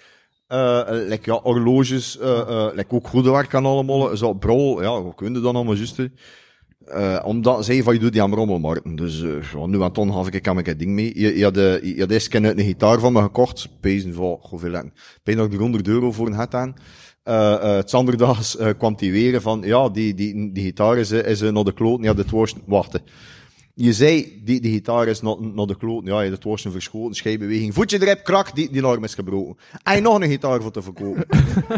Uh, 0.49 0.81
like, 0.89 1.31
ja, 1.31 1.41
horloges, 1.43 2.19
uh, 2.19 2.27
uh, 2.27 2.69
like 2.75 2.95
ook 2.95 3.09
goede 3.09 3.31
werk 3.31 3.49
kan 3.49 3.67
allemaal, 3.67 4.17
zo 4.17 4.33
brol, 4.33 4.83
ja, 4.83 5.05
we 5.05 5.15
kunnen 5.15 5.43
dan 5.43 5.55
allemaal 5.55 5.75
juist. 5.75 5.99
Uh, 6.87 7.19
omdat 7.25 7.65
zij 7.65 7.83
van 7.83 7.95
je 7.95 8.01
doet 8.01 8.13
die 8.13 8.23
aan 8.23 8.35
rommelmarkten. 8.35 8.97
Dus 8.97 9.21
uh, 9.21 9.65
nu 9.65 9.83
aan 9.83 9.93
ton 9.93 10.09
had 10.09 10.27
ik 10.27 10.47
ik 10.47 10.67
het 10.67 10.79
ding 10.79 10.91
mee. 10.91 11.21
Je, 11.21 11.39
je 11.39 11.45
had, 11.45 11.57
uh, 11.57 11.83
je 11.83 12.01
had 12.01 12.11
eerst 12.11 12.35
een 12.35 12.61
gitaar 12.61 13.01
van 13.01 13.13
me 13.13 13.23
gekocht. 13.23 13.69
Pezen 13.81 14.15
voor 14.15 14.39
hoeveel 14.41 14.71
lang? 14.71 14.93
Bijna 15.23 15.47
nog 15.47 15.59
100 15.59 15.89
euro 15.89 16.13
voor 16.13 16.27
een 16.27 16.35
het 16.35 16.55
aan. 16.55 16.75
Uh, 17.25 17.75
het 17.77 17.91
zanderdags 17.91 18.57
kwam 18.79 18.97
die 18.97 19.13
weer 19.13 19.41
van, 19.41 19.63
ja, 19.65 19.89
die, 19.89 20.15
die, 20.15 20.53
die 20.53 20.65
gitaar 20.65 20.99
is, 20.99 21.11
is 21.11 21.41
naar 21.41 21.65
de 21.65 21.73
kloot. 21.73 22.03
Ja, 22.03 22.15
dit 22.15 22.31
was, 22.31 22.55
wachten. 22.67 23.03
Je 23.81 23.93
zei, 23.93 24.41
die, 24.45 24.61
die 24.61 24.73
gitaar 24.73 25.07
is 25.07 25.21
naar, 25.21 25.37
naar 25.41 25.67
de 25.67 25.77
kloot. 25.77 26.07
Ja, 26.07 26.21
je 26.21 26.31
het 26.31 26.45
was 26.45 26.65
een 26.65 26.73
verschoten 26.73 27.15
schijbeweging. 27.15 27.75
Voetje 27.75 28.07
erop, 28.07 28.25
krak, 28.25 28.55
die, 28.55 28.71
die 28.71 28.83
arm 28.83 29.05
is 29.05 29.15
gebroken. 29.15 29.57
En 29.83 29.95
je 29.95 30.01
nog 30.01 30.21
een 30.21 30.29
gitaar 30.29 30.63
voor 30.63 30.71
te 30.71 30.83
verkopen. 30.83 31.27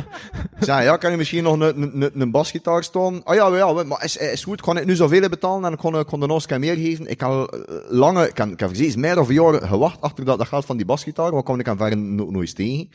Zei, 0.60 0.84
ja, 0.84 0.96
kan 0.96 1.10
je 1.10 1.16
misschien 1.16 1.42
nog 1.42 1.60
een, 1.60 1.82
een, 2.02 2.20
een 2.20 2.30
basgitaar 2.30 2.84
staan? 2.84 3.24
Ah 3.24 3.34
ja, 3.34 3.56
ja, 3.56 3.84
maar 3.84 4.04
is, 4.04 4.16
is 4.16 4.44
goed, 4.44 4.60
kan 4.60 4.76
ik 4.76 4.84
nu 4.84 4.94
zoveel 4.94 5.28
betalen 5.28 5.64
en 5.64 5.72
ik 5.72 5.78
kon, 5.78 6.04
kon 6.04 6.20
de 6.20 6.26
nog 6.26 6.46
eens 6.48 6.58
meer 6.58 6.74
geven. 6.74 7.06
Ik 7.06 7.20
had 7.20 7.56
lange, 7.88 8.28
ik 8.28 8.36
heb, 8.36 8.48
ik 8.48 8.60
heb 8.60 8.68
precies 8.68 8.96
meer 8.96 9.18
of 9.18 9.32
jaren 9.32 9.68
gewacht 9.68 10.00
achter 10.00 10.24
dat, 10.24 10.38
dat 10.38 10.46
geld 10.46 10.64
van 10.64 10.76
die 10.76 10.86
basgitaar, 10.86 11.30
wat 11.30 11.44
kwam 11.44 11.60
ik 11.60 11.68
aan 11.68 11.76
verder 11.76 11.98
no, 11.98 12.30
nooit 12.30 12.54
tegen. 12.54 12.90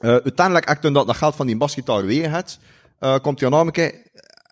Uh, 0.00 0.10
uiteindelijk, 0.10 0.80
toen 0.80 0.92
dat, 0.92 1.06
dat 1.06 1.16
geld 1.16 1.36
van 1.36 1.46
die 1.46 1.56
basgitaar 1.56 2.04
weer 2.04 2.30
had, 2.30 2.58
uh, 3.00 3.18
komt 3.18 3.40
hij 3.40 3.48
aan 3.48 3.54
namelijk, 3.54 4.10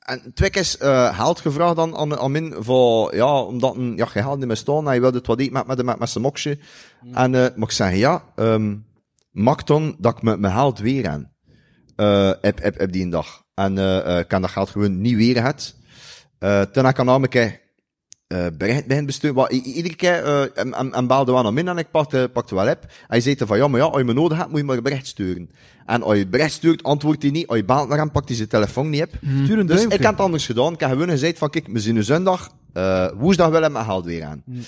en 0.09 0.33
twee 0.35 0.51
keer 0.51 0.77
uh, 0.83 1.17
geld 1.19 1.41
gevraagd 1.41 1.79
aan, 1.79 1.97
aan, 1.97 2.19
aan 2.19 2.33
min 2.33 2.55
voor, 2.59 3.15
ja, 3.15 3.43
omdat 3.43 3.77
een, 3.77 3.97
ja, 3.97 4.09
je 4.15 4.23
geld 4.23 4.39
niet 4.39 4.47
meer 4.47 4.57
staan, 4.57 4.87
hij 4.87 5.01
wilde 5.01 5.19
het 5.19 5.27
wat 5.27 5.41
eten 5.41 5.53
met, 5.53 5.67
met, 5.67 5.83
met, 5.83 5.99
met 5.99 6.09
zijn 6.11 6.25
moksje. 6.25 6.59
Mm. 7.03 7.15
En, 7.15 7.33
uh, 7.33 7.41
maar 7.41 7.69
ik 7.69 7.71
zeg, 7.71 7.95
ja, 7.95 8.25
um, 8.37 8.87
mag 9.31 9.63
dan 9.65 9.97
dat 9.99 10.17
ik 10.17 10.23
mijn 10.23 10.53
geld 10.53 10.79
weer 10.79 11.09
aan. 11.09 11.33
Uh, 11.97 12.33
heb, 12.41 12.63
heb, 12.63 12.79
heb 12.79 12.93
die 12.93 13.03
een 13.03 13.11
dag. 13.11 13.43
En 13.55 13.77
uh, 13.77 14.19
kan 14.27 14.41
dat 14.41 14.51
geld 14.51 14.71
gewoon 14.71 15.01
niet 15.01 15.17
weer 15.17 15.43
het. 15.43 15.77
Uh, 16.41 16.61
toen 16.61 16.87
ik 16.87 16.99
aan 16.99 17.07
namelijk, 17.07 17.68
uh, 18.29 18.47
bericht 18.59 18.87
begin 18.87 19.07
besturen. 19.07 19.37
Maar 19.37 19.51
iedere 19.51 19.95
keer, 19.95 20.25
uh, 20.25 20.41
en, 20.55 20.75
en, 20.75 20.93
en 20.93 21.07
belde 21.07 21.33
wel 21.33 21.43
naar 21.43 21.53
min 21.53 21.69
en 21.69 21.79
ik 21.79 21.91
pakte, 21.91 22.31
pakte 22.33 22.55
wel 22.55 22.69
op. 22.69 22.87
Hij 23.07 23.21
zei 23.21 23.37
van, 23.39 23.57
ja, 23.57 23.69
maar 23.69 23.81
ja, 23.81 23.87
als 23.87 23.99
je 23.99 24.05
me 24.05 24.13
nodig 24.13 24.39
hebt, 24.39 24.51
moet 24.51 24.59
je 24.59 24.65
maar 24.65 24.77
een 24.77 24.83
bericht 24.83 25.07
sturen. 25.07 25.51
En 25.87 26.03
als 26.03 26.13
je 26.13 26.19
het 26.19 26.31
bericht 26.31 26.53
stuurt, 26.53 26.83
antwoordt 26.83 27.23
hij 27.23 27.31
niet. 27.31 27.47
Als 27.47 27.59
je 27.59 27.65
belt 27.65 27.89
naar 27.89 27.99
hem, 27.99 28.11
pakt 28.11 28.29
hij 28.29 28.37
zijn 28.37 28.49
telefoon 28.49 28.91
niet 28.91 29.03
op. 29.03 29.11
Mm. 29.21 29.67
Dus 29.67 29.85
ik 29.85 29.93
heb 29.93 30.03
het 30.03 30.21
anders 30.21 30.47
gedaan. 30.47 30.73
Ik 30.73 30.81
heb 30.81 30.91
gewoon 30.91 31.09
gezegd 31.09 31.39
van, 31.39 31.51
kijk, 31.51 31.67
we 31.67 31.81
zien 31.81 31.95
nu 31.95 32.03
zondag, 32.03 32.51
uh, 32.75 33.09
woensdag 33.17 33.51
wil 33.51 33.63
ik 33.63 33.71
mijn 33.71 33.85
geld 33.85 34.05
weer 34.05 34.25
aan. 34.25 34.43
Mm. 34.45 34.61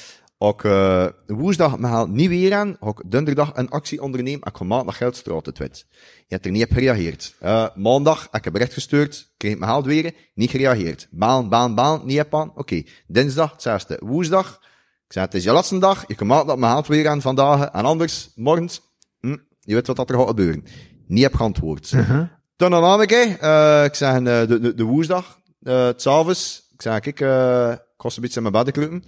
Ook 0.43 0.62
uh, 0.65 1.07
woensdag 1.27 1.79
mijn 1.79 1.93
geld 1.93 2.11
niet 2.11 2.29
weer 2.29 2.55
aan. 2.55 2.77
Ook 2.81 3.03
donderdag 3.07 3.51
een 3.55 3.71
actie 3.71 4.03
ondernemen. 4.03 4.49
Ik 4.49 4.57
ga 4.57 4.65
maandag 4.65 4.97
geld 4.97 5.17
straten 5.17 5.55
twit. 5.55 5.87
Je 6.17 6.35
hebt 6.35 6.45
er 6.45 6.51
niet 6.51 6.65
op 6.65 6.73
gereageerd. 6.73 7.35
Uh, 7.43 7.67
maandag 7.75 8.23
heb 8.23 8.35
ik 8.35 8.47
een 8.47 8.53
bericht 8.53 8.73
gestuurd. 8.73 9.33
Kreeg 9.37 9.59
mijn 9.59 9.71
geld 9.71 9.85
weer. 9.85 10.15
Niet 10.35 10.51
gereageerd. 10.51 11.09
Baan, 11.11 11.49
baan, 11.49 11.75
baan. 11.75 12.01
Niet 12.05 12.21
op 12.21 12.35
aan. 12.35 12.49
Oké. 12.49 12.61
Okay. 12.61 12.87
Dinsdag, 13.07 13.53
hetzelfde. 13.53 13.99
Woensdag. 14.03 14.59
Ik 15.07 15.12
zei, 15.12 15.25
het 15.25 15.35
is 15.35 15.45
je 15.45 15.53
laatste 15.53 15.79
dag. 15.79 16.05
Je 16.07 16.15
kan 16.15 16.27
maandag 16.27 16.57
mijn 16.57 16.73
geld 16.73 16.87
weer 16.87 17.09
aan 17.09 17.21
vandaag. 17.21 17.71
En 17.71 17.85
anders, 17.85 18.31
morgens. 18.35 18.81
Hm, 19.21 19.37
je 19.61 19.75
weet 19.75 19.87
wat 19.87 19.99
er 19.99 20.17
gaat 20.17 20.29
gebeuren. 20.29 20.65
Niet 21.07 21.23
heb 21.23 21.35
geantwoord. 21.35 21.91
Uh 21.93 22.09
-huh. 22.09 22.29
Een 22.57 22.73
andere 22.73 23.07
keer. 23.07 23.39
Uh, 23.43 23.85
ik 23.85 23.95
zei, 23.95 24.25
de, 24.25 24.61
de, 24.61 24.75
de 24.75 24.85
woensdag. 24.85 25.41
Uh, 25.62 25.85
het 25.85 26.03
s'avonds. 26.03 26.69
Ik 26.73 26.77
kijk, 26.77 27.21
uh, 27.21 27.71
ik 27.71 27.83
kost 27.97 28.17
een 28.17 28.23
beetje 28.23 28.41
in 28.41 28.51
mijn 28.51 28.65
bed. 28.65 29.03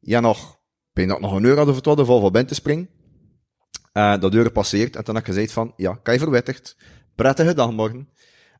Ja, 0.00 0.20
nog 0.20 0.62
ben 0.94 1.08
dat 1.08 1.20
nog 1.20 1.32
een 1.32 1.44
uur 1.44 1.56
hadden 1.56 1.74
vertrouwd 1.74 2.06
voor 2.06 2.20
van 2.20 2.32
ben 2.32 2.46
te 2.46 2.54
springen. 2.54 2.88
Uh, 3.92 4.18
dat 4.20 4.34
uur 4.34 4.50
passeert 4.50 4.96
en 4.96 5.04
toen 5.04 5.14
heb 5.14 5.26
ik 5.26 5.34
gezegd 5.34 5.52
van, 5.52 5.72
ja, 5.76 5.98
kan 6.02 6.14
je 6.14 6.20
verwittigd. 6.20 6.76
Prettige 7.14 7.54
dag 7.54 7.72
morgen. 7.72 8.08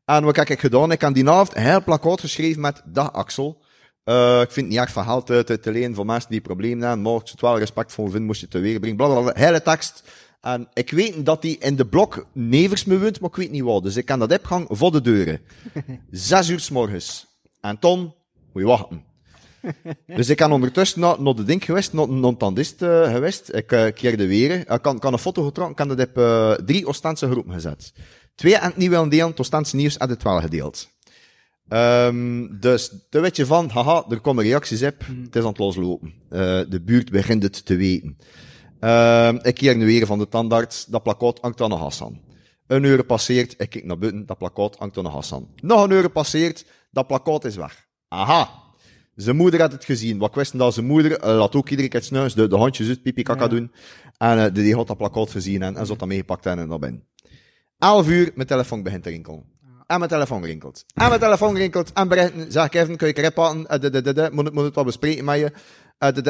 En 0.05 0.23
wat 0.23 0.35
heb 0.35 0.49
ik 0.49 0.59
gedaan? 0.59 0.91
Ik 0.91 1.01
heb 1.01 1.13
die 1.13 1.29
avond 1.29 1.55
een 1.55 1.63
heel 1.63 1.83
plakkaat 1.83 2.19
geschreven 2.19 2.61
met, 2.61 2.81
dag 2.85 3.13
Axel. 3.13 3.63
Uh, 4.05 4.41
ik 4.41 4.51
vind 4.51 4.55
het 4.55 4.65
niet 4.65 4.77
echt 4.77 4.91
geld 4.91 5.25
te, 5.25 5.43
te, 5.43 5.59
te 5.59 5.71
lenen 5.71 5.95
voor 5.95 6.05
mensen 6.05 6.29
die 6.31 6.41
problemen 6.41 6.87
hebben, 6.87 7.01
maar 7.01 7.21
ik 7.21 7.27
het 7.27 7.41
wel 7.41 7.57
respectvol 7.57 8.05
vinden, 8.05 8.25
moest 8.25 8.39
je 8.39 8.45
het 8.45 8.55
te 8.55 8.61
weer 8.61 8.79
brengen. 8.79 8.97
Blablabla, 8.97 9.31
hele 9.35 9.61
tekst. 9.61 10.03
En 10.41 10.67
ik 10.73 10.91
weet 10.91 11.25
dat 11.25 11.41
die 11.41 11.57
in 11.57 11.75
de 11.75 11.85
blok 11.85 12.27
nevers 12.33 12.85
me 12.85 12.99
woont, 12.99 13.19
maar 13.19 13.29
ik 13.29 13.35
weet 13.35 13.51
niet 13.51 13.63
wat. 13.63 13.83
Dus 13.83 13.95
ik 13.95 14.05
kan 14.05 14.19
dat 14.19 14.33
opgang 14.33 14.67
voor 14.69 14.91
de 14.91 15.01
deuren. 15.01 15.41
Zes 16.11 16.49
uur 16.49 16.59
s 16.59 16.69
morgens. 16.69 17.25
En 17.61 17.79
ton, 17.79 17.99
moet 18.53 18.61
je 18.63 18.65
wachten. 18.65 19.05
dus 20.17 20.29
ik 20.29 20.37
kan 20.37 20.51
ondertussen 20.51 20.99
naar, 20.99 21.21
naar 21.21 21.35
de 21.35 21.43
ding 21.43 21.65
geweest, 21.65 21.93
naar, 21.93 22.07
een 22.07 22.37
tandist 22.37 22.81
uh, 22.81 23.13
geweest. 23.13 23.53
Ik 23.53 23.71
uh, 23.71 23.85
keerde 23.93 24.27
weer. 24.27 24.51
Ik 24.51 24.79
kan, 24.81 24.99
kan 24.99 25.13
een 25.13 25.19
foto 25.19 25.43
getrokken, 25.43 25.87
dat 25.87 26.07
op 26.07 26.17
uh, 26.17 26.51
drie 26.51 26.87
Oostense 26.87 27.29
groepen 27.29 27.53
gezet. 27.53 27.93
Twee 28.35 28.55
en 28.55 28.67
het 28.67 28.77
niet 28.77 28.89
willen 28.89 29.09
delen, 29.09 29.27
het 29.27 29.39
Oostense 29.39 29.75
nieuws 29.75 29.99
het 29.99 30.23
wel 30.23 30.41
gedeeld. 30.41 30.93
Um, 31.69 32.59
dus, 32.59 32.91
dan 33.09 33.21
weet 33.21 33.35
je 33.35 33.45
van, 33.45 33.69
haha, 33.69 34.05
er 34.09 34.19
komen 34.19 34.43
reacties 34.43 34.83
op, 34.83 34.95
mm. 35.07 35.23
het 35.23 35.35
is 35.35 35.41
aan 35.41 35.47
het 35.47 35.57
loslopen. 35.57 36.13
de 36.69 36.81
buurt 36.85 37.11
begint 37.11 37.43
het 37.43 37.65
te 37.65 37.75
weten. 37.75 38.17
Um, 38.79 39.39
ik 39.41 39.53
keer 39.53 39.77
nu 39.77 39.85
weer 39.85 40.05
van 40.05 40.19
de 40.19 40.27
tandarts, 40.27 40.85
dat 40.85 41.03
plakkaat 41.03 41.39
hangt 41.41 41.61
aan 41.61 41.69
de 41.69 41.75
Hassan. 41.75 42.19
Een 42.67 42.83
uur 42.83 43.03
passeert, 43.03 43.55
ik 43.57 43.69
kijk 43.69 43.85
naar 43.85 43.97
buiten, 43.97 44.25
dat 44.25 44.37
plakkaat 44.37 44.75
hangt 44.75 44.97
aan 44.97 45.03
de 45.03 45.09
Hassan. 45.09 45.47
Nog 45.61 45.83
een 45.83 45.91
uur 45.91 46.09
passeert, 46.09 46.65
dat 46.91 47.07
plakkaat 47.07 47.45
is 47.45 47.55
weg. 47.55 47.87
Aha, 48.07 48.49
zijn 49.15 49.35
moeder 49.35 49.61
had 49.61 49.71
het 49.71 49.85
gezien. 49.85 50.17
Wat 50.17 50.35
wisten 50.35 50.59
dat 50.59 50.73
zijn 50.73 50.85
moeder, 50.85 51.11
uh, 51.11 51.37
laat 51.37 51.55
ook 51.55 51.69
iedere 51.69 51.87
keer 51.87 52.03
snuis, 52.03 52.33
de, 52.33 52.47
de 52.47 52.55
hondjes 52.55 52.87
uit 52.87 53.01
pipi 53.01 53.23
kaka 53.23 53.43
ja. 53.43 53.49
doen. 53.49 53.71
En 54.17 54.37
uh, 54.37 54.45
die, 54.53 54.75
had 54.75 54.87
dat 54.87 54.97
plakkaat 54.97 55.31
gezien 55.31 55.61
en, 55.61 55.75
en 55.75 55.85
zat 55.85 55.99
dat 55.99 56.07
meegepakt 56.07 56.45
en 56.45 56.67
naar 56.67 56.79
binnen. 56.79 57.03
Elf 57.79 58.07
uur, 58.07 58.31
mijn 58.35 58.47
telefoon 58.47 58.83
begint 58.83 59.03
te 59.03 59.09
rinkelen. 59.09 59.43
En 59.87 59.97
mijn 59.97 60.09
telefoon 60.09 60.45
rinkelt. 60.45 60.85
En 60.93 61.07
mijn 61.07 61.19
telefoon 61.19 61.55
rinkelt. 61.55 61.93
En 61.93 62.07
berichten, 62.07 62.51
zeg 62.51 62.69
Kevin, 62.69 62.97
kun 62.97 63.07
je 63.07 63.31
pakken? 63.31 63.59
Uh, 63.59 63.91
de, 63.91 64.13
de, 64.13 64.29
moet, 64.31 64.53
moet 64.53 64.63
het 64.63 64.75
wel 64.75 64.83
bespreken 64.83 65.25
met 65.25 65.39
je? 65.39 65.51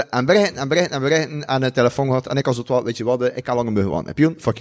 En 0.10 0.26
berichten, 0.26 0.56
en 0.56 0.68
berichten, 0.68 0.96
en 0.96 1.02
berichten. 1.02 1.46
En 1.46 1.62
de 1.62 1.72
telefoon 1.72 2.10
had. 2.10 2.28
En 2.28 2.38
ik 2.38 2.48
als 2.48 2.58
het 2.58 2.68
wat, 2.68 2.84
weet 2.84 2.98
je 2.98 3.04
wat, 3.04 3.24
ik 3.24 3.46
ga 3.46 3.56
langer 3.56 3.72
mee 3.72 3.84
gewoon. 3.84 4.06
Heb 4.06 4.18
je 4.18 4.34
Fuck. 4.38 4.60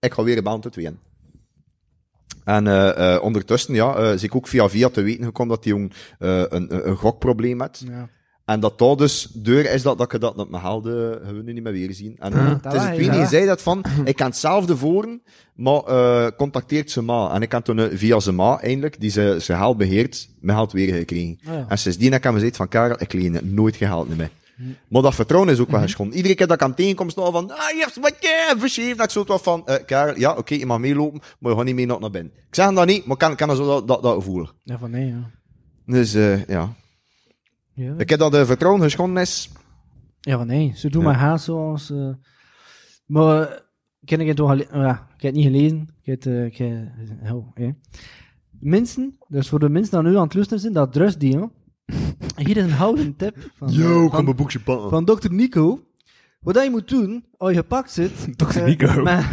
Ik 0.00 0.12
ga 0.12 0.22
weer 0.22 0.36
een 0.36 0.42
baan 0.42 0.60
tot 0.60 0.74
weer. 0.74 0.94
En 2.44 2.66
uh, 2.66 2.90
uh, 2.98 3.18
ondertussen, 3.22 3.74
ja, 3.74 3.98
uh, 4.00 4.18
zie 4.18 4.28
ik 4.28 4.34
ook 4.34 4.48
via 4.48 4.68
via 4.68 4.88
te 4.88 5.02
weten 5.02 5.24
gekomen 5.24 5.54
dat 5.54 5.62
die 5.62 5.72
jong 5.72 5.92
uh, 6.18 6.42
een, 6.48 6.88
een 6.88 6.96
gokprobleem 6.96 7.60
had. 7.60 7.82
Ja. 7.88 8.08
En 8.44 8.60
dat 8.60 8.78
dat 8.78 8.98
dus 8.98 9.28
deur 9.32 9.72
is 9.72 9.82
dat, 9.82 9.98
dat 9.98 10.12
ik 10.12 10.20
dat 10.20 10.36
met 10.36 10.50
mijn 10.50 10.62
helde 10.62 11.20
gewoon 11.24 11.44
niet 11.44 11.62
meer 11.62 11.72
weer 11.72 11.92
zien. 11.92 12.16
En 12.18 12.32
Ja. 12.32 12.38
het 12.38 12.64
is 12.66 12.72
Dat 12.72 12.88
het 12.88 12.96
wie 12.96 13.12
ja. 13.12 13.26
zei 13.26 13.46
dat 13.46 13.62
van, 13.62 13.84
ik 14.04 14.16
kan 14.16 14.26
hetzelfde 14.26 14.76
voeren, 14.76 15.22
maar 15.54 15.82
eh, 15.82 16.26
contacteert 16.36 16.90
ze 16.90 17.02
ma. 17.02 17.34
En 17.34 17.42
ik 17.42 17.52
had 17.52 17.64
toen 17.64 17.78
eh, 17.78 17.86
via 17.98 18.20
zijn 18.20 18.34
ma, 18.34 18.60
eindelijk, 18.60 19.00
die 19.00 19.10
ze, 19.10 19.36
ze 19.40 19.54
geld 19.56 19.76
beheert, 19.76 20.28
mijn 20.40 20.56
geld 20.56 20.72
weer 20.72 20.94
gekregen. 20.94 21.38
Ah, 21.46 21.54
ja. 21.54 21.64
En 21.68 21.78
sindsdien 21.78 22.10
heb 22.10 22.18
ik 22.18 22.24
hem 22.24 22.34
gezegd 22.34 22.56
van, 22.56 22.68
Karel, 22.68 22.96
ik 22.98 23.12
leen 23.12 23.34
het 23.34 23.52
nooit 23.52 23.76
geld 23.76 24.08
niet 24.08 24.18
meer. 24.18 24.30
Maar 24.88 25.02
dat 25.02 25.14
vertrouwen 25.14 25.52
is 25.52 25.58
ook 25.58 25.70
wel 25.70 25.80
geschonden. 25.80 26.16
Iedere 26.16 26.34
keer 26.34 26.46
dat 26.46 26.56
ik 26.56 26.62
hem 26.62 26.74
tegenkom, 26.74 27.10
van, 27.10 27.50
ah, 27.50 27.70
je 27.70 27.80
hebt 27.80 28.00
wat 28.00 28.16
je 28.20 28.54
verschreven. 28.58 28.96
Dat 28.96 29.06
ik 29.06 29.12
zo 29.12 29.24
wat 29.24 29.42
van, 29.42 29.66
eh 29.66 29.84
Karel, 29.86 30.18
ja, 30.18 30.36
oké, 30.36 30.54
je 30.54 30.66
mag 30.66 30.78
meelopen, 30.78 31.20
maar 31.38 31.50
je 31.50 31.56
gaat 31.56 31.66
niet 31.66 31.74
mee 31.74 31.86
naar 31.86 32.10
binnen. 32.10 32.32
Ik 32.48 32.54
zeg 32.54 32.72
dat 32.72 32.86
niet, 32.86 33.04
maar 33.04 33.12
ik 33.12 33.18
kan, 33.18 33.36
kan 33.36 33.50
er 33.50 33.56
zo 33.56 33.66
dat, 33.66 33.88
dat, 33.88 34.02
dat 34.02 34.24
voelen. 34.24 34.50
Ja, 34.62 34.78
van 34.78 34.90
nee, 34.90 35.06
ja. 35.06 35.30
Dus, 35.86 36.14
eh, 36.14 36.44
ja. 36.46 36.72
Ja, 37.74 37.94
Ik 37.98 38.08
heb 38.10 38.18
dat 38.18 38.32
de 38.32 38.46
vertrouwen 38.46 38.82
geschonden 38.82 39.22
is. 39.22 39.50
ja 40.20 40.36
van 40.36 40.46
nee. 40.46 40.72
Ze 40.76 40.90
doen 40.90 41.02
Ja. 41.02 41.08
maar 41.08 41.18
haast 41.18 41.44
zoals... 41.44 41.90
eh 41.90 42.08
maar, 43.06 43.42
eh, 43.42 43.58
ken 44.04 44.20
ik 44.20 44.26
het 44.26 44.36
toch. 44.36 44.56
Ja, 44.72 44.90
ik 45.16 45.22
heb 45.22 45.34
het 45.34 45.34
niet 45.34 45.44
gelezen. 45.44 45.94
Ik 46.02 46.06
heb 46.06 46.22
het... 46.24 46.26
eh, 46.26 46.44
ik 46.44 46.56
heb, 46.56 47.32
oh, 47.32 47.50
hè. 47.54 47.70
Mensen, 48.60 49.18
dus 49.28 49.48
voor 49.48 49.58
de 49.58 49.68
mensen 49.68 50.02
die 50.02 50.10
nu 50.10 50.16
aan 50.16 50.22
het 50.24 50.34
luisteren 50.34 50.60
zijn, 50.62 50.72
dat 50.72 50.92
drusdeal. 50.92 51.52
Hier 52.44 52.56
is 52.56 52.62
een 52.62 52.70
houden 52.70 53.16
tip 53.16 53.36
van, 53.58 53.68
eh, 53.68 54.10
van, 54.10 54.34
boekje 54.36 54.60
pakken. 54.60 54.90
van 54.90 55.04
dokter 55.04 55.32
Nico. 55.32 55.84
Wat 56.40 56.62
je 56.62 56.70
moet 56.70 56.88
doen, 56.88 57.24
als 57.36 57.50
je 57.50 57.56
gepakt 57.56 57.90
zit... 57.90 58.10
Dr. 58.38 58.58
eh, 58.58 58.64
Nico. 58.64 59.02
met- 59.02 59.24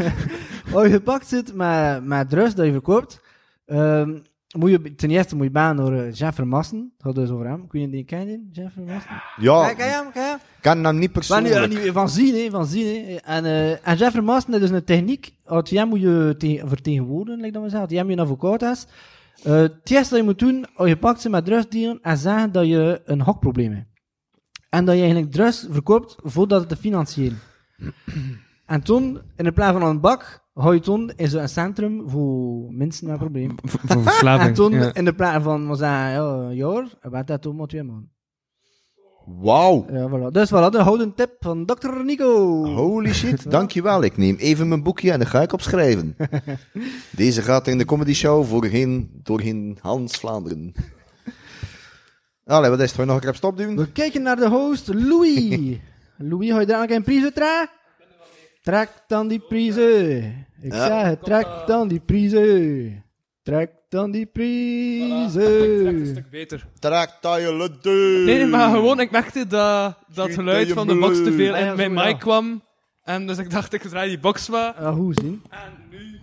Als 0.74 0.84
je 0.86 0.92
gepakt 0.92 1.28
zit 1.28 1.54
met, 1.56 2.06
met 2.06 2.30
drus 2.30 2.56
dat 2.56 2.66
je 2.66 2.72
verkoopt, 2.72 3.22
ehm, 3.66 4.18
moet 4.58 4.70
je 4.70 4.96
ten 4.96 5.10
eerste 5.10 5.36
moet 5.36 5.46
je 5.46 5.52
baan 5.52 5.76
door 5.78 5.94
eh, 5.94 6.14
Jeff 6.14 6.36
Vermassen. 6.36 6.94
Dat 6.98 7.06
gaat 7.08 7.16
dus 7.26 7.30
over 7.30 7.48
hem. 7.48 7.68
Kun 7.68 7.82
je 7.82 7.90
die 7.90 8.04
kennen, 8.04 8.50
Jeff 8.52 8.74
Vermassen? 8.74 9.22
Ja, 9.38 9.68
Ken 9.68 9.76
ken 9.76 9.86
je 9.86 9.92
hem? 9.92 10.12
Ken 10.12 10.22
je 10.24 10.28
hem? 10.30 10.40
kan 10.62 10.84
hem 10.84 10.98
niet 11.00 11.30
Maar 11.30 11.42
niet, 11.42 11.52
persoonlijk. 11.52 11.84
niet- 11.84 11.94
van 11.94 12.10
zien, 12.10 12.36
hè, 12.44 12.50
van 12.50 12.66
zien. 12.66 13.06
Hè. 13.06 13.16
En, 13.16 13.46
eh 13.46 13.88
en 13.88 13.98
Jeff 13.98 14.12
Vermassen 14.12 14.54
is 14.54 14.60
dus 14.60 14.70
een 14.70 14.84
techniek. 14.84 15.34
Jij 15.64 15.86
moet 15.86 16.02
je 16.02 16.36
te- 16.38 16.62
vertegenwoordigen, 16.66 17.40
like 17.42 17.54
dat 17.54 17.64
we 17.64 17.70
zeggen. 17.70 17.90
Jij 17.90 18.04
moet 18.04 18.12
je 18.14 18.18
een 18.18 18.24
advocaat 18.30 18.62
is. 18.62 18.86
Eh, 19.44 19.54
het 19.54 19.92
eerste 19.92 20.10
dat 20.10 20.20
je 20.20 20.24
moet 20.24 20.40
doen, 20.40 20.66
als 20.76 20.88
je 20.88 20.98
pakt 20.98 21.22
ze 21.22 21.30
met 21.30 21.46
drusdieren 21.46 22.00
en 22.02 22.18
zeggen 22.18 22.52
dat 22.52 22.68
je 22.68 23.02
een 23.06 23.22
hokprobleem 23.22 23.74
hebt. 23.74 23.90
En 24.70 24.86
dat 24.86 24.96
je 24.96 25.02
eigenlijk 25.02 25.32
drus 25.32 25.68
verkoopt 25.70 26.16
voordat 26.24 26.60
het 26.60 26.70
te 26.70 26.76
financieren. 26.76 27.40
en 28.66 28.82
toen, 28.82 29.22
in 29.36 29.44
de 29.44 29.52
plaats 29.52 29.80
van 29.80 29.90
een 29.90 30.00
bak, 30.00 30.42
ga 30.54 30.72
je 30.72 30.80
toen 30.80 31.12
in 31.16 31.28
zo'n 31.28 31.48
centrum 31.48 32.10
voor 32.10 32.74
mensen 32.74 33.08
met 33.08 33.18
problemen. 33.18 33.56
Voor 33.64 33.80
voor 33.84 34.04
verslaving. 34.04 34.48
En 34.50 34.54
toen, 34.54 34.72
ja. 34.72 34.94
in 34.94 35.06
de 35.06 35.14
plaats 35.14 35.44
van, 35.44 35.70
we 35.70 35.76
zeggen, 35.76 36.00
ja, 36.00 36.52
jaar, 36.52 36.88
werd 37.02 37.28
dat 37.28 37.42
toen 37.42 37.56
maar 37.56 37.68
twee 37.68 37.84
maanden. 37.84 38.12
Wauw. 39.40 39.86
Ja, 39.92 40.08
voilà. 40.10 40.32
Dus 40.32 40.50
voilà, 40.50 40.70
de 40.72 40.82
houden 40.82 41.14
tip 41.16 41.36
van 41.40 41.66
Dr. 41.66 42.04
Nico. 42.04 42.64
Holy 42.66 43.14
shit, 43.14 43.52
dankjewel. 43.52 44.04
Ik 44.04 44.18
neem 44.18 44.36
even 44.36 44.68
mijn 44.68 44.84
boekje 44.84 45.12
en 45.12 45.20
dan 45.20 45.28
ga 45.28 45.42
ik 45.42 45.54
opschrijven. 45.54 46.16
Deze 47.16 47.42
gaat 47.42 47.68
in 47.68 47.78
de 47.78 47.86
comedy 47.86 48.14
show 48.14 48.46
voorheen, 48.46 49.10
doorheen 49.24 49.78
Hans 49.82 50.16
Vlaanderen. 50.18 50.74
Allee, 52.46 52.70
wat 52.70 52.80
is 52.80 52.86
het? 52.86 52.96
Ga 52.96 53.02
je 53.02 53.08
nog 53.08 53.16
een 53.16 53.22
keer 53.22 53.30
op 53.30 53.36
stop 53.36 53.58
doen? 53.58 53.76
We 53.76 53.92
kijken 53.92 54.22
naar 54.22 54.36
de 54.36 54.50
host, 54.50 54.88
Louis. 54.94 55.78
Louis, 56.18 56.50
ga 56.52 56.60
je 56.60 56.66
daar 56.66 56.90
een 56.90 57.04
prijzen 57.04 57.34
trekken? 57.34 57.70
Trek 58.62 58.90
dan 59.08 59.28
die 59.28 59.40
prijzen. 59.40 60.18
Ik 60.62 60.74
Ja. 60.74 60.88
zeg 60.88 61.04
het, 61.08 61.24
trek 61.24 61.48
dan 61.66 61.88
die 61.88 62.00
prijzen. 62.00 63.04
Trek 63.44 63.72
dan 63.92 64.12
die 64.12 64.26
prijzen. 64.26 66.26
beter. 66.32 66.68
Trek 66.80 67.10
dat 67.22 67.40
je 67.40 67.56
lutte. 67.56 67.90
Nee, 68.26 68.38
nee, 68.38 68.46
maar 68.46 68.70
gewoon, 68.70 69.00
ik 69.00 69.12
merkte 69.12 69.48
dat 69.48 69.98
dat 70.14 70.34
geluid 70.34 70.72
van 70.72 70.88
de 70.88 70.96
box 70.96 71.18
te 71.18 71.34
veel 71.34 71.54
Ah, 71.54 71.60
ja, 71.60 71.70
in 71.70 71.76
mijn 71.76 71.94
mic 71.94 72.20
kwam. 72.20 72.64
En 73.04 73.28
dus 73.28 73.38
ik 73.38 73.50
dacht, 73.52 73.74
ik 73.74 73.82
draai 73.82 74.10
die 74.10 74.20
box 74.20 74.50
maar. 74.50 74.76
Ja, 74.82 74.94
hoe 74.94 75.14
zien? 75.22 75.44
En 75.50 75.74
nu 75.90 76.20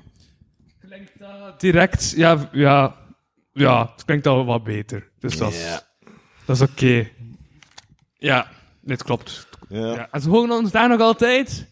klinkt 0.81 1.13
dat 1.19 1.61
direct, 1.61 2.13
ja, 2.17 2.49
ja, 2.53 2.95
ja, 3.53 3.91
het 3.95 4.05
klinkt 4.05 4.27
al 4.27 4.45
wat 4.45 4.65
beter. 4.65 5.09
Dus 5.19 5.37
dat 5.37 5.53
is, 5.53 5.63
Ja. 5.63 5.81
dat 6.45 6.57
is 6.57 6.63
oké. 6.63 7.09
Ja, 8.19 8.49
dit 8.81 9.03
klopt. 9.03 9.47
Ja. 9.69 9.95
Ja. 9.95 10.09
En 10.11 10.21
ze 10.21 10.29
horen 10.29 10.51
ons 10.51 10.71
daar 10.71 10.89
nog 10.89 11.01
altijd. 11.01 11.67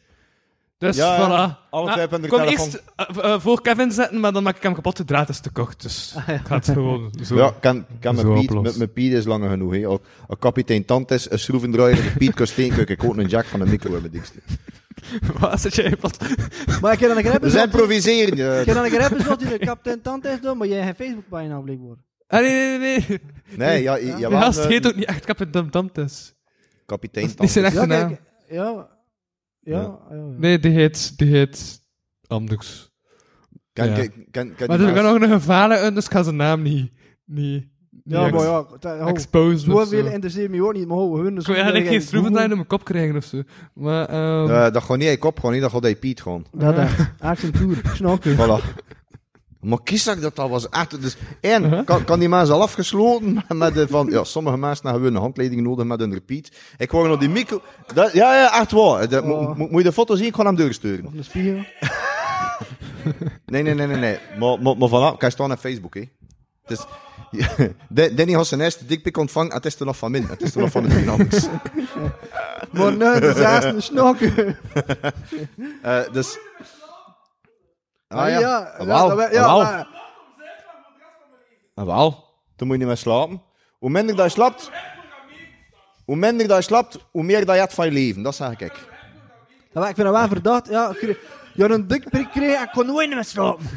Dus 0.78 0.96
Ja, 0.96 1.16
voilà. 1.18 1.70
alle 1.70 1.84
Nou, 1.84 1.96
twee 1.96 2.06
hebben 2.08 2.28
kon 2.28 2.38
telefoon. 2.38 2.64
eerst 2.64 2.82
eh, 2.96 3.32
eh, 3.32 3.40
voor 3.40 3.62
Kevin 3.62 3.92
zetten, 3.92 4.20
maar 4.20 4.32
dan 4.32 4.42
maak 4.42 4.56
ik 4.56 4.62
hem 4.62 4.74
kapot. 4.74 4.96
De 4.96 5.04
draad 5.04 5.28
is 5.28 5.40
te 5.40 5.50
kort, 5.50 5.82
dus 5.82 6.14
ik 6.26 6.40
ga 6.46 6.54
het 6.54 6.64
gewoon 6.68 7.12
zo. 7.24 7.36
Ja, 7.36 7.52
kan, 7.60 7.84
kan 8.00 8.16
Zo 8.16 8.32
mijn 8.32 8.46
Piet, 8.46 8.60
met 8.62 8.76
mijn 8.76 8.92
Piet 8.92 9.12
is 9.12 9.24
langer 9.24 9.50
genoeg. 9.50 9.72
Hè. 9.74 9.86
Al- 9.86 10.00
Al 10.28 10.36
kapitein 10.36 10.84
Tantes, 10.84 11.30
een 11.30 11.38
schroevendraaier, 11.38 11.96
de 12.02 12.12
Piet 12.18 12.34
Kosteenkuk, 12.34 12.88
ik 12.88 13.04
ook 13.04 13.16
een 13.16 13.26
jack 13.26 13.44
van 13.44 13.60
een 13.60 13.68
micro 13.68 14.00
dikste. 14.10 14.38
Wat 15.38 15.60
zit 15.60 15.74
jij 15.74 15.94
wat? 16.00 16.16
Maar 16.80 16.92
ik 16.92 16.98
heb 17.00 17.08
dan 17.08 17.18
een 17.18 17.24
grap 17.24 17.42
Dus 17.42 17.54
improviseren. 17.54 18.36
ja. 18.36 18.54
Ik 18.58 18.66
heb 18.66 18.74
dan 18.74 18.84
een 18.84 18.90
grap 18.90 19.20
zoals 19.20 19.38
die 19.38 19.48
de 19.48 19.58
kapitein 19.58 20.02
tand 20.02 20.24
is 20.24 20.40
doen, 20.40 20.56
maar 20.56 20.66
jij 20.68 20.80
hebt 20.80 20.96
Facebookpagina 20.96 21.58
blijkbaar. 21.60 21.96
Ah, 22.28 22.40
nee, 22.40 22.50
nee, 22.52 22.78
nee. 22.78 23.04
nee. 23.08 23.20
Nee, 23.56 23.82
ja, 23.82 23.96
ja, 23.96 24.40
gast 24.40 24.58
eh, 24.58 24.66
heet 24.66 24.86
ook 24.86 24.94
niet 24.94 25.04
echt 25.04 25.24
Kapitein 25.24 25.70
Tamtes. 25.70 26.34
kapitein 26.86 27.28
zijn 27.28 27.72
Tantes. 27.72 27.86
naam. 27.86 28.08
kijk. 28.08 28.20
Ja. 28.48 28.86
Ja. 29.74 29.80
ja. 29.80 30.16
ja. 30.16 30.16
Nee, 30.36 30.58
die 30.58 30.70
heet, 30.70 31.18
die 31.18 31.28
heet 31.32 31.80
anders. 32.26 32.90
Kan, 33.72 33.86
Ja. 33.86 33.94
kan, 33.94 34.06
kan, 34.30 34.54
kan 34.54 34.66
Maar 34.66 34.80
er 34.80 35.12
ook 35.12 35.18
nog 35.18 35.30
een 35.30 35.40
vader 35.40 35.84
in, 35.84 35.94
dus 35.94 36.04
ik 36.04 36.10
ga 36.12 36.22
zijn 36.22 36.36
naam 36.36 36.62
niet, 36.62 36.92
niet, 37.24 37.68
Ja, 38.04 38.24
niet 38.24 38.34
maar 38.34 38.42
ja, 38.80 39.06
exposen 39.06 39.72
of 39.72 39.80
zoveel 39.82 40.04
zo. 40.04 40.10
interesseert 40.10 40.50
me 40.50 40.62
ook 40.64 40.72
niet, 40.74 40.86
maar 40.88 40.96
ho, 40.96 41.16
hun 41.16 41.36
Ik 41.38 41.46
wil 41.46 41.54
eigenlijk 41.56 41.86
geen 41.86 42.02
schroevendraaier 42.02 42.50
in 42.50 42.56
mijn 42.56 42.68
kop 42.68 42.84
krijgen 42.84 43.16
of 43.16 43.24
zo. 43.24 43.42
Maar, 43.74 44.08
ehm 44.08 44.50
Eh, 44.50 44.72
dat 44.72 44.82
gaat 44.82 44.96
niet 44.96 45.04
in 45.06 45.10
je 45.10 45.18
kop, 45.18 45.36
gewoon 45.36 45.52
niet, 45.52 45.62
dat 45.62 45.70
gaat 45.70 45.82
in 45.84 45.88
je 45.88 45.96
Piet 45.96 46.20
gewoon. 46.22 46.46
Dat 46.52 46.78
echt. 46.78 47.10
Action 47.18 47.50
Tour, 47.50 47.80
snakken. 47.94 48.36
Voilà. 48.36 48.64
Maar 49.66 49.78
kies 49.82 50.04
dat 50.04 50.20
dat 50.20 50.36
dat 50.36 50.48
was 50.48 50.68
echt. 50.68 51.02
Dus, 51.02 51.16
en 51.40 51.64
Uh-huh. 51.64 51.84
kan, 51.84 52.04
kan 52.04 52.18
die 52.18 52.28
mensen 52.28 52.54
al 52.54 52.62
afgesloten 52.62 53.44
met 53.54 53.74
de 53.74 53.88
van. 53.88 54.06
Ja, 54.10 54.24
sommige 54.24 54.56
mensen 54.56 54.90
hebben 54.90 55.14
een 55.14 55.20
handleiding 55.20 55.62
nodig 55.62 55.84
met 55.86 56.00
een 56.00 56.12
repeat. 56.12 56.48
Ik 56.76 56.90
hoor 56.90 57.08
nog 57.08 57.18
die 57.18 57.28
micro. 57.28 57.60
Dat, 57.94 58.12
ja, 58.12 58.34
ja, 58.36 58.60
echt 58.60 58.70
waar. 58.72 59.08
Dat, 59.08 59.24
mo- 59.24 59.34
Oh. 59.34 59.56
mo- 59.56 59.66
moet 59.70 59.82
je 59.82 59.88
de 59.88 59.92
foto 59.92 60.14
zien? 60.16 60.26
Ik 60.26 60.34
ga 60.34 60.44
hem 60.44 60.56
doorsturen. 60.56 61.06
Of 61.06 61.12
een 61.14 61.24
spiegel. 61.24 61.64
Nee, 63.46 63.62
nee, 63.62 63.74
nee, 63.74 63.86
nee. 63.86 63.96
nee. 63.96 64.18
Maar, 64.38 64.60
maar, 64.62 64.76
maar 64.76 64.88
voilà, 64.88 65.18
je 65.18 65.30
staan 65.30 65.52
op 65.52 65.58
Facebook, 65.58 65.94
hè? 65.94 66.08
Dus, 66.66 66.84
De- 67.88 68.14
Danny 68.14 68.32
had 68.32 68.46
zijn 68.46 68.60
eerste 68.60 68.86
dikpik 68.86 69.16
ontvangen. 69.16 69.52
Het 69.52 69.64
is 69.66 69.80
er 69.80 69.86
nog 69.86 69.96
van 69.96 70.10
min. 70.10 70.26
Het 70.26 70.42
is 70.42 70.54
er 70.54 70.60
nog 70.60 70.70
van 70.70 70.82
de 70.82 70.90
financiën. 70.90 71.50
Maar 72.70 72.96
nee, 72.96 73.20
de 73.20 73.32
zesde 73.36 73.80
snakken. 73.80 74.56
Eh, 75.82 75.98
dus. 76.12 76.38
Ah 78.08 78.18
Ah, 78.18 78.28
ja. 78.30 78.38
ja, 78.40 78.56
Ah, 78.58 78.78
ja, 78.78 78.84
wel. 78.86 79.08
dat 79.08 79.16
we- 79.16 79.24
Ah, 79.26 79.32
ja, 79.32 79.44
wel. 79.46 79.62
maar- 79.62 79.86
Ah, 81.74 81.84
wel. 81.86 82.24
Dan 82.56 82.66
moet 82.66 82.76
je 82.76 82.82
niet 82.82 82.86
meer 82.92 82.96
slapen. 82.96 83.42
Hoe 83.78 83.90
minder 83.90 84.16
dat 84.16 84.24
je 84.24 84.30
slaapt, 84.30 84.70
hoe 86.04 86.16
minder 86.16 86.48
dat 86.48 86.56
je 86.56 86.62
slaapt, 86.62 86.98
hoe 87.10 87.22
meer 87.22 87.44
dat 87.46 87.54
je 87.54 87.60
hebt 87.60 87.74
van 87.74 87.84
je 87.86 87.92
leven. 87.92 88.22
Dat 88.22 88.34
zeg 88.34 88.50
ik. 88.50 88.60
Ja, 89.72 89.80
maar 89.80 89.88
ik 89.88 89.94
vind 89.94 90.06
dat 90.08 90.16
wel 90.16 90.28
verdacht. 90.28 90.68
Ja, 90.68 90.88
ik 90.90 90.96
kreeg- 90.96 91.18
je 91.54 91.62
had 91.62 91.70
een 91.70 91.86
dik 91.86 92.10
prik 92.10 92.30
kreeg 92.30 92.56
en 92.56 92.62
ik 92.62 92.70
kon 92.72 92.86
nooit 92.86 93.08
meer 93.14 93.24
slapen. 93.24 93.68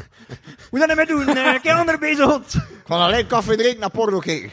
Moet 0.70 0.80
dat 0.80 0.88
niet 0.88 0.96
meer 0.96 1.06
doen? 1.06 1.28
eh, 1.36 1.54
Ik 1.54 1.62
heb 1.62 1.76
ander 1.76 1.98
bezig. 1.98 2.24
hond. 2.24 2.54
Ik 2.54 2.82
ga 2.86 2.94
alleen 3.04 3.26
koffie 3.26 3.56
drinken 3.56 3.80
naar 3.80 3.90
porno 3.90 4.18
kijken. 4.18 4.50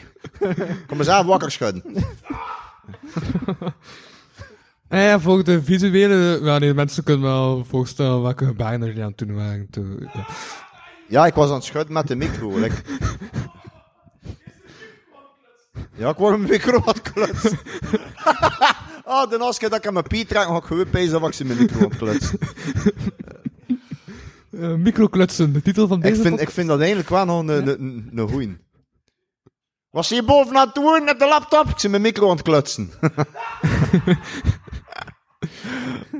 Kom 0.86 0.96
mezelf 0.96 1.26
wakker 1.26 1.50
schudden. 1.50 1.82
Eh, 4.88 5.02
ja, 5.02 5.20
voor 5.20 5.44
de 5.44 5.62
visuele... 5.62 6.40
Ja, 6.42 6.58
nee, 6.58 6.74
mensen 6.74 7.04
kunnen 7.04 7.24
wel 7.24 7.64
voorstellen 7.64 8.22
welke 8.22 8.44
gebaren 8.44 8.82
er 8.82 9.02
aan 9.02 9.08
het 9.08 9.18
doen 9.18 9.34
waren. 9.34 9.66
Toen, 9.70 10.08
ja. 10.14 10.26
Ja, 11.08 11.26
ik 11.26 11.34
was 11.34 11.48
aan 11.48 11.54
het 11.54 11.64
schudden 11.64 11.92
met 11.92 12.08
de 12.08 12.16
micro. 12.16 12.58
like. 12.58 12.82
Ja, 15.94 16.10
ik 16.10 16.16
word 16.16 16.38
mijn 16.38 16.50
micro 16.50 16.82
aan 16.84 17.02
klutsen. 17.02 17.58
Ah, 19.04 19.30
de 19.30 19.38
als 19.38 19.58
ik 19.58 19.70
dat 19.70 19.78
ik 19.78 19.86
aan 19.86 19.92
mijn 19.92 20.06
piet 20.06 20.28
trek, 20.28 20.42
ga 20.42 20.56
ik 20.56 20.64
gewoon 20.64 20.90
pezen 20.90 21.20
dat 21.20 21.28
ik 21.28 21.34
ze 21.34 21.44
mijn 21.44 21.58
micro 21.58 21.78
aan 21.78 21.88
het 21.88 21.96
klutsen. 21.96 22.38
Eh, 24.50 24.74
microklutsen, 24.74 25.52
de 25.52 25.62
titel 25.62 25.86
van 25.88 25.96
Ik 25.96 26.02
deze 26.02 26.22
vind, 26.22 26.40
ik 26.40 26.50
vind 26.50 26.68
dat 26.68 26.78
eigenlijk 26.78 27.08
wel 27.08 27.24
nog 27.24 27.40
een, 27.40 27.48
een, 27.48 27.68
een, 27.68 28.10
een 28.14 28.28
goeie. 28.28 28.56
Was 29.90 30.08
hier 30.08 30.24
bovenaan 30.24 30.66
het 30.66 30.74
doen 30.74 31.04
met 31.04 31.18
de 31.18 31.26
laptop? 31.26 31.68
Ik 31.68 31.78
zit 31.78 31.90
mijn 31.90 32.02
micro 32.02 32.30
aan 32.30 32.36
het 32.36 32.42
klutsen. 32.42 32.90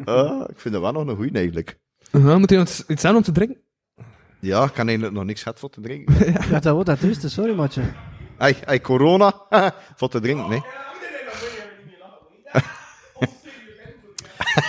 Ah, 0.04 0.44
ik 0.48 0.60
vind 0.60 0.74
dat 0.74 0.82
wel 0.82 0.92
nog 0.92 1.06
een 1.06 1.16
goeie 1.16 1.32
eigenlijk. 1.32 1.78
Uh, 2.12 2.36
moet 2.36 2.50
je 2.50 2.60
iets 2.60 2.86
iets 2.86 3.04
aan 3.04 3.16
om 3.16 3.22
te 3.22 3.32
drinken? 3.32 3.60
Ja, 4.40 4.64
ik 4.64 4.72
kan 4.72 4.86
eigenlijk 4.86 5.16
nog 5.16 5.24
niks 5.24 5.42
gehad 5.42 5.58
voor 5.58 5.70
te 5.70 5.80
drinken. 5.80 6.14
Ja, 6.50 6.60
dat 6.60 6.72
wordt 6.72 6.86
dat 6.86 6.98
trieste. 6.98 7.28
Sorry, 7.28 7.54
matje. 7.54 7.82
Hey, 8.38 8.56
hey, 8.64 8.80
corona. 8.80 9.32
voor 9.96 10.08
te 10.08 10.20
drinken, 10.20 10.48
nee. 10.48 10.62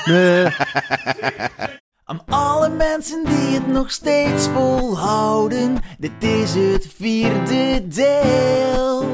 Nee. 0.05 0.45
Aan 2.09 2.21
alle 2.25 2.69
mensen 2.69 3.25
die 3.25 3.53
het 3.53 3.67
nog 3.67 3.91
steeds 3.91 4.47
volhouden, 4.47 5.77
dit 5.97 6.23
is 6.23 6.53
het 6.53 6.87
vierde 6.95 7.87
deel. 7.87 9.05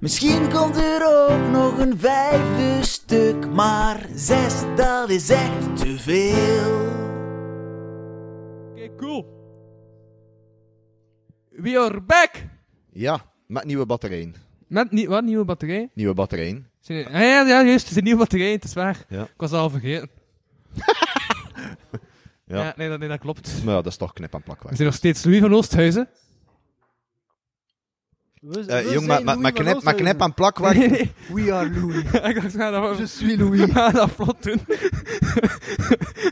Misschien 0.00 0.52
komt 0.52 0.76
er 0.76 1.06
ook 1.28 1.50
nog 1.52 1.78
een 1.78 1.98
vijfde 1.98 2.78
stuk, 2.86 3.50
maar 3.50 4.06
zes, 4.14 4.54
dat 4.76 5.10
is 5.10 5.30
echt 5.30 5.76
te 5.76 5.98
veel. 5.98 6.86
Oké, 8.72 8.94
cool. 8.96 9.26
We 11.50 11.78
are 11.78 12.00
back! 12.00 12.30
Ja, 12.92 13.20
met 13.46 13.64
nieuwe 13.64 13.86
batterijen. 13.86 14.34
Met 14.66 14.90
nie 14.90 15.08
wat, 15.08 15.24
nieuwe 15.24 15.44
batterij? 15.44 15.88
Nieuwe 15.94 16.14
batterijen. 16.14 16.66
Zijn- 16.80 17.06
Ah, 17.06 17.12
ja, 17.12 17.46
ja, 17.46 17.62
juist, 17.64 17.80
het 17.82 17.90
is 17.90 17.96
een 17.96 18.02
nieuwe 18.04 18.18
batterij, 18.18 18.52
het 18.52 18.64
is 18.64 18.74
waar. 18.74 19.04
Ja. 19.08 19.22
Ik 19.22 19.28
was 19.36 19.52
al 19.52 19.70
vergeten. 19.70 20.08
Ja. 22.50 22.62
ja. 22.62 22.72
nee, 22.76 22.88
dat, 22.88 22.98
nee, 22.98 23.08
dat 23.08 23.18
klopt. 23.18 23.64
Maar 23.64 23.74
ja, 23.74 23.82
dat 23.82 23.92
is 23.92 23.98
toch 23.98 24.12
knip 24.12 24.34
en 24.34 24.42
plakwerk. 24.42 24.70
We 24.70 24.76
zijn 24.76 24.88
nog 24.88 24.96
steeds 24.96 25.24
Louis 25.24 25.40
van 25.40 25.54
Oosthuizen. 25.54 26.08
We- 28.40 28.60
Eh, 28.60 28.66
we 28.84 28.90
jong, 28.92 28.94
zijn 28.94 29.06
maar, 29.06 29.24
maar, 29.24 29.38
maar 29.38 29.52
knip, 29.52 29.82
maar 29.82 29.94
knip 29.94 30.20
en 30.20 30.34
plakwerk. 30.34 30.76
Nee, 30.76 30.88
nee. 30.96 31.12
We 31.44 31.52
are 31.52 31.70
Louis. 31.70 31.96
ik 32.28 32.34
dacht, 32.42 32.54
ga 32.54 32.70
dat, 32.70 32.98
Je 32.98 33.06
suis 33.06 33.36
Louis. 33.38 33.70
ga 33.72 33.90
dat 33.90 34.10
vlot 34.10 34.42
doen. 34.42 34.60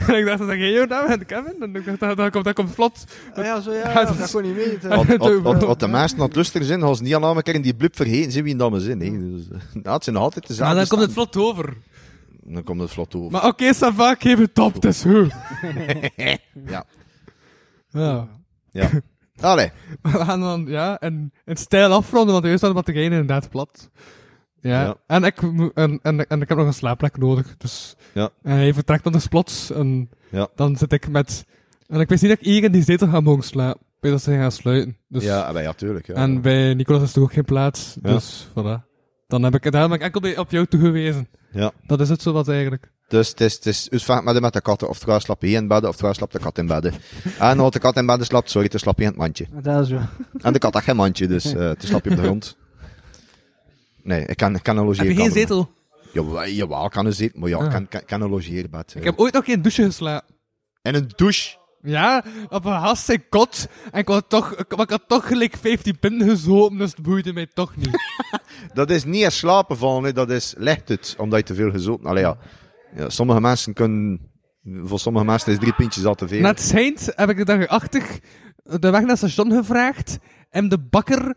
en 0.06 0.14
ik 0.18 0.24
dacht, 0.26 0.38
dat 0.38 0.48
jij 0.48 0.70
jou 0.72 0.86
naam 0.86 1.06
en 1.06 1.26
Kevin. 1.26 1.54
En 1.60 1.74
ik 1.76 1.84
dacht, 1.84 2.00
dat, 2.00 2.16
dat, 2.16 2.30
komt, 2.30 2.44
dat 2.44 2.54
komt 2.54 2.70
vlot. 2.74 3.04
Ah 3.34 3.44
ja, 3.44 3.60
zo 3.60 3.72
ja, 3.72 4.04
dat 4.04 4.18
dat- 4.18 4.30
kon 4.30 4.42
niet 4.42 4.54
weten. 4.54 4.88
Wat, 4.88 5.06
wat, 5.16 5.40
wat, 5.42 5.62
wat 5.62 5.80
de 5.80 5.88
meesten 5.88 6.18
aan 6.20 6.24
het 6.26 6.34
luisteren 6.34 6.66
zijn, 6.66 6.82
als 6.82 6.98
ze 6.98 7.04
niet 7.04 7.14
al 7.14 7.36
een 7.36 7.42
keer 7.42 7.54
in 7.54 7.62
die 7.62 7.74
blub 7.74 7.96
vergeten 7.96 8.32
zijn 8.32 8.44
wie 8.44 8.56
dat 8.56 8.72
we 8.72 8.80
zijn. 8.80 9.00
hè. 9.00 9.10
Dus, 9.34 9.48
eh, 9.52 9.82
ja, 9.82 9.92
het 9.92 10.04
zijn 10.04 10.16
altijd 10.16 10.46
dezelfde 10.46 10.76
dan 10.76 10.86
komt 10.86 11.00
het 11.00 11.12
vlot 11.12 11.36
over. 11.36 11.76
Dan 12.44 12.62
komt 12.64 12.80
het 12.80 12.90
vlot 12.90 13.14
over. 13.14 13.30
Maar 13.30 13.40
oké, 13.44 13.50
okay, 13.50 13.72
Sava, 13.72 14.10
ik 14.10 14.22
geef 14.22 14.38
het 14.38 14.58
op, 14.58 14.74
het 14.74 14.84
is. 14.84 15.02
Ja. 16.66 16.84
Ja. 17.90 18.28
Ja. 18.70 18.90
Allee. 19.40 19.70
We 20.02 20.08
gaan 20.08 20.40
dan, 20.40 20.64
ja, 20.66 20.98
en 21.00 21.32
in 21.44 21.56
stijl 21.56 21.92
afronden, 21.92 22.32
want 22.32 22.46
juist 22.46 22.62
aan 22.62 22.68
de 22.68 22.74
batterijen 22.74 23.10
inderdaad 23.10 23.50
plat. 23.50 23.90
Ja. 24.60 24.82
Ja. 24.82 24.96
En, 25.06 25.24
ik, 25.24 25.42
en, 25.74 25.98
en, 26.02 26.26
en 26.26 26.40
ik 26.42 26.48
heb 26.48 26.58
nog 26.58 26.66
een 26.66 26.72
slaapplek 26.72 27.16
nodig, 27.18 27.56
dus... 27.56 27.96
Ja. 28.14 28.30
En 28.42 28.52
hij 28.56 28.74
vertrekt 28.74 29.04
dan 29.04 29.12
dus 29.12 29.26
plots, 29.26 29.70
en 29.70 30.10
Ja. 30.30 30.48
dan 30.54 30.76
zit 30.76 30.92
ik 30.92 31.08
met... 31.08 31.44
En 31.86 32.00
ik 32.00 32.08
wist 32.08 32.22
niet 32.22 32.30
dat 32.30 32.40
ik 32.40 32.46
hier 32.46 32.64
in 32.64 32.72
die 32.72 32.82
zetel 32.82 33.08
ga 33.08 33.20
mogen 33.20 33.44
slapen. 33.44 33.84
Dat 34.00 34.22
ze 34.22 34.32
gaan 34.32 34.52
sluiten. 34.52 34.96
Dus, 35.08 35.24
Ja, 35.24 35.52
maar 35.52 35.62
ja, 35.62 35.72
tuurlijk. 35.72 36.06
Ja. 36.06 36.14
En 36.14 36.40
bij 36.40 36.74
Nicolas 36.74 37.02
is 37.02 37.16
er 37.16 37.22
ook 37.22 37.32
geen 37.32 37.44
plaats, 37.44 37.96
dus 38.02 38.46
voilà. 38.50 38.84
Dan 39.26 39.42
heb 39.42 39.54
ik, 39.54 39.72
daarom 39.72 39.90
heb 39.90 40.00
ik 40.00 40.06
enkel 40.06 40.20
bij, 40.20 40.38
op 40.38 40.50
jou 40.50 40.66
toegewezen. 40.66 41.28
Ja. 41.50 41.72
Dat 41.86 42.00
is 42.00 42.08
het 42.08 42.22
zo 42.22 42.32
wat 42.32 42.48
eigenlijk. 42.48 42.92
Dus 43.08 43.28
het 43.28 43.40
is, 43.40 43.54
het 43.54 43.66
is 43.66 43.84
dus 43.84 44.04
vaak 44.04 44.24
met 44.24 44.34
de, 44.34 44.40
met 44.40 44.52
de 44.52 44.60
katten. 44.60 44.88
Of 44.88 44.98
trouwens 44.98 45.24
slap 45.24 45.42
je 45.42 45.48
in 45.48 45.68
bedden, 45.68 45.88
of 45.88 45.94
trouwens 45.96 46.18
slaapt 46.18 46.32
de 46.36 46.42
kat 46.44 46.58
in 46.58 46.66
bedden. 46.66 46.94
En 47.38 47.60
als 47.60 47.70
de 47.72 47.78
kat 47.78 47.96
in 47.96 48.06
bedden 48.06 48.26
slaapt, 48.26 48.50
sorry, 48.50 48.68
dan 48.68 48.78
slap 48.80 48.96
je 48.98 49.02
in 49.04 49.08
het 49.08 49.18
mandje. 49.18 49.46
Dat 49.62 49.82
is 49.82 49.88
zo. 49.88 49.98
En 50.40 50.52
de 50.52 50.58
kat 50.58 50.74
had 50.74 50.82
geen 50.82 50.96
mandje, 50.96 51.26
dus 51.26 51.44
eh 51.52 51.52
dan 51.54 51.74
slap 51.78 52.04
je 52.04 52.10
op 52.10 52.16
de 52.16 52.22
grond. 52.22 52.56
Nee, 54.02 54.26
ik 54.26 54.36
kan, 54.36 54.54
ik 54.54 54.62
kan 54.62 54.76
een 54.76 54.86
Heb 54.86 55.06
je 55.06 55.14
geen 55.14 55.32
zetel? 55.32 55.70
Jawel, 56.12 56.46
jawel, 56.48 56.84
ik 56.84 56.90
kan 56.90 57.06
een 57.06 57.12
zetel, 57.12 57.40
maar 57.40 57.48
ja, 57.48 57.56
ik 57.58 57.62
Ah. 57.64 57.70
kan, 57.70 57.88
kan, 57.88 58.04
kan 58.04 58.20
een 58.20 58.30
logeerbed. 58.30 58.94
Ik 58.96 59.04
heb 59.04 59.18
ooit 59.18 59.32
nog 59.32 59.44
geen 59.44 59.62
douche 59.62 59.82
geslapen. 59.84 60.34
En 60.82 60.94
een 60.94 61.10
douche. 61.16 61.56
Ja, 61.82 62.24
op 62.48 62.64
een 62.64 62.80
gast 62.80 63.08
in 63.08 63.28
kot. 63.28 63.66
En 63.92 64.00
ik, 64.00 64.08
had 64.08 64.24
toch, 64.28 64.54
ik, 64.54 64.90
had 64.90 65.02
toch 65.06 65.26
gelijk 65.26 65.56
15 65.60 65.98
punten 65.98 66.28
gezopen, 66.28 66.78
dus 66.78 66.90
het 66.90 67.02
boeide 67.02 67.32
mij 67.32 67.46
toch 67.54 67.76
niet. 67.76 67.90
Dat 68.74 68.90
is 68.90 69.04
niet 69.04 69.30
slapen 69.32 69.76
vallen, 69.78 70.04
hè, 70.04 70.12
dat 70.12 70.30
is 70.30 70.54
licht 70.58 70.88
het, 70.88 71.14
omdat 71.18 71.38
je 71.38 71.44
te 71.44 71.54
veel 71.54 71.70
gezopen. 71.70 72.06
Allee, 72.06 72.22
ja. 72.22 72.36
Ja. 72.96 73.08
Sommige 73.08 73.40
mensen 73.40 73.72
kunnen, 73.74 74.20
voor 74.82 74.98
sommige 75.00 75.24
mensen 75.24 75.52
is 75.52 75.58
drie 75.58 75.74
pintjes 75.74 76.04
al 76.04 76.14
te 76.14 76.28
veel. 76.28 76.52
Schijnt 76.54 77.12
heb 77.14 77.30
ik 77.30 77.46
dan 77.46 77.68
achtig 77.68 78.18
de 78.62 78.90
weg 78.90 79.00
naar 79.00 79.08
het 79.08 79.18
station 79.18 79.50
gevraagd. 79.52 80.18
En 80.50 80.68
de 80.68 80.78
bakker 80.78 81.36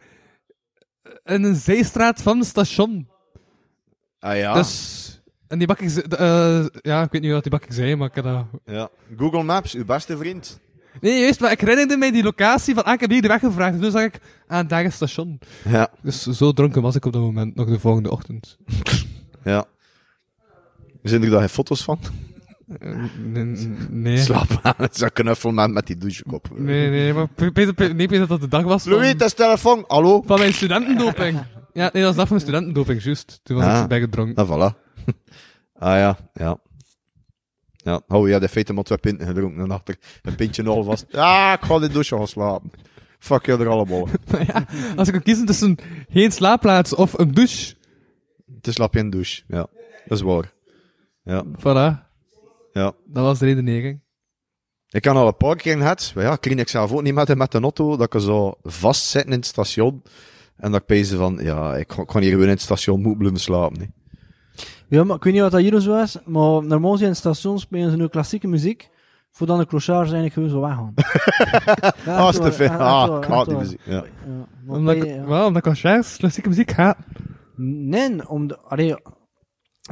in 1.24 1.44
een 1.44 1.56
zijstraat 1.56 2.22
van 2.22 2.38
het 2.38 2.48
station. 2.48 3.10
Ah 4.20 4.38
ja. 4.38 4.54
Dus, 4.54 5.22
en 5.48 5.58
die 5.58 5.68
bakker, 5.68 6.04
eh, 6.20 6.66
ja, 6.82 7.02
ik 7.04 7.12
weet 7.12 7.22
niet 7.22 7.32
wat 7.32 7.42
die 7.42 7.52
bakker 7.52 7.74
zei, 7.74 7.96
maar 7.96 8.08
ik 8.08 8.16
heb 8.16 8.24
dat... 8.24 8.46
ja. 8.66 8.90
Google 9.18 9.44
Maps, 9.44 9.74
uw 9.74 9.86
beste 9.86 10.18
vriend. 10.18 10.60
Nee, 11.02 11.20
juist, 11.22 11.40
maar 11.40 11.52
ik 11.52 11.60
herinnerde 11.60 11.98
mij 11.98 12.12
die 12.12 12.24
locatie 12.24 12.74
van, 12.74 12.84
ah, 12.84 12.94
ik 12.94 13.00
heb 13.00 13.10
hier 13.10 13.22
de 13.22 13.28
weg 13.28 13.40
gevraagd. 13.40 13.74
En 13.74 13.82
toen 13.82 13.92
zag 13.92 14.04
ik, 14.04 14.20
ah, 14.48 14.68
daar 14.68 14.84
is 14.84 14.94
station. 14.96 15.40
Ja, 15.64 15.90
Dus 16.02 16.24
zo 16.24 16.52
dronken 16.52 16.82
was 16.82 16.96
ik 16.96 17.06
op 17.06 17.14
dat 17.14 17.22
moment, 17.22 17.56
nog 17.56 17.68
de 17.68 17.80
volgende 17.80 18.12
ochtend. 18.12 18.58
ja. 19.44 19.66
Zijn 21.04 21.24
er 21.24 21.30
daar 21.30 21.40
geen 21.40 21.50
foto's 21.50 21.84
van? 21.84 22.00
Eh, 22.80 22.96
nee. 23.90 24.18
Slaap 24.18 24.60
aan, 24.62 24.74
het 24.78 24.96
is 24.96 25.02
een 25.02 25.12
knuffel 25.14 25.52
met, 25.52 25.72
met 25.72 25.88
die 25.88 25.98
douchekop. 25.98 26.50
Nee, 26.56 26.90
nee, 26.90 27.14
maar 27.14 27.28
Pe- 27.28 27.52
Peter, 27.52 27.74
Pe- 27.74 27.94
nee, 27.94 28.08
Peter, 28.08 28.28
dat 28.28 28.42
de 28.42 28.48
dag 28.48 28.64
was 28.64 28.86
Louis, 28.86 29.08
het 29.08 29.22
is 29.22 29.34
telefoon. 29.34 29.84
Hallo? 29.88 30.22
van 30.26 30.40
mijn 30.40 30.54
studentendoping. 30.54 31.40
Ja, 31.74 31.90
nee, 31.94 32.04
dat 32.04 32.04
was 32.04 32.16
dag 32.16 32.28
van 32.28 32.38
mijn 32.38 32.42
studentendoping, 32.50 33.04
juist. 33.04 33.40
Toen 33.44 33.58
was 33.58 33.66
Ah. 33.66 33.82
ik 33.82 33.88
bijgedronken. 33.88 34.36
Ah, 34.36 34.48
voilà. 34.50 34.76
ah 35.86 35.98
ja, 35.98 36.18
ja. 36.34 36.58
Ja, 37.74 38.02
oh 38.08 38.28
ja, 38.28 38.40
de 38.40 38.50
feiten 38.50 38.76
maar 38.76 38.84
twee 38.84 38.98
pinten 38.98 39.28
gedronken 39.28 39.64
en 39.64 39.72
achter 39.72 39.96
een 40.22 40.36
pintje 40.36 40.64
al 40.64 40.84
vast. 40.84 41.06
Ja, 41.12 41.54
ik 41.54 41.62
ga 41.66 41.80
de 41.80 41.88
douche 41.90 42.16
gaan 42.18 42.28
slapen. 42.28 42.72
Fuck 43.20 43.46
je 43.46 43.52
er 43.52 43.68
allemaal. 43.68 44.08
Ja, 44.48 44.66
als 44.96 45.08
ik 45.08 45.14
kon 45.14 45.24
kiezen 45.24 45.46
tussen 45.46 45.78
geen 46.10 46.32
slaapplaats 46.32 46.96
of 46.96 47.18
een 47.18 47.34
douche, 47.34 47.76
Te 48.62 48.72
slap 48.72 48.94
je 48.94 49.00
in 49.00 49.10
douche. 49.10 49.42
Ja, 49.48 49.68
dat 50.08 50.18
is 50.18 50.22
waar. 50.22 50.52
Ja, 51.30 51.44
voilà, 51.58 52.08
ja. 52.72 52.94
dat 53.06 53.24
was 53.24 53.40
de 53.40 53.46
redenering. 53.46 54.02
Ik 54.90 55.02
kan 55.02 55.16
al 55.16 55.28
een 55.28 55.38
paar 55.38 55.56
keer 55.56 55.78
gehad, 55.78 56.12
maar 56.16 56.24
ja, 56.24 56.38
ik 56.42 56.46
ik 56.46 56.68
zelf 56.70 56.92
ook 56.92 57.02
niet 57.02 57.14
met, 57.14 57.36
met 57.36 57.52
de 57.52 57.60
auto, 57.60 57.98
dat 57.98 58.14
ik 58.14 58.22
zo 58.22 58.54
vastzit 58.64 59.26
in 59.26 59.32
het 59.32 59.46
station. 59.46 60.04
En 60.58 60.72
dat 60.72 60.82
ik 60.82 60.86
pees 60.88 61.12
van, 61.14 61.40
ja, 61.42 61.76
ik 61.76 61.92
ga 61.92 62.20
hier 62.20 62.30
gewoon 62.30 62.44
in 62.44 62.50
het 62.50 62.62
station 62.62 63.02
moeten 63.02 63.18
blijven 63.18 63.40
slapen. 63.40 63.80
hè. 63.80 63.86
Ja, 64.88 65.04
maar 65.04 65.16
ik 65.16 65.24
weet 65.24 65.34
niet 65.34 65.42
wat 65.42 65.52
dat 65.52 65.62
hier 65.62 65.80
zo 65.82 66.02
is, 66.02 66.18
maar 66.26 66.64
normaal 66.64 66.98
zijn 66.98 67.10
in 67.10 67.16
stations 67.16 67.62
spelen 67.62 67.92
ze 67.92 67.98
nu 67.98 68.08
klassieke 68.08 68.48
muziek, 68.48 68.90
voordat 69.32 69.58
de 69.58 69.66
clochards 69.66 70.12
eigenlijk 70.12 70.34
gewoon 70.34 70.50
zo 70.50 70.62
weggaan. 70.62 70.94
ja, 72.06 72.18
Ah, 72.24 72.30
is 72.30 72.36
te 72.36 72.52
veel. 72.52 72.70
Ah, 72.70 73.24
haat 73.28 73.48
die 73.48 73.58
muziek. 73.58 73.82
Ja. 73.86 74.04
Omdat 74.68 75.06
ja. 75.06 75.26
wel, 75.26 75.46
omdat 75.48 75.62
ik 75.66 75.68
als 75.70 75.82
juist 75.82 76.18
klassieke 76.18 76.50
muziek 76.50 76.72
ga. 76.72 76.98
Nee, 77.56 78.30
om 78.30 78.48
de, 78.48 78.60
allee, 78.60 78.96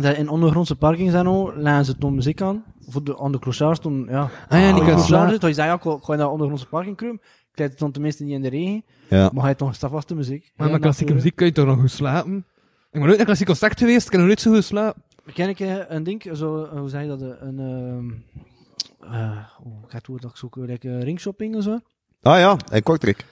in 0.04 0.30
ondergrondse 0.30 0.76
parkings 0.76 1.14
en 1.14 1.28
al, 1.28 1.54
laten 1.56 1.86
ze 1.86 1.98
toen 1.98 2.16
muziek 2.16 2.42
aan. 2.42 2.64
Voor 2.88 3.04
de, 3.04 3.20
aan 3.20 3.32
de 3.32 3.40
clochards 3.40 3.80
toen, 3.80 4.06
ja. 4.10 4.22
Ah 4.22 4.30
ja, 4.30 4.30
die 4.48 4.58
Aan 4.58 4.60
de 4.60 4.66
kunnen 4.68 4.76
clochards 4.84 5.06
slapen. 5.08 5.30
zit, 5.32 5.42
hij 5.42 5.54
zei, 5.54 5.68
ja, 5.68 5.74
ik 5.74 5.82
ga- 6.04 6.14
in 6.14 6.20
dat 6.20 6.30
ondergrondse 6.32 6.68
parking 6.68 6.96
kruimen. 6.96 7.22
Ik 7.52 7.58
leid 7.60 7.70
het 7.72 7.80
dan 7.80 7.92
tenminste 7.92 8.24
niet 8.24 8.34
in 8.34 8.42
de 8.42 8.50
regen. 8.50 8.84
Ja. 9.10 9.30
Maar 9.34 9.44
hij 9.44 9.56
toch 9.56 9.76
stafvaste 9.76 10.16
muziek. 10.16 10.52
Maar 10.56 10.70
met 10.72 10.82
klassieke 10.82 11.14
muziek 11.14 11.36
kun 11.36 11.46
je 11.46 11.52
toch 11.52 11.66
nog 11.66 11.80
goed 11.80 11.92
slapen? 11.92 12.36
Ik 12.38 12.44
ben 12.92 13.02
nooit 13.02 13.10
naar 13.10 13.20
een 13.20 13.26
klassiek 13.26 13.48
concert 13.48 13.80
geweest, 13.80 14.06
ik 14.06 14.12
heb 14.12 14.20
nog 14.20 14.28
nooit 14.30 14.42
zo 14.42 14.52
goed 14.54 14.64
slapen. 14.64 15.02
Ken 15.34 15.50
ik 15.50 15.60
eh, 15.60 15.76
een 15.88 16.04
ding, 16.04 16.30
zo, 16.34 16.64
eh, 16.64 16.80
hoe 16.80 16.90
zeg 16.90 17.02
je 17.02 17.08
dat, 17.08 17.22
eh, 17.22 17.28
een, 17.40 17.60
ehm 17.60 18.12
eh 19.14 19.38
oh, 19.64 19.84
ik 19.84 19.90
ga 19.90 19.98
het 19.98 20.08
woord 20.08 20.22
dat 20.22 20.32
ik 20.32 20.38
zoek, 20.38 20.56
like, 20.56 21.00
ringshopping 21.00 21.56
of 21.56 21.64
zo. 21.64 21.80
Ah 22.22 22.40
ja, 22.40 22.58
en 22.72 22.84
Kortrijk. 22.84 23.26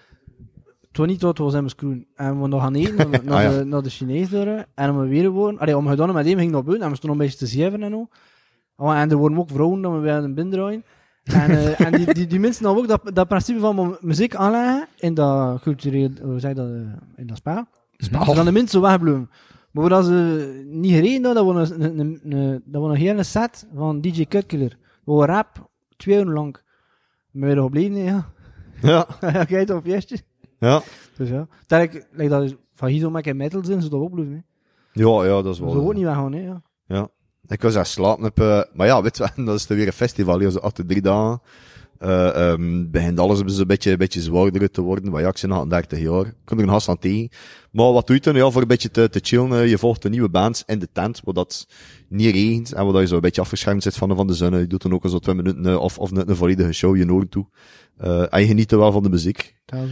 Het 0.96 1.04
was 1.04 1.08
niet 1.14 1.22
wat 1.22 1.38
was 1.38 1.52
in 1.54 1.58
mijn 1.60 1.70
scroen. 1.70 2.08
En 2.16 2.42
we 2.42 2.48
nog 2.48 2.62
gaan 2.62 2.76
eten 2.76 2.96
naar, 2.96 3.10
naar, 3.24 3.46
Ah, 3.46 3.52
ja. 3.54 3.58
de, 3.58 3.64
naar 3.66 3.82
de 3.84 3.90
Chinees 3.90 4.30
door. 4.30 4.66
En 4.76 5.00
we 5.00 5.08
weer 5.08 5.30
wonen. 5.30 5.60
Allee, 5.60 5.78
om 5.78 5.88
gedaan 5.88 6.14
met 6.14 6.26
hem 6.26 6.38
ging 6.38 6.52
naar 6.52 6.64
buiten. 6.64 6.86
En 6.86 6.92
we 6.92 6.98
stonden 6.98 7.20
een 7.20 7.26
beetje 7.26 7.40
te 7.46 7.52
zeven 7.52 7.84
en 7.84 7.94
al. 7.94 8.10
Oh, 8.76 9.00
en 9.00 9.10
er 9.12 9.18
worden 9.18 9.38
ook 9.38 9.50
vrouwen 9.50 9.82
dat 9.82 9.92
we 9.94 10.00
bij 10.00 10.18
een 10.18 10.34
bin 10.34 10.50
draaien. 10.52 10.84
En, 11.24 11.50
eh, 11.50 11.80
en 11.86 11.92
die, 11.92 12.14
die, 12.14 12.28
die 12.28 12.40
mensen 12.40 12.66
hadden 12.66 12.84
ook 12.84 12.90
dat, 12.90 13.16
dat 13.16 13.28
principe 13.28 13.60
van 13.60 13.76
mu- 13.76 13.96
muziek 14.02 14.36
aanleggen 14.36 14.88
in 14.98 15.14
dat 15.14 15.62
cultureel, 15.62 16.10
hoe 16.22 16.40
zeg 16.40 16.54
dat, 16.54 16.68
eh, 16.70 16.76
in 17.16 17.28
dat 17.28 17.38
spel. 17.38 17.66
Spel. 17.98 18.34
Dan 18.36 18.46
de 18.46 18.52
mensen 18.52 18.82
zo 18.82 18.88
wegbloemen. 18.88 19.30
Maar 19.72 19.90
wat 19.90 20.06
ze 20.06 20.64
niet 20.70 20.92
gereden 20.94 21.26
hadden, 21.26 21.46
dat 21.46 21.54
was 21.56 21.70
een, 21.70 22.00
een, 22.00 22.20
een, 22.24 22.62
dat 22.66 22.82
was 22.82 22.92
een 22.92 22.98
hele 22.98 23.24
set 23.24 23.68
van 23.76 24.02
DJ 24.02 24.26
Kutkiller. 24.26 24.78
Gewoon 25.06 25.26
rap, 25.26 25.70
twee 25.98 26.18
uur 26.18 26.26
lang. 26.26 26.58
Maar 27.32 27.48
weer 27.50 27.58
gebleven, 27.62 27.96
ja. 27.98 28.26
Ja, 28.82 29.08
Ja, 29.34 29.44
kijk 29.44 29.70
op 29.70 29.84
feestje. 29.84 30.18
Ja. 30.60 30.82
Dus 31.18 31.30
ja. 31.30 31.48
Ik, 31.82 32.08
like 32.12 32.30
dat 32.30 32.44
is 32.44 32.54
van 32.76 32.88
hier 32.88 33.00
zo 33.00 33.10
met 33.10 33.28
een 33.28 33.38
metal 33.38 33.64
zijn, 33.66 33.82
zodat 33.82 34.00
we 34.00 34.06
opblijven. 34.06 34.34
hè. 34.34 35.02
Ja, 35.04 35.26
ja, 35.26 35.42
dat 35.42 35.54
is 35.54 35.60
wel. 35.60 35.72
Zo 35.72 35.80
ook 35.80 35.94
niet 35.94 36.04
weggaan, 36.04 36.34
hè. 36.34 36.42
Ja. 36.42 36.62
Ja. 36.88 37.08
Ik 37.48 37.62
was 37.62 37.76
echt 37.76 37.88
slapen 37.88 38.26
op, 38.26 38.40
eh, 38.40 38.62
maar 38.74 38.88
ja, 38.88 39.02
weet 39.02 39.18
je 39.18 39.30
dat 39.46 39.56
is 39.56 39.70
er 39.70 39.76
weer 39.76 39.88
een 39.88 39.94
festival, 39.94 40.40
hier, 40.40 40.50
zo 40.52 40.60
achter 40.60 40.86
drie 40.86 41.02
dagen. 41.02 41.42
Ehm 42.00 42.90
begint 42.92 43.20
alles 43.20 43.40
een 43.60 43.68
beetje, 43.68 43.92
een 43.92 43.98
beetje 43.98 44.22
zwaarder 44.22 44.72
te 44.72 44.82
worden, 44.82 45.12
maar 45.12 45.22
ja, 45.22 45.28
ik 45.28 45.38
ben 45.42 45.52
al 45.52 45.68
30 45.68 46.00
jaar. 46.00 46.26
Ik 46.26 46.34
kan 46.44 46.58
er 46.58 46.64
een 46.64 46.70
haast 46.70 46.90
aan 46.90 47.00
tegen. 47.00 47.30
Maar 47.72 47.92
wat 47.92 48.08
doe 48.08 48.16
je 48.16 48.22
dan? 48.22 48.36
Ja, 48.36 48.50
voor 48.50 48.62
een 48.62 48.68
beetje 48.68 48.92
te, 48.92 49.10
te 49.10 49.20
chillen, 49.24 49.68
je 49.70 49.78
volgt 49.78 50.02
de 50.02 50.10
nieuwe 50.10 50.30
bands 50.30 50.64
in 50.66 50.80
de 50.80 50.88
tent, 50.92 51.22
waar 51.24 51.34
dat 51.34 51.68
niet 52.10 52.34
regent, 52.34 52.74
en 52.74 52.84
waar 52.84 52.94
dat 52.94 53.02
je 53.02 53.08
zo 53.08 53.16
een 53.16 53.22
beetje 53.22 53.42
afgeschermd 53.42 53.84
zit 53.84 53.96
van, 53.96 54.10
de- 54.10 54.16
van 54.16 54.28
de 54.28 54.34
zon. 54.34 54.58
Je 54.60 54.68
doet 54.68 54.82
dan 54.82 54.94
ook 54.94 55.04
al 55.04 55.10
zo 55.10 55.20
twee 55.20 55.36
minuten, 55.36 55.66
eh, 55.66 55.80
of, 55.80 55.98
of 56.00 56.12
een, 56.12 56.30
een 56.30 56.36
volledige 56.36 56.74
show 56.74 56.96
je 56.98 57.06
noord 57.06 57.32
toe. 57.32 57.46
Eh 57.98 58.34
en 58.34 58.42
je 58.42 58.48
geniet 58.48 58.72
er 58.72 58.78
wel 58.80 58.92
van 58.92 59.04
de 59.04 59.10
muziek. 59.10 59.56
Dat 59.66 59.80
is, 59.84 59.90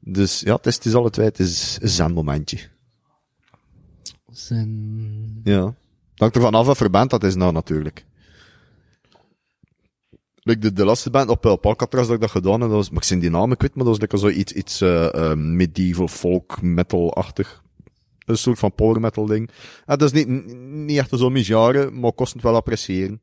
Dus 0.00 0.40
ja, 0.40 0.54
het 0.54 0.66
is, 0.66 0.74
het 0.74 0.84
is 0.84 0.94
alle 0.94 1.10
twee, 1.10 1.26
het 1.26 1.38
is 1.38 1.78
een 1.80 1.88
zen-momentje. 1.88 2.58
zijn... 4.30 5.40
Ja. 5.44 5.74
Hangt 6.14 6.36
ervan 6.36 6.54
af 6.54 6.66
wat 6.66 6.76
voor 6.76 6.90
band 6.90 7.10
dat 7.10 7.24
is 7.24 7.34
nou 7.34 7.52
natuurlijk. 7.52 8.04
Like 10.42 10.60
de, 10.60 10.72
de 10.72 10.84
laatste 10.84 11.10
band 11.10 11.28
op, 11.28 11.44
op 11.44 11.66
Alcatraz 11.66 12.06
dat 12.06 12.14
ik 12.14 12.20
dat 12.20 12.30
gedaan 12.30 12.60
heb, 12.60 12.68
dat 12.68 12.70
was, 12.70 12.90
maar 12.90 12.98
ik 12.98 13.04
zijn 13.04 13.20
die 13.20 13.30
naam 13.30 13.56
kwijt, 13.56 13.74
maar 13.74 13.84
dat 13.84 13.98
was 13.98 13.98
lekker 13.98 14.18
zo 14.18 14.28
iets, 14.28 14.52
iets 14.52 14.80
eh, 14.80 15.14
eh, 15.14 15.36
medieval 15.36 16.08
folk 16.08 16.62
metal-achtig. 16.62 17.62
een 18.24 18.38
soort 18.38 18.58
van 18.58 18.74
power 18.74 19.00
metal 19.00 19.26
ding. 19.26 19.50
En 19.86 19.98
dat 19.98 20.12
is 20.12 20.24
niet, 20.24 20.46
niet 20.56 20.98
echt 20.98 21.18
zo 21.18 21.30
genre, 21.32 21.90
maar 21.90 22.12
kost 22.12 22.32
het 22.32 22.42
wel 22.42 22.54
appreciëren. 22.54 23.20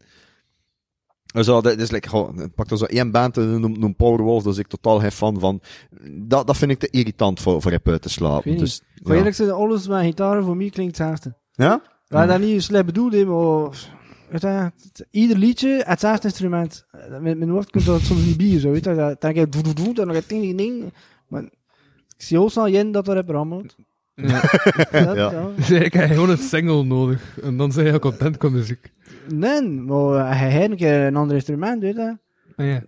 Dus 1.37 1.47
ja, 1.47 1.61
dat 1.61 1.79
is 1.79 1.91
like, 1.91 2.09
gewoon, 2.09 2.51
pak 2.55 2.71
er 2.71 2.77
zo 2.77 2.85
één 2.85 3.11
band 3.11 3.37
en 3.37 3.59
noem, 3.59 3.79
noem 3.79 3.95
Powerwolf, 3.95 4.43
daar 4.43 4.51
is 4.53 4.57
ik 4.59 4.67
totaal 4.67 4.99
geen 4.99 5.11
fan 5.11 5.39
van. 5.39 5.61
Dat, 6.11 6.47
dat 6.47 6.57
vind 6.57 6.71
ik 6.71 6.79
te 6.79 6.87
irritant 6.89 7.39
voor, 7.41 7.61
voor 7.61 7.79
uit 7.83 8.01
te 8.01 8.09
slapen. 8.09 8.57
Dus, 8.57 8.81
Voor 9.03 9.11
ja. 9.11 9.17
eerlijk 9.17 9.35
gezegd, 9.35 9.55
alles 9.57 9.87
met 9.87 10.03
gitaar 10.03 10.43
voor 10.43 10.57
mij 10.57 10.69
klinkt 10.69 10.97
hetzelfde. 10.97 11.35
ja? 11.51 11.81
Ja, 12.09 12.25
dat 12.25 12.39
niet 12.39 12.63
slecht 12.63 12.85
bedoeld, 12.85 13.13
hè, 13.13 13.25
maar... 13.25 13.69
Weet 14.29 14.41
je, 14.41 14.47
het- 14.47 15.05
ieder 15.11 15.37
liedje, 15.37 15.83
hetzelfde 15.85 16.27
instrument. 16.27 16.85
Met 17.21 17.37
mijn 17.37 17.49
hoofd 17.49 17.69
kunt 17.69 17.85
dat 17.85 18.01
soms 18.01 18.25
niet 18.25 18.37
bier, 18.37 18.59
zo, 18.59 18.71
weet 18.71 18.83
je. 18.85 18.95
Dan 18.95 19.15
denk 19.19 19.35
ik, 19.35 19.51
doe, 19.51 19.63
doe, 19.63 19.73
doe, 19.73 19.93
dan 19.93 20.09
een 20.09 20.21
ding, 20.27 20.41
ding, 20.41 20.57
ding. 20.57 20.93
Maar 21.27 21.43
ik 21.43 21.51
zie 22.17 22.39
ook 22.39 22.51
snel 22.51 22.69
Jen 22.69 22.91
dat 22.91 23.07
er 23.07 23.15
heb 23.15 23.29
rammelt. 23.29 23.75
Ja. 24.15 24.41
Ja. 24.91 25.13
ja. 25.13 25.49
Dus 25.55 25.69
ik 25.69 25.93
heb 25.93 26.09
gewoon 26.09 26.29
een 26.29 26.37
single 26.37 26.83
nodig. 26.83 27.37
En 27.43 27.57
dan 27.57 27.71
zijn 27.71 27.85
je 27.85 27.99
content 27.99 28.41
met 28.41 28.51
muziek. 28.51 28.91
Nee, 29.33 29.61
maar 29.61 30.37
hij 30.37 30.49
heeft 30.49 30.69
een 30.71 30.77
keer 30.77 30.99
een 31.05 31.15
ander 31.15 31.35
instrument, 31.35 31.81
weet 31.81 31.95
je. 31.95 32.17
Ah, 32.55 32.65
ja. 32.65 32.83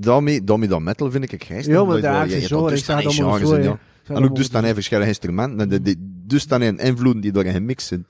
Daarmee, 0.00 0.44
daarmee 0.44 0.68
dat 0.68 0.80
metal 0.80 1.10
vind 1.10 1.32
ik 1.32 1.44
gijs. 1.44 1.66
Ja, 1.66 1.84
maar 1.84 2.00
daar 2.00 2.28
is 2.28 2.46
zo, 2.46 2.68
ik 2.68 2.76
sta 2.76 2.96
het 2.96 3.06
allemaal 3.06 3.38
zo, 3.38 3.54
hè. 3.54 3.72
En 4.14 4.24
ook 4.24 4.36
dus 4.36 4.50
dan 4.50 4.62
even 4.62 4.74
verschillende 4.74 5.08
instrumenten. 5.08 5.96
Dus 6.26 6.46
dan 6.46 6.62
in 6.62 6.78
invloeden 6.78 7.22
die 7.22 7.32
door 7.32 7.44
een 7.44 7.64
mix 7.64 7.86
zijn. 7.86 8.06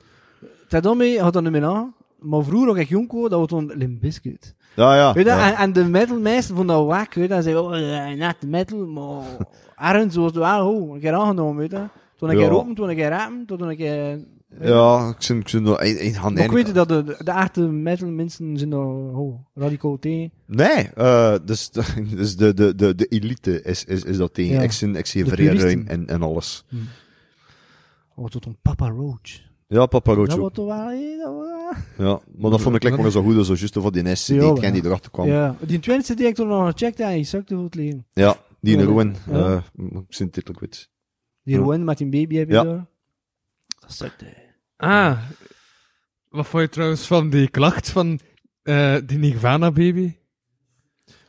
Daarmee 0.69 1.21
had 1.21 1.33
dat 1.33 1.43
niet 1.43 1.53
meer 1.53 1.65
aan. 1.65 1.95
Maar 2.19 2.45
vroeger, 2.45 2.79
ik 2.79 2.89
jong 2.89 3.13
was, 3.13 3.31
dat 3.31 3.39
was 3.39 3.49
toen 3.49 3.73
Limp 3.75 4.01
Bizkit. 4.01 4.55
Ja, 4.77 4.97
ja. 4.97 5.13
Weet 5.13 5.25
je, 5.25 5.31
ja. 5.31 5.51
en, 5.53 5.57
en 5.57 5.73
de 5.73 5.85
metalmeester 5.85 6.55
vond 6.57 6.69
dat 6.69 6.87
wack, 6.87 7.15
weet 7.15 7.27
je. 7.29 7.33
Hij 7.33 7.43
zei, 7.43 7.57
oh, 7.57 8.09
eh, 8.11 8.19
net 8.19 8.37
metal, 8.47 8.87
maar 8.87 9.25
ergens 9.95 10.17
was 10.17 10.33
wel 10.33 10.71
oh, 10.71 10.95
een 10.95 11.01
keer 11.01 11.13
aangenomen, 11.13 11.57
weet 11.57 11.71
je. 11.71 11.83
Toen 12.17 12.29
een 12.29 12.37
Ja. 12.37 12.41
keer 12.43 12.51
roken, 12.51 12.75
toen 12.75 12.89
een 12.89 12.97
keer 12.97 13.29
toen 13.47 13.63
een 13.63 13.77
keer... 13.77 14.19
Ja, 14.61 15.09
ik 15.09 15.23
vind, 15.23 15.41
ik 15.43 15.49
vind 15.49 15.67
dat... 15.67 15.83
Ik, 15.83 15.99
ik, 16.01 16.15
ga 16.15 16.29
Maar 16.29 16.45
ik 16.45 16.51
weet 16.51 16.75
dat 16.75 16.89
de, 16.89 17.03
de, 17.05 17.17
de 17.25 17.31
echte 17.31 17.61
metal 17.61 18.09
mensen 18.09 18.57
zijn 18.57 18.71
daar 18.71 18.87
oh, 18.87 19.41
radicaal 19.55 19.99
tegen. 19.99 20.31
Nee, 20.47 20.89
eh, 20.95 21.35
dus, 21.45 21.71
dus 22.17 22.37
de, 22.37 22.55
de, 22.55 22.75
de, 22.75 22.95
de 22.95 23.07
elite 23.07 23.63
is, 23.63 23.85
is, 23.85 24.03
is 24.05 24.17
dat 24.17 24.35
tegen. 24.35 24.55
Ja. 24.55 24.63
Ik, 24.63 24.73
zie, 24.73 24.91
ik 24.93 25.07
zie 25.07 25.25
De 25.25 25.31
vrij 25.31 25.47
ruim 25.57 25.87
en, 25.87 26.07
en 26.07 26.23
alles. 26.23 26.65
Oh, 28.15 28.27
tot 28.27 28.47
een 28.47 28.57
Papa 28.63 28.89
Roach. 28.89 29.47
Ja, 29.67 29.87
Papa 29.87 30.15
Dat 30.15 30.17
Roach 30.17 30.27
was 30.37 30.37
ook. 30.37 30.57
wel... 30.57 30.67
dat 31.19 31.35
was- 31.35 31.77
Ja, 32.07 32.21
maar 32.37 32.51
dat 32.51 32.61
vond 32.61 32.75
ik 32.77 32.83
lekker 32.83 33.11
zo 33.13 33.23
goed 33.23 33.37
als 33.37 33.47
zo 33.47 33.55
juist 33.55 33.75
voor 33.79 33.93
die 33.93 34.03
NS, 34.03 34.25
die 34.25 34.37
Ja, 34.41 34.53
die 34.55 34.63
ja. 34.75 34.83
erachter 34.85 35.11
kwam. 35.11 35.27
Ja, 35.27 35.35
Ja, 35.61 35.67
die 35.67 35.79
tweede 35.81 36.15
die 36.15 36.27
ik 36.27 36.35
toen 36.35 36.49
nog 36.49 36.71
gecheckt 36.71 36.99
heb, 36.99 37.09
die 37.13 37.25
zakte 37.25 37.57
het 37.59 37.75
leven. 37.75 38.07
die 38.61 38.77
in 38.77 38.95
Ja. 38.95 39.13
Ja. 39.27 39.55
eh, 39.57 39.85
ik 39.95 40.05
zijn 40.09 40.31
titel 40.31 40.55
kwijt. 40.55 40.91
Die 41.43 41.55
Ja. 41.55 41.61
Rowan 41.61 41.85
met 41.85 41.99
die 41.99 42.09
baby 42.09 42.37
heb 42.37 42.49
je 42.49 42.55
Ja. 42.55 42.65
daar. 42.65 42.87
Dat. 43.97 44.15
Ah. 44.77 45.19
Wat 46.29 46.47
vond 46.47 46.63
je 46.63 46.69
trouwens 46.69 47.07
van 47.07 47.31
die 47.31 47.49
klacht 47.49 47.91
van 47.91 48.21
eh, 48.63 48.97
die 49.07 49.19
Nirvana 49.19 49.71
baby? 49.71 50.17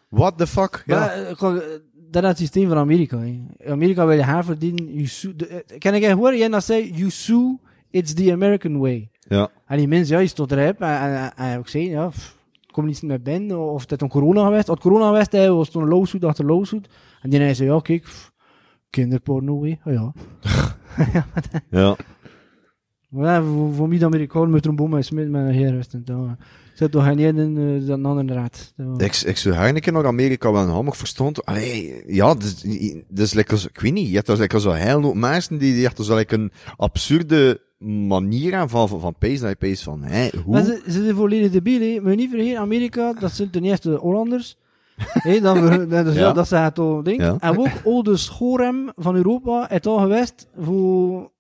What 0.10 0.38
the 0.38 0.48
fuck? 0.48 0.84
Ja. 0.86 1.14
Ja. 1.14 1.36
Maar, 1.40 1.56
eh, 1.56 1.74
eh, 1.74 1.80
dat 1.94 2.24
is 2.24 2.30
het 2.30 2.38
systeem 2.38 2.68
van 2.68 2.78
Amerika. 2.78 3.18
hè. 3.18 3.72
Amerika 3.72 4.06
wil 4.06 4.16
je 4.16 4.24
haar 4.24 4.44
verdienen. 4.46 4.94
You 4.94 5.06
sue, 5.06 5.36
de, 5.36 5.64
kan 5.78 5.94
ik 5.94 6.06
horen? 6.06 6.38
Jij 6.38 6.48
dat 6.48 6.64
zei, 6.64 6.92
you 6.94 7.10
sue, 7.10 7.58
it's 7.90 8.14
the 8.14 8.32
American 8.32 8.78
way. 8.78 9.10
Ja. 9.20 9.50
En 9.68 9.78
die 9.78 9.88
mensen, 9.88 10.16
ja, 10.16 10.22
je 10.22 10.28
stond 10.28 10.52
erop. 10.52 10.82
En, 10.82 11.02
en, 11.02 11.36
en, 11.36 11.60
ik 11.60 11.68
zei, 11.68 11.90
ja, 11.90 12.08
pff, 12.08 12.38
kom 12.72 12.86
niet 12.86 13.02
meer 13.02 13.22
binnen. 13.22 13.60
Of 13.60 13.90
het 13.90 14.02
een 14.02 14.10
corona 14.10 14.44
geweest. 14.44 14.68
Het 14.68 14.80
corona 14.80 15.08
geweest 15.08 15.32
hij 15.32 15.52
was 15.52 15.70
toen 15.70 15.82
een 15.82 15.90
lawsuit 15.90 16.26
achter 16.26 16.46
lawsuit. 16.46 16.90
En 17.22 17.30
die 17.30 17.54
zei, 17.54 17.70
ja, 17.70 17.80
kijk, 17.80 18.02
pff, 18.02 18.32
kinderporno, 18.90 19.64
hè. 19.64 19.76
Oh, 19.84 19.94
ja. 19.94 20.14
ja. 21.80 21.96
Maar 23.10 23.26
ja, 23.34 23.44
voor, 23.44 23.74
voor 23.74 23.88
mij 23.88 23.98
de 23.98 24.06
Amerikanen 24.06 24.50
met 24.50 24.66
een 24.66 24.76
en 24.98 25.04
smit 25.04 25.30
met 25.30 25.42
een 25.42 25.54
herrust. 25.54 25.96
Zet 26.74 26.92
toch 26.92 27.04
geen 27.04 27.20
in 27.20 27.58
uh, 27.58 27.88
dan 27.88 28.00
een 28.00 28.06
andere 28.06 28.34
raad. 28.34 28.74
Dat- 28.76 29.02
Ik, 29.02 29.16
ik 29.16 29.38
zou 29.38 29.56
keer 29.80 29.94
naar 29.94 30.06
Amerika 30.06 30.52
wel 30.52 30.62
een 30.62 30.70
hammer 30.70 30.96
verstond. 30.96 31.46
Allee, 31.46 32.04
ja, 32.08 32.34
dus, 32.34 32.66
dus 33.10 33.34
lekker, 33.34 33.66
ik 33.74 33.80
weet 33.80 33.94
niet, 33.94 34.08
je 34.10 34.16
hebt 34.16 34.28
dus 34.28 34.38
lekker 34.40 34.62
zo 34.62 34.72
heel 34.72 35.14
mensen 35.14 35.58
die, 35.58 35.74
die 35.74 35.86
echt 35.86 36.04
zo 36.06 36.16
like 36.16 36.36
een 36.36 36.52
absurde 36.78 37.62
manier 38.08 38.56
aan 38.56 38.70
van, 38.70 38.88
van, 38.88 39.00
van 39.00 39.16
pees, 39.20 39.40
dat 39.40 39.50
je 39.50 39.56
pees 39.56 39.84
van, 39.84 40.04
hè, 40.04 40.30
hoe? 40.44 40.54
Maar 40.54 40.64
ze, 40.64 40.82
ze 40.86 41.04
zijn 41.04 41.16
volledig 41.16 41.52
debiel, 41.52 41.80
hè. 41.80 41.86
Je 42.10 42.16
niet 42.16 42.30
vergeten, 42.30 42.60
Amerika, 42.60 43.14
dat 43.20 43.32
zijn 43.32 43.50
ten 43.50 43.64
eerste 43.64 43.92
Hollanders. 43.96 44.58
Hé, 44.98 45.40
dan, 45.40 45.90
dat, 45.90 46.06
is, 46.08 46.16
Ja. 46.16 46.34
dat 46.34 46.44
is 46.46 46.50
het 46.52 46.80
al 46.80 47.04
ding. 47.04 47.22
Ja. 47.22 47.36
En 47.40 47.58
ook 47.60 47.68
al 47.86 48.04
de 48.04 48.18
schoolrem 48.18 48.92
van 48.96 49.16
Europa 49.16 49.66
het 49.70 49.86
al 49.88 49.98
geweest 50.00 50.48
voor, 50.60 51.32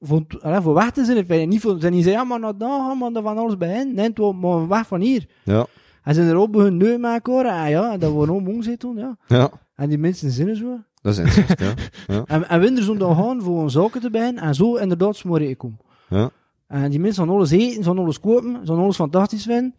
voor, 0.00 0.24
allee, 0.40 0.60
voor 0.60 0.74
weg 0.74 0.90
te 0.90 1.04
zijn. 1.04 1.48
Niet 1.48 1.60
voor, 1.60 1.80
ze 1.80 1.88
niet 1.88 2.04
zeggen, 2.04 2.22
ja, 2.22 2.28
maar 2.28 2.40
naar 2.40 2.56
daar 2.58 2.80
gaan, 2.80 2.98
maar 2.98 3.12
er 3.12 3.22
van 3.22 3.38
alles 3.38 3.56
bij 3.56 3.68
hen. 3.68 3.94
Nee, 3.94 4.06
het 4.06 4.18
was 4.18 4.34
maar 4.34 4.68
weg 4.68 4.86
van 4.86 5.00
hier. 5.00 5.26
Ja, 5.44 5.66
En 6.02 6.14
ze 6.14 6.20
zijn 6.20 6.28
er 6.28 6.36
ook 6.36 6.50
begonnen 6.50 6.76
neus 6.76 6.98
maken 6.98 7.32
hoor. 7.32 7.44
En 7.44 7.70
ja, 7.70 7.96
dat 7.96 8.12
wordt 8.12 8.32
ook 8.32 8.40
moe 8.40 8.62
zijn 8.62 8.76
toen, 8.76 8.96
ja. 8.96 9.16
ja, 9.26 9.50
En 9.74 9.88
die 9.88 9.98
mensen 9.98 10.30
zinnen 10.30 10.56
zo. 10.56 10.78
dat 11.02 11.12
is 11.12 11.18
interessant, 11.18 11.78
ja. 12.06 12.24
En, 12.34 12.48
en 12.48 12.60
winnen 12.60 12.82
zo'n 12.82 13.00
gaan 13.00 13.42
voor 13.42 13.62
een 13.62 13.70
zaken 13.70 14.00
te 14.00 14.10
beginnen 14.10 14.42
en 14.42 14.54
zo 14.54 14.76
inderdaad 14.76 15.16
smoren 15.16 15.48
ik 15.48 15.58
kom. 15.58 15.76
Ja. 16.08 16.30
En 16.66 16.90
die 16.90 17.00
mensen 17.00 17.24
gaan 17.26 17.34
alles 17.34 17.50
eten, 17.50 17.84
gaan 17.84 17.98
alles 17.98 18.20
kopen, 18.20 18.66
gaan 18.66 18.78
alles 18.78 18.96
fantastisch 18.96 19.44
vinden. 19.44 19.74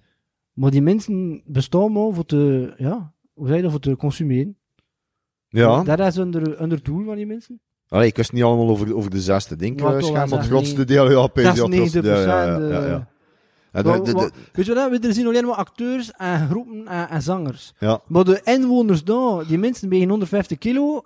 Maar 0.53 0.71
die 0.71 0.81
mensen 0.81 1.41
bestaan 1.45 1.91
maar 1.91 2.13
voor 2.13 2.25
te, 2.25 2.73
ja, 2.77 3.13
hoe 3.33 3.47
zeg 3.47 3.55
je 3.55 3.61
dat, 3.61 3.71
voor 3.71 3.79
te 3.79 3.95
consumeren. 3.95 4.57
Ja, 5.49 5.83
Dat 5.83 5.99
is 5.99 6.15
hun, 6.15 6.33
hun 6.57 6.79
doel 6.83 7.05
van 7.05 7.15
die 7.15 7.25
mensen. 7.25 7.59
Allee, 7.89 8.07
ik 8.07 8.15
wist 8.15 8.31
niet 8.31 8.43
allemaal 8.43 8.69
over, 8.69 8.95
over 8.95 9.09
de 9.11 9.21
zesde 9.21 9.55
ding 9.55 9.77
toch 9.77 9.91
wel 9.91 10.11
maar 10.11 10.27
het 10.29 10.47
grootste 10.47 10.85
deel, 10.85 11.11
ja, 11.11 11.27
96% 11.29 11.31
grootste 11.33 12.01
deel, 12.01 12.19
ja, 12.19 12.43
ja, 12.43 12.57
eh, 12.59 12.69
ja, 12.69 12.85
ja. 12.85 13.07
Wa- 13.71 13.81
de- 13.99 14.13
de- 14.13 14.31
weet 14.51 14.65
je 14.65 14.73
wat, 14.73 14.99
we 14.99 15.13
zien 15.13 15.27
alleen 15.27 15.45
maar 15.45 15.55
acteurs 15.55 16.11
en 16.17 16.47
groepen 16.49 16.87
en, 16.87 17.09
en 17.09 17.21
zangers. 17.21 17.73
ja, 17.79 18.01
Maar 18.07 18.23
de 18.23 18.41
inwoners 18.43 19.03
daar, 19.03 19.47
die 19.47 19.57
mensen 19.57 19.89
wegen 19.89 20.09
150 20.09 20.57
kilo. 20.57 21.03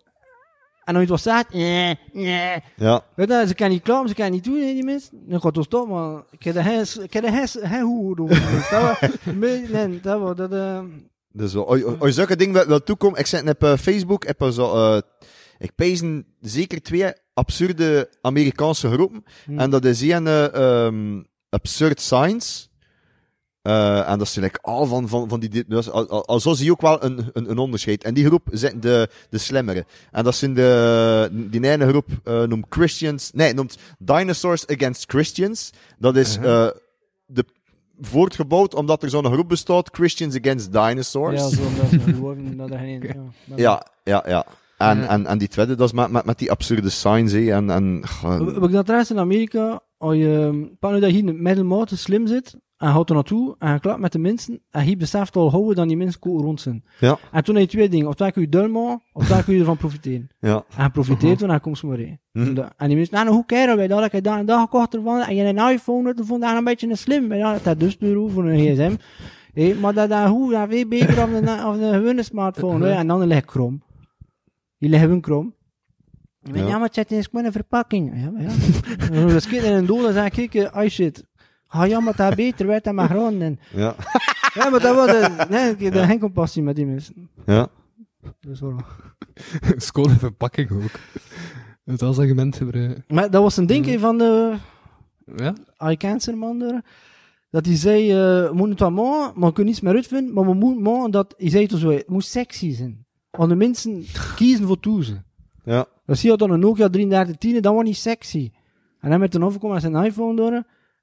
En 0.84 0.96
als 0.96 1.04
je 1.04 1.10
wat 1.10 1.22
zegt, 1.22 1.54
nee, 1.54 2.00
nee. 2.14 2.64
ja, 2.76 3.02
Weet 3.16 3.30
je, 3.30 3.44
ze 3.48 3.54
kan 3.56 3.70
niet 3.70 3.82
klappen, 3.84 4.10
ze 4.10 4.16
kan 4.16 4.32
niet 4.32 4.44
doen, 4.44 4.60
hè, 4.60 4.74
die 4.74 4.84
mensen. 4.84 5.12
Dan 5.28 5.42
gaat 5.42 5.56
het 5.56 5.66
stop, 5.66 5.88
maar 5.90 6.22
ik 6.32 6.44
heb 6.44 6.54
de 6.54 6.62
hes, 6.62 6.98
ik 6.98 7.14
heb 7.14 7.24
de 7.24 7.32
hes, 7.32 7.58
hij 7.62 7.82
hoe 7.82 8.16
doen. 8.16 8.28
Dat 8.28 9.00
nee, 9.36 10.00
dat 10.02 10.20
was, 10.20 10.36
dat, 10.36 10.52
eh, 10.52 10.80
Dus 11.32 11.54
wel, 11.54 11.98
als 12.00 12.16
zulke 12.16 12.36
dingen 12.36 12.68
wel, 12.68 12.84
toekomen, 12.84 13.20
ik 13.20 13.26
zet 13.26 13.50
op 13.50 13.64
eh, 13.64 13.78
Facebook, 13.78 14.26
heb 14.26 14.48
zo, 14.52 14.74
eh, 14.74 15.02
ik 15.64 15.76
pezen 15.76 16.26
zeker 16.42 16.82
twee 16.82 17.12
absurde 17.34 18.10
Amerikaanse 18.22 18.92
groepen. 18.92 19.24
Hmm. 19.46 19.60
En 19.60 19.70
dat 19.70 19.86
is 19.86 20.02
een 20.02 20.28
eh, 20.28 20.54
ehm, 20.86 21.22
Absurd 21.50 22.02
Science. 22.02 22.68
Eh, 23.62 24.10
en 24.10 24.18
dat 24.18 24.28
is 24.28 24.36
like 24.36 24.60
al 24.62 24.86
van, 24.86 25.08
van, 25.08 25.30
van 25.30 25.40
die, 25.40 25.66
dus, 25.68 25.90
al, 25.90 26.40
zo 26.40 26.54
zie 26.54 26.66
je 26.66 26.72
ook 26.72 26.82
wel 26.82 27.04
een, 27.04 27.30
een, 27.34 27.50
een 27.50 27.58
onderscheid. 27.58 28.04
En 28.04 28.14
die 28.14 28.26
groep 28.26 28.48
zijn 28.52 28.80
de, 28.80 29.10
de 29.30 29.38
slimmere. 29.38 29.86
En 30.12 30.24
dat 30.24 30.36
zijn 30.36 30.54
de, 30.54 31.30
die 31.32 31.70
ene 31.70 31.88
groep 31.88 32.08
eh, 32.24 32.44
noemt 32.44 32.66
Christians, 32.70 33.32
nee, 33.34 33.54
noemt 33.54 33.78
Dinosaurs 34.00 34.68
Against 34.68 35.10
Christians. 35.10 35.70
Dat 35.98 36.16
is 36.16 36.38
eh, 36.38 36.68
de, 37.26 37.46
voortgebouwd 38.02 38.74
omdat 38.76 39.04
er 39.04 39.10
zo'n 39.10 39.26
groep 39.34 39.50
bestaat, 39.50 39.90
Christians 39.92 40.38
Against 40.40 40.72
Dinosaurs. 40.72 41.42
ja, 41.42 41.48
zo, 41.50 41.62
er 42.72 42.78
geen, 42.80 43.02
ja. 43.08 43.14
dat- 43.46 43.60
Ja, 43.60 43.86
ja, 44.04 44.24
ja. 44.28 44.46
En, 44.90 44.98
Ja. 44.98 45.08
en, 45.08 45.26
en 45.26 45.38
die 45.38 45.48
tweede, 45.48 45.76
dat 45.76 45.88
is 45.88 45.94
met, 45.94 46.12
met, 46.12 46.26
met 46.26 46.40
die 46.40 46.52
absurde 46.52 46.90
signs, 46.90 47.32
hè. 47.32 47.52
En, 47.52 47.70
en, 47.70 48.04
ik 48.62 48.72
dat 48.72 48.84
trouwens 48.86 49.12
in 49.12 49.20
Amerika, 49.20 49.82
als 49.98 50.16
je, 50.16 50.72
pan 50.80 50.94
nu 50.94 51.00
dat 51.00 51.10
je 51.10 51.16
hier 51.16 51.36
middelmatig 51.36 52.00
slim 52.00 52.28
zit, 52.28 52.56
en 52.78 52.90
houdt 52.90 53.10
er 53.10 53.16
naartoe, 53.16 53.56
en 53.60 53.74
je 53.74 53.80
klapt 53.80 54.00
met 54.00 54.12
de 54.12 54.20
mensen, 54.20 54.62
en 54.70 54.86
je 54.90 54.98
beseft 54.98 55.36
al 55.36 55.52
houden 55.52 55.76
dan 55.76 55.88
die 55.88 55.98
mensen 55.98 56.22
goed 56.22 56.42
rond 56.42 56.62
zijn. 56.62 56.84
Ja. 57.00 57.18
En 57.32 57.44
toen 57.44 57.56
heb 57.56 57.64
je 57.64 57.70
twee 57.70 57.90
dingen, 57.90 58.08
of 58.08 58.16
dan 58.16 58.32
kun 58.32 58.48
je 58.50 58.68
maken, 58.68 59.02
of 59.14 59.28
dan 59.28 59.44
kun 59.44 59.54
je 59.54 59.60
ervan 59.60 59.78
profiteren. 59.78 60.30
ja. 60.40 60.64
En 60.78 60.84
je 60.84 60.90
profiteert 60.90 61.40
van, 61.44 61.52
en 61.52 61.62
komt 61.62 61.78
ze 61.78 61.86
maar 61.86 62.00
in. 62.00 62.20
Mhm. 62.32 62.68
En 62.78 62.88
die 62.88 62.96
mensen, 62.96 63.16
nou, 63.16 63.30
hoe 63.30 63.46
keren 63.46 63.78
wij 63.78 63.88
dat? 63.88 64.06
Ik 64.06 64.12
heb 64.12 64.24
daar 64.24 64.40
een 64.40 64.46
dag 64.46 64.62
gekocht 64.62 64.94
ervan, 64.94 65.22
en 65.22 65.36
je 65.36 65.44
een 65.44 65.70
iPhone, 65.72 66.14
dat 66.14 66.26
vond 66.26 66.42
daar 66.42 66.58
een 66.58 66.64
beetje 66.64 66.90
een 66.90 66.98
slim. 66.98 67.34
Ja, 67.34 67.58
dat 67.64 67.82
is 67.82 67.98
dus 67.98 68.10
euro 68.10 68.28
voor 68.28 68.46
een 68.46 68.60
gsm. 68.60 68.96
Hé, 69.54 69.74
maar 69.82 69.94
dat, 69.94 70.10
dat 70.10 70.28
hoe, 70.28 70.52
dat 70.52 70.68
weet 70.68 70.90
beter 70.90 71.24
of 71.24 71.34
een, 71.34 71.50
of 71.50 71.78
een 71.78 71.94
gewone 71.94 72.24
smartphone, 72.24 72.86
hè. 72.86 72.92
en 72.92 73.08
dan 73.08 73.28
ligt 73.28 73.46
krom. 73.46 73.82
Die 74.84 74.92
liggen 74.92 75.10
hun 75.10 75.22
krom. 75.22 75.56
Ja, 76.42 76.56
Ja. 76.56 76.68
ja 76.68 76.78
maar 76.78 76.88
het 76.88 76.94
zit 76.94 77.12
in 77.12 77.46
een 77.46 77.52
verpakking. 77.52 78.12
Ja, 78.22 78.32
maar 78.32 78.42
ja. 78.42 78.50
Dat 79.26 79.32
is 79.32 79.48
kind 79.48 79.64
in 79.64 79.72
een 79.74 79.86
doel, 79.86 80.02
dan 80.02 80.14
zeg 80.14 80.38
ik, 80.38 80.50
kijk, 80.50 80.76
oh 80.76 80.88
shit. 80.88 81.26
Ah 81.68 81.88
ja, 81.88 82.00
maar 82.00 82.16
dat 82.16 82.36
beter 82.36 82.68
werd 82.68 82.84
dan 82.84 82.96
maar 82.96 83.08
gewoon. 83.16 83.42
En, 83.42 83.60
Ja. 83.74 83.96
ja, 84.58 84.70
maar 84.70 84.80
dat 84.80 84.96
was, 84.96 85.10
een- 85.22 85.50
nee, 85.50 85.92
geen 86.06 86.20
compassie 86.20 86.64
met 86.64 86.76
die 86.76 86.86
mensen. 86.86 87.30
Ja. 87.46 87.68
Dus 88.40 88.60
wel. 88.66 88.82
Schone 89.78 90.14
verpakking 90.16 90.72
ook. 90.72 91.00
Het 91.86 92.02
als 92.02 92.20
argument 92.20 92.56
gebruiken. 92.56 93.04
Maar 93.08 93.30
dat 93.32 93.42
was 93.42 93.58
een 93.58 93.66
ding 93.66 94.00
van 94.00 94.18
de 94.18 94.54
Ja? 95.36 95.54
I 95.92 95.98
Cancer 95.98 96.38
man 96.38 96.60
daar. 96.60 96.86
Dat 97.50 97.66
hij 97.66 97.76
zei, 97.76 98.10
eh, 98.12 98.16
we 98.18 98.50
moeten 98.54 98.70
het 98.70 98.80
wel 98.80 98.92
maken, 98.92 99.40
maar 99.40 99.48
we 99.50 99.54
kunnen 99.56 99.74
niets 99.74 99.82
meer 99.84 99.94
uitvinden. 99.96 100.34
Maar 100.34 100.46
we 100.46 100.54
moeten 100.54 100.82
maken 100.84 101.12
dat, 101.12 101.34
hij 101.38 101.50
zei 101.50 101.68
toch 101.68 101.80
zo, 101.80 101.90
het 101.90 102.10
moet 102.10 102.26
sexy 102.26 102.72
zijn. 102.74 103.06
Want 103.38 103.50
de 103.50 103.56
mensen 103.56 104.06
kiezen 104.36 104.68
voor 104.68 104.80
toezen. 104.80 105.26
Ja. 105.64 105.86
Dan 106.06 106.16
zie 106.16 106.32
je 106.32 106.38
dan 106.38 106.52
een 106.52 106.60
Nokia 106.60 106.90
3310, 106.90 107.62
dat 107.62 107.74
was 107.74 107.84
niet 107.84 107.98
sexy. 107.98 108.52
En 109.00 109.10
hij 109.10 109.20
met 109.20 109.36
een 109.36 109.44
overkomen 109.44 109.82
met 109.82 109.92
zijn 109.92 110.06
iPhone 110.06 110.36
door. 110.36 110.52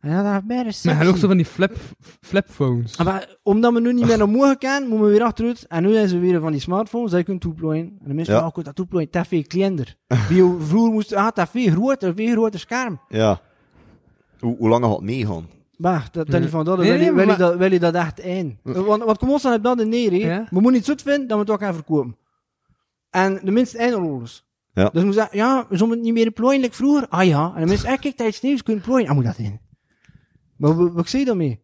En 0.01 0.11
ja, 0.11 0.23
dat 0.23 0.40
is 0.43 0.47
bijna 0.47 0.70
Maar 0.85 0.97
hij 0.97 1.09
ook 1.09 1.16
zo 1.16 1.27
van 1.27 1.36
die 1.36 1.47
flip, 1.47 1.77
flipphones. 2.20 2.98
Ah, 2.98 3.07
Maar 3.07 3.36
omdat 3.43 3.73
we 3.73 3.81
nu 3.81 3.93
niet 3.93 4.07
meer 4.07 4.19
naar 4.19 4.28
mogen 4.28 4.57
gaan, 4.59 4.86
moeten 4.89 5.07
we 5.07 5.12
weer 5.12 5.23
achteruit. 5.23 5.66
En 5.69 5.82
nu 5.82 5.93
zijn 5.93 6.09
ze 6.09 6.19
weer 6.19 6.40
van 6.40 6.52
die 6.52 6.61
smartphones, 6.61 7.11
dat 7.11 7.19
je 7.20 7.24
kunt 7.27 7.40
toeplooien. 7.40 7.85
En 7.85 8.09
de 8.09 8.15
mensen 8.15 8.35
Ja. 8.35 8.40
zeggen, 8.40 8.59
oh, 8.59 8.65
dat 8.65 8.74
toeplooien, 8.74 9.09
dat 9.11 9.23
is 9.23 9.28
veel 9.28 9.43
kleiner. 9.47 9.97
Wie 10.28 10.55
vroeger 10.69 10.93
moest, 10.93 11.15
ah, 11.15 11.28
dat 11.35 11.51
is 11.55 11.62
veel 11.62 11.73
groter, 11.73 12.15
veel 12.15 12.31
groter 12.32 12.61
scherm. 12.61 13.01
Ja. 13.09 13.40
Hoe, 14.39 14.57
hoe 14.59 14.69
lang 14.69 14.85
had 14.85 14.93
het 14.97 15.05
meegaan? 15.05 15.47
Maar, 15.77 16.09
dat, 16.12 16.31
dat 16.31 16.40
niet 16.40 16.51
van 16.51 16.65
dat, 16.65 16.78
Nee, 16.78 16.86
wil, 16.90 16.94
je, 16.97 17.01
nee, 17.05 17.12
wil, 17.12 17.20
je 17.20 17.27
maar- 17.27 17.39
dat, 17.39 17.57
wil 17.57 17.73
je 17.73 17.78
dat 17.78 17.94
echt 17.94 18.19
in. 18.20 18.59
Want 18.62 19.02
wat 19.05 19.19
komt 19.19 19.31
ons 19.32 19.43
dan 19.43 19.52
op 19.55 19.62
dat 19.62 19.86
neer, 19.86 20.12
hè? 20.12 20.39
We 20.51 20.61
moeten 20.61 20.74
iets 20.74 20.86
zoet 20.86 21.02
vinden, 21.02 21.28
dat 21.28 21.36
we 21.36 21.43
het 21.43 21.52
ook 21.52 21.61
gaan 21.61 21.74
verkopen. 21.74 22.16
En 23.10 23.40
de 23.44 23.50
minste 23.50 23.78
eindrollers. 23.78 24.48
Ja. 24.72 24.88
Dus 24.88 25.02
we 25.02 25.12
zeggen, 25.12 25.36
ja, 25.36 25.66
we 25.68 25.76
zullen 25.76 25.92
het 25.94 26.02
niet 26.02 26.12
meer 26.12 26.30
plooien 26.30 26.60
like 26.60 26.74
vroeger. 26.74 27.08
Ah 27.08 27.26
ja, 27.26 27.52
en 27.54 27.60
de 27.60 27.66
mensen, 27.66 27.88
eh, 27.88 27.98
kijk, 27.98 28.20
iets 28.20 28.40
nieuws 28.40 28.62
kunt 28.62 28.82
plooien. 28.82 29.08
Ah, 29.08 29.14
moet 29.14 29.24
dat 29.24 29.38
in. 29.38 29.60
Maar 30.56 30.76
wat, 30.76 30.92
wat 30.92 31.10
je 31.10 31.24
daarmee? 31.24 31.60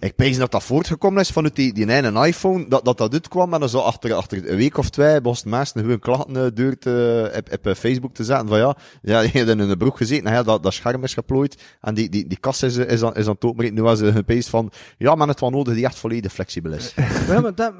Ik 0.00 0.14
pees 0.14 0.36
dat 0.36 0.50
dat 0.50 0.62
voortgekomen 0.62 1.20
is 1.20 1.30
vanuit 1.30 1.56
die, 1.56 1.72
die 1.72 1.88
ene 1.88 2.26
iPhone, 2.26 2.68
dat 2.68 2.84
dat, 2.84 2.98
dat 2.98 3.12
uitkwam 3.12 3.54
en 3.54 3.60
dan 3.60 3.68
zo 3.68 3.78
achter, 3.78 4.14
achter 4.14 4.50
een 4.50 4.56
week 4.56 4.78
of 4.78 4.90
twee 4.90 5.20
was 5.20 5.44
mensen 5.44 5.80
gewoon 5.80 5.98
klachten 5.98 6.36
uh, 6.36 6.46
deur 6.54 6.78
te, 6.78 7.32
op, 7.36 7.52
op 7.52 7.66
eh, 7.66 7.74
Facebook 7.74 8.14
te 8.14 8.24
zetten 8.24 8.48
van 8.48 8.58
ja, 8.58 8.76
ja, 9.02 9.20
je 9.26 9.28
hebt 9.28 9.48
in 9.48 9.58
een 9.58 9.78
broek 9.78 9.96
gezeten, 9.96 10.24
nou 10.24 10.36
ja, 10.36 10.42
dat, 10.42 10.62
dat 10.62 10.72
scherm 10.72 11.04
is 11.04 11.14
geplooid 11.14 11.62
en 11.80 11.94
die, 11.94 12.08
die, 12.08 12.26
die 12.26 12.38
kast 12.38 12.62
is, 12.62 12.76
is, 12.76 13.02
aan, 13.02 13.14
is 13.14 13.26
aan 13.26 13.32
het 13.32 13.44
opbreken. 13.44 13.74
Nu 13.74 13.82
was 13.82 13.98
ze 13.98 14.12
gepeest 14.12 14.48
van, 14.48 14.72
ja, 14.98 15.14
maar 15.14 15.28
het 15.28 15.40
wel 15.40 15.50
nodig 15.50 15.74
die 15.74 15.84
echt 15.84 15.98
volledig 15.98 16.32
flexibel 16.32 16.72
is. 16.72 16.94
Ja, 17.28 17.40
maar 17.40 17.54
dat, 17.54 17.72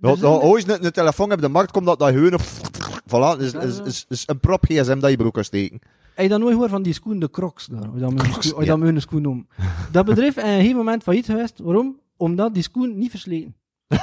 dus- 0.00 0.20
nou, 0.20 0.42
ooit 0.42 0.68
een, 0.68 0.84
een 0.84 0.92
telefoon 0.92 1.32
op 1.32 1.40
de 1.40 1.48
markt 1.48 1.70
komt 1.70 1.86
dat 1.86 1.98
dat 1.98 2.08
gewoon 2.08 2.34
op, 2.34 2.40
voilà, 3.12 3.40
is, 3.40 3.52
is, 3.52 3.80
is, 3.84 4.06
is 4.08 4.22
een 4.26 4.40
prop 4.40 4.64
gsm 4.64 4.98
dat 4.98 5.10
je 5.10 5.16
broek 5.16 5.34
kan 5.34 5.44
steken. 5.44 5.80
Heb 6.14 6.24
je 6.24 6.28
dat 6.28 6.38
nooit 6.40 6.52
gehoord 6.52 6.70
van 6.70 6.82
die 6.82 6.92
schoen, 6.92 7.18
de 7.18 7.30
Crocs? 7.30 7.66
Daar, 7.66 7.84
hoe 7.86 7.98
dat 7.98 8.10
men 8.12 8.18
een 8.24 8.30
Crocs, 8.30 8.48
schoen- 8.48 8.64
ja. 8.64 8.76
dat 8.76 8.88
een 8.88 9.00
schoen 9.00 9.22
noemt. 9.22 9.46
Dat 9.92 10.04
bedrijf 10.04 10.36
is 10.36 10.42
op 10.42 10.48
een 10.48 10.54
gegeven 10.54 10.76
moment 10.76 11.02
failliet 11.02 11.24
geweest. 11.26 11.58
Waarom? 11.58 12.00
Omdat 12.16 12.54
die 12.54 12.62
schoen 12.62 12.98
niet 12.98 13.10
versleten. 13.10 13.54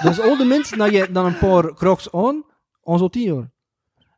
Dus 0.04 0.20
al 0.22 0.38
de 0.38 0.46
mensen 0.46 0.78
dat 0.78 0.92
je 0.92 1.08
dan 1.12 1.26
een 1.26 1.38
paar 1.38 1.74
Crocs 1.74 2.12
aan, 2.12 2.44
aan 2.84 2.98
zo'n 2.98 3.10
tien 3.10 3.34
jaar. 3.34 3.50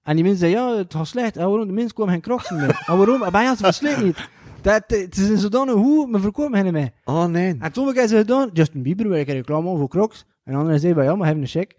En 0.04 0.16
die 0.16 0.24
mensen 0.24 0.50
zeggen, 0.50 0.70
ja, 0.72 0.78
het 0.78 0.94
gaat 0.94 1.08
slecht. 1.08 1.38
En 1.38 1.48
waarom? 1.50 1.68
De 1.68 1.74
mensen 1.74 1.94
komen 1.94 2.12
geen 2.14 2.22
Crocs 2.22 2.50
meer. 2.50 2.84
En 2.88 2.98
waarom? 2.98 3.24
En 3.24 3.32
bij 3.32 3.50
ons 3.50 3.60
versleten 3.60 4.04
niet. 4.06 4.30
Dat, 4.62 4.84
het 4.88 5.18
is 5.18 5.30
in 5.30 5.38
zodanig 5.38 5.74
hoe, 5.74 6.08
maar 6.08 6.22
verkopen 6.22 6.56
hen 6.56 6.64
niet 6.64 6.74
meer. 6.74 6.92
Oh 7.04 7.26
nee. 7.26 7.56
En 7.60 7.72
toen 7.72 7.86
hebben 7.86 8.08
ze 8.08 8.16
gedaan, 8.18 8.50
Justin 8.54 8.82
Bieber 8.82 9.06
een 9.06 9.24
reclame 9.24 9.78
voor 9.78 9.88
Crocs. 9.88 10.26
En 10.44 10.56
anderen 10.56 10.80
zeiden, 10.80 11.04
ja, 11.04 11.16
maar 11.16 11.26
hebben 11.26 11.44
een 11.44 11.50
check. 11.50 11.76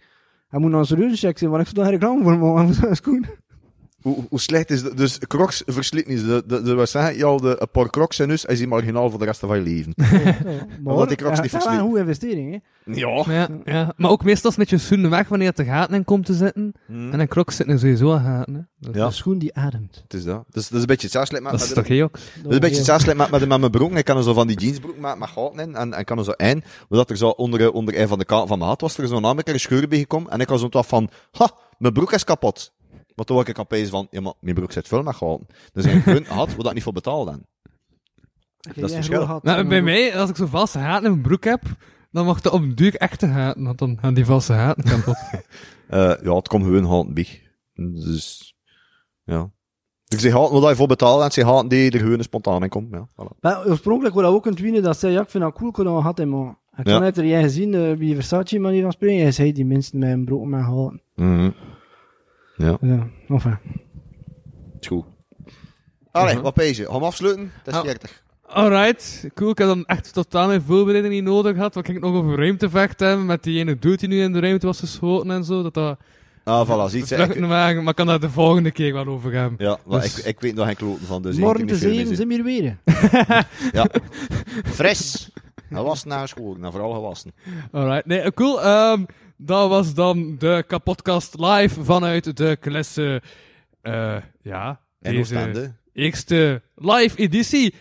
Hij 0.48 0.60
moet 0.60 0.68
nou 0.70 0.80
een 0.82 0.86
serieuze 0.88 1.16
check 1.16 1.38
zijn, 1.38 1.50
want 1.50 1.62
ik 1.62 1.68
zou 1.74 1.82
daar 1.82 1.92
reclame 1.94 2.22
voor 2.22 2.38
maken 2.38 2.74
zo'n 2.74 2.94
schoen. 2.94 3.26
Hoe, 4.02 4.24
hoe 4.28 4.40
slecht 4.40 4.70
is 4.70 4.82
dat? 4.82 4.96
Dus 4.96 5.18
Crocs 5.18 5.62
versliet 5.66 6.06
niet. 6.06 6.24
De, 6.24 6.42
de, 6.46 6.62
de, 6.62 6.74
wat 6.74 6.88
zeg 6.88 7.16
je 7.16 7.24
al, 7.24 7.40
de, 7.40 7.56
een 7.58 7.70
paar 7.70 7.90
Crocs 7.90 8.18
en 8.18 8.28
dus 8.28 8.44
is 8.44 8.58
die 8.58 8.66
marginaal 8.66 9.10
voor 9.10 9.18
de 9.18 9.24
rest 9.24 9.40
van 9.40 9.56
je 9.56 9.62
leven. 9.62 9.92
Maar 10.84 11.06
die 11.06 11.16
Crocs 11.16 11.36
ja, 11.36 11.42
niet 11.42 11.52
dat 11.52 11.60
is 11.60 11.66
wel 11.66 11.76
een 11.76 11.80
goede 11.80 12.00
investering, 12.00 12.52
hè. 12.52 12.58
Ja. 12.84 13.24
Ja, 13.26 13.48
ja. 13.64 13.92
Maar 13.96 14.10
ook 14.10 14.24
meestal 14.24 14.50
is 14.50 14.56
met 14.56 14.70
je 14.70 14.78
schoenen 14.78 15.10
weg 15.10 15.28
wanneer 15.28 15.48
het 15.48 15.56
de 15.56 15.64
gaten 15.64 15.94
in 15.94 16.04
komt 16.04 16.26
te 16.26 16.34
zitten. 16.34 16.72
Hmm. 16.86 17.12
En 17.12 17.20
een 17.20 17.28
crocs 17.28 17.56
zitten 17.56 17.74
er 17.74 17.80
sowieso 17.80 18.12
aan 18.12 18.24
gaten. 18.24 18.54
Hè. 18.54 18.60
Dat, 18.78 18.94
Ja. 18.94 19.04
Een 19.04 19.12
schoen 19.12 19.38
die 19.38 19.54
ademt. 19.54 20.00
Het 20.02 20.14
is 20.14 20.24
dat. 20.24 20.44
Dus 20.50 20.68
dat 20.68 20.72
is 20.72 20.80
een 20.80 20.86
beetje 20.86 21.02
hetzelfde 21.02 21.34
dat 21.42 21.52
met, 21.52 21.60
is 21.60 21.72
toch 21.72 21.88
heel 21.88 22.08
dat 22.10 22.20
is 22.22 22.54
een 22.54 22.60
beetje 22.60 22.76
hetzelfde 22.76 23.14
met, 23.14 23.30
met, 23.30 23.48
met 23.48 23.60
mijn 23.60 23.70
broek. 23.70 23.92
Ik 23.92 24.04
kan 24.04 24.16
er 24.16 24.22
zo 24.22 24.32
van 24.32 24.46
die 24.46 24.58
jeansbroek 24.58 24.98
met, 24.98 25.18
met 25.18 25.28
gaten 25.28 25.58
in. 25.58 25.74
En, 25.74 25.92
en 25.92 26.04
kan 26.04 26.18
er 26.18 26.24
zo 26.24 26.30
in. 26.30 26.64
Omdat 26.88 27.10
er 27.10 27.16
zo 27.16 27.28
onder, 27.28 27.72
onder 27.72 28.00
een 28.00 28.08
van 28.08 28.18
de 28.18 28.24
kanten 28.24 28.48
van 28.48 28.58
mijn 28.58 28.70
hat 28.70 28.80
was 28.80 28.98
er 28.98 29.08
zo'n 29.08 29.24
andere 29.24 29.58
scheur 29.58 29.88
bij 29.88 29.98
gekomen. 29.98 30.30
En 30.30 30.40
ik 30.40 30.48
was 30.48 30.60
zo 30.60 30.82
van, 30.82 31.10
ha, 31.32 31.50
mijn 31.78 31.92
broek 31.92 32.12
is 32.12 32.24
kapot. 32.24 32.72
Maar 33.20 33.28
toen 33.28 33.38
was 33.38 33.48
ik 33.48 33.58
opeens 33.58 33.88
van, 33.90 34.06
ja 34.10 34.20
maar, 34.20 34.32
mijn 34.40 34.54
broek 34.54 34.72
zit 34.72 34.88
vol 34.88 35.02
met 35.02 35.14
gaten. 35.14 35.46
Dus 35.72 35.84
ik 35.84 36.02
gewoon 36.02 36.24
had, 36.24 36.54
wat 36.54 36.64
dat 36.64 36.74
niet 36.74 36.82
voor 36.82 36.92
betaald 36.92 37.26
dan. 37.26 37.44
Dat 38.60 38.76
is 38.76 38.82
het 38.82 38.92
verschil. 38.92 39.40
Nou, 39.42 39.68
bij 39.68 39.82
mij, 39.82 40.16
als 40.16 40.30
ik 40.30 40.36
zo 40.36 40.46
vaste 40.46 40.78
haten 40.78 41.04
in 41.04 41.10
mijn 41.10 41.22
broek 41.22 41.44
heb, 41.44 41.62
dan 42.10 42.26
mag 42.26 42.36
het 42.36 42.50
op 42.50 42.60
een 42.62 42.74
duur 42.74 42.94
echte 42.96 43.26
haten, 43.26 43.64
want 43.64 43.78
dan 43.78 43.98
gaan 44.00 44.14
die 44.14 44.24
vaste 44.24 44.52
haten 44.52 44.84
kapot. 44.84 45.16
Eh, 45.88 46.12
ja, 46.22 46.34
het 46.34 46.48
komt 46.48 46.64
gewoon 46.64 46.84
haten 46.86 47.14
bij. 47.14 47.42
Dus, 47.74 48.54
ja. 49.24 49.50
Ik 50.08 50.20
zeg 50.20 50.32
haten 50.32 50.60
wat 50.60 50.70
je 50.70 50.76
voor 50.76 50.86
betaalt 50.86 51.22
en 51.22 51.30
ze 51.32 51.44
haten 51.44 51.68
die 51.68 51.90
er 51.90 51.98
gewoon 51.98 52.22
spontaan 52.22 52.62
in 52.62 52.68
komt. 52.68 52.88
Ja, 52.90 53.08
voilà. 53.12 53.38
Maar 53.40 53.66
oorspronkelijk 53.66 54.14
wil 54.14 54.24
dat 54.24 54.32
ook 54.32 54.46
een 54.46 54.54
twine 54.54 54.80
dat 54.80 54.98
zei, 54.98 55.12
ja, 55.12 55.20
ik 55.20 55.28
vind 55.28 55.42
dat 55.44 55.54
cool, 55.54 55.70
ik 55.70 55.76
dat 55.76 56.02
had 56.02 56.18
hem 56.18 56.28
maar. 56.28 56.58
Ik 56.76 56.86
Ja. 56.86 56.92
kan 56.92 57.00
net 57.00 57.16
er 57.16 57.26
jij 57.26 57.42
gezien, 57.42 57.72
uh, 57.72 57.96
wie 57.96 58.14
Versace 58.14 58.58
manier 58.58 58.82
van 58.82 58.92
spreken, 58.92 59.22
hij 59.22 59.32
zei 59.32 59.52
die 59.52 59.64
mensen 59.64 59.98
met 59.98 60.10
een 60.10 60.24
brood 60.24 60.44
met 60.44 60.60
halen. 60.60 61.02
Mhm. 61.14 61.50
Ja, 62.60 62.76
Ja, 62.80 63.06
enfin. 63.28 63.58
is 64.80 64.86
goed. 64.86 65.04
Allee, 66.10 66.38
wat 66.40 66.54
pees 66.54 66.76
je? 66.76 66.86
Gaan 66.86 66.98
we 67.00 67.04
afsluiten? 67.06 67.50
Het 67.62 67.66
is 67.66 67.74
Ah. 67.80 67.84
40. 67.84 68.22
Alright, 68.46 69.28
cool. 69.34 69.50
Ik 69.50 69.58
heb 69.58 69.66
dan 69.66 69.84
echt 69.86 70.12
totaal 70.12 70.46
mijn 70.46 70.62
voorbereiding 70.62 71.14
niet 71.14 71.24
nodig 71.24 71.54
gehad. 71.54 71.74
Want 71.74 71.88
ik 71.88 71.92
ging 71.92 72.04
nog 72.04 72.14
over 72.22 72.36
ruimtevecht 72.36 73.00
hebben 73.00 73.26
met 73.26 73.42
die 73.42 73.58
ene 73.58 73.78
dude 73.78 73.96
die 73.96 74.08
nu 74.08 74.22
in 74.22 74.32
de 74.32 74.40
ruimte 74.40 74.66
was 74.66 74.78
geschoten 74.78 75.30
en 75.30 75.44
zo. 75.44 75.62
Dat 75.62 75.74
dat 75.74 75.98
Ah, 76.44 76.68
voilà, 76.68 76.90
ziet 76.90 77.06
ze. 77.06 77.16
Ik, 77.16 77.38
maar 77.38 77.74
ik 77.88 77.94
kan 77.94 78.06
daar 78.06 78.20
de 78.20 78.30
volgende 78.30 78.70
keer 78.70 78.92
wel 78.92 79.06
over 79.06 79.32
hebben. 79.32 79.66
ja, 79.66 79.78
maar 79.86 80.00
Dus- 80.00 80.18
ik, 80.18 80.24
ik 80.24 80.40
weet 80.40 80.54
nog 80.54 80.66
geen 80.66 80.76
kloten 80.76 81.06
van, 81.06 81.22
dus 81.22 81.36
Morgen 81.36 81.66
te 81.66 81.76
zeven 81.76 82.16
zijn 82.16 82.28
we 82.28 82.34
hier 82.34 82.44
weer. 82.44 82.78
Ja. 83.72 83.86
Fris. 84.78 85.30
Gewassen 85.72 86.08
na 86.08 86.26
school, 86.26 86.54
nou 86.58 86.72
vooral 86.72 86.92
gewassen. 86.92 87.32
Alright, 87.72 88.06
nee, 88.06 88.32
cool. 88.34 88.62
Ehm, 88.62 89.04
dat 89.40 89.68
was 89.68 89.94
dan 89.94 90.36
de 90.38 90.64
kapotcast 90.66 91.38
live 91.38 91.84
vanuit 91.84 92.36
de 92.36 92.56
klasse. 92.60 93.22
eh 93.82 94.16
ja, 94.42 94.80
En 95.00 95.12
deze 95.14 95.74
eerste 95.92 96.62
live 96.74 97.16
editie. 97.18 97.74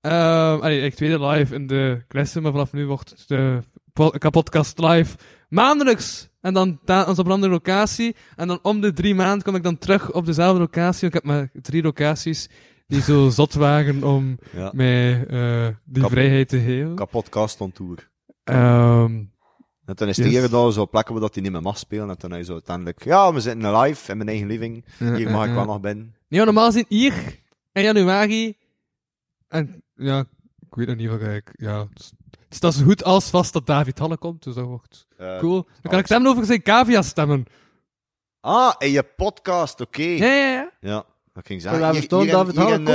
Ehm 0.00 0.60
allee, 0.60 0.80
ik 0.80 0.94
tweede 0.94 1.26
live 1.26 1.54
in 1.54 1.66
de 1.66 2.02
klasse, 2.08 2.40
maar 2.40 2.52
vanaf 2.52 2.72
nu 2.72 2.86
wordt 2.86 3.28
de 3.28 3.58
po- 3.92 4.10
kapotcast 4.10 4.78
live 4.78 5.16
maandelijks. 5.48 6.28
En 6.40 6.54
dan 6.54 6.78
op 7.18 7.18
een 7.18 7.30
andere 7.30 7.52
locatie. 7.52 8.16
En 8.36 8.48
dan 8.48 8.58
om 8.62 8.80
de 8.80 8.92
drie 8.92 9.14
maanden 9.14 9.42
kom 9.42 9.54
ik 9.54 9.62
dan 9.62 9.78
terug 9.78 10.12
op 10.12 10.26
dezelfde 10.26 10.58
locatie. 10.60 11.06
Ik 11.08 11.14
heb 11.14 11.24
maar 11.24 11.48
drie 11.52 11.82
locaties 11.82 12.48
die 12.86 13.02
zo 13.02 13.28
zot 13.38 13.54
waren 13.54 14.02
om 14.04 14.38
Ja. 14.52 14.70
mij 14.74 15.26
eh, 15.26 15.66
die 15.84 16.02
Kap- 16.02 16.10
vrijheid 16.10 16.48
te 16.48 16.58
geven. 16.58 16.94
Kapotcast 16.94 17.60
on 17.60 17.72
tour. 17.72 18.10
Ehm, 18.44 19.22
En 19.86 19.96
toen 19.96 20.08
is 20.08 20.16
Yes. 20.16 20.26
het 20.26 20.34
hier 20.34 20.50
dan 20.50 20.72
zo 20.72 20.86
plekken 20.86 21.12
waar 21.12 21.22
dat 21.22 21.34
hij 21.34 21.42
niet 21.42 21.52
meer 21.52 21.62
mag 21.62 21.78
spelen. 21.78 22.08
En 22.10 22.18
toen 22.18 22.34
is 22.34 22.46
zo 22.46 22.52
uiteindelijk, 22.52 23.04
ja, 23.04 23.32
we 23.32 23.40
zitten 23.40 23.76
live 23.78 24.10
in 24.10 24.16
mijn 24.16 24.28
eigen 24.28 24.46
living. 24.46 24.84
Hier 24.98 25.30
mag 25.30 25.46
ik 25.46 25.54
wel 25.54 25.64
nog 25.64 25.80
binnen. 25.80 26.14
Ja, 26.28 26.44
normaal 26.44 26.66
gezien 26.66 26.84
hier 26.88 27.38
in 27.72 27.82
januari. 27.82 28.56
En 29.48 29.82
ja, 29.94 30.18
ik 30.60 30.74
weet 30.74 30.86
nog 30.86 30.96
niet 30.96 31.08
wat 31.08 31.20
ik. 31.20 31.50
Ja, 31.52 31.78
het 31.80 31.98
is- 32.00 32.12
het 32.30 32.52
is 32.52 32.60
dat 32.60 32.74
zo 32.74 32.84
goed 32.84 33.04
als 33.04 33.30
vast 33.30 33.52
dat 33.52 33.66
David 33.66 33.98
Halle 33.98 34.16
komt, 34.18 34.42
dus 34.42 34.54
dat 34.54 34.64
wordt 34.66 35.06
Eh, 35.16 35.38
cool. 35.38 35.54
Dan 35.62 35.64
kan 35.72 35.82
ik 35.82 35.92
Alex. 35.92 36.06
stemmen 36.06 36.30
over 36.30 36.44
zijn 36.44 36.62
cavia 36.62 37.02
stemmen. 37.02 37.44
Ah, 38.40 38.74
in 38.78 38.90
je 38.90 39.02
podcast, 39.02 39.80
oké. 39.80 40.02
Ja, 40.02 40.26
ja, 40.26 40.50
ja. 40.52 40.70
Ja, 40.80 41.04
dat 41.32 41.46
ging 41.46 41.62
Ik 41.62 41.68
zeggen. 41.68 41.80
David 41.80 42.56
Halle 42.56 42.70
eh, 42.70 42.76
komt. 42.76 42.88
En 42.88 42.92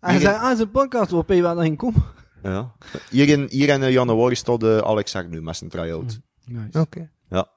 hij 0.00 0.10
hier 0.12 0.20
in- 0.20 0.20
zei, 0.20 0.36
ah, 0.36 0.56
zijn 0.56 0.70
podcast, 0.70 1.12
op 1.12 1.28
je 1.28 1.42
wel 1.42 1.54
nog 1.54 1.64
in 1.64 1.76
komen. 1.76 2.02
Ja. 2.42 2.72
Hier 3.10 3.28
in, 3.28 3.46
hier 3.50 3.68
in 3.68 3.82
eh, 3.82 3.92
januari 3.92 4.34
staat 4.34 4.62
eh, 4.62 4.78
Alex 4.78 5.10
Zak 5.10 5.28
nu 5.28 5.42
met 5.42 5.56
zijn 5.56 5.70
try-out. 5.70 6.20
Nice. 6.44 6.80
Oké. 6.80 7.10
Ja. 7.28 7.48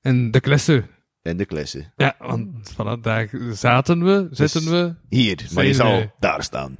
En 0.00 0.30
de 0.30 0.40
klasse. 0.40 0.84
In 1.22 1.36
de 1.36 1.44
klasse. 1.44 1.92
Ja, 1.96 2.16
want 2.18 2.70
vanaf 2.74 3.00
daar 3.00 3.30
zaten 3.52 4.04
we, 4.04 4.28
zitten 4.30 4.70
we. 4.70 4.94
Hier, 5.08 5.48
maar 5.54 5.64
je 5.64 5.74
zal 5.74 5.90
wij. 5.90 6.12
daar 6.18 6.42
staan. 6.42 6.74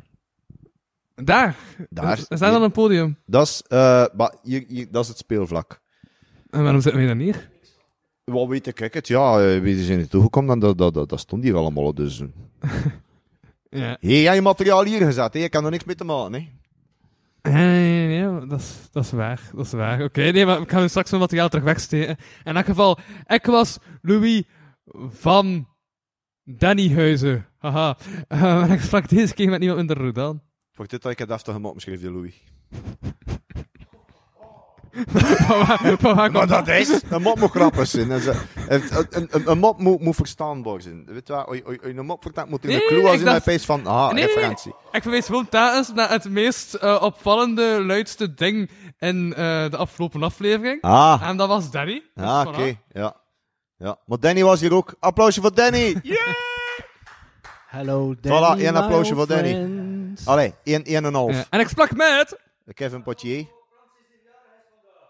Daar. 1.15 1.57
Daar. 1.91 2.19
Er 2.29 2.37
staat 2.37 2.53
dan 2.53 2.63
een 2.63 2.73
podium. 2.73 3.19
Dat 3.27 3.47
is, 3.47 3.63
eh, 3.69 4.05
maar 4.17 4.35
hier, 4.43 4.65
hier, 4.69 4.87
dat 4.91 5.03
is 5.03 5.09
het 5.09 5.19
speelvlak. 5.19 5.81
En 6.51 6.63
waarom 6.63 6.81
zitten 6.81 7.01
we 7.01 7.07
dan 7.07 7.19
hier? 7.19 7.51
Wat 8.25 8.49
weet 8.49 8.67
ik, 8.67 8.75
kijk 8.75 8.95
het, 8.95 9.09
ja, 9.09 9.61
wie 9.61 9.79
is 9.79 9.89
er 9.89 9.97
niet 9.97 10.11
toegekomen, 10.11 10.49
dan 10.49 10.61
dat, 10.61 10.79
dat, 10.79 10.95
dat, 10.95 11.09
dat 11.09 11.21
stond 11.21 11.43
hier 11.43 11.55
allemaal, 11.55 11.95
dus... 11.95 12.23
Ja. 13.71 13.97
Hé, 14.01 14.21
jij 14.21 14.35
je 14.35 14.43
materiaal 14.43 14.85
hier 14.85 15.01
gezet, 15.01 15.35
hè? 15.35 15.41
ik 15.41 15.51
kan 15.51 15.65
er 15.65 15.71
niks 15.71 15.85
mee 15.85 15.95
te 15.95 16.05
maken, 16.05 16.33
hè? 16.33 16.49
Nee, 17.53 18.07
nee, 18.07 18.29
nee, 18.29 18.47
dat 18.47 18.61
is, 18.61 18.89
dat 18.93 19.11
waar. 19.11 19.41
Dat 19.55 19.67
is 19.67 19.73
waar. 19.73 20.03
Oké, 20.03 20.31
nee, 20.31 20.47
maar 20.47 20.61
ik 20.61 20.71
ga 20.71 20.81
nu 20.81 20.89
straks 20.89 21.11
mijn 21.11 21.23
materiaal 21.23 21.49
terug 21.49 21.65
wegsteken. 21.65 22.17
In 22.45 22.57
elk 22.57 22.65
geval, 22.65 22.99
ik 23.27 23.47
was 23.47 23.79
Louis 24.03 24.43
van 25.09 25.69
Dannyhuizen. 26.45 27.47
Haha. 27.59 27.97
Eh, 28.29 28.63
en 28.65 28.71
ik 28.71 28.81
sprak 28.81 29.09
deze 29.09 29.35
keer 29.35 29.51
met 29.51 29.59
niemand 29.59 29.79
minder 29.79 30.05
Rodan. 30.05 30.43
Wacht, 30.75 30.91
dit 30.91 31.03
had 31.03 31.13
ik 31.13 31.19
het 31.19 31.31
even 31.31 31.53
gemaakt, 31.53 31.81
schreef 31.81 32.01
je 32.01 32.11
Louis. 32.11 32.43
Van 35.07 35.59
waar- 35.67 35.79
van 35.99 36.15
waar 36.15 36.31
Maar 36.33 36.47
kwam 36.47 36.65
dat 36.65 36.69
is... 36.69 37.01
Een 37.09 37.23
mop 37.23 37.39
moet 37.39 37.51
grappig 37.51 37.87
zijn. 37.87 38.11
En 38.11 38.21
Een, 38.69 38.83
een, 39.11 39.29
een, 39.31 39.51
een 39.51 39.59
mop 39.59 39.79
moet, 39.81 40.01
moet 40.01 40.15
verstaanbaar 40.17 40.81
zijn. 40.83 41.05
Weet 41.07 41.27
je 41.27 41.33
wat, 41.33 41.47
als 41.47 41.57
je- 41.57 41.79
een 41.83 42.07
mop 42.07 42.23
vertelt, 42.23 42.49
moet 42.49 42.63
je 42.63 42.69
Nee, 42.69 42.77
een 42.77 42.83
nee, 42.83 42.89
clue 43.01 43.11
als 43.11 43.19
in 43.19 43.25
dacht- 43.25 43.45
mijn 43.47 43.59
face 43.59 43.67
van, 43.67 43.87
ah, 43.87 44.05
Nee, 44.05 44.15
nee, 44.15 44.25
nee. 44.25 44.35
referentie. 44.35 44.75
Ik 44.93 45.03
verwees 45.03 45.27
gewoon 45.27 45.49
telkens 45.49 45.93
naar 45.95 46.11
het 46.11 46.31
meest 46.31 46.75
eh, 46.75 46.99
opvallende, 47.03 47.83
luidste 47.85 48.35
ding 48.35 48.71
in 48.99 49.35
eh, 49.35 49.71
de 49.71 49.77
afgelopen 49.77 50.23
aflevering. 50.23 50.83
Ah, 50.83 51.23
En 51.25 51.37
dat 51.37 51.49
was 51.49 51.71
Danny. 51.71 52.03
Dus 52.15 52.25
ah 52.25 52.47
oké, 52.49 52.75
ja. 52.93 53.15
Ja, 53.79 53.97
maar 54.07 54.19
Danny 54.21 54.43
was 54.45 54.61
hier 54.61 54.75
ook. 54.75 54.95
Applausje 55.01 55.41
voor 55.41 55.55
Danny! 55.55 55.95
Hello, 57.69 58.15
Danny, 58.21 58.39
Voilà, 58.39 58.67
een 58.67 58.73
my 58.73 58.81
applausje 58.81 59.15
voor 59.15 59.27
Danny. 59.27 59.51
friend. 59.51 59.77
Bounce. 59.77 60.31
Allee, 60.31 60.55
1 60.65 60.85
1,5. 60.85 61.37
Ja. 61.37 61.45
En 61.51 61.61
ik 61.61 61.69
sprak 61.69 61.95
met... 61.97 62.39
Kevin 62.75 63.03
Potier. 63.03 63.47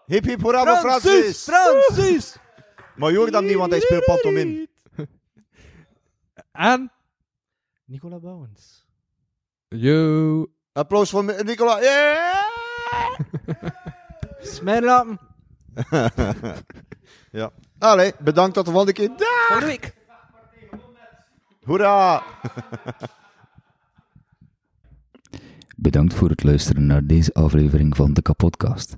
Hip 0.07 0.23
hip 0.23 0.41
hoera 0.41 0.63
voor 0.63 0.89
Francis! 0.89 1.43
Francis! 1.43 2.37
Maar 2.95 3.11
je 3.11 3.17
hoort 3.17 3.33
hem 3.33 3.45
niet, 3.45 3.55
want 3.55 3.71
hij 3.71 3.79
speelt 3.79 4.05
pantomime. 4.05 4.67
En... 6.51 6.91
Nicola 7.85 8.19
Bounce. 8.19 8.81
Yo. 9.67 10.45
Applaus 10.71 11.09
voor 11.09 11.43
Nicola. 11.43 11.81
Yeah! 11.81 13.19
Smerlappen. 14.55 15.19
ja. 17.39 17.51
Allee, 17.79 18.13
bedankt 18.19 18.53
tot 18.53 18.65
de 18.65 18.71
volgende 18.71 18.93
keer. 18.93 19.07
Dag! 19.07 19.47
Volgende 19.47 19.65
week. 19.65 19.95
Hoera! 21.63 22.23
Bedankt 25.75 26.13
voor 26.13 26.29
het 26.29 26.43
luisteren 26.43 26.85
naar 26.85 27.05
deze 27.05 27.33
aflevering 27.33 27.95
van 27.95 28.13
de 28.13 28.21
Kapodcast. 28.21 28.97